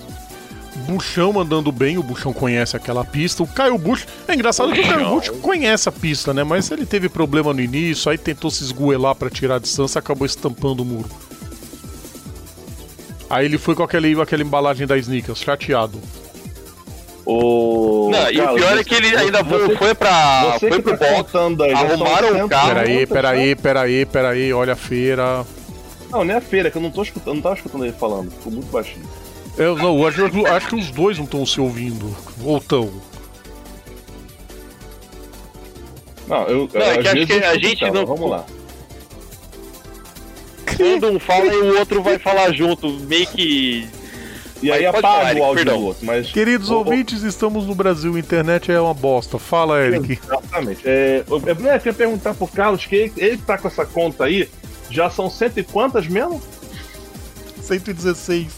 Buchão 0.87 1.33
mandando 1.33 1.73
bem, 1.73 1.99
o 1.99 2.03
Buchão 2.03 2.33
conhece 2.33 2.77
aquela 2.77 3.05
pista. 3.05 3.43
O 3.43 3.47
Caio 3.49 3.77
Busch. 3.77 4.07
É 4.29 4.35
engraçado 4.35 4.73
que 4.73 4.81
o 4.81 4.87
Caio. 4.87 5.09
Busch 5.11 5.29
conhece 5.43 5.89
a 5.89 5.93
pista, 5.93 6.33
né? 6.33 6.45
Mas 6.45 6.71
ele 6.71 6.87
teve 6.87 7.09
problema 7.09 7.53
no 7.53 7.61
início, 7.61 8.11
aí 8.11 8.17
tentou 8.17 8.51
se 8.51 8.63
esgoelar 8.63 9.17
pra 9.17 9.29
tirar 9.29 9.57
a 9.57 9.59
distância 9.59 9.99
acabou 9.99 10.25
estampando 10.25 10.83
o 10.83 10.87
muro. 10.87 11.11
Aí 13.29 13.45
ele 13.45 13.59
foi 13.59 13.75
com 13.75 13.83
aquele, 13.83 14.21
aquela 14.21 14.43
embalagem 14.43 14.87
da 14.87 14.97
Snickers, 14.97 15.41
chateado. 15.41 16.01
O... 17.27 18.09
Não, 18.11 18.31
e 18.31 18.41
o 18.41 18.55
pior 18.55 18.73
é 18.73 18.77
você- 18.79 18.85
que 18.85 18.95
ele 18.95 19.17
ainda 19.17 19.45
foi, 19.45 19.59
você- 19.67 19.77
foi 19.77 19.95
pra. 19.95 20.59
Você 20.59 20.69
foi 20.69 20.83
pro 20.83 20.97
tá 20.99 21.07
box. 21.13 21.33
aí, 21.37 21.73
arrumaram 21.73 22.29
o 22.31 22.33
100, 22.39 22.49
carro. 22.49 22.69
Peraí, 22.69 23.07
peraí, 23.07 23.57
peraí, 23.57 24.07
peraí, 24.07 24.53
olha 24.53 24.73
a 24.73 24.77
feira. 24.77 25.45
Não, 26.11 26.25
nem 26.25 26.37
a 26.37 26.41
feira, 26.41 26.71
que 26.71 26.77
eu 26.79 26.83
não 26.83 26.91
tô 26.91 27.03
escutando, 27.03 27.35
não 27.37 27.43
tava 27.43 27.55
escutando 27.57 27.85
ele 27.85 27.93
falando, 27.93 28.31
ficou 28.33 28.53
muito 28.53 28.67
baixinho. 28.73 29.05
Eu 29.57 29.77
não, 29.77 30.05
acho, 30.07 30.25
acho 30.47 30.69
que 30.69 30.75
os 30.77 30.91
dois 30.91 31.19
não 31.19 31.25
estão 31.25 31.45
se 31.45 31.61
ouvindo. 31.61 32.17
Ou 32.43 32.61
tão. 32.61 32.91
Não, 36.27 36.43
eu. 36.45 36.69
Não, 36.73 36.81
é 36.81 36.91
às 36.91 36.97
que 36.99 37.09
acho 37.09 37.13
vezes 37.15 37.27
que 37.27 37.45
a 37.45 37.55
gente 37.59 37.85
ela, 37.85 37.93
não- 37.95 38.07
Vamos 38.07 38.31
lá. 38.31 38.45
Quando 40.77 41.09
um 41.11 41.19
fala 41.21 41.45
e 41.53 41.57
o 41.59 41.79
outro 41.79 42.03
vai 42.03 42.19
falar 42.19 42.53
junto, 42.53 42.89
meio 43.01 43.27
que. 43.27 43.89
E 44.63 44.71
aí 44.71 44.83
Mas 44.83 44.93
pode 44.93 45.07
apaga 45.07 45.27
falar, 45.29 45.41
o 45.41 45.45
áudio 45.45 45.65
perdão. 45.65 45.81
do 45.81 45.87
outro, 45.87 46.07
mas. 46.07 46.31
Queridos 46.33 46.69
o- 46.71 46.75
o- 46.75 46.79
ouvintes, 46.79 47.23
estamos 47.23 47.67
no 47.67 47.75
Brasil, 47.75 48.15
a 48.15 48.19
internet 48.19 48.71
é 48.71 48.81
uma 48.81 48.93
bosta. 48.93 49.39
Fala, 49.39 49.81
Eric. 49.81 50.19
Exatamente. 50.23 50.83
É, 50.85 51.25
eu, 51.29 51.43
eu 51.47 51.57
queria 51.57 51.93
perguntar 51.95 52.35
pro 52.35 52.47
Carlos 52.47 52.85
que 52.85 52.95
ele, 52.97 53.13
ele 53.17 53.37
tá 53.39 53.57
com 53.57 53.69
essa 53.69 53.87
conta 53.87 54.25
aí, 54.25 54.49
já 54.91 55.09
são 55.09 55.31
cento 55.31 55.59
e 55.59 55.63
quantas 55.63 56.07
mesmo? 56.07 56.43
116. 57.63 58.49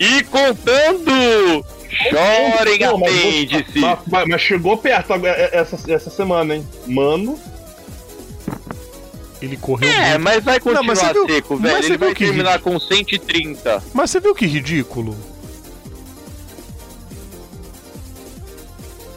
E 0.00 0.22
contando! 0.24 1.64
Chorem 2.10 2.78
Pô, 2.78 2.98
mas 2.98 3.10
apêndice! 3.14 3.78
Mas, 3.78 4.26
mas- 4.28 4.40
chegou 4.42 4.76
perto 4.76 5.12
é- 5.24 5.50
essa, 5.52 5.78
essa 5.92 6.10
semana, 6.10 6.56
hein? 6.56 6.66
Mano, 6.86 7.38
Ele 9.42 9.56
correu 9.56 9.90
É, 9.90 10.10
muito. 10.10 10.22
mas 10.22 10.44
vai 10.44 10.60
continuar 10.60 10.84
mas 10.84 10.98
você 11.00 11.12
viu- 11.12 11.26
seco, 11.26 11.54
mas 11.54 11.62
velho. 11.62 11.76
você 11.82 11.88
Ele 11.88 11.98
viu 11.98 12.06
vai 12.06 12.14
que 12.14 12.24
terminar 12.26 12.60
com 12.60 12.78
130. 12.78 13.82
Mas 13.92 14.10
você 14.10 14.20
viu 14.20 14.34
que 14.34 14.46
ridículo? 14.46 15.16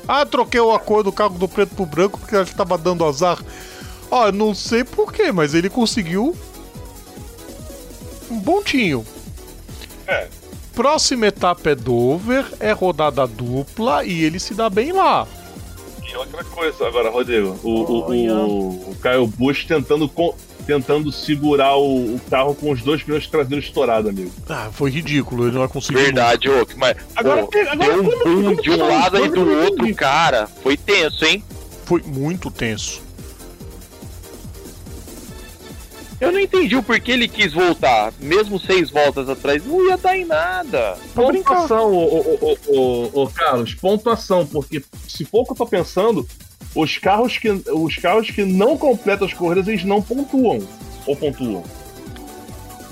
Ah, 0.08 0.26
troquei 0.26 0.60
a 0.60 0.80
cor 0.80 1.04
do 1.04 1.12
carro 1.12 1.38
do 1.38 1.48
preto 1.48 1.76
pro 1.76 1.86
branco 1.86 2.20
porque 2.20 2.36
ele 2.36 2.46
tava 2.46 2.78
dando 2.78 3.06
azar. 3.06 3.40
Ó, 4.12 4.32
não 4.32 4.54
sei 4.54 4.84
porquê, 4.84 5.32
mas 5.32 5.54
ele 5.54 5.70
conseguiu 5.70 6.36
um 8.30 8.40
pontinho. 8.40 9.06
É. 10.08 10.28
Próxima 10.76 11.28
etapa 11.28 11.70
é 11.72 11.76
Dover, 11.76 12.46
é 12.60 12.72
rodada 12.72 13.26
dupla 13.26 14.04
e 14.06 14.24
ele 14.24 14.40
se 14.40 14.54
dá 14.54 14.70
bem 14.70 14.92
lá. 14.92 15.28
E 16.16 16.18
outra 16.18 16.46
coisa, 16.46 16.88
agora, 16.88 17.10
Rodrigo, 17.10 17.60
o, 17.62 17.70
o, 17.70 18.10
o, 18.10 18.92
o 18.92 18.96
Caio 19.02 19.28
Bush 19.28 19.66
tentando, 19.66 20.10
tentando 20.66 21.12
segurar 21.12 21.76
o, 21.76 22.16
o, 22.16 22.22
carro 22.32 22.56
com 22.56 22.72
os 22.72 22.82
dois 22.82 23.04
pneus 23.04 23.28
traseiros 23.28 23.66
estourados, 23.66 24.10
amigo. 24.10 24.32
Ah, 24.48 24.70
foi 24.72 24.92
ridículo, 24.92 25.44
ele 25.44 25.52
não 25.52 25.60
vai 25.60 25.68
conseguir. 25.68 26.00
Verdade, 26.04 26.50
ô, 26.50 26.66
mas. 26.78 26.96
Agora, 27.18 27.46
agora 27.68 28.02
um 28.02 28.04
boom 28.04 28.56
de 28.56 28.70
um 28.70 28.88
lado 28.88 29.26
e 29.26 29.28
do 29.28 29.46
outro, 29.64 29.94
cara. 29.94 30.48
Foi 30.48 30.78
tenso, 30.78 31.26
hein? 31.26 31.44
Foi 31.84 32.02
muito 32.02 32.50
tenso. 32.50 33.05
Eu 36.20 36.32
não 36.32 36.40
entendi 36.40 36.76
o 36.76 36.84
porquê 36.84 37.12
ele 37.12 37.28
quis 37.28 37.54
voltar. 37.54 38.14
Mesmo 38.20 38.60
seis 38.60 38.90
voltas 38.90 39.30
atrás, 39.30 39.66
não 39.66 39.88
ia 39.88 39.98
dar 39.98 40.18
em 40.18 40.26
nada. 40.26 40.98
Pontuação, 41.14 41.92
ô, 41.92 42.38
ô, 42.42 42.58
ô, 42.68 43.24
ô, 43.24 43.28
Carlos, 43.28 43.74
pontuação, 43.74 44.46
porque 44.46 44.82
se 45.08 45.26
for 45.26 45.42
o 45.42 45.46
que 45.46 45.52
eu 45.52 45.58
tô 45.58 45.68
pensando, 45.68 46.28
os 46.74 46.98
carros 46.98 47.38
que, 47.38 47.50
os 47.50 47.96
carros 47.98 48.30
que 48.30 48.46
não 48.46 48.78
completam 48.78 49.28
as 49.28 49.34
corridas, 49.34 49.68
eles 49.68 49.84
não 49.84 50.02
pontuam. 50.02 50.60
Ou 51.06 51.16
pontuam. 51.16 51.64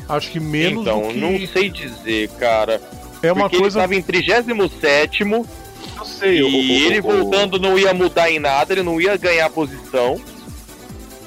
Acho 0.08 0.32
que 0.32 0.40
menos 0.40 0.82
então, 0.82 1.02
do 1.02 1.08
que... 1.14 1.20
não 1.20 1.48
sei 1.48 1.70
dizer, 1.70 2.30
cara. 2.32 2.82
É 3.22 3.32
uma 3.32 3.44
porque 3.44 3.58
coisa... 3.58 3.80
ele 3.80 3.84
tava 3.84 3.96
em 3.96 4.02
37 4.02 5.22
eu 6.04 6.06
sei, 6.06 6.40
e 6.40 6.44
o, 6.44 6.48
ele 6.48 7.02
voltando 7.02 7.60
não 7.60 7.78
ia 7.78 7.94
mudar 7.94 8.30
em 8.30 8.40
nada, 8.40 8.74
ele 8.74 8.84
não 8.84 9.00
ia 9.00 9.16
ganhar 9.16 9.50
posição. 9.50 10.20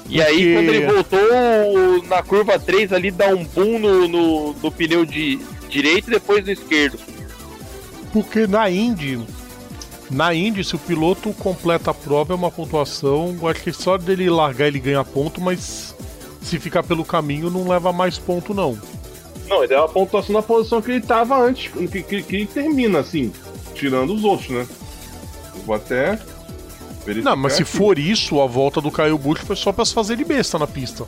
E 0.09 0.21
aí, 0.21 0.53
quando 0.53 0.69
ele 0.69 0.85
voltou 0.85 2.03
na 2.07 2.23
curva 2.23 2.57
3 2.57 2.93
ali, 2.93 3.11
dá 3.11 3.27
um 3.27 3.43
boom 3.43 3.77
no, 3.77 4.07
no, 4.07 4.53
no 4.53 4.71
pneu 4.71 5.05
de 5.05 5.39
direito 5.67 6.07
e 6.07 6.11
depois 6.11 6.45
no 6.45 6.51
esquerdo. 6.51 6.97
Porque 8.13 8.47
na 8.47 8.69
Indy, 8.69 9.19
na 10.09 10.33
Indy, 10.33 10.63
se 10.63 10.75
o 10.75 10.79
piloto 10.79 11.33
completa 11.33 11.91
a 11.91 11.93
prova, 11.93 12.33
é 12.33 12.35
uma 12.35 12.49
pontuação. 12.49 13.37
Acho 13.49 13.61
que 13.61 13.73
só 13.73 13.97
dele 13.97 14.29
largar 14.29 14.67
ele 14.67 14.79
ganha 14.79 15.03
ponto, 15.03 15.41
mas 15.41 15.93
se 16.41 16.57
ficar 16.57 16.83
pelo 16.83 17.03
caminho 17.03 17.49
não 17.49 17.67
leva 17.67 17.91
mais 17.91 18.17
ponto, 18.17 18.53
não. 18.53 18.77
Não, 19.47 19.63
ele 19.63 19.73
é 19.73 19.79
uma 19.79 19.89
pontuação 19.89 20.33
na 20.33 20.41
posição 20.41 20.81
que 20.81 20.91
ele 20.91 20.99
estava 20.99 21.37
antes, 21.37 21.71
que, 21.71 22.03
que, 22.03 22.23
que 22.23 22.45
termina, 22.45 22.99
assim, 22.99 23.31
tirando 23.73 24.13
os 24.13 24.23
outros, 24.23 24.49
né? 24.49 24.67
Vou 25.65 25.75
até 25.75 26.17
não, 27.15 27.35
mas 27.35 27.53
se 27.53 27.63
for 27.63 27.97
isso, 27.97 28.41
a 28.41 28.45
volta 28.45 28.81
do 28.81 28.91
Caio 28.91 29.17
Bush 29.17 29.39
foi 29.39 29.55
só 29.55 29.71
pra 29.71 29.85
se 29.85 29.93
fazer 29.93 30.17
de 30.17 30.25
besta 30.25 30.59
na 30.59 30.67
pista. 30.67 31.05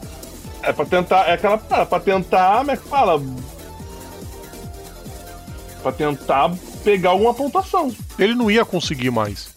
É 0.62 0.74
pra 0.74 0.86
tentar. 0.86 1.28
É 1.28 1.34
aquela. 1.34 1.62
É 1.72 1.86
pra 1.86 2.00
tentar. 2.00 2.58
Como 2.60 2.72
é 2.72 2.78
que 2.78 2.88
fala? 2.88 3.22
Pra 5.82 5.92
tentar 5.92 6.52
pegar 6.84 7.12
alguma 7.12 7.34
pontuação. 7.34 7.94
Ele 8.18 8.36
não 8.36 8.50
ia 8.52 8.66
conseguir 8.66 9.12
mais. 9.12 9.50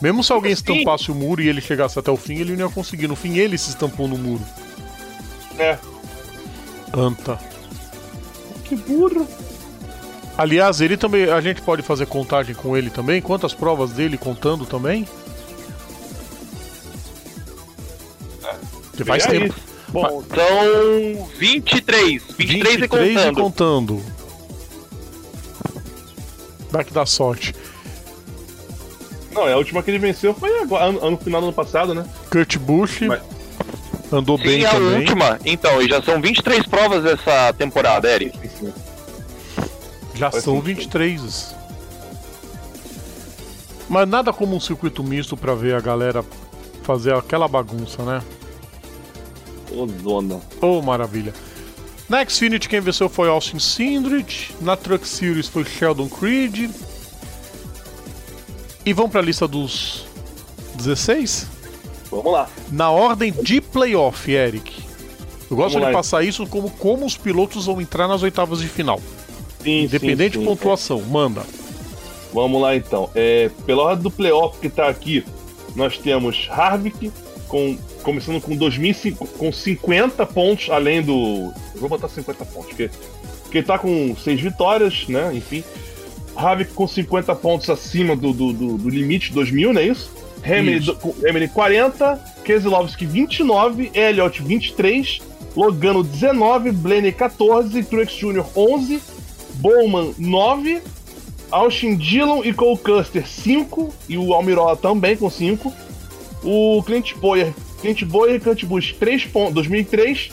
Mesmo 0.00 0.22
se 0.24 0.32
alguém 0.32 0.52
assim? 0.52 0.62
estampasse 0.62 1.10
o 1.10 1.14
muro 1.14 1.40
e 1.40 1.48
ele 1.48 1.60
chegasse 1.60 1.98
até 1.98 2.10
o 2.10 2.16
fim, 2.16 2.38
ele 2.38 2.56
não 2.56 2.66
ia 2.66 2.72
conseguir. 2.72 3.06
No 3.06 3.16
fim, 3.16 3.38
ele 3.38 3.56
se 3.56 3.70
estampou 3.70 4.08
no 4.08 4.18
muro. 4.18 4.42
É. 5.58 5.78
Anta. 6.92 7.38
Que 8.64 8.76
burro. 8.76 9.26
Aliás, 10.36 10.80
ele 10.80 10.96
também. 10.96 11.30
A 11.30 11.40
gente 11.40 11.60
pode 11.60 11.82
fazer 11.82 12.06
contagem 12.06 12.54
com 12.54 12.76
ele 12.76 12.90
também? 12.90 13.20
Quantas 13.20 13.52
provas 13.52 13.90
dele 13.90 14.16
contando 14.16 14.64
também? 14.64 15.06
É. 18.44 19.04
faz 19.04 19.26
tempo. 19.26 19.54
Bom, 19.88 20.24
então 20.26 21.28
23. 21.38 22.22
23, 22.38 22.76
23 22.80 22.82
e 22.82 22.88
contando. 22.88 23.10
E 23.10 23.42
contando. 23.42 24.02
Dá 26.70 26.82
que 26.82 26.92
dá 26.94 27.04
sorte. 27.04 27.54
Não, 29.30 29.46
é 29.46 29.52
a 29.52 29.56
última 29.58 29.82
que 29.82 29.90
ele 29.90 29.98
venceu 29.98 30.34
foi 30.34 30.60
agora, 30.60 30.86
ano, 30.86 31.06
ano 31.06 31.16
final 31.18 31.40
do 31.40 31.48
ano 31.48 31.54
passado, 31.54 31.94
né? 31.94 32.06
Kurt 32.30 32.56
Busch. 32.58 33.02
Mas... 33.02 33.20
Andou 34.10 34.36
sim, 34.38 34.44
bem 34.44 34.64
a 34.66 34.70
também. 34.70 34.98
última. 35.00 35.38
Então, 35.44 35.80
e 35.80 35.88
já 35.88 36.02
são 36.02 36.20
23 36.20 36.66
provas 36.66 37.02
dessa 37.02 37.52
temporada, 37.54 38.10
Eric. 38.10 38.38
Sim, 38.38 38.48
sim. 38.66 38.72
Já 40.14 40.30
Faz 40.30 40.44
são 40.44 40.56
sentido. 40.56 40.76
23. 40.76 41.54
Mas 43.88 44.08
nada 44.08 44.32
como 44.32 44.56
um 44.56 44.60
circuito 44.60 45.02
misto 45.02 45.36
para 45.36 45.54
ver 45.54 45.74
a 45.74 45.80
galera 45.80 46.24
fazer 46.82 47.14
aquela 47.14 47.46
bagunça, 47.46 48.02
né? 48.02 48.22
Ô, 49.70 49.86
zona. 50.02 50.36
Ô, 50.60 50.78
oh, 50.78 50.82
maravilha. 50.82 51.32
Na 52.08 52.24
Xfinity 52.24 52.68
quem 52.68 52.80
venceu 52.80 53.08
foi 53.08 53.28
Austin 53.28 53.58
Sindrich. 53.58 54.54
Na 54.60 54.76
Truck 54.76 55.06
Series 55.06 55.48
foi 55.48 55.64
Sheldon 55.64 56.08
Creed. 56.08 56.70
E 58.84 58.92
vamos 58.92 59.12
para 59.12 59.20
a 59.20 59.24
lista 59.24 59.46
dos 59.46 60.04
16? 60.74 61.46
Vamos 62.10 62.32
lá. 62.32 62.48
Na 62.70 62.90
ordem 62.90 63.32
de 63.32 63.60
playoff, 63.60 64.30
Eric. 64.30 64.82
Eu 65.50 65.56
gosto 65.56 65.74
vamos 65.74 65.88
de 65.88 65.92
lá. 65.92 65.98
passar 65.98 66.22
isso 66.22 66.46
como 66.46 66.70
como 66.70 67.06
os 67.06 67.16
pilotos 67.16 67.66
vão 67.66 67.80
entrar 67.80 68.08
nas 68.08 68.22
oitavas 68.22 68.60
de 68.60 68.68
final. 68.68 69.00
Sim, 69.62 69.82
Independente 69.84 70.34
sim, 70.34 70.40
sim, 70.40 70.40
de 70.40 70.46
pontuação, 70.46 70.98
é. 70.98 71.10
manda. 71.10 71.42
Vamos 72.32 72.60
lá 72.60 72.74
então. 72.74 73.10
É, 73.14 73.50
pela 73.66 73.82
ordem 73.82 74.02
do 74.02 74.10
playoff 74.10 74.58
que 74.58 74.68
tá 74.68 74.88
aqui, 74.88 75.24
nós 75.76 75.98
temos 75.98 76.48
Harvick 76.50 77.12
com, 77.46 77.76
começando 78.02 78.40
com 78.40 78.56
2005, 78.56 79.26
com 79.26 79.52
50 79.52 80.24
pontos, 80.26 80.70
além 80.70 81.02
do. 81.02 81.52
Eu 81.74 81.80
vou 81.80 81.88
botar 81.88 82.08
50 82.08 82.44
pontos, 82.46 82.68
porque, 82.68 82.90
porque 83.42 83.58
ele 83.58 83.66
tá 83.66 83.78
com 83.78 84.16
6 84.16 84.40
vitórias, 84.40 85.06
né? 85.08 85.30
Enfim. 85.34 85.62
Harvick 86.34 86.72
com 86.72 86.88
50 86.88 87.34
pontos 87.34 87.68
acima 87.68 88.16
do, 88.16 88.32
do, 88.32 88.52
do, 88.52 88.78
do 88.78 88.88
limite 88.88 89.32
2000, 89.32 89.72
não 89.74 89.80
é 89.80 89.84
isso? 89.84 90.10
Hamilton 90.44 91.52
40, 91.52 92.24
Keselowski 92.44 93.06
29, 93.06 93.92
Elliott 93.94 94.42
23, 94.42 95.20
Logano 95.54 96.02
19, 96.02 96.72
Blaney 96.72 97.12
14, 97.12 97.82
Truex 97.84 98.12
Jr. 98.14 98.44
11, 98.56 99.00
Bowman 99.62 100.12
9, 100.18 100.82
Austin 101.50 101.96
Dillon 101.96 102.42
e 102.44 102.52
Cole 102.52 102.78
Custer 102.78 103.26
5, 103.26 103.94
e 104.08 104.18
o 104.18 104.34
Almirola 104.34 104.76
também 104.76 105.16
com 105.16 105.30
5. 105.30 105.72
O 106.42 106.82
Clint 106.82 107.14
Boyer, 107.14 107.54
Clint 107.80 108.02
Boyer 108.04 108.34
e 108.34 108.40
Kurt 108.40 108.64
Busch 108.64 108.92
3 108.98 109.26
pontos, 109.26 109.54
2003. 109.54 110.32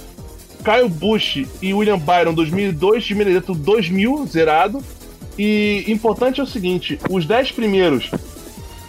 Kyle 0.64 0.90
Busch 0.90 1.48
e 1.62 1.74
William 1.74 1.98
Byron 1.98 2.34
2002, 2.34 3.06
de 3.06 3.16
Benedetto 3.16 3.54
2000, 3.54 4.26
zerado. 4.28 4.84
E 5.38 5.86
importante 5.88 6.42
é 6.42 6.44
o 6.44 6.48
seguinte, 6.48 7.00
os 7.10 7.26
10 7.26 7.54
primeiros 7.54 8.12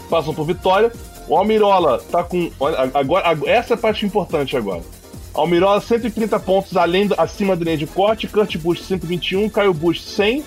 passam 0.09 0.35
por 0.35 0.45
vitória. 0.45 0.91
O 1.29 1.37
Almirola 1.37 2.03
tá 2.11 2.25
com. 2.25 2.51
Agora, 2.93 3.39
essa 3.47 3.75
é 3.75 3.77
a 3.77 3.79
parte 3.79 4.05
importante 4.05 4.57
agora. 4.57 4.83
Almirola 5.33 5.81
130 5.81 6.39
pontos 6.41 6.77
além, 6.77 7.09
acima 7.17 7.57
da 7.57 7.65
linha 7.65 7.77
de 7.77 7.87
corte, 7.87 8.27
Kurt 8.27 8.57
Busch 8.59 8.83
121, 8.83 9.49
Caio 9.49 9.73
Busch 9.73 10.01
100, 10.01 10.45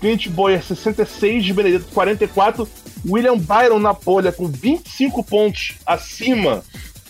Clint 0.00 0.28
Boyer 0.28 0.62
66, 0.62 1.44
de 1.44 1.52
Benedetto 1.52 1.86
44, 1.92 2.68
William 3.08 3.36
Byron 3.36 3.78
na 3.78 3.94
polha 3.94 4.32
com 4.32 4.46
25 4.46 5.22
pontos 5.24 5.74
acima 5.86 6.62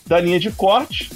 da 0.06 0.20
linha 0.20 0.40
de 0.40 0.50
corte. 0.50 1.10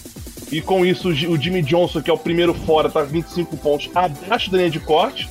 E 0.50 0.60
com 0.60 0.86
isso 0.86 1.08
o 1.08 1.36
Jimmy 1.36 1.60
Johnson, 1.60 2.00
que 2.00 2.08
é 2.08 2.12
o 2.12 2.18
primeiro 2.18 2.54
fora, 2.54 2.88
tá 2.88 3.02
25 3.02 3.56
pontos 3.56 3.90
abaixo 3.94 4.50
da 4.50 4.58
linha 4.58 4.70
de 4.70 4.78
corte. 4.78 5.28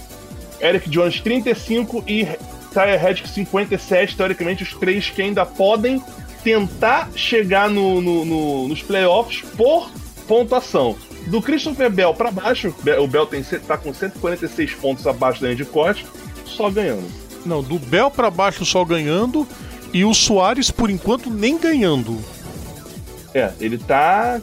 Eric 0.59 0.89
Jones 0.89 1.21
35 1.21 2.03
e 2.05 2.27
Tyler 2.73 3.01
Reddick 3.01 3.29
57, 3.29 4.17
teoricamente 4.17 4.63
os 4.63 4.73
três 4.73 5.09
que 5.09 5.21
ainda 5.21 5.45
podem 5.45 6.03
tentar 6.43 7.09
chegar 7.15 7.69
no, 7.69 8.01
no, 8.01 8.25
no, 8.25 8.67
nos 8.67 8.83
playoffs 8.83 9.41
por 9.55 9.89
pontuação. 10.27 10.95
Do 11.27 11.41
Christopher 11.41 11.89
Bell 11.89 12.13
para 12.13 12.29
baixo, 12.29 12.73
o 12.99 13.07
Bell 13.07 13.25
tem, 13.25 13.43
tá 13.43 13.77
com 13.77 13.93
146 13.93 14.73
pontos 14.75 15.07
abaixo 15.07 15.41
da 15.41 15.53
de 15.53 15.65
corte, 15.65 16.05
só 16.45 16.69
ganhando. 16.69 17.07
Não, 17.45 17.61
do 17.61 17.79
Bell 17.79 18.11
para 18.11 18.29
baixo 18.29 18.65
só 18.65 18.83
ganhando 18.83 19.47
e 19.93 20.03
o 20.03 20.13
Soares 20.13 20.71
por 20.71 20.89
enquanto 20.89 21.29
nem 21.29 21.57
ganhando. 21.57 22.19
É, 23.33 23.51
ele 23.59 23.77
tá 23.77 24.41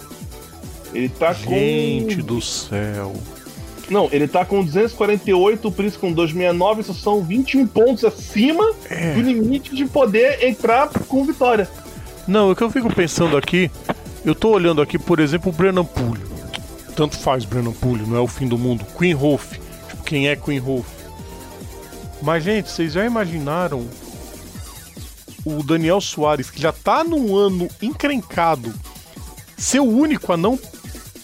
ele 0.93 1.09
tá 1.09 1.33
Gente 1.33 1.47
com 1.47 1.55
Gente 1.55 2.23
do 2.23 2.41
céu. 2.41 3.15
Não, 3.91 4.09
ele 4.11 4.27
tá 4.27 4.45
com 4.45 4.65
248, 4.65 5.69
o 5.69 5.73
Prince 5.73 5.99
com 5.99 6.13
269, 6.13 6.81
isso 6.81 6.95
são 6.95 7.23
21 7.23 7.67
pontos 7.67 8.05
acima 8.05 8.73
é. 8.89 9.13
do 9.13 9.21
limite 9.21 9.75
de 9.75 9.85
poder 9.85 10.43
entrar 10.43 10.89
com 10.89 11.25
vitória. 11.25 11.69
Não, 12.27 12.51
o 12.51 12.57
que 12.57 12.63
eu 12.63 12.71
fico 12.71 12.93
pensando 12.95 13.37
aqui 13.37 13.71
eu 14.25 14.35
tô 14.35 14.51
olhando 14.51 14.81
aqui, 14.81 14.99
por 14.99 15.21
exemplo, 15.21 15.51
o 15.51 15.55
Brennan 15.55 15.85
Pulley. 15.85 16.23
Tanto 16.95 17.17
faz 17.17 17.45
Brennan 17.45 17.73
Pulley, 17.73 18.07
não 18.07 18.17
é 18.17 18.21
o 18.21 18.27
fim 18.27 18.47
do 18.47 18.59
mundo. 18.59 18.85
Queen 18.99 19.15
Rolf. 19.15 19.53
Tipo, 19.89 20.03
quem 20.05 20.29
é 20.29 20.37
Queen 20.37 20.59
Rolf? 20.59 20.87
Mas, 22.21 22.45
gente, 22.45 22.71
vocês 22.71 22.93
já 22.93 23.05
imaginaram 23.05 23.87
o 25.45 25.63
Daniel 25.63 26.01
Soares, 26.01 26.51
que 26.51 26.61
já 26.61 26.73
tá 26.73 27.03
num 27.03 27.35
ano 27.37 27.69
encrencado, 27.81 28.73
ser 29.59 29.81
o 29.81 29.89
único 29.89 30.33
a 30.33 30.37
não, 30.37 30.59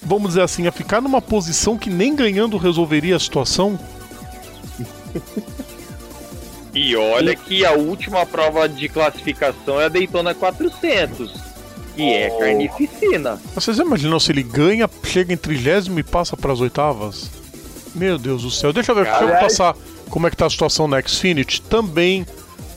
vamos 0.02 0.30
dizer 0.30 0.42
assim, 0.42 0.66
a 0.66 0.72
ficar 0.72 1.00
numa 1.00 1.22
posição 1.22 1.78
que 1.78 1.88
nem 1.88 2.16
ganhando 2.16 2.56
resolveria 2.56 3.14
a 3.14 3.20
situação? 3.20 3.78
E 6.74 6.94
olha 6.96 7.34
que 7.34 7.64
a 7.64 7.72
última 7.72 8.26
prova 8.26 8.68
de 8.68 8.88
classificação 8.88 9.80
é 9.80 9.86
a 9.86 9.88
Daytona 9.88 10.34
400, 10.34 11.32
que 11.98 12.12
é 12.14 12.30
Oh. 12.32 12.38
carnificina. 12.38 13.40
Vocês 13.54 13.78
imaginam 13.78 14.20
se 14.20 14.30
ele 14.30 14.42
ganha, 14.44 14.88
chega 15.04 15.32
em 15.32 15.36
trigésimo 15.36 15.98
e 15.98 16.02
passa 16.04 16.36
para 16.36 16.52
as 16.52 16.60
oitavas? 16.60 17.28
Meu 17.94 18.16
Deus 18.16 18.42
do 18.42 18.50
céu. 18.52 18.72
Deixa 18.72 18.92
eu 18.92 18.96
ver, 18.96 19.04
deixa 19.04 19.18
eu 19.20 19.26
Aliás- 19.26 19.42
passar 19.42 19.74
como 20.08 20.26
é 20.26 20.30
que 20.30 20.36
tá 20.36 20.46
a 20.46 20.50
situação 20.50 20.86
na 20.86 21.00
Xfinity. 21.02 21.60
Também 21.62 22.24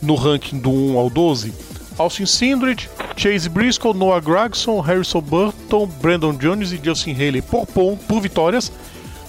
no 0.02 0.15
ranking 0.15 0.57
do 0.57 0.72
1 0.72 0.98
ao 0.98 1.10
12. 1.10 1.53
Austin 1.99 2.26
Sindrich, 2.26 2.89
Chase 3.15 3.48
Briscoe, 3.48 3.93
Noah 3.93 4.19
Gragson, 4.19 4.80
Harrison 4.80 5.22
Burton, 5.22 5.85
Brandon 6.02 6.34
Jones 6.34 6.72
e 6.72 6.80
Justin 6.84 7.14
Haley 7.14 7.43
por, 7.43 7.68
pon- 7.68 7.95
por 8.07 8.19
vitórias. 8.22 8.72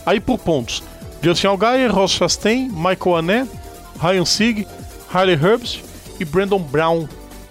Aí 0.06 0.18
por 0.20 0.38
pontos. 0.38 0.82
Justin 1.22 1.48
Allgaier, 1.48 1.92
Ross 1.94 2.12
Chastain, 2.12 2.68
Michael 2.70 3.16
Ané, 3.16 3.46
Ryan 4.00 4.24
Sieg, 4.24 4.66
Riley 5.12 5.34
Herbst 5.34 5.80
e 6.18 6.24
Brandon 6.24 6.60
Brown 6.60 7.06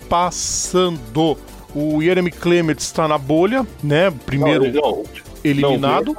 passando. 0.10 1.38
O 1.76 2.02
Jeremy 2.02 2.32
Clements 2.32 2.84
está 2.86 3.08
na 3.08 3.18
bolha, 3.18 3.66
né? 3.82 4.12
Primeiro 4.26 4.72
Não, 4.74 5.04
eliminado. 5.44 6.16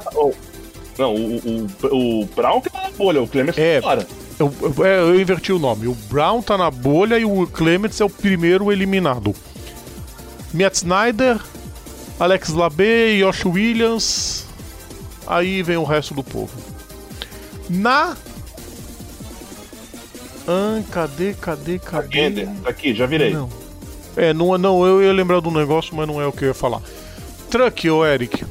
Não, 0.98 1.14
o, 1.14 1.36
o, 1.36 2.22
o 2.22 2.26
Brown 2.26 2.60
que 2.60 2.70
tá 2.70 2.82
na 2.84 2.90
bolha, 2.90 3.22
o 3.22 3.28
Clemens 3.28 3.56
É. 3.58 3.76
tá 3.80 3.82
fora. 3.88 4.06
Eu, 4.38 4.52
eu- 4.60 4.84
é, 4.86 4.98
eu 5.00 5.20
inverti 5.20 5.52
o 5.52 5.58
nome. 5.58 5.86
O 5.86 5.94
Brown 6.10 6.40
tá 6.42 6.56
na 6.56 6.70
bolha 6.70 7.18
e 7.18 7.24
o 7.24 7.46
Clements 7.46 8.00
é 8.00 8.04
o 8.04 8.10
primeiro 8.10 8.72
eliminado. 8.72 9.34
Matt 10.54 10.74
Snyder, 10.76 11.38
Alex 12.18 12.48
Labé, 12.50 13.18
Josh 13.18 13.44
Williams. 13.46 14.46
Aí 15.26 15.62
vem 15.62 15.76
o 15.76 15.84
resto 15.84 16.14
do 16.14 16.22
povo. 16.24 16.50
Na. 17.70 18.16
Ah, 20.48 20.82
cadê, 20.90 21.34
cadê, 21.34 21.78
cadê? 21.78 22.46
Tá 22.62 22.70
aqui, 22.70 22.94
já 22.94 23.06
virei. 23.06 23.32
Não. 23.32 23.48
É, 24.16 24.32
não, 24.34 24.56
não, 24.58 24.84
eu 24.86 25.02
ia 25.02 25.12
lembrar 25.12 25.40
do 25.40 25.50
negócio, 25.50 25.94
mas 25.96 26.06
não 26.06 26.20
é 26.20 26.26
o 26.26 26.32
que 26.32 26.44
eu 26.44 26.48
ia 26.48 26.54
falar. 26.54 26.80
Truck, 27.50 27.88
ô 27.90 28.04
Eric. 28.04 28.44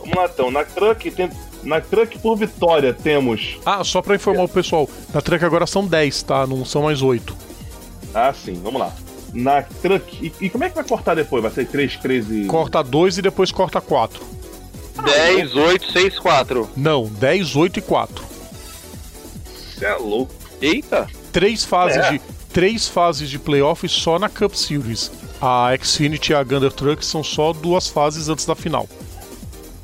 Vamos 0.00 0.16
lá 0.16 0.24
então, 0.32 0.50
na 0.50 0.64
Truck, 0.64 1.10
tem, 1.10 1.30
na 1.62 1.80
truck 1.80 2.18
por 2.18 2.36
vitória 2.36 2.92
temos. 2.94 3.58
Ah, 3.64 3.84
só 3.84 4.00
pra 4.02 4.14
informar 4.16 4.44
o 4.44 4.48
pessoal, 4.48 4.88
na 5.12 5.20
Truck 5.20 5.44
agora 5.44 5.66
são 5.66 5.86
10, 5.86 6.22
tá? 6.22 6.46
Não 6.46 6.64
são 6.64 6.82
mais 6.82 7.02
8. 7.02 7.36
Ah, 8.14 8.32
sim, 8.32 8.60
vamos 8.62 8.80
lá. 8.80 8.92
Na 9.32 9.62
Truck. 9.62 10.32
E, 10.40 10.46
e 10.46 10.50
como 10.50 10.64
é 10.64 10.68
que 10.68 10.74
vai 10.74 10.84
cortar 10.84 11.14
depois? 11.14 11.42
Vai 11.42 11.52
ser 11.52 11.66
3, 11.66 11.96
13. 11.98 12.44
Corta 12.46 12.82
2 12.82 13.18
e 13.18 13.22
depois 13.22 13.52
corta 13.52 13.80
4. 13.80 14.20
10, 15.04 15.54
8, 15.54 15.92
6, 15.92 16.18
4. 16.18 16.68
Não, 16.76 17.04
10, 17.06 17.54
8 17.56 17.78
e 17.78 17.82
4. 17.82 18.24
Você 19.78 19.84
é 19.84 19.94
louco. 19.94 20.32
Eita! 20.60 21.06
Três 21.32 21.64
fases, 21.64 21.98
É. 21.98 22.10
de, 22.12 22.20
três 22.52 22.88
fases 22.88 23.28
de 23.30 23.38
playoffs 23.38 23.92
só 23.92 24.18
na 24.18 24.28
Cup 24.28 24.54
Series. 24.54 25.10
A 25.40 25.70
Xfinity 25.80 26.32
e 26.32 26.34
a 26.34 26.42
Gander 26.42 26.72
Truck 26.72 27.04
são 27.04 27.24
só 27.24 27.52
duas 27.52 27.88
fases 27.88 28.28
antes 28.28 28.44
da 28.44 28.54
final. 28.54 28.88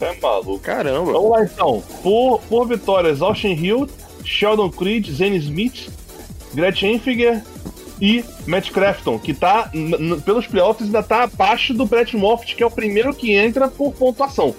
É 0.01 0.15
maluco. 0.21 0.59
Caramba! 0.59 1.13
Vamos 1.13 1.31
lá 1.31 1.45
então. 1.45 1.83
Por, 2.03 2.41
por 2.43 2.69
vitórias, 2.69 3.23
Austin 3.23 3.55
Hill, 3.55 3.89
Sheldon 4.25 4.71
Creed, 4.71 5.11
Zane 5.11 5.39
Smith, 5.39 5.89
Gretchen 6.53 6.97
Enfiger 6.97 7.43
e 8.01 8.23
Matt 8.47 8.71
Crafton, 8.71 9.19
que 9.19 9.33
tá, 9.33 9.71
pelos 10.25 10.47
playoffs, 10.47 10.85
ainda 10.87 11.03
tá 11.03 11.23
abaixo 11.23 11.73
do 11.73 11.87
Brett 11.87 12.15
Moffitt, 12.15 12.55
que 12.55 12.63
é 12.63 12.67
o 12.67 12.71
primeiro 12.71 13.15
que 13.15 13.33
entra 13.33 13.69
por 13.69 13.93
pontuação. 13.93 14.55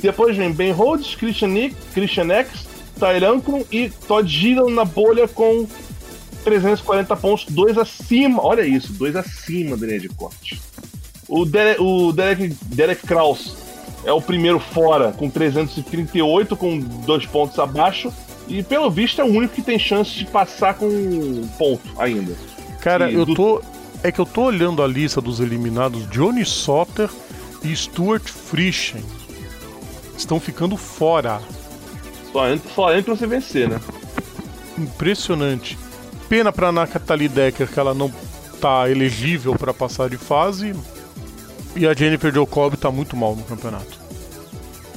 Depois 0.00 0.36
vem 0.36 0.52
Ben 0.52 0.70
Rhodes, 0.70 1.16
Christian 1.16 1.48
Nick, 1.48 1.74
Christian 1.92 2.30
X, 2.30 2.66
Tyrankron 2.98 3.64
e 3.72 3.90
Todd 4.06 4.28
Gilliam 4.28 4.70
na 4.70 4.84
bolha 4.84 5.26
com 5.26 5.66
340 6.46 7.16
pontos, 7.16 7.44
dois 7.50 7.76
acima. 7.76 8.40
Olha 8.42 8.62
isso, 8.64 8.92
dois 8.92 9.16
acima 9.16 9.76
da 9.76 9.84
linha 9.86 9.98
de 10.00 10.08
corte. 10.08 10.60
O, 11.28 11.44
Derek, 11.44 11.82
o 11.82 12.12
Derek, 12.12 12.56
Derek 12.66 13.04
Kraus 13.04 13.56
é 14.04 14.12
o 14.12 14.22
primeiro 14.22 14.60
fora 14.60 15.10
com 15.10 15.28
338, 15.28 16.56
com 16.56 16.78
dois 16.78 17.26
pontos 17.26 17.58
abaixo. 17.58 18.12
E 18.46 18.62
pelo 18.62 18.88
visto 18.88 19.20
é 19.20 19.24
o 19.24 19.26
único 19.26 19.54
que 19.56 19.62
tem 19.62 19.76
chance 19.76 20.12
de 20.12 20.24
passar 20.24 20.74
com 20.74 20.86
um 20.86 21.48
ponto 21.58 21.82
ainda. 21.98 22.32
Cara, 22.80 23.10
E 23.10 23.14
eu 23.14 23.26
do- 23.26 23.34
tô. 23.34 23.62
É 24.04 24.12
que 24.12 24.20
eu 24.20 24.26
tô 24.26 24.42
olhando 24.44 24.84
a 24.84 24.86
lista 24.86 25.20
dos 25.20 25.40
eliminados. 25.40 26.08
Johnny 26.10 26.44
Soter 26.44 27.10
e 27.64 27.74
Stuart 27.74 28.22
Friesen 28.28 29.02
estão 30.16 30.38
ficando 30.38 30.76
fora. 30.76 31.40
Só 32.32 32.48
entra, 32.48 32.70
só 32.72 32.94
entra 32.96 33.16
você 33.16 33.26
vencer, 33.26 33.68
né? 33.68 33.80
Impressionante. 34.78 35.76
Pena 36.28 36.52
pra 36.52 36.72
Natalie 36.72 37.28
Decker 37.28 37.68
que 37.68 37.78
ela 37.78 37.94
não 37.94 38.12
tá 38.60 38.88
elegível 38.90 39.54
pra 39.54 39.72
passar 39.72 40.08
de 40.08 40.16
fase. 40.16 40.74
E 41.74 41.86
a 41.86 41.92
Jennifer 41.94 42.32
Jacob 42.34 42.74
tá 42.74 42.90
muito 42.90 43.16
mal 43.16 43.36
no 43.36 43.44
campeonato. 43.44 43.98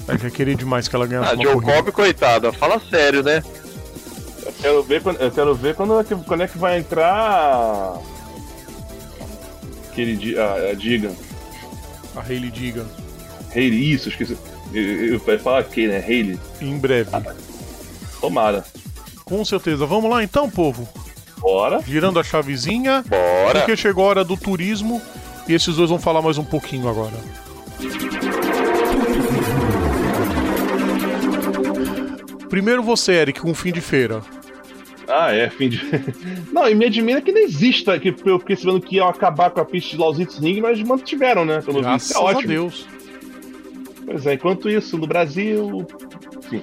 Eu 0.07 0.18
já 0.18 0.30
queria 0.30 0.56
demais 0.56 0.88
que 0.88 0.95
ela 0.95 1.06
ganhasse 1.06 1.31
Ah, 1.31 1.35
uma 1.35 1.43
Joe 1.43 1.53
corrida. 1.53 1.73
Cobb, 1.73 1.91
coitada, 1.91 2.51
fala 2.53 2.81
sério, 2.89 3.22
né? 3.22 3.43
Eu 4.45 4.53
quero 4.53 4.84
ver 4.84 5.03
quando, 5.03 5.22
eu 5.22 5.31
quero 5.31 5.56
ver 5.56 5.76
quando, 5.76 5.99
é 5.99 6.03
que, 6.03 6.15
quando 6.15 6.43
é 6.43 6.47
que 6.47 6.57
vai 6.57 6.80
entrar. 6.80 7.99
Aquele. 9.91 10.39
A, 10.39 10.72
a 10.72 10.73
Diga. 10.73 11.11
A 12.15 12.22
Hayley 12.22 12.49
Diga. 12.49 12.85
Hayley, 13.53 13.91
isso, 13.93 14.10
esqueci. 14.10 14.38
Eu, 14.73 15.19
eu, 15.27 15.39
falar 15.39 15.64
que, 15.64 15.88
né? 15.88 15.99
Hayley. 15.99 16.39
Em 16.61 16.77
breve. 16.77 17.11
Tomara. 18.19 18.64
Com 19.26 19.43
certeza. 19.45 19.85
Vamos 19.85 20.10
lá 20.10 20.23
então, 20.23 20.49
povo. 20.49 20.88
Bora. 21.40 21.82
Girando 21.82 22.20
a 22.20 22.24
chavezinha. 22.24 23.03
Bora! 23.07 23.60
Porque 23.60 23.76
chegou 23.76 24.06
a 24.06 24.07
hora 24.07 24.24
do 24.24 24.36
turismo. 24.36 25.02
E 25.48 25.53
esses 25.53 25.76
dois 25.76 25.90
vão 25.90 25.99
falar 25.99 26.22
mais 26.22 26.38
um 26.38 26.44
pouquinho 26.44 26.88
agora. 26.88 27.16
Primeiro 32.49 32.84
você, 32.84 33.14
Eric, 33.14 33.40
com 33.40 33.53
fim 33.53 33.72
de 33.72 33.82
feira. 33.82 34.22
Ah, 35.07 35.34
é, 35.34 35.49
fim 35.49 35.70
de. 35.70 35.82
Não, 36.53 36.70
e 36.70 36.76
me 36.76 36.86
admira 36.86 37.20
que 37.22 37.32
não 37.32 37.41
exista, 37.41 37.99
que 37.99 38.14
eu 38.24 38.40
fiquei 38.40 38.56
sabendo 38.56 38.82
que 38.82 38.98
iam 38.98 39.07
acabar 39.07 39.49
com 39.49 39.60
a 39.60 39.66
pista 39.66 39.91
de 39.91 39.98
Lausitz 39.98 40.38
Ring, 40.38 40.61
mas 40.61 40.80
mantiveram, 40.84 41.44
né? 41.45 41.61
Pelo 41.61 41.82
visto, 41.82 42.14
é 42.14 42.18
a 42.18 42.22
ótimo. 42.22 42.48
Deus. 42.48 42.88
Pois 44.06 44.26
é, 44.28 44.34
enquanto 44.36 44.70
isso, 44.70 44.98
no 44.99 45.07
Brasil. 45.07 45.88
Enfim. 46.38 46.61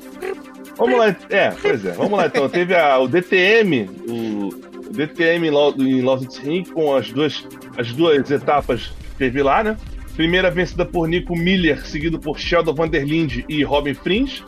Vamos 0.76 0.98
lá, 0.98 1.16
é, 1.30 1.50
pois 1.50 1.84
é, 1.84 1.92
vamos 1.92 2.18
lá 2.18 2.26
então. 2.26 2.48
Teve 2.48 2.74
a, 2.74 2.98
o 2.98 3.08
DTM, 3.08 3.88
o, 4.08 4.48
o 4.88 4.92
DTM 4.92 5.48
em 5.48 6.02
Lausitz 6.02 6.38
Ring, 6.38 6.64
com 6.64 6.94
as 6.94 7.10
duas, 7.10 7.46
as 7.78 7.92
duas 7.92 8.30
etapas 8.30 8.86
que 8.86 9.16
teve 9.16 9.42
lá, 9.42 9.64
né? 9.64 9.76
Primeira 10.14 10.50
vencida 10.50 10.84
por 10.84 11.08
Nico 11.08 11.36
Miller, 11.36 11.86
seguido 11.86 12.18
por 12.18 12.38
Sheldon 12.38 12.74
Vanderlinde 12.74 13.44
e 13.48 13.62
Robin 13.62 13.94
Frins. 13.94 14.42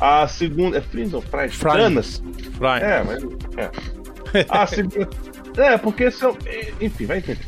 A 0.00 0.26
segunda. 0.26 0.78
É 0.78 0.80
Frins 0.80 1.12
ou 1.12 1.20
Fries? 1.20 1.54
Frins. 1.54 1.56
Franas. 1.56 2.22
É, 2.80 3.02
mas. 3.04 3.22
É. 3.56 4.46
A 4.48 4.66
segunda. 4.66 5.08
É, 5.56 5.76
porque 5.76 6.10
são. 6.10 6.36
Enfim, 6.80 7.06
vai 7.06 7.18
entender. 7.18 7.46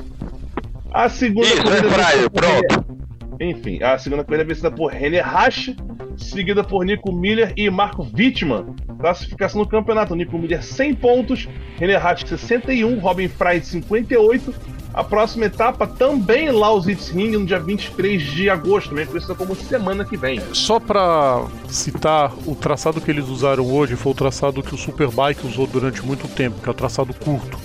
A 0.93 1.09
segunda. 1.09 1.47
Isso, 1.47 1.73
é 1.73 1.83
Fraio, 1.91 2.31
pronto. 2.31 3.03
Enfim, 3.51 3.83
a 3.83 3.99
segunda 3.99 4.25
corrida 4.25 4.43
é 4.43 4.47
vencida 4.47 4.71
por 4.71 4.93
René 4.93 5.21
Rasch, 5.21 5.75
seguida 6.17 6.63
por 6.63 6.85
Nico 6.85 7.13
Miller 7.13 7.53
e 7.57 7.69
Marco 7.69 8.07
Wittmann. 8.17 8.75
Classificação 8.99 9.61
no 9.61 9.69
campeonato: 9.69 10.15
Nico 10.15 10.39
Miller 10.39 10.63
100 10.63 10.95
pontos, 10.95 11.49
René 11.79 11.97
Rasch 11.97 12.27
61, 12.27 12.99
Robin 13.01 13.29
Frey 13.29 13.61
58. 13.61 14.55
A 14.95 15.03
próxima 15.03 15.47
etapa 15.47 15.87
também 15.87 16.49
em 16.49 16.51
Lausitz 16.51 17.09
Ring, 17.09 17.31
no 17.31 17.47
dia 17.47 17.59
23 17.59 18.23
de 18.23 18.51
agosto, 18.51 18.91
também 18.91 19.07
conhecida 19.07 19.35
como 19.35 19.57
semana 19.57 20.05
que 20.05 20.19
vem. 20.19 20.39
Só 20.53 20.79
pra 20.79 21.47
citar, 21.67 22.31
o 22.47 22.55
traçado 22.55 23.01
que 23.01 23.11
eles 23.11 23.27
usaram 23.27 23.65
hoje 23.65 23.97
foi 23.97 24.13
o 24.13 24.15
traçado 24.15 24.63
que 24.63 24.75
o 24.75 24.79
Superbike 24.79 25.47
usou 25.47 25.67
durante 25.67 26.05
muito 26.05 26.29
tempo, 26.29 26.61
que 26.61 26.69
é 26.69 26.71
o 26.71 26.75
traçado 26.75 27.15
curto. 27.15 27.59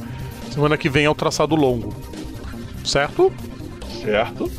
Semana 0.50 0.78
que 0.78 0.88
vem 0.88 1.04
é 1.04 1.10
o 1.10 1.16
traçado 1.16 1.54
longo. 1.54 1.94
Certo? 2.86 3.32
Certo? 4.02 4.50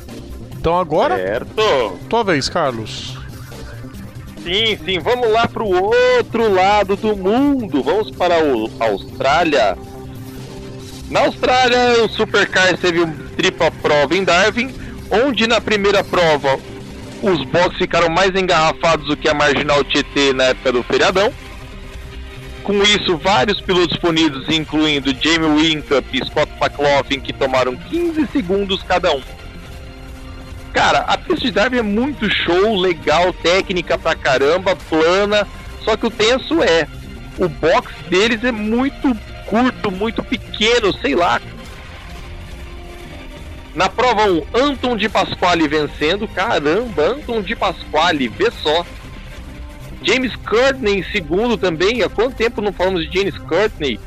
Então 0.58 0.78
agora, 0.78 1.16
Certo! 1.16 1.98
tua 2.08 2.24
vez, 2.24 2.48
Carlos. 2.48 3.16
Sim, 4.42 4.78
sim, 4.84 4.98
vamos 4.98 5.30
lá 5.30 5.46
pro 5.46 5.66
outro 5.66 6.52
lado 6.52 6.96
do 6.96 7.16
mundo. 7.16 7.82
Vamos 7.82 8.10
para 8.10 8.34
a 8.80 8.84
Austrália. 8.86 9.76
Na 11.10 11.20
Austrália, 11.20 12.04
o 12.04 12.08
Supercars 12.08 12.78
teve 12.80 13.00
uma 13.00 13.14
tripla 13.36 13.70
prova 13.70 14.14
em 14.14 14.24
Darwin, 14.24 14.74
onde 15.10 15.46
na 15.46 15.60
primeira 15.60 16.02
prova 16.04 16.58
os 17.22 17.42
boxes 17.44 17.78
ficaram 17.78 18.08
mais 18.08 18.34
engarrafados 18.34 19.06
do 19.06 19.16
que 19.16 19.28
a 19.28 19.34
Marginal 19.34 19.82
TT 19.84 20.32
na 20.34 20.44
época 20.44 20.72
do 20.72 20.82
feriadão. 20.82 21.32
Com 22.62 22.82
isso, 22.82 23.16
vários 23.16 23.60
pilotos 23.60 23.96
punidos, 23.98 24.48
incluindo 24.48 25.14
Jamie 25.20 25.48
Whincup 25.48 26.06
e 26.12 26.24
Scott 26.26 26.52
McLaughlin, 26.60 27.20
que 27.20 27.32
tomaram 27.32 27.74
15 27.74 28.26
segundos 28.32 28.82
cada 28.82 29.10
um. 29.12 29.22
Cara, 30.72 31.00
a 31.00 31.16
pista 31.18 31.46
de 31.46 31.50
Darwin 31.50 31.78
é 31.78 31.82
muito 31.82 32.30
show, 32.30 32.76
legal, 32.76 33.32
técnica 33.32 33.98
pra 33.98 34.14
caramba, 34.14 34.76
plana. 34.76 35.46
Só 35.84 35.96
que 35.96 36.06
o 36.06 36.10
tenso 36.10 36.62
é, 36.62 36.86
o 37.38 37.48
box 37.48 37.92
deles 38.08 38.42
é 38.44 38.52
muito 38.52 39.16
curto, 39.46 39.90
muito 39.90 40.22
pequeno, 40.22 40.92
sei 41.00 41.14
lá. 41.14 41.40
Na 43.74 43.88
prova 43.88 44.24
1, 44.24 44.46
Anton 44.54 44.96
de 44.96 45.08
Pasquale 45.08 45.68
vencendo. 45.68 46.26
Caramba, 46.26 47.02
Anton 47.02 47.40
de 47.40 47.54
Pasquale, 47.54 48.28
vê 48.28 48.50
só. 48.50 48.84
James 50.02 50.34
Courtney 50.36 50.98
em 50.98 51.04
segundo 51.04 51.56
também. 51.56 52.02
Há 52.02 52.08
quanto 52.08 52.34
tempo 52.34 52.60
não 52.60 52.72
falamos 52.72 53.08
de 53.08 53.18
James 53.18 53.38
Courtney? 53.38 53.98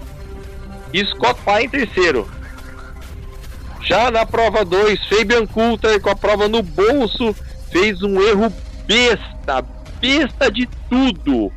E 0.93 1.05
Scott 1.05 1.39
Pye 1.45 1.65
em 1.65 1.69
terceiro. 1.69 2.29
Já 3.84 4.12
na 4.12 4.26
prova 4.26 4.64
2, 4.64 5.08
Fabian 5.08 5.45
Coulter 5.45 5.99
com 5.99 6.10
a 6.10 6.16
prova 6.16 6.48
no 6.48 6.62
bolso 6.62 7.36
fez 7.72 8.02
um 8.03 8.22
erro 8.22 8.53
besta, 8.86 9.66
besta 9.99 10.52
de 10.52 10.68
tudo. 10.90 11.52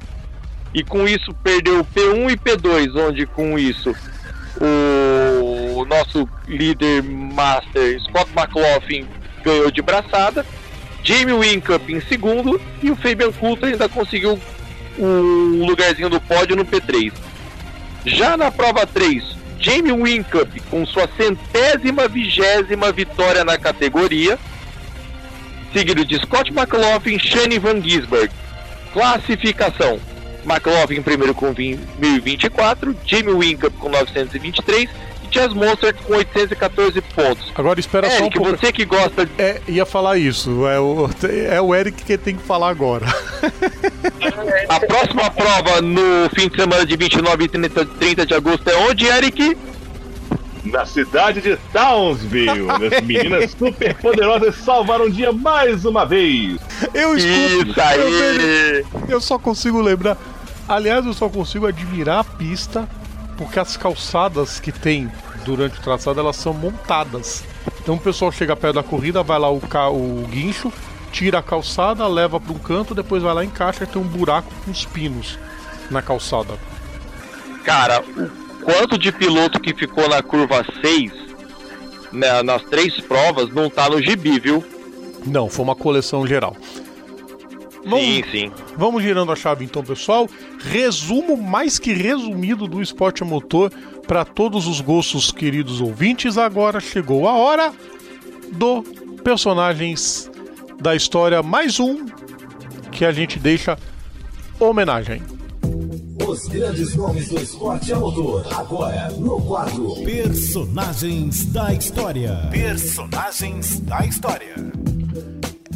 E 0.73 0.83
com 0.83 1.07
isso 1.07 1.33
perdeu 1.43 1.85
P1 1.85 2.33
e 2.33 2.37
P2, 2.37 2.97
onde 2.97 3.27
com 3.27 3.59
isso 3.59 3.95
o 4.61 5.85
nosso 5.85 6.29
líder 6.47 7.03
master 7.03 8.01
Scott 8.03 8.31
McLaughlin 8.37 9.07
ganhou 9.45 9.71
de 9.71 9.83
braçada. 9.83 10.45
Jamie 11.03 11.35
Winkup 11.35 11.93
em 11.93 12.01
segundo 12.01 12.61
e 12.83 12.91
o 12.91 12.97
Fabian 12.97 13.31
Coulter 13.33 13.71
ainda 13.71 13.89
conseguiu 13.89 14.41
um 14.99 15.67
lugarzinho 15.67 16.09
no 16.09 16.21
pódio 16.21 16.57
no 16.57 16.65
P3. 16.65 17.13
Já 18.07 18.37
na 18.37 18.51
prova 18.51 18.87
3, 18.87 19.23
Jamie 19.59 19.93
Winkup 19.93 20.61
com 20.71 20.85
sua 20.87 21.09
centésima 21.17 22.09
vigésima 22.09 22.93
vitória 22.93 23.45
na 23.45 23.59
categoria, 23.59 24.39
seguido 25.73 26.05
de 26.05 26.19
Scott 26.19 26.51
McLaughlin, 26.51 27.19
Shane 27.19 27.59
Van 27.59 27.81
Gisberg. 27.81 28.31
Classificação: 28.93 29.99
McLaughlin 30.45 31.03
primeiro 31.03 31.35
com 31.35 31.53
1024, 31.53 32.97
Jamie 33.05 33.35
Winkup 33.35 33.77
com 33.79 33.89
923 33.89 34.89
Chess 35.35 35.53
Monster 35.53 35.93
com 35.95 36.15
814 36.15 37.01
pontos. 37.01 37.53
Agora 37.57 37.81
espera 37.81 38.07
Eric, 38.07 38.19
só 38.21 38.27
um 38.27 38.31
pouco. 38.31 38.57
você 38.57 38.73
que 38.73 38.85
gosta. 38.85 39.29
É, 39.37 39.61
ia 39.67 39.85
falar 39.85 40.17
isso. 40.17 40.65
É 40.69 40.79
o, 40.79 41.11
é 41.51 41.61
o 41.61 41.75
Eric 41.75 42.05
que 42.05 42.17
tem 42.17 42.37
que 42.37 42.43
falar 42.45 42.69
agora. 42.69 43.05
A 44.69 44.81
próxima 44.81 45.31
prova 45.31 45.83
no 45.83 46.31
fim 46.37 46.49
de 46.49 46.57
semana 46.57 46.87
de 46.87 46.97
29 46.97 47.45
e 47.45 47.49
30, 47.49 47.85
30 47.85 48.27
de 48.27 48.35
agosto 48.35 48.69
é 48.71 48.77
onde, 48.77 49.07
Eric? 49.07 49.57
Na 50.65 50.87
cidade 50.87 51.41
de 51.41 51.57
Townsville. 51.73 52.71
As 52.71 53.03
meninas 53.03 53.51
super 53.51 53.95
poderosas 53.97 54.55
salvaram 54.57 55.07
o 55.07 55.11
dia 55.11 55.33
mais 55.33 55.85
uma 55.85 56.07
vez. 56.07 56.61
Eu 56.95 57.17
escuto. 57.17 57.71
Isso 57.71 57.81
aí. 57.81 57.99
Eu, 57.99 59.09
eu 59.09 59.21
só 59.21 59.37
consigo 59.37 59.81
lembrar. 59.81 60.17
Aliás, 60.69 61.05
eu 61.05 61.13
só 61.13 61.29
consigo 61.29 61.67
admirar 61.67 62.21
a 62.21 62.25
pista 62.25 62.89
porque 63.37 63.59
as 63.59 63.77
calçadas 63.77 64.61
que 64.61 64.73
tem 64.73 65.11
durante 65.45 65.79
o 65.79 65.83
traçado 65.83 66.21
elas 66.21 66.37
são 66.37 66.53
montadas. 66.53 67.45
Então 67.81 67.95
o 67.95 68.01
pessoal 68.01 68.33
chega 68.33 68.57
perto 68.57 68.77
da 68.77 68.83
corrida, 68.83 69.23
vai 69.23 69.39
lá 69.39 69.51
o, 69.51 69.61
ca... 69.61 69.89
o 69.89 70.27
guincho, 70.31 70.73
tira 71.13 71.39
a 71.39 71.43
calçada, 71.43 72.07
leva 72.07 72.41
para 72.41 72.53
um 72.53 72.59
canto, 72.59 72.95
depois 72.95 73.23
vai 73.23 73.35
lá 73.35 73.45
encaixa 73.45 73.85
e 73.85 73.87
tem 73.87 74.01
um 74.01 74.07
buraco 74.07 74.53
com 74.65 74.71
os 74.71 74.85
pinos 74.85 75.39
na 75.91 76.03
calçada. 76.03 76.55
Cara, 77.63 78.01
o 78.01 78.65
quanto 78.65 78.99
de 78.99 79.13
piloto 79.13 79.61
que 79.61 79.75
ficou 79.75 80.09
na 80.09 80.23
curva 80.23 80.65
6 80.81 81.25
né, 82.15 82.43
nas 82.43 82.63
três 82.63 82.99
provas 83.01 83.53
não 83.53 83.69
tá 83.69 83.89
no 83.91 84.01
gibi, 84.01 84.39
viu? 84.39 84.65
Não, 85.27 85.49
foi 85.49 85.65
uma 85.65 85.75
coleção 85.75 86.27
geral. 86.27 86.57
Vamos, 87.85 88.05
sim, 88.05 88.25
sim. 88.31 88.53
Vamos 88.77 89.03
girando 89.03 89.31
a 89.31 89.37
chave 89.37 89.65
então, 89.65 89.83
pessoal. 89.83 90.29
Resumo 90.59 91.37
mais 91.37 91.79
que 91.79 91.93
resumido 91.93 92.67
do 92.67 92.81
esporte 92.81 93.23
a 93.23 93.27
motor 93.27 93.73
para 94.07 94.25
todos 94.25 94.67
os 94.67 94.81
gostos, 94.81 95.31
queridos 95.31 95.81
ouvintes. 95.81 96.39
Agora 96.39 96.81
chegou 96.81 97.29
a 97.29 97.35
hora 97.35 97.73
do 98.53 98.83
personagens 99.23 100.31
da 100.81 100.95
história, 100.95 101.43
mais 101.43 101.79
um 101.79 102.07
que 102.91 103.05
a 103.05 103.13
gente 103.13 103.39
deixa 103.39 103.79
homenagem. 104.59 105.23
Os 106.27 106.47
grandes 106.49 106.95
nomes 106.95 107.29
do 107.29 107.41
esporte 107.41 107.93
a 107.93 107.99
motor. 107.99 108.47
Agora 108.55 109.11
no 109.19 109.41
quadro 109.43 109.95
Personagens 110.05 111.47
da 111.47 111.73
História. 111.73 112.49
Personagens 112.51 113.81
da 113.81 114.07
História. 114.07 114.55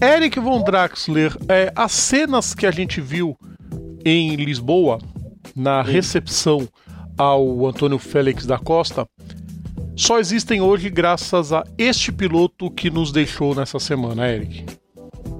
Eric 0.00 0.38
von 0.38 0.62
Draxler, 0.62 1.36
é, 1.48 1.72
as 1.74 1.90
cenas 1.90 2.54
que 2.54 2.66
a 2.66 2.70
gente 2.70 3.00
viu 3.00 3.36
em 4.04 4.36
Lisboa, 4.36 4.98
na 5.56 5.82
recepção 5.82 6.68
ao 7.16 7.66
Antônio 7.66 7.98
Félix 7.98 8.46
da 8.46 8.58
Costa, 8.58 9.08
só 9.96 10.20
existem 10.20 10.60
hoje 10.60 10.88
graças 10.88 11.52
a 11.52 11.64
este 11.76 12.12
piloto 12.12 12.70
que 12.70 12.90
nos 12.90 13.10
deixou 13.10 13.56
nessa 13.56 13.80
semana, 13.80 14.30
Eric. 14.30 14.66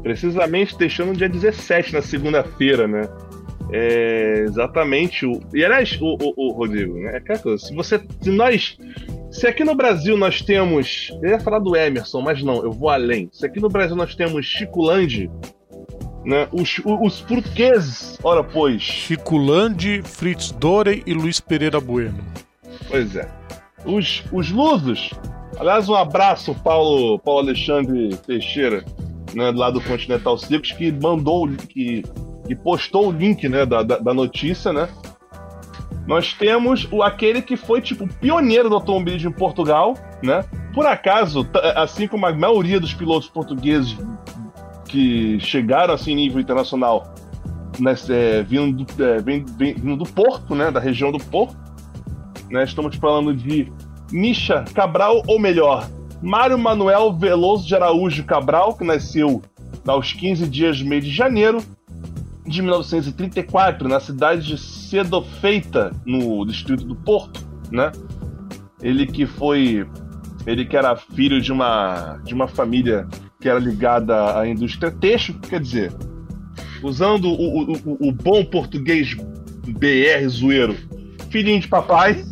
Precisamente 0.03 0.77
deixou 0.77 1.07
no 1.07 1.15
dia 1.15 1.29
17, 1.29 1.93
na 1.93 2.03
segunda-feira, 2.03 2.89
né? 2.89 3.09
É 3.71 4.41
exatamente 4.41 5.25
o. 5.25 5.41
E 5.55 5.65
aliás, 5.65 5.97
o, 6.01 6.17
o, 6.21 6.49
o 6.49 6.53
Rodrigo, 6.53 6.95
né? 6.95 7.23
É 7.25 7.59
se 7.59 7.73
você. 7.75 8.03
Se 8.21 8.31
nós 8.31 8.77
se 9.31 9.47
aqui 9.47 9.65
no 9.65 9.75
Brasil 9.75 10.17
nós 10.17 10.41
temos. 10.41 11.11
Eu 11.23 11.31
ia 11.31 11.41
falar 11.41 11.59
do 11.59 11.77
Emerson, 11.77 12.21
mas 12.21 12.43
não, 12.43 12.63
eu 12.63 12.73
vou 12.73 12.89
além. 12.89 13.29
Se 13.33 13.45
aqui 13.45 13.61
no 13.61 13.69
Brasil 13.69 13.95
nós 13.97 14.15
temos 14.15 14.47
Chico 14.47 14.83
Landi, 14.83 15.31
né, 16.25 16.49
os, 16.53 16.81
os 16.85 17.21
portugueses, 17.21 18.19
ora 18.23 18.43
pois. 18.43 18.83
Chico 18.83 19.37
Landi, 19.37 20.03
Fritz 20.03 20.51
Dore 20.53 21.03
e 21.07 21.13
Luiz 21.13 21.41
Pereira 21.41 21.81
Bueno. 21.81 22.19
Pois 22.89 23.17
é. 23.17 23.29
Os, 23.85 24.25
os 24.33 24.51
lusos. 24.51 25.11
Aliás, 25.59 25.89
um 25.89 25.95
abraço, 25.95 26.55
Paulo, 26.55 27.19
Paulo 27.19 27.41
Alexandre 27.41 28.17
Teixeira, 28.27 28.85
né, 29.35 29.51
lá 29.55 29.71
do 29.71 29.81
Continental 29.81 30.39
Circus, 30.39 30.73
que 30.73 30.93
mandou, 30.93 31.49
que, 31.49 32.03
que 32.47 32.55
postou 32.55 33.09
o 33.09 33.13
link 33.13 33.49
né, 33.49 33.67
da, 33.67 33.83
da, 33.83 33.99
da 33.99 34.15
notícia, 34.15 34.73
né? 34.73 34.89
Nós 36.09 36.33
temos 36.33 36.89
o, 36.91 37.03
aquele 37.03 37.43
que 37.43 37.55
foi, 37.55 37.83
tipo, 37.83 38.09
pioneiro 38.09 38.71
do 38.71 38.77
automobilismo 38.77 39.29
em 39.29 39.33
Portugal, 39.33 39.95
né? 40.23 40.43
Por 40.73 40.87
acaso, 40.87 41.47
assim 41.77 42.09
como 42.09 42.25
a 42.25 42.33
maioria 42.33 42.81
dos 42.81 42.95
pilotos 42.95 43.29
portugueses 43.29 43.95
que 44.87 45.39
chegaram 45.39 45.93
assim 45.93 46.15
nível 46.15 46.41
internacional, 46.41 47.15
é, 48.09 48.43
vindo, 48.43 48.85
do, 48.85 49.05
é, 49.05 49.21
vindo 49.21 49.97
do 49.99 50.05
Porto, 50.07 50.55
né? 50.55 50.71
Da 50.71 50.81
região 50.81 51.13
do 51.13 51.19
Porto. 51.19 51.55
Né, 52.51 52.65
estamos 52.65 52.97
falando 52.97 53.35
de 53.35 53.71
Misha 54.11 54.65
Cabral, 54.73 55.23
ou 55.27 55.39
melhor, 55.39 55.87
Mário 56.23 56.59
Manuel 56.59 57.13
Veloso 57.13 57.69
de 57.69 57.75
Araújo 57.75 58.25
Cabral, 58.25 58.75
que 58.75 58.83
nasceu 58.83 59.43
aos 59.87 60.15
15 60.15 60.49
dias 60.49 60.79
do 60.79 60.87
mês 60.87 61.05
de 61.05 61.11
janeiro, 61.11 61.63
de 62.49 62.63
1934, 62.63 63.89
na 63.89 64.01
cidade 64.01 64.47
de 64.47 64.59
Cedofeita, 64.59 65.93
no 66.05 66.45
distrito 66.47 66.85
do 66.85 66.97
Porto, 66.97 67.47
né? 67.71 67.93
Ele 68.83 69.07
que 69.07 69.27
foi 69.27 69.87
ele 70.47 70.65
que 70.65 70.77
era 70.77 70.97
filho 70.97 71.41
de 71.41 71.53
uma 71.53 72.19
de 72.25 72.33
uma 72.33 72.49
família 72.49 73.07
que 73.41 73.49
era 73.49 73.59
ligada 73.59 74.39
à 74.39 74.49
indústria 74.49 74.91
têxtil, 74.91 75.39
quer 75.41 75.61
dizer, 75.61 75.93
usando 76.83 77.29
o, 77.29 77.73
o, 77.73 78.09
o 78.09 78.13
bom 78.13 78.45
português 78.45 79.15
BR 79.67 80.29
zoeiro, 80.29 80.75
filhinho 81.31 81.61
de 81.61 81.69
papai, 81.69 82.25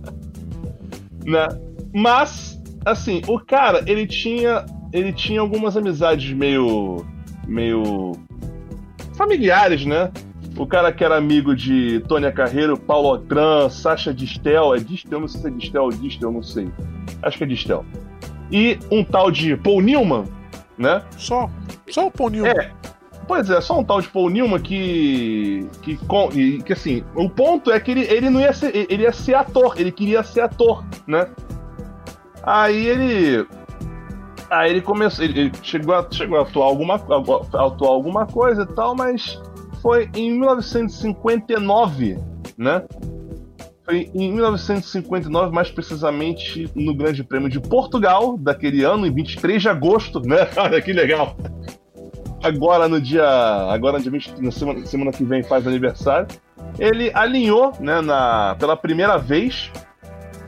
né? 1.24 1.46
Mas 1.94 2.60
assim, 2.84 3.22
o 3.26 3.38
cara, 3.38 3.82
ele 3.86 4.06
tinha 4.06 4.64
ele 4.92 5.12
tinha 5.12 5.40
algumas 5.40 5.76
amizades 5.76 6.32
meio 6.32 7.04
meio 7.46 8.12
familiares, 9.16 9.84
né? 9.84 10.10
O 10.56 10.66
cara 10.66 10.92
que 10.92 11.02
era 11.02 11.16
amigo 11.16 11.54
de 11.54 12.00
Tônia 12.08 12.30
Carreiro, 12.30 12.78
Paulo 12.78 13.08
Otran, 13.10 13.68
Sasha 13.68 14.14
Distel, 14.14 14.74
é 14.74 14.78
Distel, 14.78 15.20
não 15.20 15.28
sei 15.28 15.40
se 15.40 15.46
é 15.48 15.50
Distel 15.50 15.82
ou 15.82 15.90
Distel, 15.90 16.32
não 16.32 16.42
sei. 16.42 16.68
Acho 17.22 17.38
que 17.38 17.44
é 17.44 17.46
Distel. 17.46 17.84
E 18.52 18.78
um 18.90 19.02
tal 19.02 19.30
de 19.30 19.56
Paul 19.56 19.80
Newman, 19.80 20.24
né? 20.78 21.02
Só, 21.16 21.50
só 21.90 22.06
o 22.06 22.10
Paul 22.10 22.30
Newman. 22.30 22.52
É, 22.52 22.70
Pois 23.26 23.48
é, 23.48 23.60
só 23.60 23.78
um 23.78 23.84
tal 23.84 24.00
de 24.00 24.08
Paul 24.08 24.28
Newman 24.30 24.60
que. 24.60 25.66
que, 25.82 25.98
que 26.62 26.72
assim, 26.72 27.02
o 27.14 27.28
ponto 27.28 27.70
é 27.70 27.80
que 27.80 27.90
ele, 27.90 28.02
ele 28.02 28.28
não 28.28 28.40
ia 28.40 28.52
ser. 28.52 28.86
Ele 28.90 29.02
ia 29.02 29.12
ser 29.12 29.34
ator, 29.34 29.74
ele 29.78 29.90
queria 29.90 30.22
ser 30.22 30.42
ator, 30.42 30.84
né? 31.06 31.26
Aí 32.42 32.86
ele. 32.86 33.46
Aí 34.50 34.70
ele 34.70 34.80
começou. 34.80 35.24
Ele 35.24 35.50
chegou 35.62 35.94
a, 35.94 36.06
chegou 36.10 36.38
a 36.38 36.42
atuar 36.42 36.66
alguma, 36.66 36.94
atuar 36.96 37.90
alguma 37.90 38.26
coisa 38.26 38.62
e 38.62 38.74
tal, 38.74 38.94
mas 38.94 39.40
foi 39.82 40.08
em 40.14 40.30
1959, 40.32 42.18
né? 42.56 42.82
Foi 43.84 44.10
em 44.14 44.32
1959, 44.32 45.54
mais 45.54 45.70
precisamente 45.70 46.70
no 46.74 46.94
Grande 46.94 47.22
Prêmio 47.22 47.50
de 47.50 47.60
Portugal, 47.60 48.38
daquele 48.38 48.82
ano, 48.82 49.06
em 49.06 49.12
23 49.12 49.60
de 49.60 49.68
agosto, 49.68 50.20
né? 50.20 50.48
Olha 50.56 50.80
que 50.80 50.92
legal! 50.92 51.36
Agora 52.42 52.88
no 52.88 53.00
dia. 53.00 53.26
Agora 53.26 53.98
no 53.98 54.02
dia 54.02 54.12
20, 54.12 54.42
na 54.42 54.50
semana, 54.50 54.86
semana 54.86 55.10
que 55.10 55.24
vem 55.24 55.42
faz 55.42 55.66
aniversário. 55.66 56.28
ele 56.78 57.10
alinhou, 57.14 57.72
né, 57.80 58.00
na, 58.00 58.54
pela 58.58 58.76
primeira 58.76 59.16
vez 59.16 59.70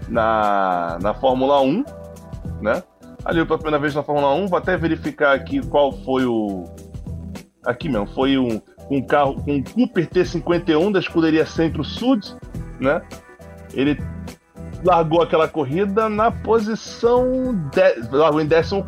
na, 0.08 0.98
na 1.00 1.14
Fórmula 1.14 1.60
1, 1.60 1.84
né? 2.60 2.82
Alinhou 3.26 3.44
pela 3.44 3.58
primeira 3.58 3.80
vez 3.80 3.92
na 3.92 4.04
Fórmula 4.04 4.32
1. 4.34 4.46
Vou 4.46 4.56
até 4.56 4.76
verificar 4.76 5.34
aqui 5.34 5.60
qual 5.66 5.90
foi 5.90 6.24
o. 6.24 6.64
Aqui 7.64 7.88
mesmo, 7.88 8.06
foi 8.06 8.38
um, 8.38 8.62
um 8.88 9.02
carro 9.02 9.42
com 9.42 9.52
um 9.52 9.62
Cooper 9.64 10.08
T51 10.08 10.92
da 10.92 11.00
escuderia 11.00 11.44
Centro-Sud, 11.44 12.36
né? 12.78 13.02
Ele 13.74 14.00
largou 14.84 15.20
aquela 15.22 15.48
corrida 15.48 16.08
na 16.08 16.30
posição. 16.30 17.52
De... 17.72 18.16
largou 18.16 18.40
em 18.40 18.48
14 18.48 18.84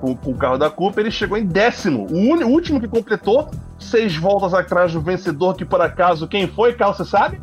com, 0.00 0.14
com 0.14 0.30
o 0.30 0.36
carro 0.36 0.56
da 0.56 0.70
Cooper, 0.70 1.00
ele 1.00 1.10
chegou 1.10 1.36
em 1.36 1.44
décimo. 1.44 2.06
O, 2.08 2.16
un... 2.16 2.44
o 2.44 2.50
último 2.50 2.80
que 2.80 2.86
completou, 2.86 3.50
seis 3.80 4.16
voltas 4.16 4.54
atrás 4.54 4.92
do 4.92 5.00
vencedor, 5.00 5.56
que 5.56 5.64
por 5.64 5.80
acaso 5.80 6.28
quem 6.28 6.46
foi, 6.46 6.72
Carlos, 6.74 6.98
você 6.98 7.04
sabe? 7.04 7.42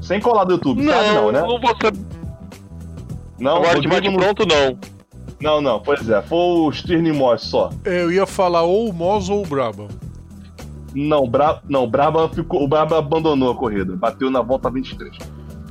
Sem 0.00 0.20
colar 0.20 0.44
do 0.44 0.54
YouTube, 0.54 0.82
não, 0.82 0.90
sabe 0.90 1.08
não, 1.08 1.30
né? 1.30 1.40
Não 1.42 1.60
vou 1.60 1.76
saber. 1.82 2.13
Não, 3.44 3.56
Agora 3.56 3.78
de 3.78 3.86
bate 3.86 4.10
pronto, 4.10 4.46
não. 4.46 4.78
Não, 5.38 5.60
não, 5.60 5.78
pois 5.78 6.08
é, 6.08 6.22
foi 6.22 6.38
o 6.38 6.72
Stirne 6.72 7.12
Moss 7.12 7.42
só. 7.42 7.68
Eu 7.84 8.10
ia 8.10 8.24
falar 8.24 8.62
ou 8.62 8.88
o 8.88 8.92
Moss 8.92 9.28
ou 9.28 9.42
o 9.42 9.46
Braba. 9.46 9.86
Não, 10.94 11.28
Bra... 11.28 11.60
não 11.68 11.86
Braba 11.86 12.26
ficou... 12.30 12.64
o 12.64 12.66
Braba 12.66 12.98
abandonou 12.98 13.50
a 13.52 13.54
corrida, 13.54 13.94
bateu 13.96 14.30
na 14.30 14.40
volta 14.40 14.70
23. 14.70 15.18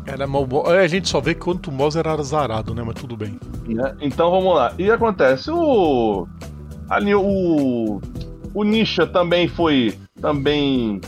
Era 0.06 0.28
mal... 0.28 0.48
É, 0.68 0.84
a 0.84 0.88
gente 0.88 1.10
só 1.10 1.20
vê 1.20 1.34
quanto 1.34 1.72
o 1.72 1.74
Moss 1.74 1.96
era 1.96 2.12
azarado, 2.12 2.76
né? 2.76 2.84
Mas 2.86 2.94
tudo 2.94 3.18
bem. 3.18 3.40
É, 3.68 3.96
então 4.06 4.30
vamos 4.30 4.54
lá. 4.54 4.72
E 4.78 4.92
acontece, 4.92 5.50
o. 5.50 6.28
Ali 6.92 7.16
o. 7.16 8.00
O 8.54 8.64
Nisha 8.64 9.08
também 9.08 9.48
foi. 9.48 9.98
Também. 10.22 11.02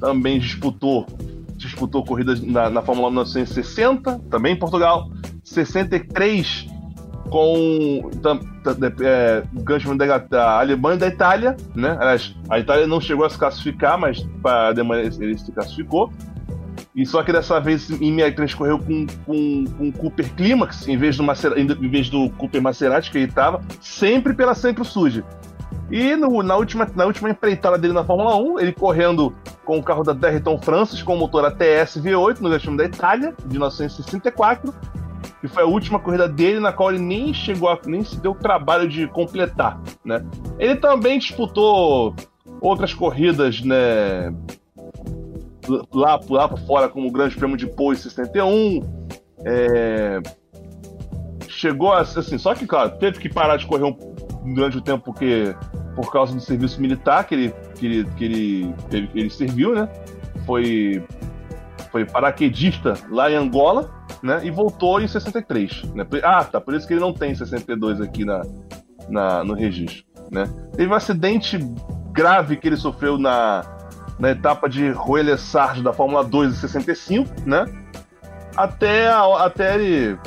Também 0.00 0.38
disputou. 0.38 1.04
Disputou 1.56 2.02
corridas 2.04 2.40
na, 2.40 2.70
na 2.70 2.80
Fórmula 2.80 3.10
1960, 3.10 4.18
também 4.30 4.54
em 4.54 4.58
Portugal. 4.58 5.10
63 5.64 6.68
com 7.30 8.10
é, 9.02 9.42
da, 10.28 10.58
Alemanha 10.58 10.96
e 10.96 10.98
da 10.98 11.06
Itália, 11.08 11.56
né? 11.74 11.98
A 12.48 12.58
Itália 12.58 12.86
não 12.86 13.00
chegou 13.00 13.24
a 13.24 13.30
se 13.30 13.38
classificar, 13.38 13.98
mas 13.98 14.22
para 14.42 14.52
a 14.52 14.66
Alemanha 14.68 15.10
ele 15.18 15.36
se 15.36 15.50
classificou. 15.52 16.12
E 16.94 17.04
só 17.04 17.22
que 17.22 17.30
dessa 17.30 17.60
vez 17.60 17.90
em 17.90 18.14
63 18.14 18.54
correu 18.54 18.78
com, 18.78 19.06
com, 19.26 19.64
com 19.64 19.92
Cooper 19.92 20.32
Climax, 20.34 20.88
em 20.88 20.96
vez, 20.96 21.16
do 21.16 21.22
Macer, 21.22 21.52
em 21.58 21.66
vez 21.90 22.08
do 22.08 22.30
Cooper 22.30 22.62
Maserati 22.62 23.10
que 23.10 23.18
ele 23.18 23.26
estava, 23.26 23.60
sempre 23.80 24.32
pela 24.32 24.54
Sempre 24.54 24.84
Suja. 24.84 25.22
E 25.90 26.16
no, 26.16 26.42
na, 26.42 26.56
última, 26.56 26.88
na 26.96 27.04
última 27.04 27.30
empreitada 27.30 27.76
dele 27.76 27.92
na 27.92 28.02
Fórmula 28.02 28.36
1, 28.36 28.60
ele 28.60 28.72
correndo 28.72 29.34
com 29.64 29.78
o 29.78 29.82
carro 29.82 30.02
da 30.02 30.12
Derriton 30.12 30.58
Francis 30.58 31.02
com 31.02 31.14
o 31.14 31.18
motor 31.18 31.44
ATS 31.44 31.98
V8 31.98 32.40
no 32.40 32.48
Grande 32.48 32.76
da 32.76 32.84
Itália, 32.84 33.34
de 33.44 33.50
1964, 33.50 34.74
que 35.40 35.48
foi 35.48 35.62
a 35.62 35.66
última 35.66 35.98
corrida 35.98 36.28
dele 36.28 36.60
na 36.60 36.72
qual 36.72 36.90
ele 36.90 37.02
nem 37.02 37.32
chegou 37.32 37.68
a, 37.68 37.78
nem 37.86 38.04
se 38.04 38.20
deu 38.20 38.32
o 38.32 38.34
trabalho 38.34 38.88
de 38.88 39.06
completar, 39.08 39.80
né? 40.04 40.24
Ele 40.58 40.76
também 40.76 41.18
disputou 41.18 42.14
outras 42.60 42.94
corridas, 42.94 43.60
né, 43.62 44.32
lá, 45.92 46.20
lá 46.28 46.48
para 46.48 46.56
fora, 46.58 46.88
como 46.88 47.08
o 47.08 47.10
Grande 47.10 47.36
Prêmio 47.36 47.56
de 47.56 47.66
Pau 47.66 47.92
em 47.92 47.96
61. 47.96 48.80
É... 49.44 50.20
Chegou 51.48 51.92
a, 51.92 52.00
assim, 52.00 52.38
só 52.38 52.54
que, 52.54 52.66
claro, 52.66 52.90
teve 52.98 53.18
que 53.18 53.28
parar 53.28 53.56
de 53.56 53.66
correr 53.66 53.84
um, 53.84 53.96
durante 54.54 54.76
o 54.76 54.80
tempo 54.80 55.04
porque, 55.04 55.54
por 55.94 56.12
causa 56.12 56.34
do 56.34 56.40
serviço 56.40 56.80
militar 56.80 57.24
que 57.24 57.34
ele, 57.34 57.54
que 57.78 57.86
ele, 57.86 58.04
que 58.16 58.24
ele, 58.24 58.74
ele, 58.92 59.10
ele 59.14 59.30
serviu, 59.30 59.74
né? 59.74 59.88
Foi, 60.44 61.02
foi 61.90 62.04
paraquedista 62.04 62.94
lá 63.10 63.30
em 63.30 63.34
Angola, 63.34 63.90
né? 64.22 64.40
E 64.44 64.50
voltou 64.50 65.00
em 65.00 65.08
63. 65.08 65.84
Né? 65.94 66.06
Ah, 66.22 66.44
tá, 66.44 66.60
por 66.60 66.74
isso 66.74 66.86
que 66.86 66.94
ele 66.94 67.00
não 67.00 67.12
tem 67.12 67.34
62 67.34 68.00
aqui 68.00 68.24
na, 68.24 68.42
na, 69.08 69.44
no 69.44 69.54
registro. 69.54 70.04
Né? 70.30 70.44
Teve 70.76 70.92
um 70.92 70.94
acidente 70.94 71.58
grave 72.12 72.56
que 72.56 72.66
ele 72.66 72.76
sofreu 72.76 73.18
na, 73.18 73.64
na 74.18 74.30
etapa 74.30 74.68
de 74.68 74.90
Roelle 74.90 75.36
Sarge 75.38 75.82
da 75.82 75.92
Fórmula 75.92 76.24
2 76.24 76.54
de 76.54 76.58
65, 76.58 77.28
né? 77.44 77.64
Até, 78.56 79.08
até 79.08 79.74
ele. 79.74 80.18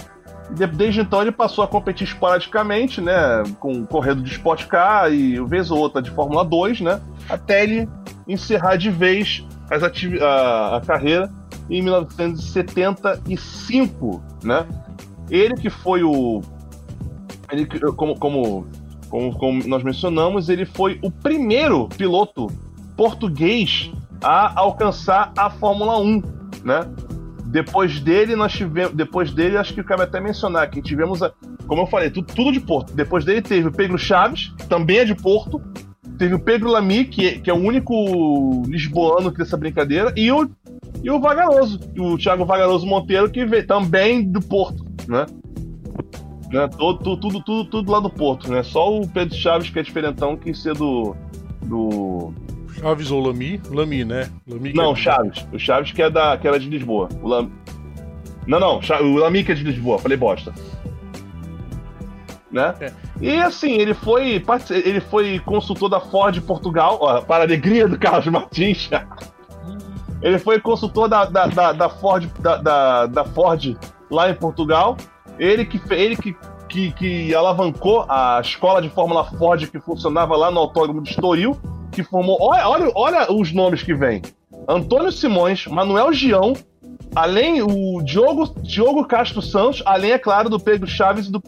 Desde 0.75 1.01
então 1.01 1.21
ele 1.21 1.31
passou 1.31 1.63
a 1.63 1.67
competir 1.67 2.07
esporadicamente, 2.07 3.01
né? 3.01 3.43
Com 3.59 3.85
correndo 3.85 4.21
de 4.21 4.31
Sport 4.31 4.67
Car 4.67 5.11
e 5.11 5.43
vez 5.45 5.69
ou 5.71 5.79
outra 5.79 6.01
de 6.01 6.11
Fórmula 6.11 6.45
2, 6.45 6.81
né? 6.81 7.01
Até 7.27 7.63
ele 7.63 7.89
encerrar 8.27 8.75
de 8.75 8.89
vez 8.89 9.45
as 9.69 9.83
a, 9.83 10.77
a 10.77 10.81
carreira 10.81 11.29
em 11.69 11.81
1975, 11.81 14.23
né? 14.43 14.65
Ele 15.29 15.55
que 15.55 15.69
foi 15.69 16.03
o. 16.03 16.41
Ele, 17.51 17.67
como, 17.95 18.17
como, 18.17 18.65
como, 19.09 19.37
como 19.37 19.67
nós 19.67 19.83
mencionamos, 19.83 20.49
ele 20.49 20.65
foi 20.65 20.97
o 21.01 21.11
primeiro 21.11 21.87
piloto 21.89 22.47
português 22.95 23.91
a 24.21 24.59
alcançar 24.59 25.31
a 25.37 25.49
Fórmula 25.49 25.99
1, 25.99 26.21
né? 26.63 26.81
Depois 27.45 27.99
dele, 27.99 28.35
nós 28.35 28.53
tivemos. 28.53 28.93
Depois 28.93 29.31
dele, 29.31 29.57
acho 29.57 29.73
que 29.73 29.83
cabe 29.83 30.03
até 30.03 30.19
mencionar 30.19 30.69
que 30.69 30.81
tivemos, 30.81 31.23
a, 31.23 31.31
como 31.65 31.81
eu 31.81 31.87
falei, 31.87 32.09
tudo, 32.09 32.33
tudo 32.33 32.51
de 32.51 32.59
Porto. 32.59 32.93
Depois 32.93 33.25
dele 33.25 33.41
teve 33.41 33.67
o 33.67 33.71
Pedro 33.71 33.97
Chaves, 33.97 34.53
também 34.67 34.99
é 34.99 35.05
de 35.05 35.15
Porto. 35.15 35.61
Teve 36.17 36.35
o 36.35 36.39
Pedro 36.39 36.69
Lamy, 36.69 37.05
que, 37.05 37.39
que 37.39 37.49
é 37.49 37.53
o 37.53 37.57
único 37.57 38.63
lisboano 38.67 39.31
dessa 39.31 39.55
brincadeira, 39.55 40.13
e 40.15 40.31
o, 40.31 40.49
e 41.03 41.09
o 41.09 41.19
Vagaroso, 41.19 41.80
o 41.97 42.17
Thiago 42.17 42.45
Vagaroso 42.45 42.85
Monteiro, 42.85 43.30
que 43.30 43.45
veio 43.45 43.65
também 43.65 44.23
do 44.23 44.41
Porto, 44.41 44.85
né? 45.07 45.26
né? 46.51 46.67
Todo, 46.77 47.17
tudo, 47.17 47.41
tudo, 47.41 47.65
tudo, 47.65 47.91
lá 47.91 47.99
do 47.99 48.09
Porto, 48.09 48.51
né? 48.51 48.63
Só 48.63 48.99
o 48.99 49.07
Pedro 49.07 49.35
Chaves, 49.35 49.69
que 49.69 49.80
é 49.80 49.84
diferentão, 49.84 50.35
que 50.35 50.53
ser 50.53 50.73
do, 50.73 51.15
do, 51.63 52.34
Chaves 52.80 53.11
ou 53.11 53.21
Lami? 53.21 53.61
Lami, 53.69 54.05
né? 54.05 54.30
Lamy 54.47 54.73
não, 54.73 54.93
é 54.93 54.95
Chaves. 54.95 55.47
O 55.53 55.59
Chaves 55.59 55.91
que, 55.91 56.01
é 56.01 56.09
da, 56.09 56.38
que 56.38 56.47
era 56.47 56.59
de 56.59 56.69
Lisboa. 56.69 57.09
O 57.21 57.27
Lam... 57.27 57.49
Não, 58.47 58.59
não. 58.59 58.80
O 58.80 59.17
Lami 59.17 59.43
que 59.43 59.51
é 59.51 59.55
de 59.55 59.63
Lisboa. 59.63 59.99
Falei 59.99 60.17
bosta. 60.17 60.53
Né? 62.51 62.73
É. 62.80 62.91
E 63.21 63.35
assim, 63.35 63.73
ele 63.73 63.93
foi 63.93 64.43
ele 64.71 65.01
foi 65.01 65.39
consultor 65.39 65.88
da 65.88 65.99
Ford 65.99 66.39
Portugal, 66.41 66.97
ó, 66.99 67.21
para 67.21 67.43
a 67.43 67.45
alegria 67.45 67.88
do 67.88 67.99
Carlos 67.99 68.26
Martins. 68.27 68.89
ele 70.21 70.39
foi 70.39 70.59
consultor 70.59 71.07
da, 71.07 71.25
da, 71.25 71.47
da, 71.47 71.71
da 71.71 71.89
Ford 71.89 72.29
da, 72.39 73.05
da, 73.05 73.25
Ford 73.25 73.77
lá 74.09 74.29
em 74.29 74.33
Portugal. 74.33 74.97
Ele 75.37 75.65
que 75.65 75.81
ele 75.93 76.15
que, 76.15 76.35
que, 76.67 76.91
que 76.91 77.35
alavancou 77.35 78.05
a 78.09 78.39
escola 78.41 78.81
de 78.81 78.89
Fórmula 78.89 79.23
Ford 79.23 79.65
que 79.67 79.79
funcionava 79.79 80.35
lá 80.35 80.51
no 80.51 80.59
Autódromo 80.59 81.01
de 81.01 81.11
Estoril 81.11 81.57
que 81.91 82.03
formou. 82.03 82.37
Olha, 82.39 82.67
olha, 82.67 82.91
olha 82.95 83.31
os 83.31 83.51
nomes 83.51 83.83
que 83.83 83.93
vem: 83.93 84.21
Antônio 84.67 85.11
Simões, 85.11 85.65
Manuel 85.67 86.13
Gião, 86.13 86.53
além 87.15 87.61
o 87.61 88.01
Diogo, 88.01 88.53
Diogo 88.61 89.05
Castro 89.05 89.41
Santos, 89.41 89.81
além, 89.85 90.11
é 90.11 90.19
claro, 90.19 90.49
do 90.49 90.59
Pedro 90.59 90.87
Chaves 90.87 91.27
e 91.27 91.31
do, 91.31 91.41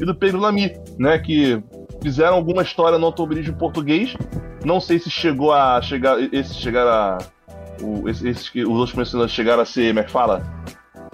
e 0.00 0.04
do 0.04 0.14
Pedro 0.14 0.40
Lamy, 0.40 0.72
né? 0.98 1.18
Que 1.18 1.62
fizeram 2.02 2.34
alguma 2.34 2.62
história 2.62 2.98
no 2.98 3.06
automobilismo 3.06 3.56
português. 3.56 4.16
Não 4.64 4.80
sei 4.80 4.98
se 4.98 5.10
chegou 5.10 5.52
a 5.52 5.80
chegar. 5.80 6.20
Esse 6.32 6.54
chegar 6.54 6.86
a. 6.86 7.18
O, 7.80 8.08
esses 8.08 8.48
que 8.48 8.62
os 8.62 8.78
outros 8.78 8.94
mencionados 8.94 9.32
chegaram 9.32 9.62
a 9.62 9.66
ser, 9.66 9.88
como 9.88 10.00
é 10.00 10.04
que 10.04 10.10
fala? 10.10 10.42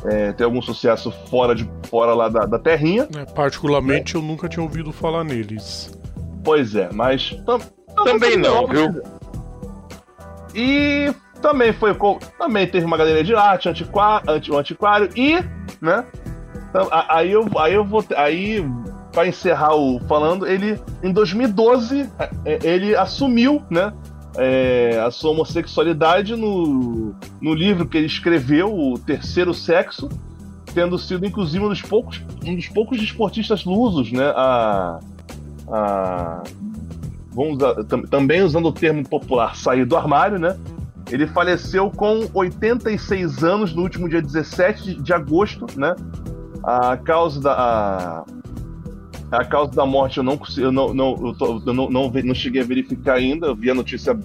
É, 0.05 0.32
ter 0.32 0.44
algum 0.44 0.60
sucesso 0.60 1.12
fora, 1.28 1.55
de, 1.55 1.68
fora 1.89 2.12
lá 2.14 2.28
da, 2.28 2.44
da 2.44 2.59
terrinha. 2.59 3.09
É, 3.16 3.24
particularmente, 3.24 4.16
é. 4.16 4.18
eu 4.18 4.22
nunca 4.22 4.48
tinha 4.48 4.62
ouvido 4.62 4.93
falar 4.93 5.24
neles. 5.24 5.97
Pois 6.44 6.74
é, 6.74 6.90
mas 6.93 7.36
também 8.05 8.36
não, 8.36 8.66
viu? 8.66 9.02
E 10.55 11.12
também 11.40 11.72
foi 11.72 11.97
também 12.39 12.66
teve 12.66 12.84
uma 12.84 12.97
galeria 12.97 13.24
de 13.24 13.34
arte, 13.34 13.68
antiquário, 13.68 14.30
anti, 14.30 14.55
antiquário 14.55 15.09
e, 15.16 15.39
né? 15.80 16.05
Então, 16.68 16.89
aí 16.90 17.30
eu 17.30 17.47
aí 17.59 17.74
eu 17.74 17.84
vou 17.84 18.05
aí 18.16 18.64
para 19.12 19.26
encerrar 19.26 19.74
o 19.74 20.01
falando, 20.09 20.47
ele 20.47 20.80
em 21.02 21.12
2012 21.12 22.09
é, 22.18 22.30
é, 22.44 22.59
ele 22.62 22.97
assumiu, 22.97 23.62
né? 23.70 23.93
É, 24.36 24.98
a 25.04 25.10
sua 25.10 25.30
homossexualidade 25.32 26.34
no, 26.34 27.14
no 27.40 27.54
livro 27.54 27.86
que 27.86 27.98
ele 27.98 28.06
escreveu, 28.06 28.74
O 28.74 28.98
Terceiro 28.98 29.52
Sexo, 29.52 30.09
tendo 30.74 30.98
sido 30.98 31.26
inclusive 31.26 31.64
um 31.64 31.68
dos 31.68 31.82
poucos, 31.82 32.22
um 32.44 32.54
dos 32.54 32.68
poucos 32.68 33.00
esportistas 33.02 33.64
lusos 33.64 34.10
né, 34.10 34.32
a, 34.34 35.00
a 35.68 36.42
vamos 37.34 37.56
usar, 37.56 37.74
também 38.09 38.42
usando 38.42 38.66
o 38.66 38.72
termo 38.72 39.06
popular, 39.06 39.56
sair 39.56 39.84
do 39.84 39.96
armário, 39.96 40.38
né? 40.38 40.56
Ele 41.10 41.26
faleceu 41.26 41.90
com 41.90 42.26
86 42.32 43.42
anos 43.42 43.74
no 43.74 43.82
último 43.82 44.09
dia 44.09 44.22
17 44.22 44.94
de 45.02 45.12
agosto, 45.12 45.66
né? 45.76 45.94
A 46.62 46.96
causa 46.96 47.40
da 47.40 47.52
a, 47.52 48.24
a 49.32 49.44
causa 49.44 49.72
da 49.72 49.86
morte 49.86 50.18
eu 50.18 50.22
não 50.22 50.38
eu 50.59 50.70
não 50.70 50.92
não, 50.92 51.26
eu, 51.26 51.34
tô, 51.34 51.62
eu 51.66 51.72
não, 51.72 51.90
não, 51.90 52.10
não 52.10 52.34
cheguei 52.34 52.60
a 52.60 52.64
verificar 52.64 53.14
ainda, 53.14 53.46
eu 53.46 53.56
vi 53.56 53.70
a 53.70 53.74
notícia 53.74 54.18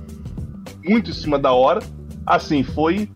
muito 0.84 1.12
em 1.12 1.14
cima 1.14 1.40
da 1.40 1.54
hora. 1.54 1.82
Assim, 2.26 2.62
foi. 2.62 3.10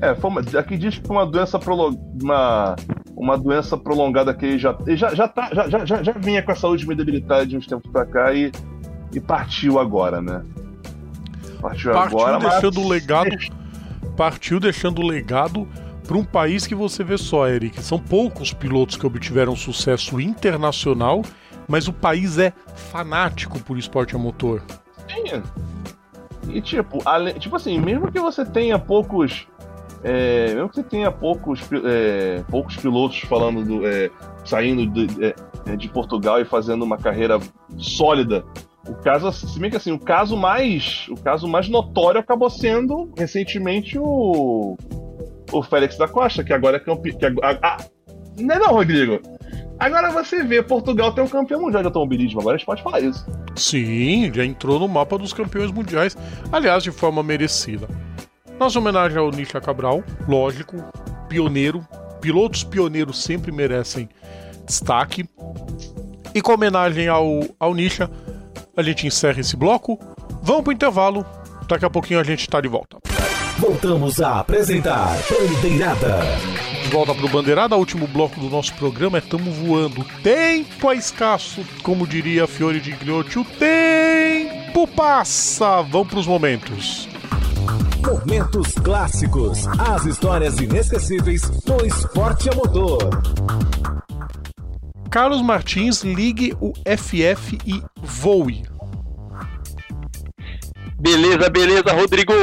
É, 0.00 0.14
foi 0.14 0.30
uma, 0.30 0.40
aqui 0.40 0.76
diz 0.76 0.98
que 0.98 1.06
foi 1.06 1.16
uma 1.16 1.26
doença 1.26 1.58
prolongada. 1.58 2.04
Uma, 2.20 2.76
uma 3.16 3.38
doença 3.38 3.76
prolongada 3.76 4.34
que 4.34 4.44
ele 4.44 4.58
já, 4.58 4.76
ele 4.86 4.96
já, 4.96 5.14
já, 5.14 5.26
tá, 5.26 5.48
já, 5.52 5.68
já, 5.68 5.84
já, 5.84 6.02
já 6.02 6.12
vinha 6.12 6.42
com 6.42 6.52
a 6.52 6.56
saúde 6.56 6.86
meio 6.86 6.98
debilitada 6.98 7.46
de 7.46 7.56
uns 7.56 7.66
tempos 7.66 7.90
pra 7.90 8.04
cá 8.04 8.34
e, 8.34 8.52
e 9.14 9.20
partiu 9.20 9.78
agora, 9.78 10.20
né? 10.20 10.44
Partiu, 11.60 11.92
partiu 11.92 12.18
agora, 12.18 12.38
deixando 12.38 12.80
mas... 12.80 12.88
legado. 12.88 13.30
Partiu 14.16 14.58
deixando 14.58 15.02
o 15.02 15.06
legado 15.06 15.68
para 16.06 16.16
um 16.16 16.24
país 16.24 16.66
que 16.66 16.74
você 16.74 17.02
vê 17.02 17.18
só, 17.18 17.48
Eric. 17.48 17.82
São 17.82 17.98
poucos 17.98 18.52
pilotos 18.52 18.96
que 18.96 19.06
obtiveram 19.06 19.56
sucesso 19.56 20.20
internacional, 20.20 21.22
mas 21.68 21.88
o 21.88 21.92
país 21.92 22.38
é 22.38 22.52
fanático 22.74 23.58
por 23.60 23.76
esporte 23.76 24.14
a 24.14 24.18
motor. 24.18 24.62
Sim. 25.08 25.42
E 26.48 26.60
tipo, 26.60 27.02
ale... 27.04 27.34
tipo 27.34 27.56
assim, 27.56 27.78
mesmo 27.78 28.10
que 28.10 28.20
você 28.20 28.44
tenha 28.44 28.78
poucos. 28.78 29.48
É... 30.04 30.54
mesmo 30.54 30.68
que 30.68 30.76
você 30.76 30.84
tenha 30.84 31.10
poucos, 31.10 31.60
é... 31.84 32.42
poucos 32.48 32.76
pilotos 32.76 33.20
falando 33.20 33.64
do, 33.64 33.86
é... 33.86 34.10
saindo 34.44 34.86
de, 34.86 35.24
é, 35.24 35.34
é, 35.66 35.76
de 35.76 35.88
Portugal 35.88 36.40
e 36.40 36.44
fazendo 36.44 36.84
uma 36.84 36.96
carreira 36.96 37.38
sólida 37.78 38.44
o 38.88 38.94
caso, 38.94 39.32
se 39.32 39.58
bem 39.58 39.68
que 39.68 39.76
assim, 39.76 39.90
o 39.90 39.98
caso 39.98 40.36
mais, 40.36 41.08
o 41.10 41.16
caso 41.16 41.48
mais 41.48 41.68
notório 41.68 42.20
acabou 42.20 42.48
sendo 42.48 43.12
recentemente 43.18 43.98
o 43.98 44.76
o 45.52 45.62
Félix 45.62 45.96
da 45.96 46.08
Costa, 46.08 46.44
que 46.44 46.52
agora 46.52 46.76
é 46.76 46.80
campeão. 46.80 47.34
Ah, 47.42 47.78
não 48.38 48.54
é 48.54 48.58
não, 48.58 48.72
Rodrigo. 48.72 49.20
Agora 49.78 50.10
você 50.10 50.42
vê, 50.42 50.62
Portugal 50.62 51.12
tem 51.12 51.22
um 51.22 51.28
campeão 51.28 51.60
mundial 51.60 51.82
de 51.82 51.88
automobilismo, 51.88 52.40
agora 52.40 52.54
a 52.54 52.58
gente 52.58 52.66
pode 52.66 52.82
falar 52.82 53.00
isso. 53.00 53.26
Sim, 53.54 54.32
já 54.32 54.44
entrou 54.44 54.78
no 54.78 54.88
mapa 54.88 55.18
dos 55.18 55.34
campeões 55.34 55.70
mundiais, 55.70 56.16
aliás, 56.50 56.82
de 56.82 56.90
forma 56.90 57.22
merecida. 57.22 57.86
Nossa 58.58 58.78
homenagem 58.78 59.18
ao 59.18 59.30
Nisha 59.30 59.60
Cabral, 59.60 60.02
lógico, 60.26 60.76
pioneiro. 61.28 61.86
Pilotos 62.22 62.64
pioneiros 62.64 63.22
sempre 63.22 63.52
merecem 63.52 64.08
destaque. 64.64 65.28
E 66.34 66.40
com 66.40 66.54
homenagem 66.54 67.06
ao, 67.06 67.40
ao 67.60 67.74
Nisha, 67.74 68.10
a 68.74 68.82
gente 68.82 69.06
encerra 69.06 69.40
esse 69.40 69.56
bloco. 69.56 69.98
Vamos 70.42 70.62
pro 70.62 70.72
intervalo. 70.72 71.24
Daqui 71.68 71.84
a 71.84 71.90
pouquinho 71.90 72.20
a 72.20 72.24
gente 72.24 72.48
tá 72.48 72.60
de 72.60 72.68
volta. 72.68 72.98
Voltamos 73.58 74.20
a 74.20 74.40
apresentar 74.40 75.16
Bandeirada. 75.30 76.20
De 76.82 76.88
volta 76.90 77.14
pro 77.14 77.26
Bandeirada, 77.26 77.74
último 77.74 78.06
bloco 78.06 78.38
do 78.38 78.50
nosso 78.50 78.74
programa 78.74 79.16
é 79.16 79.20
Tamo 79.22 79.50
Voando. 79.50 80.04
Tempo 80.22 80.92
é 80.92 80.96
escasso, 80.96 81.64
como 81.82 82.06
diria 82.06 82.46
Fiore 82.46 82.80
de 82.80 82.92
Gliotti. 82.92 83.38
O 83.38 83.44
tempo 83.44 84.86
passa. 84.88 85.80
Vamos 85.80 86.08
pros 86.08 86.26
momentos. 86.26 87.08
Momentos 88.04 88.72
clássicos. 88.74 89.66
As 89.66 90.04
histórias 90.04 90.58
inesquecíveis 90.58 91.40
do 91.40 91.86
esporte 91.86 92.50
a 92.50 92.54
motor. 92.54 93.08
Carlos 95.10 95.40
Martins, 95.40 96.02
ligue 96.02 96.54
o 96.60 96.74
FF 96.84 97.58
e 97.64 97.82
voe. 98.02 98.64
Beleza, 100.98 101.48
beleza, 101.48 101.92
Rodrigo. 101.94 102.34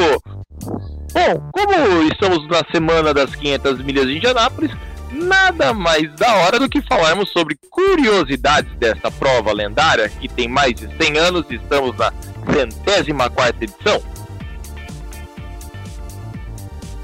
Bom, 1.13 1.49
como 1.51 2.03
estamos 2.11 2.47
na 2.47 2.63
semana 2.71 3.13
das 3.13 3.35
500 3.35 3.83
milhas 3.83 4.07
de 4.07 4.17
Indianápolis, 4.17 4.71
nada 5.11 5.71
mais 5.71 6.11
da 6.15 6.33
hora 6.37 6.59
do 6.59 6.67
que 6.67 6.81
falarmos 6.81 7.29
sobre 7.29 7.55
curiosidades 7.69 8.71
desta 8.77 9.11
prova 9.11 9.53
lendária 9.53 10.09
que 10.09 10.27
tem 10.27 10.47
mais 10.47 10.73
de 10.73 10.89
100 10.97 11.17
anos 11.19 11.45
e 11.51 11.55
estamos 11.55 11.95
na 11.95 12.11
centésima 12.51 13.29
quarta 13.29 13.63
edição. 13.63 14.01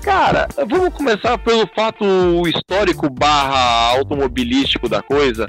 Cara, 0.02 0.48
vamos 0.68 0.92
começar 0.94 1.38
pelo 1.38 1.68
fato 1.76 2.04
histórico 2.48 3.10
barra 3.12 3.92
automobilístico 3.96 4.90
da 4.90 5.04
coisa. 5.04 5.48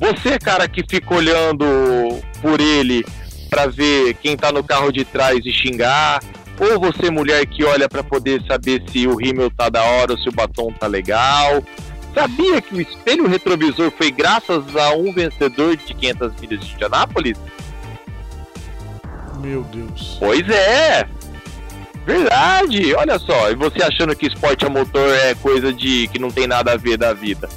Você, 0.00 0.38
cara, 0.40 0.66
que 0.66 0.82
fica 0.88 1.14
olhando 1.14 1.64
por 2.42 2.58
ele 2.58 3.04
para 3.48 3.66
ver 3.66 4.14
quem 4.14 4.36
tá 4.36 4.50
no 4.50 4.64
carro 4.64 4.90
de 4.90 5.04
trás 5.04 5.44
e 5.44 5.52
xingar, 5.52 6.20
ou 6.60 6.78
você, 6.78 7.10
mulher, 7.10 7.46
que 7.46 7.64
olha 7.64 7.88
para 7.88 8.04
poder 8.04 8.42
saber 8.46 8.82
se 8.90 9.06
o 9.06 9.16
rímel 9.16 9.50
tá 9.50 9.70
da 9.70 9.82
hora 9.82 10.12
ou 10.12 10.18
se 10.18 10.28
o 10.28 10.32
batom 10.32 10.70
tá 10.70 10.86
legal. 10.86 11.64
Sabia 12.14 12.60
que 12.60 12.74
o 12.74 12.80
espelho 12.80 13.26
retrovisor 13.26 13.90
foi 13.90 14.10
graças 14.10 14.76
a 14.76 14.92
um 14.92 15.10
vencedor 15.12 15.74
de 15.74 15.94
500 15.94 16.40
milhas 16.40 16.60
de 16.60 16.74
Indianápolis? 16.74 17.38
Meu 19.40 19.62
Deus. 19.64 20.18
Pois 20.18 20.46
é. 20.50 21.08
Verdade. 22.04 22.94
Olha 22.94 23.18
só, 23.18 23.50
e 23.50 23.54
você 23.54 23.82
achando 23.82 24.14
que 24.14 24.26
esporte 24.26 24.66
a 24.66 24.68
motor 24.68 25.14
é 25.14 25.34
coisa 25.36 25.72
de 25.72 26.08
que 26.08 26.18
não 26.18 26.30
tem 26.30 26.46
nada 26.46 26.72
a 26.72 26.76
ver 26.76 26.98
da 26.98 27.14
vida? 27.14 27.48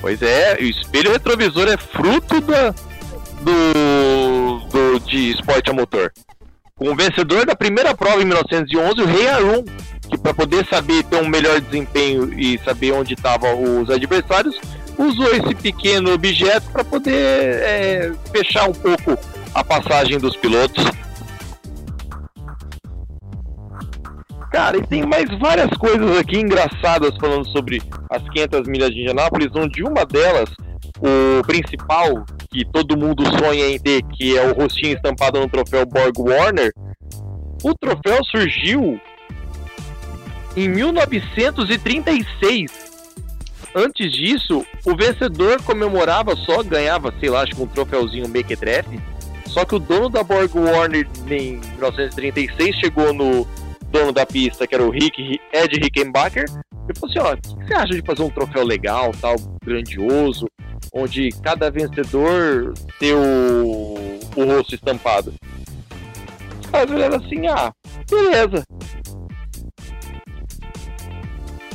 Pois 0.00 0.22
é, 0.22 0.56
o 0.58 0.64
espelho 0.64 1.12
retrovisor 1.12 1.68
é 1.68 1.76
fruto 1.76 2.40
da, 2.40 2.70
do, 3.42 4.68
do 4.70 5.00
de 5.00 5.32
esporte 5.32 5.70
a 5.70 5.74
motor 5.74 6.12
com 6.78 6.90
o 6.90 6.96
vencedor 6.96 7.44
da 7.44 7.56
primeira 7.56 7.94
prova 7.94 8.22
em 8.22 8.24
1911, 8.24 9.02
o 9.02 9.04
Rei 9.04 9.28
Arun, 9.28 9.64
que 10.08 10.16
para 10.16 10.32
poder 10.32 10.64
saber 10.66 11.02
ter 11.02 11.16
um 11.16 11.28
melhor 11.28 11.60
desempenho 11.60 12.32
e 12.38 12.56
saber 12.58 12.92
onde 12.92 13.14
estavam 13.14 13.82
os 13.82 13.90
adversários, 13.90 14.58
usou 14.96 15.28
esse 15.34 15.54
pequeno 15.56 16.12
objeto 16.12 16.70
para 16.70 16.84
poder 16.84 17.14
é, 17.14 18.12
fechar 18.32 18.68
um 18.68 18.72
pouco 18.72 19.18
a 19.54 19.64
passagem 19.64 20.18
dos 20.18 20.36
pilotos. 20.36 20.84
Cara, 24.52 24.78
e 24.78 24.86
tem 24.86 25.04
mais 25.04 25.28
várias 25.38 25.70
coisas 25.76 26.16
aqui 26.16 26.38
engraçadas 26.38 27.14
falando 27.20 27.46
sobre 27.48 27.82
as 28.10 28.22
500 28.30 28.66
milhas 28.66 28.90
de 28.90 29.00
Indianápolis, 29.02 29.48
onde 29.54 29.82
uma 29.82 30.06
delas, 30.06 30.48
o 31.00 31.44
principal, 31.44 32.24
que 32.50 32.64
todo 32.64 32.96
mundo 32.96 33.22
sonha 33.38 33.68
em 33.68 33.78
ter, 33.78 34.02
que 34.02 34.36
é 34.36 34.44
o 34.46 34.54
rostinho 34.54 34.94
estampado 34.94 35.38
no 35.38 35.48
troféu 35.48 35.86
Borg 35.86 36.18
Warner, 36.18 36.72
o 37.62 37.74
troféu 37.74 38.24
surgiu 38.24 39.00
em 40.56 40.68
1936. 40.68 42.88
Antes 43.74 44.12
disso, 44.12 44.64
o 44.84 44.96
vencedor 44.96 45.62
comemorava 45.62 46.34
só, 46.36 46.62
ganhava, 46.62 47.12
sei 47.20 47.28
lá, 47.28 47.42
acho 47.42 47.54
que 47.54 47.62
um 47.62 47.66
troféuzinho 47.66 48.28
Mequetrefe. 48.28 48.98
Só 49.46 49.64
que 49.64 49.74
o 49.74 49.78
dono 49.78 50.08
da 50.08 50.22
Borg 50.22 50.54
Warner 50.54 51.06
em 51.30 51.58
1936 51.58 52.76
chegou 52.76 53.12
no 53.12 53.46
dono 53.90 54.12
da 54.12 54.24
pista, 54.26 54.66
que 54.66 54.74
era 54.74 54.84
o 54.84 54.90
Rick, 54.90 55.40
Ed 55.52 55.80
Rickenbacker, 55.80 56.44
e 56.44 56.98
falou 56.98 57.10
assim: 57.10 57.18
ó, 57.18 57.34
o 57.34 57.36
que 57.36 57.66
você 57.66 57.74
acha 57.74 57.94
de 57.94 58.02
fazer 58.02 58.22
um 58.22 58.30
troféu 58.30 58.64
legal, 58.64 59.12
tal, 59.20 59.36
grandioso? 59.64 60.46
Onde 60.92 61.30
cada 61.42 61.70
vencedor 61.70 62.74
tem 62.98 63.12
o, 63.12 64.18
o 64.36 64.44
rosto 64.44 64.74
estampado. 64.74 65.32
Os 66.60 66.70
caras 66.70 66.90
olharam 66.90 67.16
assim, 67.16 67.46
ah, 67.46 67.72
beleza. 68.10 68.64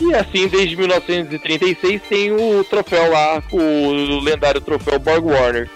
E 0.01 0.13
assim, 0.15 0.47
desde 0.47 0.75
1936 0.75 2.01
tem 2.09 2.31
o 2.31 2.63
troféu 2.63 3.11
lá, 3.11 3.41
o 3.51 4.19
lendário 4.19 4.59
troféu 4.59 4.99
Borg 4.99 5.25
Warner. 5.25 5.69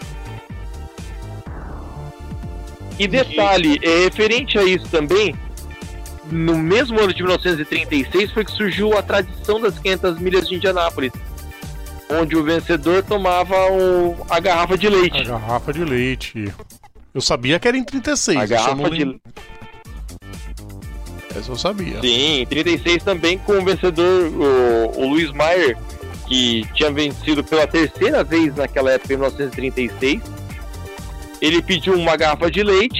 E 3.00 3.08
detalhe, 3.08 3.80
é 3.84 4.06
referente 4.06 4.58
a 4.58 4.64
isso 4.64 4.88
também, 4.90 5.36
no 6.32 6.58
mesmo 6.58 7.00
ano 7.00 7.14
de 7.14 7.22
1936 7.22 8.32
foi 8.32 8.44
que 8.44 8.52
surgiu 8.52 8.98
a 8.98 9.02
tradição 9.02 9.62
das 9.62 9.78
500 9.80 10.20
milhas 10.20 10.48
de 10.48 10.56
Indianápolis 10.56 11.12
onde 12.10 12.36
o 12.36 12.44
vencedor 12.44 13.04
tomava 13.04 13.56
o, 13.72 14.18
a 14.30 14.40
garrafa 14.40 14.78
de 14.78 14.90
leite. 14.90 15.22
A 15.22 15.24
garrafa 15.24 15.74
de 15.74 15.84
leite. 15.84 16.54
Eu 17.14 17.22
sabia 17.22 17.60
que 17.60 17.68
era 17.68 17.78
em 17.78 17.84
36. 17.84 18.38
A 18.38 18.46
garrafa 18.46 18.90
de 18.90 19.20
Essa 21.36 21.52
eu 21.52 21.56
sabia. 21.56 22.00
Sim, 22.02 22.42
em 22.42 22.46
36 22.46 23.04
também 23.04 23.38
com 23.40 23.54
o 23.54 23.66
vencedor, 23.66 24.32
o, 24.32 25.02
o 25.02 25.10
Luiz 25.10 25.32
Maier, 25.32 25.78
que 26.28 26.66
tinha 26.74 26.92
vencido 26.92 27.44
pela 27.44 27.68
terceira 27.68 28.24
vez 28.24 28.56
naquela 28.56 28.92
época, 28.92 29.14
em 29.14 29.18
1936. 29.18 30.22
Ele 31.42 31.62
pediu 31.62 31.94
uma 31.94 32.16
garrafa 32.16 32.50
de 32.50 32.64
leite, 32.64 33.00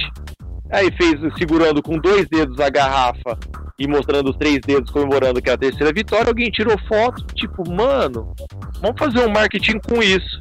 aí 0.70 0.90
fez 0.92 1.18
segurando 1.36 1.82
com 1.82 1.98
dois 1.98 2.28
dedos 2.28 2.60
a 2.60 2.68
garrafa 2.68 3.38
e 3.78 3.86
mostrando 3.86 4.30
os 4.30 4.36
três 4.36 4.58
dedos 4.60 4.90
comemorando 4.90 5.40
que 5.40 5.48
é 5.48 5.52
a 5.52 5.58
terceira 5.58 5.92
vitória, 5.92 6.28
alguém 6.28 6.50
tirou 6.50 6.76
foto, 6.88 7.24
tipo, 7.34 7.68
mano, 7.70 8.34
vamos 8.80 8.98
fazer 8.98 9.26
um 9.26 9.30
marketing 9.30 9.78
com 9.78 10.02
isso. 10.02 10.40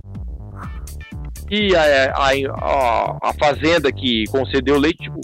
E 1.50 1.76
a, 1.76 2.14
a, 2.14 2.32
a, 2.32 3.30
a 3.30 3.34
fazenda 3.34 3.92
que 3.92 4.26
concedeu 4.32 4.76
o 4.76 4.80
leite, 4.80 5.04
tipo, 5.04 5.20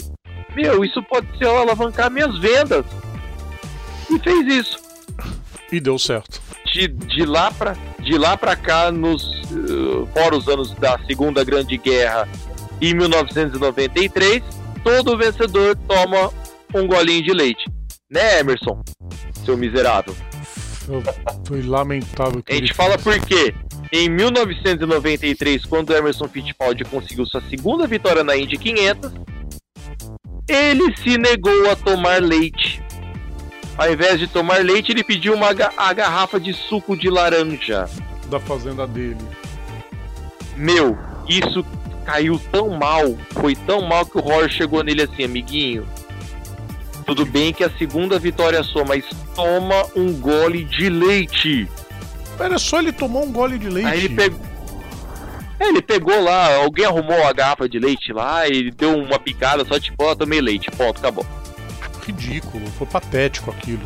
meu, 0.54 0.84
isso 0.84 1.02
pode 1.02 1.26
ser 1.36 1.46
alavancar 1.46 2.10
minhas 2.10 2.38
vendas. 2.38 2.84
E 4.08 4.18
fez 4.20 4.46
isso. 4.46 4.78
E 5.72 5.80
deu 5.80 5.98
certo. 5.98 6.40
De, 6.72 6.88
de 6.88 7.24
lá 7.24 7.50
para 7.50 7.76
de 8.04 8.18
lá 8.18 8.36
para 8.36 8.54
cá, 8.54 8.92
nos 8.92 9.24
uh, 9.50 10.06
fora 10.12 10.36
os 10.36 10.46
anos 10.46 10.72
da 10.74 10.98
Segunda 11.06 11.42
Grande 11.42 11.78
Guerra, 11.78 12.28
em 12.80 12.94
1993, 12.94 14.42
todo 14.84 15.16
vencedor 15.16 15.74
toma 15.88 16.30
um 16.74 16.86
golinho 16.86 17.22
de 17.22 17.32
leite. 17.32 17.64
Né, 18.14 18.38
Emerson? 18.38 18.80
Seu 19.44 19.56
miserável. 19.56 20.14
Foi 21.44 21.62
lamentável. 21.62 22.40
A 22.48 22.54
gente 22.54 22.72
fala 22.72 22.96
por 22.96 23.18
quê? 23.18 23.52
Em 23.90 24.08
1993, 24.08 25.64
quando 25.64 25.92
Emerson 25.92 26.28
Fittipaldi 26.28 26.84
conseguiu 26.84 27.26
sua 27.26 27.42
segunda 27.50 27.88
vitória 27.88 28.22
na 28.22 28.36
Indy 28.36 28.56
500, 28.56 29.12
ele 30.46 30.96
se 30.96 31.18
negou 31.18 31.68
a 31.68 31.74
tomar 31.74 32.22
leite. 32.22 32.80
Ao 33.76 33.92
invés 33.92 34.20
de 34.20 34.28
tomar 34.28 34.64
leite, 34.64 34.92
ele 34.92 35.02
pediu 35.02 35.34
uma 35.34 35.48
a 35.76 35.92
garrafa 35.92 36.38
de 36.38 36.52
suco 36.52 36.96
de 36.96 37.10
laranja. 37.10 37.88
Da 38.30 38.38
fazenda 38.38 38.86
dele. 38.86 39.18
Meu, 40.56 40.96
isso 41.28 41.66
caiu 42.04 42.40
tão 42.52 42.70
mal, 42.78 43.16
foi 43.32 43.56
tão 43.56 43.82
mal 43.82 44.06
que 44.06 44.18
o 44.18 44.20
Roger 44.20 44.50
chegou 44.50 44.84
nele 44.84 45.02
assim, 45.02 45.24
amiguinho. 45.24 45.84
Tudo 47.06 47.26
bem 47.26 47.52
que 47.52 47.62
a 47.62 47.70
segunda 47.70 48.18
vitória 48.18 48.58
é 48.58 48.62
sua, 48.62 48.84
mas 48.84 49.04
toma 49.34 49.86
um 49.94 50.12
gole 50.18 50.64
de 50.64 50.88
leite. 50.88 51.68
Era 52.38 52.58
só 52.58 52.80
ele 52.80 52.92
tomar 52.92 53.20
um 53.20 53.32
gole 53.32 53.58
de 53.58 53.68
leite. 53.68 53.88
Aí 53.88 53.98
ele 54.04 54.14
pegou. 54.14 54.40
É, 55.58 55.68
ele 55.68 55.82
pegou 55.82 56.20
lá, 56.22 56.56
alguém 56.56 56.84
arrumou 56.84 57.24
a 57.24 57.32
garrafa 57.32 57.68
de 57.68 57.78
leite 57.78 58.12
lá 58.12 58.48
e 58.48 58.70
deu 58.70 58.98
uma 58.98 59.18
picada 59.18 59.64
só 59.64 59.78
tipo, 59.78 60.02
ó, 60.02 60.10
oh, 60.10 60.16
tomei 60.16 60.40
leite, 60.40 60.70
ponto, 60.70 60.98
acabou. 60.98 61.24
Ridículo, 62.04 62.66
foi 62.72 62.86
patético 62.86 63.50
aquilo. 63.50 63.84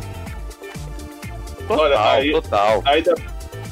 Total, 1.67 1.79
Olha, 1.79 2.11
aí, 2.11 2.31
total. 2.31 2.81
Aí 2.85 3.03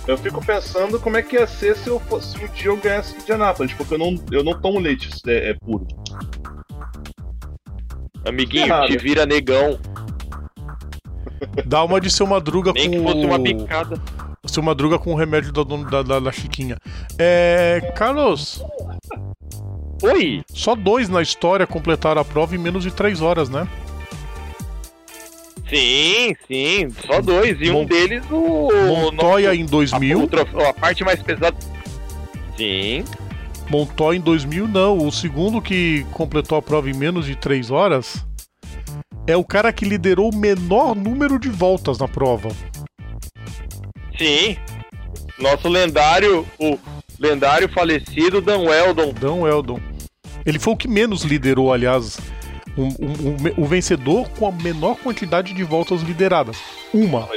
eu 0.07 0.17
fico 0.17 0.45
pensando 0.45 0.99
como 0.99 1.17
é 1.17 1.21
que 1.21 1.35
ia 1.35 1.47
ser 1.47 1.75
se, 1.75 1.89
eu 1.89 1.99
fosse, 1.99 2.37
se 2.37 2.45
um 2.45 2.47
dia 2.49 2.67
eu 2.67 2.77
ganhasse 2.77 3.15
Indianápolis, 3.17 3.73
porque 3.73 3.95
eu 3.95 3.97
não, 3.97 4.15
eu 4.31 4.43
não 4.43 4.59
tomo 4.59 4.79
leite 4.79 5.09
é, 5.27 5.49
é 5.49 5.53
puro. 5.53 5.85
Amiguinho, 8.27 8.87
te 8.87 8.97
vira 8.97 9.25
negão. 9.25 9.79
Dá 11.65 11.83
uma 11.83 12.01
de 12.01 12.09
seu 12.09 12.25
madruga 12.25 12.71
Nem 12.73 12.89
com. 12.89 12.97
que 12.97 13.03
fosse 13.03 13.25
uma 13.25 13.39
picada. 13.39 14.01
Seu 14.45 14.63
Madruga 14.63 14.97
com 14.97 15.13
o 15.13 15.15
remédio 15.15 15.51
da, 15.51 15.63
da, 15.63 16.01
da, 16.03 16.19
da 16.19 16.31
Chiquinha. 16.31 16.77
É. 17.17 17.91
Carlos. 17.95 18.63
Oi! 20.01 20.43
Só 20.47 20.75
dois 20.75 21.09
na 21.09 21.21
história 21.21 21.67
completaram 21.67 22.21
a 22.21 22.25
prova 22.25 22.55
em 22.55 22.57
menos 22.57 22.83
de 22.83 22.91
três 22.91 23.21
horas, 23.21 23.49
né? 23.49 23.67
Sim, 25.69 26.33
sim, 26.47 26.89
só 27.05 27.19
dois. 27.19 27.57
E 27.59 27.69
um 27.69 27.83
deles 27.83 28.23
o. 28.31 28.69
Montoya 28.87 29.49
nosso, 29.49 29.61
em 29.61 29.65
2000. 29.65 30.29
A, 30.63 30.69
a, 30.69 30.73
parte 30.73 31.03
mais 31.03 31.21
pesada. 31.21 31.57
Sim. 32.55 33.03
Montoya 33.69 34.17
em 34.17 34.21
2000, 34.21 34.67
não. 34.67 34.97
O 34.97 35.11
segundo 35.11 35.61
que 35.61 36.05
completou 36.11 36.57
a 36.57 36.61
prova 36.61 36.89
em 36.89 36.93
menos 36.93 37.25
de 37.25 37.35
três 37.35 37.69
horas 37.69 38.25
é 39.25 39.35
o 39.35 39.43
cara 39.43 39.73
que 39.73 39.85
liderou 39.85 40.31
o 40.31 40.35
menor 40.35 40.95
número 40.95 41.37
de 41.37 41.49
voltas 41.49 41.97
na 41.97 42.07
prova. 42.07 42.49
Sim. 44.17 44.57
Nosso 45.37 45.67
lendário, 45.67 46.47
o 46.57 46.79
lendário 47.19 47.69
falecido 47.69 48.41
Dan 48.41 48.59
Weldon. 48.59 49.13
Dan 49.13 49.33
Weldon. 49.33 49.79
Ele 50.45 50.57
foi 50.57 50.73
o 50.73 50.77
que 50.77 50.87
menos 50.87 51.23
liderou, 51.23 51.73
aliás, 51.73 52.17
o 53.57 53.65
vencedor 53.65 54.29
com 54.29 54.47
a 54.47 54.51
menor 54.51 54.95
quantidade 54.95 55.53
de 55.53 55.63
voltas 55.63 56.01
lideradas. 56.01 56.57
Uma. 56.93 57.27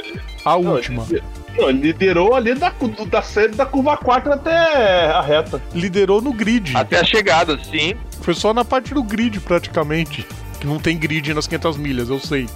A 0.45 0.57
não, 0.57 0.73
última. 0.73 1.05
Ele, 1.09 1.21
não, 1.57 1.69
liderou 1.69 2.35
ali 2.35 2.53
da, 2.55 2.71
da 3.07 3.21
série 3.21 3.53
da 3.53 3.65
curva 3.65 3.97
4 3.97 4.33
até 4.33 5.11
a 5.11 5.21
reta. 5.21 5.61
Liderou 5.73 6.21
no 6.21 6.33
grid. 6.33 6.75
Até 6.75 6.99
a 6.99 7.03
chegada, 7.03 7.59
sim. 7.63 7.95
Foi 8.21 8.33
só 8.33 8.53
na 8.53 8.63
parte 8.63 8.93
do 8.93 9.03
grid, 9.03 9.39
praticamente. 9.39 10.25
Que 10.59 10.67
não 10.67 10.79
tem 10.79 10.97
grid 10.97 11.33
nas 11.33 11.47
500 11.47 11.77
milhas, 11.77 12.09
eu 12.09 12.19
sei. 12.19 12.47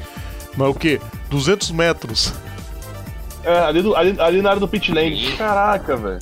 Mas 0.56 0.70
o 0.70 0.74
que? 0.74 1.00
200 1.30 1.72
metros. 1.72 2.34
É, 3.44 3.60
ali, 3.60 3.82
do, 3.82 3.96
ali, 3.96 4.16
ali 4.20 4.42
na 4.42 4.50
área 4.50 4.60
do 4.60 4.68
pit 4.68 4.92
lane. 4.92 5.34
Caraca, 5.34 5.96
velho. 5.96 6.20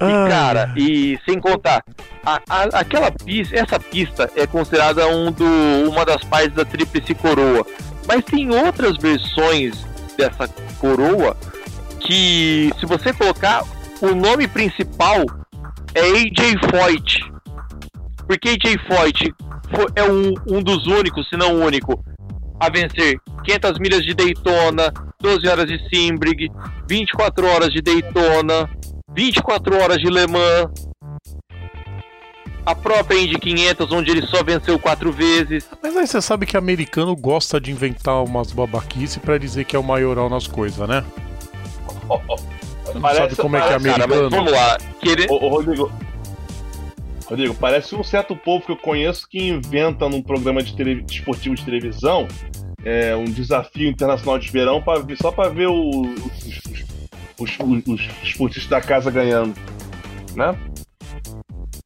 E 0.00 0.30
cara, 0.30 0.72
e 0.76 1.18
sem 1.24 1.40
contar, 1.40 1.82
a, 2.24 2.40
a, 2.48 2.62
aquela 2.78 3.10
pista, 3.10 3.56
essa 3.56 3.80
pista 3.80 4.30
é 4.36 4.46
considerada 4.46 5.08
um 5.08 5.32
do, 5.32 5.44
uma 5.90 6.04
das 6.04 6.22
partes 6.22 6.54
da 6.54 6.64
Tríplice 6.64 7.14
Coroa. 7.16 7.66
Mas 8.06 8.24
tem 8.24 8.48
outras 8.48 8.96
versões 8.96 9.84
dessa 10.18 10.48
coroa 10.80 11.36
que, 12.00 12.70
se 12.78 12.84
você 12.84 13.12
colocar, 13.12 13.62
o 14.02 14.14
nome 14.14 14.48
principal 14.48 15.24
é 15.94 16.00
AJ 16.00 16.58
Foyt. 16.70 17.32
Porque 18.26 18.50
AJ 18.50 18.76
Foyt 18.88 19.34
é 19.94 20.04
um, 20.04 20.34
um 20.46 20.62
dos 20.62 20.86
únicos, 20.86 21.28
se 21.28 21.36
não 21.36 21.54
o 21.54 21.64
único, 21.64 22.04
a 22.60 22.68
vencer 22.68 23.18
500 23.44 23.78
milhas 23.78 24.02
de 24.02 24.12
Daytona, 24.12 24.92
12 25.20 25.48
horas 25.48 25.66
de 25.66 25.78
Simbrig, 25.88 26.50
24 26.88 27.46
horas 27.46 27.70
de 27.70 27.80
Daytona, 27.80 28.68
24 29.14 29.80
horas 29.80 29.98
de 29.98 30.10
Le 30.10 30.26
Mans, 30.26 30.88
a 32.68 32.74
própria 32.74 33.18
Indy 33.18 33.38
500, 33.38 33.90
onde 33.92 34.10
ele 34.10 34.26
só 34.26 34.44
venceu 34.44 34.78
quatro 34.78 35.10
vezes. 35.10 35.66
Mas 35.82 35.96
aí 35.96 36.06
você 36.06 36.20
sabe 36.20 36.44
que 36.44 36.54
americano 36.54 37.16
gosta 37.16 37.58
de 37.58 37.70
inventar 37.70 38.22
umas 38.22 38.52
babaquices 38.52 39.16
para 39.16 39.38
dizer 39.38 39.64
que 39.64 39.74
é 39.74 39.78
o 39.78 39.82
maioral 39.82 40.28
nas 40.28 40.46
coisas, 40.46 40.86
né? 40.86 41.02
Oh, 42.10 42.20
oh. 42.28 42.36
Parece, 43.00 43.20
sabe 43.20 43.36
como 43.36 43.56
é 43.56 43.60
que 43.60 43.72
é 43.72 43.76
americano? 43.76 44.08
Cara, 44.08 44.28
vamos 44.28 44.52
lá. 44.52 44.78
Querer... 45.00 45.30
Ô, 45.30 45.36
ô, 45.36 45.48
Rodrigo, 45.48 45.90
Rodrigo, 47.24 47.54
parece 47.54 47.94
um 47.94 48.04
certo 48.04 48.36
povo 48.36 48.64
que 48.64 48.72
eu 48.72 48.76
conheço 48.76 49.26
que 49.26 49.48
inventa 49.48 50.06
num 50.06 50.22
programa 50.22 50.62
de, 50.62 50.76
tele... 50.76 51.02
de 51.02 51.14
esportivo 51.14 51.54
de 51.54 51.64
televisão 51.64 52.28
é, 52.84 53.16
um 53.16 53.24
desafio 53.24 53.88
internacional 53.88 54.38
de 54.38 54.50
verão 54.50 54.82
pra, 54.82 55.02
só 55.20 55.32
para 55.32 55.48
ver 55.48 55.68
o, 55.68 56.02
os, 56.02 56.46
os, 57.38 57.58
os, 57.58 57.86
os 57.86 58.08
esportistas 58.22 58.68
da 58.68 58.80
casa 58.80 59.10
ganhando, 59.10 59.54
né? 60.34 60.54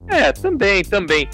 É, 0.09 0.33
também, 0.33 0.83
também. 0.83 1.29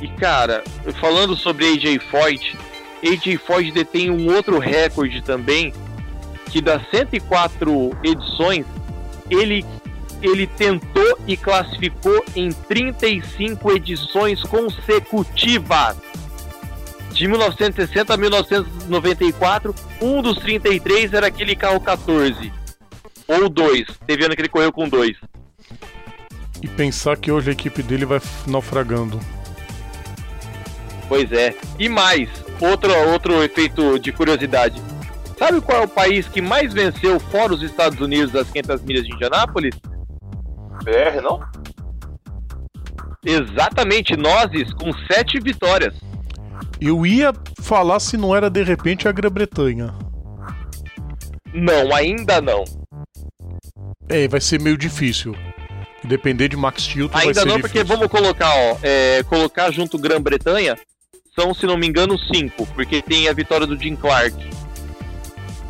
E 0.00 0.08
cara, 0.08 0.62
falando 1.00 1.36
sobre 1.36 1.66
AJ 1.66 1.98
Foyt, 2.10 2.56
AJ 3.02 3.38
Foyt 3.38 3.72
detém 3.72 4.10
um 4.10 4.34
outro 4.34 4.58
recorde 4.58 5.22
também, 5.22 5.72
que 6.50 6.60
das 6.60 6.82
104 6.90 7.96
edições, 8.02 8.66
ele 9.30 9.64
ele 10.22 10.46
tentou 10.46 11.18
e 11.26 11.36
classificou 11.36 12.24
em 12.34 12.50
35 12.50 13.70
edições 13.72 14.42
consecutivas 14.42 15.96
de 17.16 17.26
1960 17.26 18.12
a 18.12 18.16
1994, 18.16 19.74
um 20.02 20.20
dos 20.20 20.36
33 20.38 21.14
era 21.14 21.28
aquele 21.28 21.56
carro 21.56 21.80
14. 21.80 22.52
Ou 23.26 23.48
dois. 23.48 23.86
Teve 24.06 24.24
ano 24.24 24.36
que 24.36 24.42
ele 24.42 24.50
correu 24.50 24.70
com 24.70 24.86
dois. 24.86 25.16
E 26.66 26.68
pensar 26.68 27.16
que 27.16 27.30
hoje 27.30 27.50
a 27.50 27.52
equipe 27.52 27.80
dele 27.80 28.04
vai 28.04 28.20
naufragando. 28.44 29.20
Pois 31.08 31.30
é. 31.30 31.54
E 31.78 31.88
mais, 31.88 32.28
outro, 32.60 32.92
outro 33.12 33.40
efeito 33.44 34.00
de 34.00 34.10
curiosidade. 34.10 34.82
Sabe 35.38 35.60
qual 35.60 35.82
é 35.82 35.84
o 35.84 35.88
país 35.88 36.26
que 36.26 36.42
mais 36.42 36.74
venceu 36.74 37.20
fora 37.20 37.54
os 37.54 37.62
Estados 37.62 38.00
Unidos 38.00 38.32
das 38.32 38.50
500 38.50 38.82
milhas 38.82 39.04
de 39.04 39.14
Indianápolis? 39.14 39.76
BR, 40.82 41.22
não? 41.22 41.40
Exatamente, 43.24 44.16
nós 44.16 44.50
com 44.72 44.92
sete 45.12 45.38
vitórias. 45.38 45.94
Eu 46.80 47.06
ia 47.06 47.32
falar 47.60 48.00
se 48.00 48.16
não 48.16 48.34
era 48.34 48.50
de 48.50 48.64
repente 48.64 49.06
a 49.06 49.12
Grã-Bretanha. 49.12 49.94
Não, 51.54 51.94
ainda 51.94 52.40
não. 52.40 52.64
É, 54.08 54.26
vai 54.26 54.40
ser 54.40 54.60
meio 54.60 54.76
difícil. 54.76 55.32
Depender 56.06 56.48
de 56.48 56.56
Max 56.56 56.82
Chilton 56.82 57.18
Ainda 57.18 57.44
não, 57.44 57.60
porque 57.60 57.82
vamos 57.82 58.08
colocar, 58.08 58.52
ó, 58.54 58.78
é, 58.82 59.22
colocar 59.24 59.70
junto 59.70 59.98
Grã-Bretanha 59.98 60.76
são, 61.38 61.52
se 61.52 61.66
não 61.66 61.76
me 61.76 61.86
engano, 61.86 62.18
cinco, 62.18 62.66
porque 62.74 63.02
tem 63.02 63.28
a 63.28 63.32
vitória 63.32 63.66
do 63.66 63.78
Jim 63.78 63.94
Clark 63.94 64.34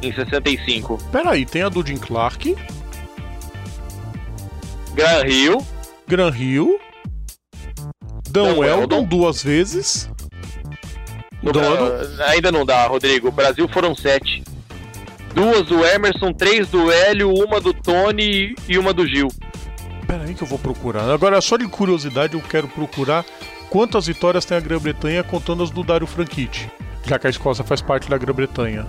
em 0.01 0.13
65. 0.13 0.99
Peraí, 1.11 1.45
tem 1.45 1.63
a 1.63 1.69
do 1.69 1.85
Jim 1.85 1.97
Clark. 1.97 2.57
Gran 4.95 5.23
Rio. 5.23 5.67
Gran 6.07 6.31
Rio. 6.31 6.79
Dan, 8.31 8.55
Weldon 8.55 9.05
duas 9.05 9.43
vezes. 9.43 10.11
No, 11.43 11.53
ainda 12.29 12.51
não 12.53 12.65
dá, 12.65 12.87
Rodrigo. 12.87 13.31
Brasil 13.31 13.69
foram 13.69 13.95
sete. 13.95 14.43
Duas 15.35 15.67
do 15.67 15.85
Emerson, 15.85 16.33
três 16.33 16.69
do 16.69 16.91
Hélio, 16.91 17.31
uma 17.33 17.61
do 17.61 17.75
Tony 17.75 18.55
e 18.69 18.79
uma 18.79 18.93
do 18.93 19.07
Gil. 19.07 19.29
Pera 20.07 20.25
aí 20.25 20.35
que 20.35 20.43
eu 20.43 20.47
vou 20.47 20.59
procurar. 20.59 21.09
Agora, 21.11 21.41
só 21.41 21.57
de 21.57 21.67
curiosidade, 21.67 22.35
eu 22.35 22.41
quero 22.41 22.69
procurar 22.69 23.25
quantas 23.71 24.07
vitórias 24.07 24.45
tem 24.45 24.57
a 24.57 24.61
Grã-Bretanha 24.61 25.23
contando 25.25 25.63
as 25.63 25.71
do 25.71 25.83
Dário 25.83 26.07
Franchitti, 26.07 26.71
já 27.05 27.19
que 27.19 27.27
a 27.27 27.31
Escócia 27.31 27.65
faz 27.65 27.81
parte 27.81 28.09
da 28.09 28.17
Grã-Bretanha. 28.17 28.87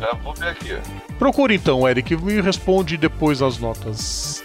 Já 0.00 0.12
vou 0.22 0.32
ver 0.34 0.48
aqui. 0.48 0.78
Procure 1.18 1.54
então, 1.54 1.86
Eric, 1.88 2.16
me 2.16 2.40
responde 2.40 2.96
depois 2.96 3.42
as 3.42 3.58
notas. 3.58 4.42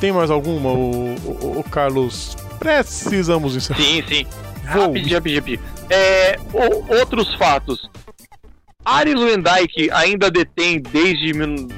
Tem 0.00 0.12
mais 0.12 0.30
alguma, 0.30 0.70
o, 0.70 1.14
o, 1.14 1.60
o 1.60 1.64
Carlos? 1.70 2.36
Precisamos 2.58 3.56
encerrar. 3.56 3.80
Sim, 3.80 4.02
sim. 4.06 4.26
Vou. 4.72 4.82
Rapidinho, 4.86 5.14
rapidinho, 5.14 5.40
rapidinho. 5.40 5.60
É, 5.88 6.38
o- 6.52 6.94
outros 6.98 7.34
fatos. 7.36 7.88
Aris 8.84 9.14
Wendijk 9.14 9.90
ainda 9.92 10.30
detém, 10.30 10.80
desde 10.80 11.32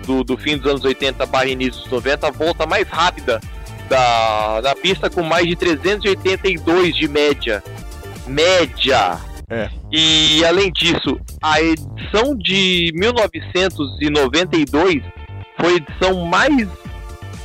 do, 0.04 0.24
do 0.24 0.36
fim 0.36 0.58
dos 0.58 0.70
anos 0.70 0.84
80 0.84 1.26
para 1.26 1.48
início 1.48 1.80
dos 1.82 1.90
90, 1.90 2.26
a 2.26 2.30
volta 2.30 2.66
mais 2.66 2.86
rápida 2.88 3.40
da, 3.88 4.60
da 4.60 4.74
pista, 4.74 5.08
com 5.08 5.22
mais 5.22 5.46
de 5.46 5.54
382 5.54 6.96
de 6.96 7.08
média. 7.08 7.62
Média! 8.26 9.18
É. 9.48 9.70
E 9.92 10.44
além 10.44 10.72
disso, 10.72 11.20
a 11.40 11.62
edição 11.62 12.36
de 12.36 12.90
1992 12.94 15.04
foi 15.60 15.72
a 15.72 15.76
edição 15.76 16.26
mais 16.26 16.68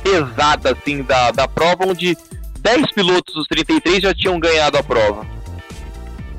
pesada 0.02 0.72
assim, 0.72 1.04
da, 1.04 1.30
da 1.30 1.46
prova, 1.46 1.86
onde 1.86 2.18
10 2.58 2.90
pilotos 2.92 3.32
dos 3.34 3.46
33 3.46 4.02
já 4.02 4.12
tinham 4.12 4.40
ganhado 4.40 4.76
a 4.76 4.82
prova. 4.82 5.24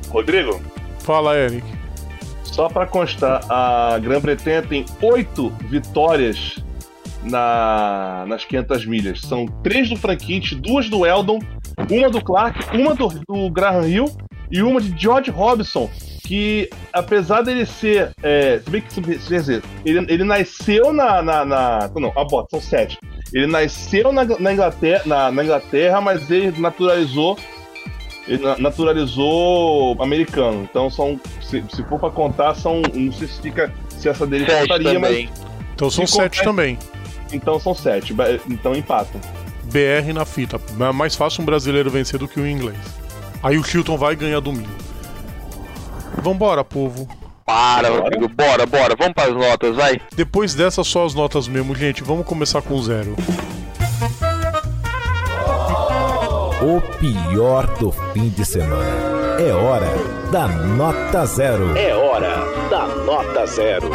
Rodrigo, 0.10 0.62
Fala, 1.04 1.38
Eric. 1.38 1.66
Só 2.54 2.70
pra 2.70 2.86
constar, 2.86 3.42
a 3.50 3.98
Grã-Bretanha 4.00 4.62
tem 4.62 4.86
oito 5.02 5.50
vitórias 5.70 6.56
na, 7.24 8.26
nas 8.28 8.46
500 8.46 8.86
milhas. 8.86 9.22
São 9.22 9.48
três 9.64 9.90
do 9.90 9.96
Franquite, 9.98 10.54
duas 10.56 10.88
do 10.88 11.04
Eldon, 11.04 11.40
uma 11.90 12.10
do 12.12 12.24
Clark, 12.24 12.78
uma 12.78 12.94
do, 12.94 13.08
do 13.28 13.50
Graham 13.50 13.88
Hill 13.88 14.06
e 14.52 14.62
uma 14.62 14.80
de 14.80 14.94
George 15.02 15.32
Robinson. 15.32 15.90
Que 16.26 16.70
apesar 16.94 17.42
dele 17.42 17.66
ser. 17.66 18.12
É, 18.22 18.60
se 18.64 18.70
bem 18.70 18.82
que 18.82 19.02
quer 19.02 19.18
dizer, 19.18 19.64
ele, 19.84 20.06
ele 20.08 20.24
nasceu 20.24 20.94
na, 20.94 21.22
na, 21.22 21.44
na- 21.44 21.90
Não, 21.96 22.14
a 22.16 22.24
bota, 22.24 22.48
são 22.52 22.62
sete. 22.62 22.98
Ele 23.34 23.48
nasceu 23.48 24.14
na, 24.14 24.24
na 24.24 24.54
Inglaterra, 24.54 25.02
na, 25.06 25.32
na 25.32 25.44
Inglaterra, 25.44 26.00
mas 26.00 26.30
ele 26.32 26.58
naturalizou. 26.62 27.38
Ele 28.28 28.44
na- 28.44 28.58
naturalizou 28.58 29.96
americano. 30.02 30.64
Então 30.64 30.90
são. 30.90 31.20
Se, 31.42 31.64
se 31.74 31.84
for 31.84 32.00
pra 32.00 32.10
contar, 32.10 32.56
são. 32.56 32.82
Não 32.94 33.12
sei 33.12 33.28
se 33.28 33.42
fica. 33.42 33.74
Se 33.90 34.08
essa 34.10 34.26
dele 34.26 34.46
Sete 34.46 34.62
contaria, 34.62 35.00
mas. 35.00 35.10
também. 35.10 35.30
Então 35.76 35.90
são 35.90 36.06
Se 36.08 36.14
sete 36.14 36.40
confere- 36.40 36.46
também. 36.46 36.80
Então 37.32 37.60
são 37.60 37.74
sete. 37.76 38.16
Então 38.50 38.76
empatam. 38.76 39.20
BR 39.64 40.14
na 40.14 40.24
fita. 40.26 40.60
É 40.80 40.92
mais 40.92 41.16
fácil 41.16 41.42
um 41.42 41.46
brasileiro 41.46 41.90
vencer 41.90 42.20
do 42.20 42.28
que 42.28 42.40
um 42.40 42.48
inglês. 42.48 42.78
Aí 43.42 43.58
o 43.58 43.64
Chilton 43.64 43.98
vai 43.98 44.16
ganhar 44.16 44.40
domingo. 44.40 44.70
Vambora, 46.22 46.64
povo. 46.64 47.08
Para, 47.46 47.90
Rodrigo, 47.90 48.30
bora, 48.30 48.66
bora, 48.66 48.96
vamos 48.98 49.14
para 49.14 49.30
as 49.30 49.34
notas, 49.36 49.76
vai. 49.76 50.00
Depois 50.16 50.54
dessas, 50.56 50.88
só 50.88 51.06
as 51.06 51.14
notas 51.14 51.48
mesmo, 51.48 51.76
gente. 51.76 52.02
Vamos 52.04 52.26
começar 52.26 52.62
com 52.62 52.82
zero. 52.82 53.16
O 56.66 56.82
pior 56.98 57.68
do 57.78 57.92
fim 58.14 58.30
de 58.30 58.46
semana. 58.46 59.14
É 59.40 59.52
hora 59.52 59.88
da 60.32 60.48
nota 60.48 61.26
zero. 61.26 61.76
É 61.78 61.94
hora 61.94 62.36
da 62.70 62.88
nota 62.88 63.46
zero. 63.46 63.90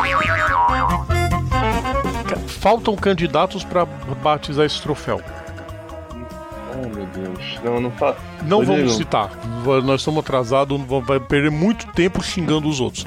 Faltam 2.46 2.94
candidatos 2.96 3.64
pra 3.64 3.84
batizar 4.22 4.66
esse 4.66 4.80
troféu. 4.82 5.20
Oh 6.74 6.88
meu 6.88 7.06
Deus. 7.06 7.58
Não, 7.64 7.80
não. 7.80 7.92
Não 8.42 8.58
Rodrigo. 8.58 8.76
vamos 8.82 8.96
citar. 8.96 9.30
Nós 9.84 10.00
estamos 10.00 10.20
atrasados, 10.20 10.80
va- 10.82 11.00
vai 11.00 11.20
perder 11.20 11.50
muito 11.50 11.86
tempo 11.92 12.22
xingando 12.22 12.68
os 12.68 12.80
outros. 12.80 13.04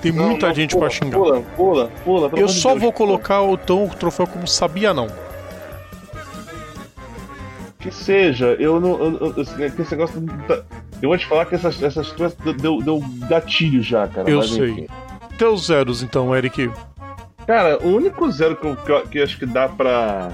Tem 0.00 0.12
Não, 0.12 0.28
muita 0.30 0.48
não, 0.48 0.54
gente 0.54 0.70
pula, 0.74 0.86
pra 0.86 0.90
xingar. 0.94 1.18
Pula, 1.18 1.40
pula, 1.56 1.90
pula. 2.04 2.30
Eu 2.36 2.48
só 2.48 2.70
Deus, 2.70 2.82
vou 2.82 2.92
pula. 2.92 3.08
colocar 3.08 3.42
o, 3.42 3.54
então, 3.54 3.84
o 3.84 3.88
troféu 3.88 4.26
como 4.26 4.46
sabia 4.46 4.92
não. 4.94 5.08
Que 7.86 7.94
seja, 7.94 8.56
eu 8.58 8.80
não. 8.80 8.90
Eu, 8.98 9.16
eu, 9.18 9.34
eu- 9.36 9.70
que 9.70 9.82
esse 9.82 9.90
negócio. 9.92 10.20
tá- 10.48 10.62
Eu 11.00 11.08
vou 11.08 11.16
te 11.18 11.26
falar 11.26 11.46
que 11.46 11.54
essas, 11.54 11.80
essas 11.82 12.10
coisas 12.10 12.36
deu, 12.60 12.78
deu 12.82 13.00
gatilho 13.28 13.82
já, 13.82 14.08
cara. 14.08 14.28
Eu 14.28 14.42
sei. 14.42 14.70
enfim. 14.70 14.86
Teus 15.38 15.66
zeros, 15.66 16.02
então, 16.02 16.34
Eric. 16.34 16.70
Cara, 17.46 17.78
o 17.82 17.94
único 17.94 18.28
zero 18.32 18.56
que 18.56 18.66
eu, 18.66 18.74
que 18.76 18.90
eu, 18.90 19.06
que 19.06 19.18
eu 19.18 19.24
acho 19.24 19.38
que 19.38 19.46
dá 19.46 19.68
pra. 19.68 20.30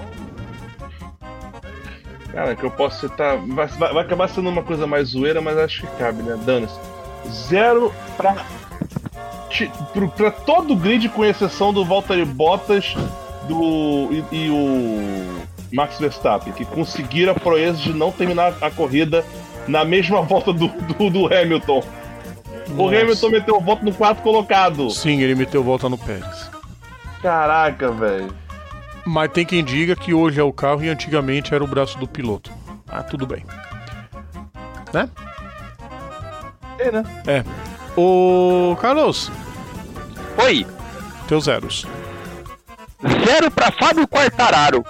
Cara, 2.33 2.57
que 2.57 2.65
eu 2.65 2.71
posso 2.71 3.01
citar. 3.01 3.37
Vai, 3.39 3.67
vai, 3.67 3.93
vai 3.93 4.05
acabar 4.05 4.29
sendo 4.29 4.49
uma 4.49 4.63
coisa 4.63 4.87
mais 4.87 5.09
zoeira, 5.09 5.41
mas 5.43 5.59
acho 5.59 5.83
que 5.83 5.97
cabe, 5.99 6.23
né? 6.23 6.39
Dane-se. 6.45 6.75
Zero 7.31 7.93
pra. 8.17 8.37
ti- 9.51 9.71
pro- 9.93 10.09
Pra 10.09 10.31
todo 10.31 10.73
o 10.73 10.77
grid, 10.77 11.09
com 11.11 11.25
exceção 11.25 11.73
do 11.73 11.85
Valtteri 11.85 12.25
Bottas 12.25 12.95
do, 13.47 14.09
e, 14.11 14.25
e 14.47 14.51
o 14.51 15.43
Max 15.73 15.99
Verstappen, 15.99 16.53
que 16.53 16.65
conseguiram 16.65 17.33
a 17.33 17.35
proeza 17.35 17.79
de 17.79 17.93
não 17.93 18.13
terminar 18.13 18.55
a 18.61 18.71
corrida 18.71 19.25
na 19.67 19.85
mesma 19.85 20.23
volta 20.23 20.53
do, 20.53 20.69
do, 20.69 21.11
do 21.11 21.27
Hamilton. 21.27 21.83
O 22.71 22.85
Nossa. 22.85 23.01
Hamilton 23.01 23.29
meteu 23.31 23.57
o 23.57 23.61
voto 23.61 23.85
no 23.85 23.93
quarto 23.93 24.23
colocado. 24.23 24.91
Sim, 24.91 25.21
ele 25.21 25.35
meteu 25.35 25.63
volta 25.63 25.89
no 25.89 25.99
Pérez. 25.99 26.51
Caraca, 27.21 27.91
velho. 27.93 28.35
Mas 29.05 29.31
tem 29.33 29.45
quem 29.45 29.65
diga 29.65 29.97
que 29.97 30.15
hoje 30.15 30.41
é 30.41 30.43
o 30.43 30.53
carro 30.53 30.85
e 30.85 30.89
antigamente 30.89 31.55
era 31.55 31.63
o 31.63 31.67
braço 31.67 31.99
do 31.99 32.07
piloto. 32.07 32.53
Ah, 32.89 33.03
tudo 33.03 33.27
bem. 33.27 33.45
Né? 34.93 35.09
É, 36.79 36.91
né? 36.91 37.05
É. 37.27 37.45
Ô, 37.99 38.77
Carlos, 38.81 39.31
Oi, 40.39 40.67
teus 41.29 41.45
zeros. 41.45 41.87
zero 43.25 43.51
para 43.51 43.71
Fábio 43.71 44.09
Quartararo. 44.09 44.85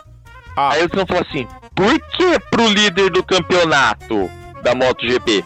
Ah, 0.57 0.73
Aí 0.73 0.81
eles 0.81 0.93
vão 0.93 1.07
falar 1.07 1.23
assim: 1.23 1.47
por 1.75 1.99
que 1.99 2.39
pro 2.51 2.69
líder 2.69 3.11
do 3.11 3.23
campeonato 3.23 4.31
da 4.63 4.75
MotoGP? 4.75 5.45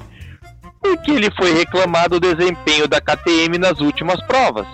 Porque 0.81 1.11
ele 1.11 1.31
foi 1.37 1.53
reclamado 1.53 2.20
do 2.20 2.35
desempenho 2.35 2.87
da 2.87 3.01
KTM 3.01 3.59
nas 3.59 3.81
últimas 3.81 4.20
provas. 4.27 4.66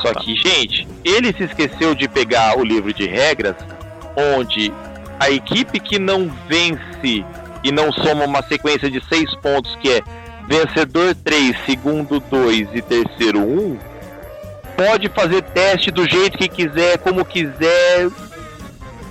Só 0.00 0.12
tá. 0.12 0.20
que, 0.20 0.34
gente, 0.36 0.86
ele 1.04 1.32
se 1.32 1.44
esqueceu 1.44 1.94
de 1.94 2.08
pegar 2.08 2.58
o 2.58 2.64
livro 2.64 2.92
de 2.92 3.06
regras, 3.06 3.56
onde 4.36 4.72
a 5.18 5.30
equipe 5.30 5.80
que 5.80 5.98
não 5.98 6.30
vence 6.46 7.24
e 7.64 7.72
não 7.72 7.92
soma 7.92 8.24
uma 8.24 8.42
sequência 8.42 8.90
de 8.90 9.02
seis 9.08 9.34
pontos, 9.36 9.74
que 9.76 9.90
é 9.90 10.02
vencedor 10.46 11.14
3, 11.14 11.56
segundo 11.66 12.20
2 12.20 12.68
e 12.74 12.82
terceiro 12.82 13.40
1, 13.40 13.78
pode 14.76 15.08
fazer 15.08 15.42
teste 15.42 15.90
do 15.90 16.08
jeito 16.08 16.38
que 16.38 16.48
quiser, 16.48 16.98
como 16.98 17.24
quiser, 17.24 18.08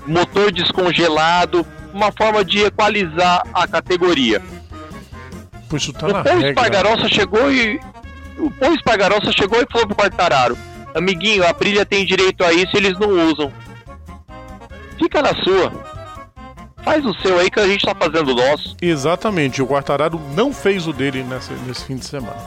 motor 0.07 0.51
descongelado, 0.51 1.65
uma 1.93 2.11
forma 2.11 2.43
de 2.43 2.63
equalizar 2.63 3.43
a 3.53 3.67
categoria. 3.67 4.41
isso 5.75 5.93
tá 5.93 6.07
o 6.07 6.23
Paul 6.23 6.41
só 6.97 7.07
chegou 7.07 7.51
e. 7.51 7.79
O 8.37 8.51
Paul 8.51 8.73
Espargaró 8.73 9.19
só 9.21 9.31
chegou 9.31 9.61
e 9.61 9.67
falou 9.71 9.87
pro 9.87 9.95
Quartararo: 9.95 10.57
Amiguinho, 10.95 11.43
a 11.43 11.49
Aprilia 11.49 11.85
tem 11.85 12.05
direito 12.05 12.43
a 12.43 12.53
isso 12.53 12.75
eles 12.75 12.97
não 12.97 13.09
usam. 13.29 13.51
Fica 14.97 15.21
na 15.21 15.33
sua. 15.43 15.71
Faz 16.83 17.05
o 17.05 17.13
seu 17.15 17.37
aí 17.37 17.51
que 17.51 17.59
a 17.59 17.67
gente 17.67 17.85
tá 17.85 17.93
fazendo 17.93 18.31
o 18.31 18.35
nosso. 18.35 18.77
Exatamente, 18.81 19.61
o 19.61 19.67
Quartararo 19.67 20.21
não 20.33 20.53
fez 20.53 20.87
o 20.87 20.93
dele 20.93 21.21
nessa, 21.23 21.53
nesse 21.67 21.83
fim 21.85 21.97
de 21.97 22.05
semana. 22.05 22.37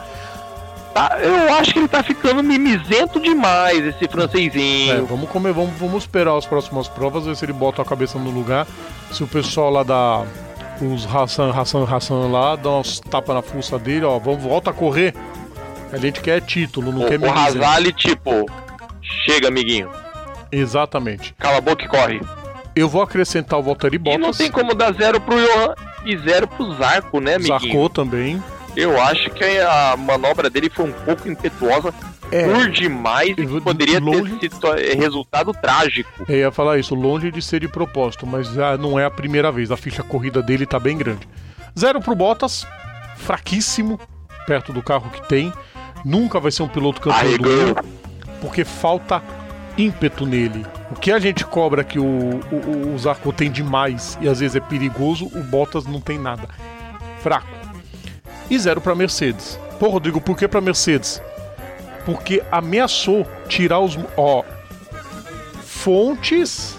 Tá? 0.94 1.18
Eu 1.20 1.54
acho 1.54 1.72
que 1.72 1.78
ele 1.78 1.88
tá 1.88 2.02
ficando 2.02 2.42
mimizento 2.42 3.20
demais, 3.20 3.78
esse 3.86 4.04
É, 4.04 4.08
francesinho. 4.08 5.06
vamos 5.06 5.30
comer, 5.30 5.52
vamos, 5.52 5.70
vamos 5.78 6.02
esperar 6.02 6.36
as 6.36 6.44
próximas 6.46 6.88
provas, 6.88 7.26
ver 7.26 7.36
se 7.36 7.44
ele 7.44 7.52
bota 7.52 7.80
a 7.80 7.84
cabeça 7.84 8.18
no 8.18 8.30
lugar. 8.30 8.66
Se 9.12 9.22
o 9.22 9.26
pessoal 9.26 9.70
lá 9.70 9.82
da. 9.82 10.24
Os 10.80 11.04
Hassan, 11.06 11.50
Hassan, 11.50 11.84
Hassan 11.84 12.28
lá, 12.30 12.56
dá 12.56 12.70
uns 12.70 13.00
tapas 13.00 13.34
na 13.36 13.42
fuça 13.42 13.78
dele, 13.78 14.04
ó, 14.04 14.18
vamos, 14.18 14.42
volta 14.42 14.70
a 14.70 14.72
correr. 14.72 15.14
A 15.92 15.96
gente 15.98 16.20
quer 16.20 16.40
título, 16.40 16.90
não 16.90 17.02
o, 17.02 17.06
quer 17.08 17.20
o. 17.20 17.30
Razali, 17.30 17.92
tipo, 17.92 18.46
chega, 19.02 19.48
amiguinho. 19.48 19.90
Exatamente. 20.50 21.34
Cala 21.38 21.58
a 21.58 21.60
boca 21.60 21.84
e 21.84 21.88
corre. 21.88 22.20
Eu 22.74 22.88
vou 22.88 23.02
acrescentar 23.02 23.58
o 23.58 23.62
Valtteri 23.62 23.96
E 23.96 23.98
não 23.98 24.20
Bottas. 24.20 24.38
tem 24.38 24.50
como 24.50 24.74
dar 24.74 24.92
zero 24.94 25.20
pro 25.20 25.36
Johan 25.36 25.74
e 26.06 26.16
zero 26.16 26.48
pro 26.48 26.72
Zarco, 26.74 27.20
né, 27.20 27.34
amiguinho? 27.34 27.58
Zarcou 27.60 27.88
também. 27.90 28.42
Eu 28.76 29.00
acho 29.00 29.30
que 29.30 29.44
a 29.58 29.96
manobra 29.96 30.48
dele 30.48 30.70
foi 30.70 30.86
um 30.86 30.92
pouco 30.92 31.28
impetuosa 31.28 31.92
É, 32.30 32.44
por 32.46 32.70
demais 32.70 33.34
e 33.36 33.60
poderia 33.60 33.98
longe- 33.98 34.36
ter 34.36 34.50
sido 34.52 34.70
resultado 35.00 35.52
trágico. 35.52 36.24
eu 36.28 36.36
ia 36.38 36.52
falar 36.52 36.78
isso, 36.78 36.94
longe 36.94 37.30
de 37.30 37.42
ser 37.42 37.60
de 37.60 37.68
propósito, 37.68 38.26
mas 38.26 38.56
ah, 38.58 38.76
não 38.78 38.98
é 38.98 39.04
a 39.04 39.10
primeira 39.10 39.50
vez. 39.50 39.70
A 39.72 39.76
ficha 39.76 40.02
corrida 40.02 40.40
dele 40.42 40.64
tá 40.66 40.78
bem 40.78 40.96
grande. 40.96 41.28
Zero 41.78 42.00
pro 42.00 42.14
Bottas, 42.14 42.66
fraquíssimo, 43.16 43.98
perto 44.46 44.72
do 44.72 44.82
carro 44.82 45.10
que 45.10 45.26
tem. 45.28 45.52
Nunca 46.04 46.38
vai 46.40 46.50
ser 46.50 46.62
um 46.62 46.68
piloto 46.68 47.00
campeão 47.00 47.36
do 47.36 47.48
mundo, 47.50 47.84
porque 48.40 48.64
falta 48.64 49.22
ímpeto 49.76 50.24
nele. 50.26 50.64
O 50.90 50.94
que 50.94 51.12
a 51.12 51.18
gente 51.18 51.44
cobra 51.44 51.84
que 51.84 51.98
o, 51.98 52.04
o, 52.50 52.94
o 52.94 52.98
Zarco 52.98 53.32
tem 53.32 53.50
demais 53.50 54.16
e 54.20 54.28
às 54.28 54.40
vezes 54.40 54.56
é 54.56 54.60
perigoso, 54.60 55.26
o 55.26 55.42
Bottas 55.44 55.84
não 55.86 56.00
tem 56.00 56.18
nada. 56.18 56.48
Fraco. 57.22 57.59
E 58.50 58.58
zero 58.58 58.80
pra 58.80 58.94
Mercedes. 58.94 59.58
Pô, 59.78 59.88
Rodrigo, 59.88 60.20
por 60.20 60.36
que 60.36 60.48
pra 60.48 60.60
Mercedes? 60.60 61.22
Porque 62.04 62.42
ameaçou 62.50 63.26
tirar 63.48 63.78
os. 63.78 63.96
Ó. 64.16 64.44
Fontes 65.62 66.76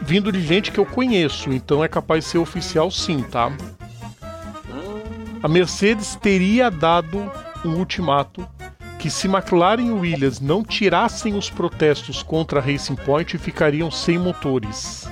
vindo 0.00 0.32
de 0.32 0.42
gente 0.42 0.72
que 0.72 0.80
eu 0.80 0.84
conheço, 0.84 1.52
então 1.52 1.84
é 1.84 1.88
capaz 1.88 2.24
de 2.24 2.30
ser 2.30 2.38
oficial 2.38 2.90
sim, 2.90 3.22
tá? 3.22 3.52
A 5.42 5.48
Mercedes 5.48 6.16
teria 6.16 6.70
dado 6.70 7.30
um 7.64 7.76
ultimato 7.76 8.46
que 8.98 9.10
se 9.10 9.26
McLaren 9.26 9.82
e 9.82 9.90
Williams 9.90 10.40
não 10.40 10.62
tirassem 10.62 11.34
os 11.34 11.50
protestos 11.50 12.22
contra 12.22 12.60
a 12.60 12.62
Racing 12.62 12.94
Point, 12.94 13.36
ficariam 13.38 13.90
sem 13.90 14.18
motores. 14.18 15.08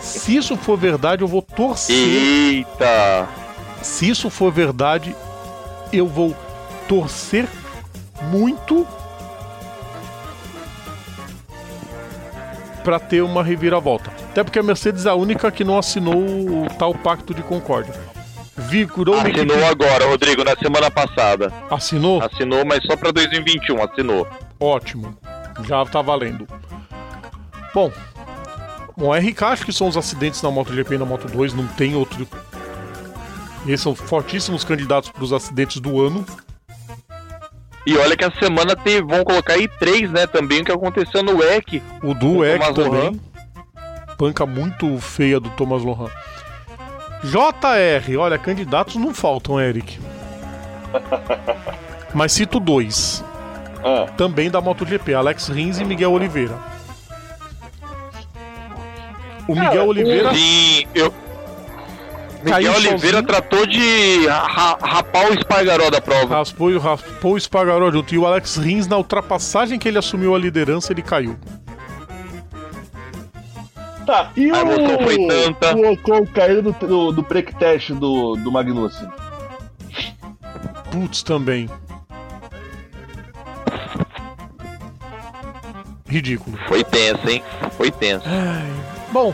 Se 0.00 0.36
isso 0.36 0.56
for 0.56 0.76
verdade, 0.76 1.22
eu 1.22 1.28
vou 1.28 1.42
torcer. 1.42 1.96
Eita! 1.96 3.28
Se 3.82 4.08
isso 4.08 4.28
for 4.30 4.50
verdade, 4.52 5.14
eu 5.92 6.06
vou 6.06 6.34
torcer 6.88 7.46
muito 8.22 8.86
para 12.82 12.98
ter 12.98 13.22
uma 13.22 13.42
reviravolta. 13.42 14.10
Até 14.30 14.42
porque 14.44 14.58
a 14.58 14.62
Mercedes 14.62 15.06
é 15.06 15.10
a 15.10 15.14
única 15.14 15.50
que 15.50 15.64
não 15.64 15.78
assinou 15.78 16.14
o 16.16 16.66
tal 16.78 16.94
pacto 16.94 17.32
de 17.32 17.42
concórdia. 17.42 17.94
Vigorou 18.56 19.16
Assinou 19.18 19.42
equipe- 19.42 19.64
agora, 19.64 20.06
Rodrigo, 20.06 20.44
na 20.44 20.54
semana 20.56 20.90
passada. 20.90 21.52
Assinou? 21.70 22.22
Assinou, 22.22 22.64
mas 22.64 22.84
só 22.84 22.96
pra 22.96 23.10
2021, 23.10 23.82
assinou. 23.82 24.26
Ótimo. 24.60 25.16
Já 25.66 25.84
tá 25.86 26.02
valendo. 26.02 26.46
Bom. 27.74 27.90
Bom, 28.96 29.12
RK 29.12 29.42
acho 29.44 29.64
que 29.64 29.72
são 29.72 29.88
os 29.88 29.96
acidentes 29.96 30.40
na 30.42 30.50
MotoGP 30.50 30.94
e 30.94 30.98
na 30.98 31.04
Moto 31.04 31.26
2, 31.28 31.52
não 31.54 31.66
tem 31.66 31.94
outro. 31.96 32.26
Esses 33.66 33.80
são 33.80 33.94
fortíssimos 33.94 34.62
candidatos 34.64 35.10
para 35.10 35.24
os 35.24 35.32
acidentes 35.32 35.80
do 35.80 36.00
ano. 36.00 36.24
E 37.86 37.96
olha 37.96 38.16
que 38.16 38.24
a 38.24 38.30
semana 38.30 38.76
tem, 38.76 39.02
vão 39.02 39.24
colocar 39.24 39.54
aí 39.54 39.68
três, 39.68 40.10
né? 40.10 40.26
Também 40.26 40.62
o 40.62 40.64
que 40.64 40.72
aconteceu 40.72 41.22
no 41.22 41.38
WEC. 41.38 41.82
O 42.02 42.14
do 42.14 42.38
O 42.38 42.44
EC 42.44 42.60
Thomas 42.60 42.74
também. 42.74 42.90
Lohan. 43.00 43.12
Panca 44.16 44.46
muito 44.46 44.98
feia 44.98 45.40
do 45.40 45.50
Thomas 45.50 45.82
Lohan. 45.82 46.08
JR, 47.24 48.16
olha, 48.18 48.38
candidatos 48.38 48.96
não 48.96 49.12
faltam, 49.12 49.60
Eric. 49.60 49.98
Mas 52.14 52.32
cito 52.32 52.60
dois. 52.60 53.24
Ah, 53.82 54.06
Também 54.16 54.50
da 54.50 54.60
MotoGP, 54.60 55.12
Alex 55.14 55.48
Rins 55.48 55.78
e 55.78 55.84
Miguel 55.84 56.12
Oliveira. 56.12 56.56
O 59.48 59.52
Miguel 59.54 59.70
Cara, 59.70 59.84
Oliveira. 59.84 60.34
Sim, 60.34 60.86
eu. 60.94 61.12
Caiu 62.44 62.72
Miguel 62.72 62.74
Oliveira 62.74 62.98
sozinho. 63.18 63.22
tratou 63.26 63.66
de 63.66 64.26
ra- 64.26 64.78
rapar 64.82 65.30
o 65.30 65.34
Espargaró 65.34 65.90
da 65.90 66.00
prova. 66.00 66.36
Raspou, 66.36 66.70
e 66.70 66.78
raspou 66.78 67.32
o 67.34 67.36
Espargaró 67.38 67.90
junto. 67.90 68.14
E 68.14 68.18
o 68.18 68.26
Alex 68.26 68.56
Rins, 68.56 68.86
na 68.86 68.96
ultrapassagem 68.98 69.78
que 69.78 69.88
ele 69.88 69.98
assumiu 69.98 70.34
a 70.34 70.38
liderança, 70.38 70.92
ele 70.92 71.02
caiu. 71.02 71.36
tá. 74.06 74.30
E 74.36 74.50
tanta. 74.50 75.74
o 75.76 75.92
Ocon 75.92 76.26
caindo 76.26 76.72
do, 76.72 76.86
do, 76.86 77.12
do 77.12 77.22
break 77.22 77.54
test 77.56 77.90
do, 77.92 78.36
do 78.36 78.52
Magnussen? 78.52 79.08
Putz, 80.90 81.22
também. 81.22 81.68
Ridículo. 86.06 86.58
Foi 86.68 86.84
tenso, 86.84 87.28
hein? 87.28 87.42
Foi 87.76 87.90
tenso. 87.90 88.24
Bom, 89.14 89.32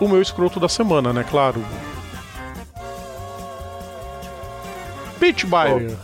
o 0.00 0.08
meu 0.08 0.22
escroto 0.22 0.58
da 0.58 0.66
semana, 0.66 1.12
né? 1.12 1.22
Claro. 1.28 1.62
Pete 5.20 5.44
Buyer. 5.44 5.94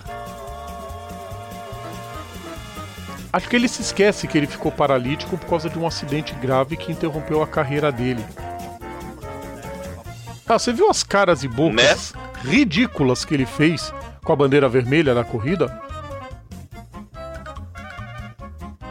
Acho 3.33 3.49
que 3.49 3.57
ele 3.57 3.67
se 3.67 3.81
esquece 3.81 4.29
que 4.29 4.37
ele 4.37 4.47
ficou 4.47 4.71
paralítico 4.71 5.39
por 5.39 5.49
causa 5.49 5.71
de 5.71 5.79
um 5.79 5.87
acidente 5.87 6.35
grave 6.35 6.77
que 6.77 6.93
interrompeu 6.93 7.43
a 7.43 7.47
carreira 7.47 7.91
dele. 7.91 8.23
Ah, 10.47 10.59
você 10.59 10.75
viu 10.75 10.91
as 10.91 11.03
caras 11.03 11.43
e 11.43 11.49
bocas 11.49 12.13
ridículas 12.45 13.25
que 13.25 13.33
ele 13.33 13.47
fez 13.47 13.95
com 14.23 14.31
a 14.31 14.37
bandeira 14.37 14.69
vermelha 14.69 15.15
na 15.15 15.25
corrida? 15.25 15.81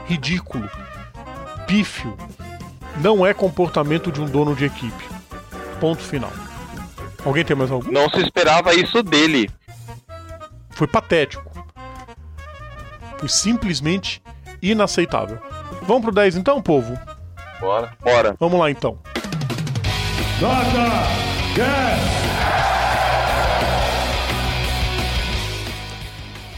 Ridículo. 0.07 0.67
Pífio. 1.67 2.17
Não 3.01 3.25
é 3.25 3.33
comportamento 3.33 4.11
de 4.11 4.21
um 4.21 4.25
dono 4.25 4.55
de 4.55 4.65
equipe. 4.65 5.03
Ponto 5.79 6.03
final. 6.03 6.31
Alguém 7.25 7.43
tem 7.43 7.55
mais 7.55 7.71
algum? 7.71 7.91
Não 7.91 8.07
se 8.09 8.19
esperava 8.19 8.73
isso 8.75 9.01
dele. 9.01 9.49
Foi 10.69 10.85
patético. 10.87 11.51
Foi 13.17 13.27
simplesmente 13.27 14.21
inaceitável. 14.61 15.39
Vamos 15.81 16.03
pro 16.03 16.11
10 16.11 16.37
então, 16.37 16.61
povo? 16.61 16.97
Bora. 17.59 17.91
Bora. 18.01 18.35
Vamos 18.39 18.59
lá 18.59 18.69
então. 18.69 18.99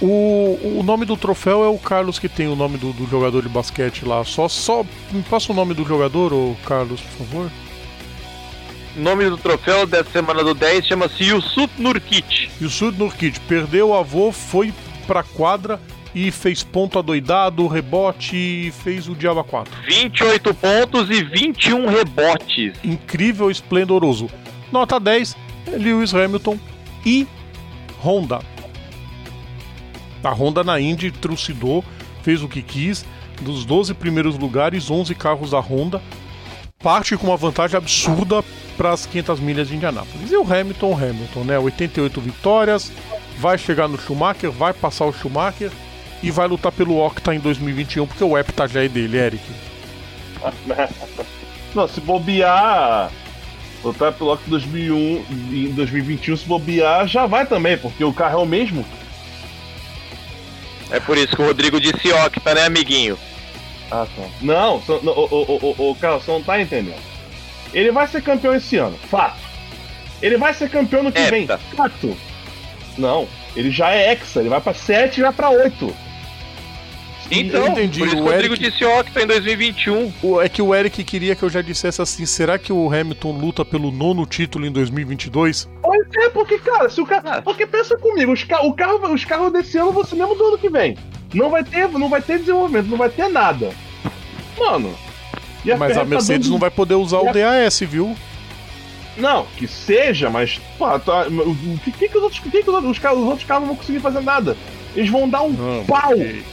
O, 0.06 0.80
o 0.80 0.84
nome 0.84 1.06
do 1.06 1.16
troféu 1.16 1.64
é 1.64 1.70
o 1.70 1.78
Carlos 1.78 2.20
que 2.20 2.28
tem 2.28 2.50
o 2.50 2.58
nome 2.58 2.78
do, 2.78 2.92
do 2.92 3.08
jogador 3.08 3.42
de 3.42 3.48
basquete 3.48 4.06
lá. 4.06 4.22
Só, 4.26 4.50
só 4.50 4.86
me 5.10 5.24
passa 5.24 5.54
o 5.54 5.56
nome 5.56 5.74
do 5.74 5.86
jogador, 5.86 6.34
ô 6.34 6.58
Carlos, 6.66 7.00
por 7.00 7.26
favor. 7.26 7.52
O 8.98 9.00
nome 9.00 9.30
do 9.30 9.38
troféu 9.38 9.88
dessa 9.88 10.10
semana 10.12 10.44
do 10.44 10.54
10 10.54 10.86
chama-se 10.86 11.24
Yusuf 11.24 11.70
Nurkic. 11.78 12.50
O 12.62 12.70
Sud 12.70 13.00
Nurkic 13.00 13.40
perdeu 13.48 13.90
o 13.90 13.94
avô, 13.94 14.34
foi 14.34 14.74
pra 15.08 15.24
quadra 15.24 15.80
e 16.14 16.32
fez 16.32 16.64
ponto 16.64 17.00
adoidado, 17.00 17.66
rebote 17.66 18.36
e 18.36 18.74
fez 18.84 19.08
o 19.08 19.16
Diaba 19.16 19.42
4. 19.42 19.74
28 19.88 20.54
pontos 20.54 21.10
e 21.10 21.24
21 21.24 21.88
rebotes. 21.88 22.74
Incrível, 22.84 23.50
esplendoroso. 23.50 24.30
Nota 24.70 25.00
10, 25.00 25.38
Lewis 25.80 26.14
Hamilton 26.14 26.60
e 27.06 27.26
Honda. 28.04 28.53
A 30.24 30.32
Honda 30.32 30.64
na 30.64 30.80
Indy 30.80 31.12
trucidou, 31.12 31.84
fez 32.22 32.42
o 32.42 32.48
que 32.48 32.62
quis. 32.62 33.06
Dos 33.42 33.66
12 33.66 33.94
primeiros 33.94 34.38
lugares, 34.38 34.90
11 34.90 35.14
carros 35.16 35.52
da 35.52 35.60
Honda. 35.60 36.02
Parte 36.82 37.18
com 37.18 37.28
uma 37.28 37.38
vantagem 37.38 37.78
absurda 37.78 38.44
para 38.78 38.92
as 38.92 39.06
500 39.06 39.40
milhas 39.40 39.68
de 39.68 39.76
Indianápolis. 39.76 40.32
E 40.32 40.36
o 40.36 40.44
Hamilton, 40.44 40.94
Hamilton, 40.94 41.44
né? 41.44 41.60
88 41.60 42.22
vitórias, 42.22 42.92
vai 43.40 43.58
chegar 43.58 43.88
no 43.88 43.98
Schumacher, 43.98 44.52
vai 44.52 44.74
passar 44.74 45.06
o 45.06 45.14
Schumacher 45.14 45.72
e 46.22 46.32
vai 46.32 46.48
lutar 46.48 46.72
pelo 46.72 47.04
Octa 47.04 47.34
em 47.34 47.40
2021, 47.40 48.08
porque 48.08 48.24
o 48.24 48.38
Hepta 48.38 48.68
já 48.68 48.84
é 48.84 48.88
dele, 48.88 49.18
Eric. 49.18 49.44
Não, 51.74 51.88
se 51.88 52.00
bobear. 52.02 53.12
O 53.84 53.92
Top 53.92 54.24
Lock 54.24 54.50
2001 54.50 55.26
em 55.52 55.72
2021, 55.72 56.38
se 56.38 56.46
bobear, 56.46 57.06
já 57.06 57.26
vai 57.26 57.46
também, 57.46 57.78
porque 57.78 58.02
o 58.04 58.14
carro 58.14 58.40
é 58.40 58.44
o 58.44 58.46
mesmo. 58.46 58.86
É 60.92 61.00
por 61.00 61.18
isso 61.18 61.36
que 61.36 61.42
o 61.42 61.46
Rodrigo 61.46 61.80
disse 61.80 62.12
octa, 62.12 62.54
né, 62.54 62.66
amiguinho? 62.66 63.18
Ah, 63.92 64.06
tá. 64.16 64.24
Não, 64.42 64.82
não, 65.04 65.14
o, 65.14 65.26
o, 65.26 65.76
o, 65.78 65.92
o 65.92 65.96
Carlos, 65.96 66.24
você 66.24 66.32
não 66.32 66.44
tá 66.44 66.60
entendendo. 66.60 67.02
Ele 67.74 67.92
vai 67.92 68.08
ser 68.08 68.22
campeão 68.22 68.54
esse 68.56 68.78
ano, 68.78 68.98
fato. 69.10 69.38
Ele 70.22 70.38
vai 70.38 70.54
ser 70.54 70.70
campeão 70.70 71.04
no 71.04 71.12
que 71.12 71.22
vem, 71.24 71.44
Hepta. 71.44 71.58
fato. 71.76 72.18
Não, 72.98 73.28
ele 73.56 73.72
já 73.72 73.92
é 73.92 74.12
hexa, 74.12 74.40
ele 74.40 74.50
vai 74.50 74.62
pra 74.62 74.74
7 74.74 75.18
e 75.20 75.24
vai 75.24 75.34
pra 75.34 75.50
8. 75.50 75.96
Então, 77.40 77.68
entendi, 77.70 78.00
por 78.00 78.08
isso 78.08 78.16
que 78.16 78.22
o 78.22 78.26
Rodrigo 78.26 78.54
Eric- 78.56 78.72
disse 78.72 78.86
octa 78.86 79.22
em 79.22 79.28
2021. 79.28 80.12
O- 80.22 80.42
É 80.42 80.50
que 80.50 80.62
o 80.62 80.74
Eric 80.74 81.04
queria 81.04 81.36
que 81.36 81.44
eu 81.44 81.50
já 81.50 81.62
dissesse 81.62 82.02
assim: 82.02 82.26
será 82.26 82.58
que 82.58 82.72
o 82.74 82.92
Hamilton 82.94 83.32
luta 83.32 83.64
pelo 83.66 83.92
nono 83.92 84.26
título 84.26 84.66
em 84.66 84.72
2022? 84.72 85.70
Pois 85.82 86.08
é, 86.18 86.30
porque, 86.30 86.58
cara, 86.60 86.90
se 86.90 87.00
o 87.02 87.06
carro. 87.06 87.24
Ah. 87.28 87.42
Porque 87.42 87.66
pensa 87.66 87.98
comigo, 87.98 88.32
os, 88.32 88.44
ca 88.44 88.62
o 88.66 88.74
carro, 88.74 89.14
os 89.14 89.26
carros 89.26 89.52
desse 89.54 89.78
ano 89.78 89.92
vão 89.92 90.04
ser 90.04 90.16
mesmo 90.16 90.36
do 90.36 90.44
ano 90.46 90.58
que 90.58 90.70
vem. 90.70 90.98
Não 91.34 91.50
vai 91.50 91.64
ter, 91.64 91.88
não 91.90 92.10
vai 92.10 92.22
ter 92.22 92.40
desenvolvimento, 92.40 92.88
não 92.88 92.98
vai 92.98 93.10
ter 93.10 93.28
nada. 93.28 93.72
Mano. 94.60 94.94
e 95.66 95.70
Mas 95.70 95.74
a 95.74 95.78
Ferrari 95.78 95.96
tá 95.96 96.06
Mercedes 96.06 96.46
dando- 96.48 96.52
não 96.54 96.60
vai 96.60 96.70
poder 96.70 96.96
usar 96.96 97.18
o 97.20 97.30
a- 97.30 97.32
DAS, 97.32 97.80
viu? 97.82 98.16
Não, 99.18 99.46
que 99.58 99.68
seja, 99.68 100.30
mas. 100.30 100.60
Pô, 100.78 100.88
tá, 101.00 101.28
o 101.28 101.80
que, 101.84 101.92
que, 101.92 102.10
que 102.10 102.18
os 102.18 102.24
outros. 102.24 102.40
Que, 102.40 102.50
que 102.50 102.60
os, 102.62 102.68
outros, 102.68 102.92
os, 102.92 103.00
carros, 103.00 103.20
os 103.22 103.26
outros 103.28 103.48
carros 103.48 103.62
não 103.62 103.68
vão 103.70 103.76
conseguir 103.78 104.00
fazer 104.00 104.22
nada? 104.22 104.58
Eles 104.96 105.10
vão 105.10 105.30
dar 105.30 105.44
um 105.44 105.50
Não, 105.52 105.86
pau! 105.86 106.12
ok. 106.14 106.44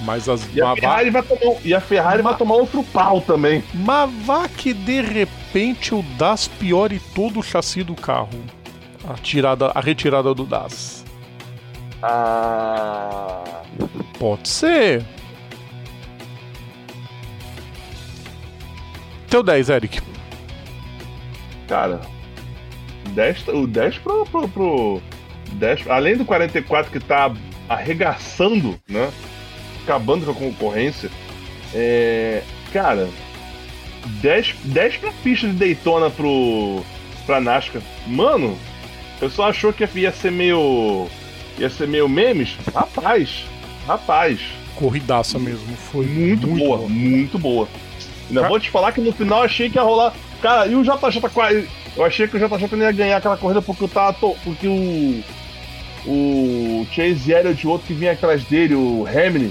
Mas 0.00 0.28
as 0.28 0.46
E 0.54 0.60
a, 0.60 0.74
Ferrari 0.74 1.10
vai 1.10 1.22
tomar, 1.22 1.56
e 1.64 1.74
a 1.74 1.80
Ferrari 1.80 2.22
vai 2.22 2.36
tomar 2.36 2.54
outro 2.56 2.82
pau 2.84 3.20
também. 3.20 3.62
mas 3.72 4.10
vá 4.24 4.48
que 4.48 4.72
de 4.74 5.00
repente 5.00 5.94
o 5.94 6.02
DAS 6.18 6.48
piore 6.48 7.00
todo 7.14 7.40
o 7.40 7.42
chassi 7.42 7.82
do 7.82 7.94
carro. 7.94 8.42
A, 9.08 9.14
tirada, 9.14 9.70
a 9.74 9.80
retirada 9.80 10.34
do 10.34 10.44
DAS. 10.44 11.04
Ah. 12.02 13.62
Pode 14.18 14.48
ser. 14.48 15.04
Teu 19.28 19.42
10, 19.42 19.68
Eric. 19.70 20.00
Cara, 21.66 22.00
10, 23.14 23.48
o 23.48 23.66
10 23.66 23.98
pro, 23.98 24.24
pro, 24.26 24.48
pro 24.48 25.02
10, 25.54 25.88
além 25.88 26.16
do 26.16 26.24
44 26.24 26.92
que 26.92 27.00
tá 27.00 27.32
arregaçando, 27.68 28.78
né? 28.88 29.10
Acabando 29.84 30.24
com 30.24 30.32
a 30.32 30.34
concorrência. 30.34 31.10
É, 31.74 32.42
cara, 32.72 33.08
10, 34.06 34.54
10 34.64 34.96
pra 34.96 35.12
pista 35.22 35.46
de 35.46 35.54
Daytona 35.54 36.10
pro 36.10 36.82
pra 37.26 37.40
NASCAR. 37.40 37.82
Mano, 38.06 38.58
o 39.16 39.20
pessoal 39.20 39.48
achou 39.48 39.72
que 39.72 39.86
ia 39.94 40.12
ser 40.12 40.30
meio. 40.30 41.06
ia 41.58 41.70
ser 41.70 41.88
meio 41.88 42.08
memes. 42.08 42.56
Rapaz, 42.74 43.44
rapaz. 43.86 44.40
Corridaça 44.76 45.38
mesmo, 45.38 45.76
foi 45.76 46.04
muito, 46.04 46.48
muito 46.48 46.64
boa, 46.64 46.78
boa, 46.78 46.88
muito 46.88 47.38
boa. 47.38 47.68
Ainda 48.28 48.40
Car... 48.40 48.50
vou 48.50 48.58
te 48.58 48.70
falar 48.70 48.92
que 48.92 49.00
no 49.00 49.12
final 49.12 49.42
achei 49.42 49.70
que 49.70 49.78
ia 49.78 49.82
rolar. 49.82 50.12
Cara, 50.42 50.66
e 50.66 50.74
o 50.74 50.82
JJ 50.82 51.20
quase. 51.32 51.68
Eu 51.96 52.04
achei 52.04 52.26
que 52.26 52.36
o 52.36 52.40
JJ 52.40 52.76
não 52.76 52.84
ia 52.84 52.92
ganhar 52.92 53.16
aquela 53.16 53.36
corrida 53.36 53.62
porque, 53.62 53.86
tava 53.88 54.12
to... 54.14 54.36
porque 54.44 54.66
o. 54.66 55.22
O 56.06 56.86
Chase 56.92 57.32
Elliott, 57.32 57.66
o 57.66 57.70
outro 57.70 57.86
que 57.86 57.94
vinha 57.94 58.12
atrás 58.12 58.44
dele, 58.44 58.74
o 58.74 59.06
Hamlin, 59.08 59.50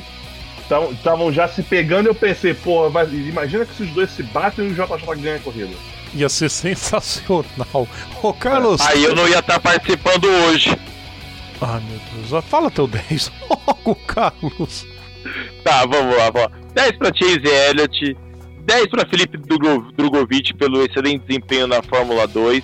estavam 0.92 1.32
já 1.32 1.48
se 1.48 1.62
pegando. 1.64 2.08
Eu 2.08 2.16
pensei, 2.16 2.54
porra, 2.54 2.90
vai... 2.90 3.06
imagina 3.08 3.66
que 3.66 3.76
se 3.76 3.84
os 3.84 3.90
dois 3.92 4.10
se 4.12 4.24
batem 4.24 4.68
e 4.68 4.72
o 4.72 4.74
JJ 4.74 5.22
ganha 5.22 5.36
a 5.36 5.40
corrida. 5.40 5.72
Ia 6.14 6.30
ser 6.30 6.50
sensacional. 6.52 7.88
Ô, 8.22 8.34
Carlos. 8.34 8.82
Aí 8.82 9.04
eu 9.04 9.16
não 9.16 9.28
ia 9.28 9.40
estar 9.40 9.60
participando 9.60 10.26
hoje. 10.26 10.76
Ah, 11.62 11.80
meu 11.80 12.00
Deus. 12.28 12.46
Fala 12.46 12.70
teu 12.70 12.88
10 13.10 13.32
logo, 13.50 13.96
Carlos. 14.08 14.86
Tá, 15.64 15.86
vamos 15.86 16.18
lá, 16.18 16.30
vamos 16.30 16.52
lá. 16.52 16.64
10 16.74 16.98
para 16.98 17.14
Chase 17.16 17.48
Elliott, 17.48 18.18
10 18.66 18.88
para 18.88 19.08
Felipe 19.08 19.38
Drogovic 19.38 20.54
pelo 20.56 20.84
excelente 20.84 21.24
desempenho 21.26 21.68
na 21.68 21.82
Fórmula 21.82 22.28
2. 22.28 22.64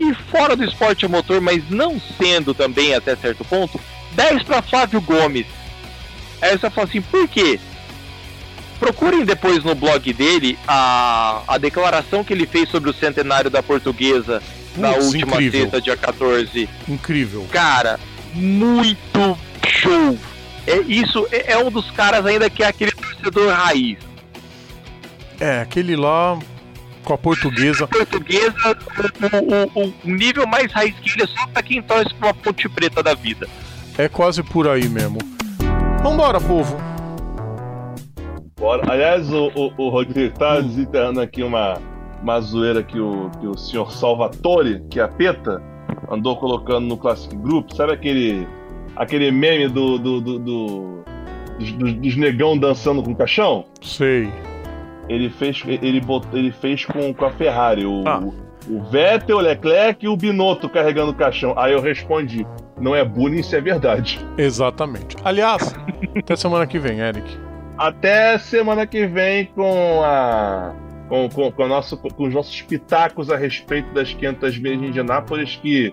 E 0.00 0.14
fora 0.30 0.56
do 0.56 0.64
esporte 0.64 1.04
a 1.04 1.08
motor, 1.08 1.40
mas 1.40 1.68
não 1.68 2.00
sendo 2.18 2.54
também 2.54 2.94
até 2.94 3.14
certo 3.14 3.44
ponto, 3.44 3.78
10 4.12 4.42
para 4.44 4.62
Flávio 4.62 5.00
Gomes. 5.00 5.46
Aí 6.40 6.56
você 6.56 6.70
fala 6.70 6.86
assim, 6.86 7.00
por 7.00 7.28
quê? 7.28 7.58
Procurem 8.78 9.24
depois 9.24 9.62
no 9.62 9.74
blog 9.74 10.12
dele 10.12 10.58
a, 10.66 11.42
a 11.46 11.58
declaração 11.58 12.24
que 12.24 12.32
ele 12.32 12.46
fez 12.46 12.68
sobre 12.68 12.88
o 12.88 12.94
centenário 12.94 13.50
da 13.50 13.62
portuguesa 13.62 14.42
na 14.76 14.92
última 14.92 15.34
incrível. 15.34 15.60
sexta, 15.62 15.80
dia 15.80 15.96
14. 15.96 16.68
Incrível. 16.88 17.46
Cara, 17.52 18.00
muito 18.32 19.38
show. 19.66 20.18
É, 20.66 20.78
isso 20.80 21.26
é, 21.30 21.52
é 21.52 21.58
um 21.58 21.70
dos 21.70 21.90
caras 21.90 22.24
ainda 22.24 22.48
que 22.48 22.62
é 22.62 22.66
aquele 22.68 22.92
torcedor 22.92 23.52
raiz. 23.52 23.98
É, 25.38 25.60
aquele 25.60 25.96
lá 25.96 26.38
com 27.04 27.14
a 27.14 27.18
portuguesa. 27.18 27.86
Portuguesa, 27.88 28.76
o, 29.74 29.80
o, 29.80 29.94
o, 30.04 30.10
nível 30.10 30.46
mais 30.46 30.70
raiz 30.72 30.94
que 31.00 31.10
ele 31.10 31.24
é 31.24 31.26
só 31.26 31.46
pra 31.48 31.62
quem 31.62 31.82
torce 31.82 32.14
pra 32.14 32.28
uma 32.28 32.34
ponte 32.34 32.68
preta 32.68 33.02
da 33.02 33.14
vida. 33.14 33.48
É 33.98 34.08
quase 34.08 34.42
por 34.42 34.68
aí 34.68 34.88
mesmo. 34.88 35.18
Vambora, 36.02 36.40
povo. 36.40 36.76
Bora. 38.58 38.90
Aliás, 38.90 39.30
o, 39.30 39.48
o, 39.54 39.72
o 39.76 39.88
Rodrigo 39.90 40.34
tá 40.38 40.58
hum. 40.58 40.62
desenterrando 40.62 41.20
aqui 41.20 41.42
uma, 41.42 41.78
uma 42.22 42.40
zoeira 42.40 42.82
que 42.82 42.98
o, 42.98 43.30
que 43.38 43.46
o 43.46 43.56
senhor 43.56 43.92
Salvatore, 43.92 44.82
que 44.90 44.98
é 44.98 45.02
a 45.02 45.08
PETA, 45.08 45.62
andou 46.10 46.36
colocando 46.36 46.86
no 46.86 46.96
Classic 46.96 47.36
Group. 47.36 47.70
Sabe 47.72 47.92
aquele 47.92 48.48
aquele 48.96 49.30
meme 49.30 49.68
do, 49.68 49.98
do, 49.98 50.20
do, 50.20 50.38
do 50.38 51.04
dos, 51.58 51.94
dos 51.94 52.16
negão 52.16 52.56
dançando 52.56 53.02
com 53.02 53.12
o 53.12 53.16
caixão? 53.16 53.66
Sei. 53.82 54.32
Ele 55.06 55.28
fez, 55.28 55.62
ele 55.66 56.00
botou, 56.00 56.38
ele 56.38 56.50
fez 56.50 56.84
com, 56.84 57.12
com 57.12 57.24
a 57.26 57.30
Ferrari, 57.30 57.84
o, 57.84 58.04
ah. 58.06 58.20
o 58.20 58.32
Vettel, 58.90 59.38
o 59.38 59.40
Leclerc 59.40 60.04
e 60.04 60.08
o 60.08 60.16
Binotto 60.16 60.68
carregando 60.68 61.12
o 61.12 61.14
caixão. 61.14 61.54
Aí 61.56 61.72
eu 61.72 61.80
respondi: 61.80 62.46
não 62.78 62.94
é 62.94 63.04
bullying, 63.04 63.40
isso 63.40 63.54
é 63.56 63.60
verdade. 63.60 64.24
Exatamente. 64.36 65.16
Aliás, 65.24 65.74
até 66.16 66.36
semana 66.36 66.66
que 66.66 66.78
vem, 66.78 67.00
Eric. 67.00 67.38
Até 67.78 68.38
semana 68.38 68.86
que 68.86 69.06
vem 69.06 69.46
com 69.46 70.02
a. 70.04 70.74
Com, 71.08 71.28
com, 71.28 71.50
com, 71.50 71.66
nosso, 71.66 71.96
com 71.96 72.28
os 72.28 72.34
nossos 72.34 72.62
pitacos 72.62 73.30
a 73.30 73.36
respeito 73.36 73.92
das 73.92 74.12
500 74.12 74.58
milhas 74.58 74.78
de 74.78 74.86
Indianápolis, 74.86 75.56
que 75.56 75.92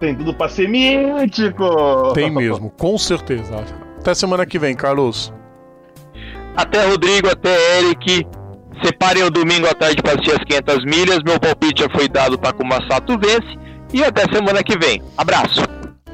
tem 0.00 0.14
tudo 0.14 0.32
pra 0.32 0.48
ser 0.48 0.68
mítico! 0.68 2.12
Tem 2.14 2.30
mesmo, 2.30 2.70
com 2.70 2.96
certeza. 2.96 3.62
Até 3.98 4.14
semana 4.14 4.46
que 4.46 4.58
vem, 4.58 4.74
Carlos. 4.74 5.32
Até 6.56 6.86
Rodrigo, 6.86 7.28
até 7.28 7.78
Eric. 7.78 8.26
Separem 8.82 9.22
o 9.22 9.30
domingo 9.30 9.66
à 9.66 9.74
tarde 9.74 10.02
para 10.02 10.14
assistir 10.14 10.32
as 10.32 10.44
500 10.44 10.84
milhas. 10.84 11.18
Meu 11.24 11.38
palpite 11.38 11.82
já 11.82 11.88
foi 11.90 12.08
dado, 12.08 12.38
tá 12.38 12.52
com 12.52 12.62
o 12.62 12.66
Massato 12.66 13.18
vence. 13.18 13.58
E 13.92 14.02
até 14.02 14.22
semana 14.32 14.62
que 14.62 14.76
vem. 14.78 15.02
Abraço. 15.16 15.62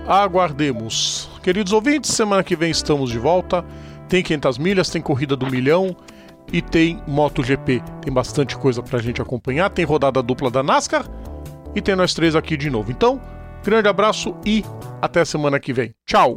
Aguardemos. 0.06 1.30
Queridos 1.42 1.72
ouvintes, 1.72 2.10
semana 2.10 2.42
que 2.42 2.56
vem 2.56 2.70
estamos 2.70 3.10
de 3.10 3.18
volta. 3.18 3.64
Tem 4.08 4.22
500 4.22 4.58
milhas, 4.58 4.90
tem 4.90 5.00
corrida 5.00 5.36
do 5.36 5.46
milhão 5.46 5.96
e 6.52 6.60
tem 6.60 7.00
MotoGP. 7.06 7.82
Tem 8.02 8.12
bastante 8.12 8.56
coisa 8.56 8.82
pra 8.82 8.98
gente 8.98 9.22
acompanhar. 9.22 9.70
Tem 9.70 9.84
rodada 9.84 10.22
dupla 10.22 10.50
da 10.50 10.62
NASCAR 10.62 11.06
e 11.74 11.80
tem 11.80 11.94
nós 11.94 12.12
três 12.12 12.34
aqui 12.34 12.56
de 12.56 12.68
novo. 12.68 12.90
Então, 12.90 13.20
grande 13.64 13.88
abraço 13.88 14.34
e 14.44 14.64
até 15.00 15.24
semana 15.24 15.58
que 15.58 15.72
vem. 15.72 15.94
Tchau! 16.06 16.36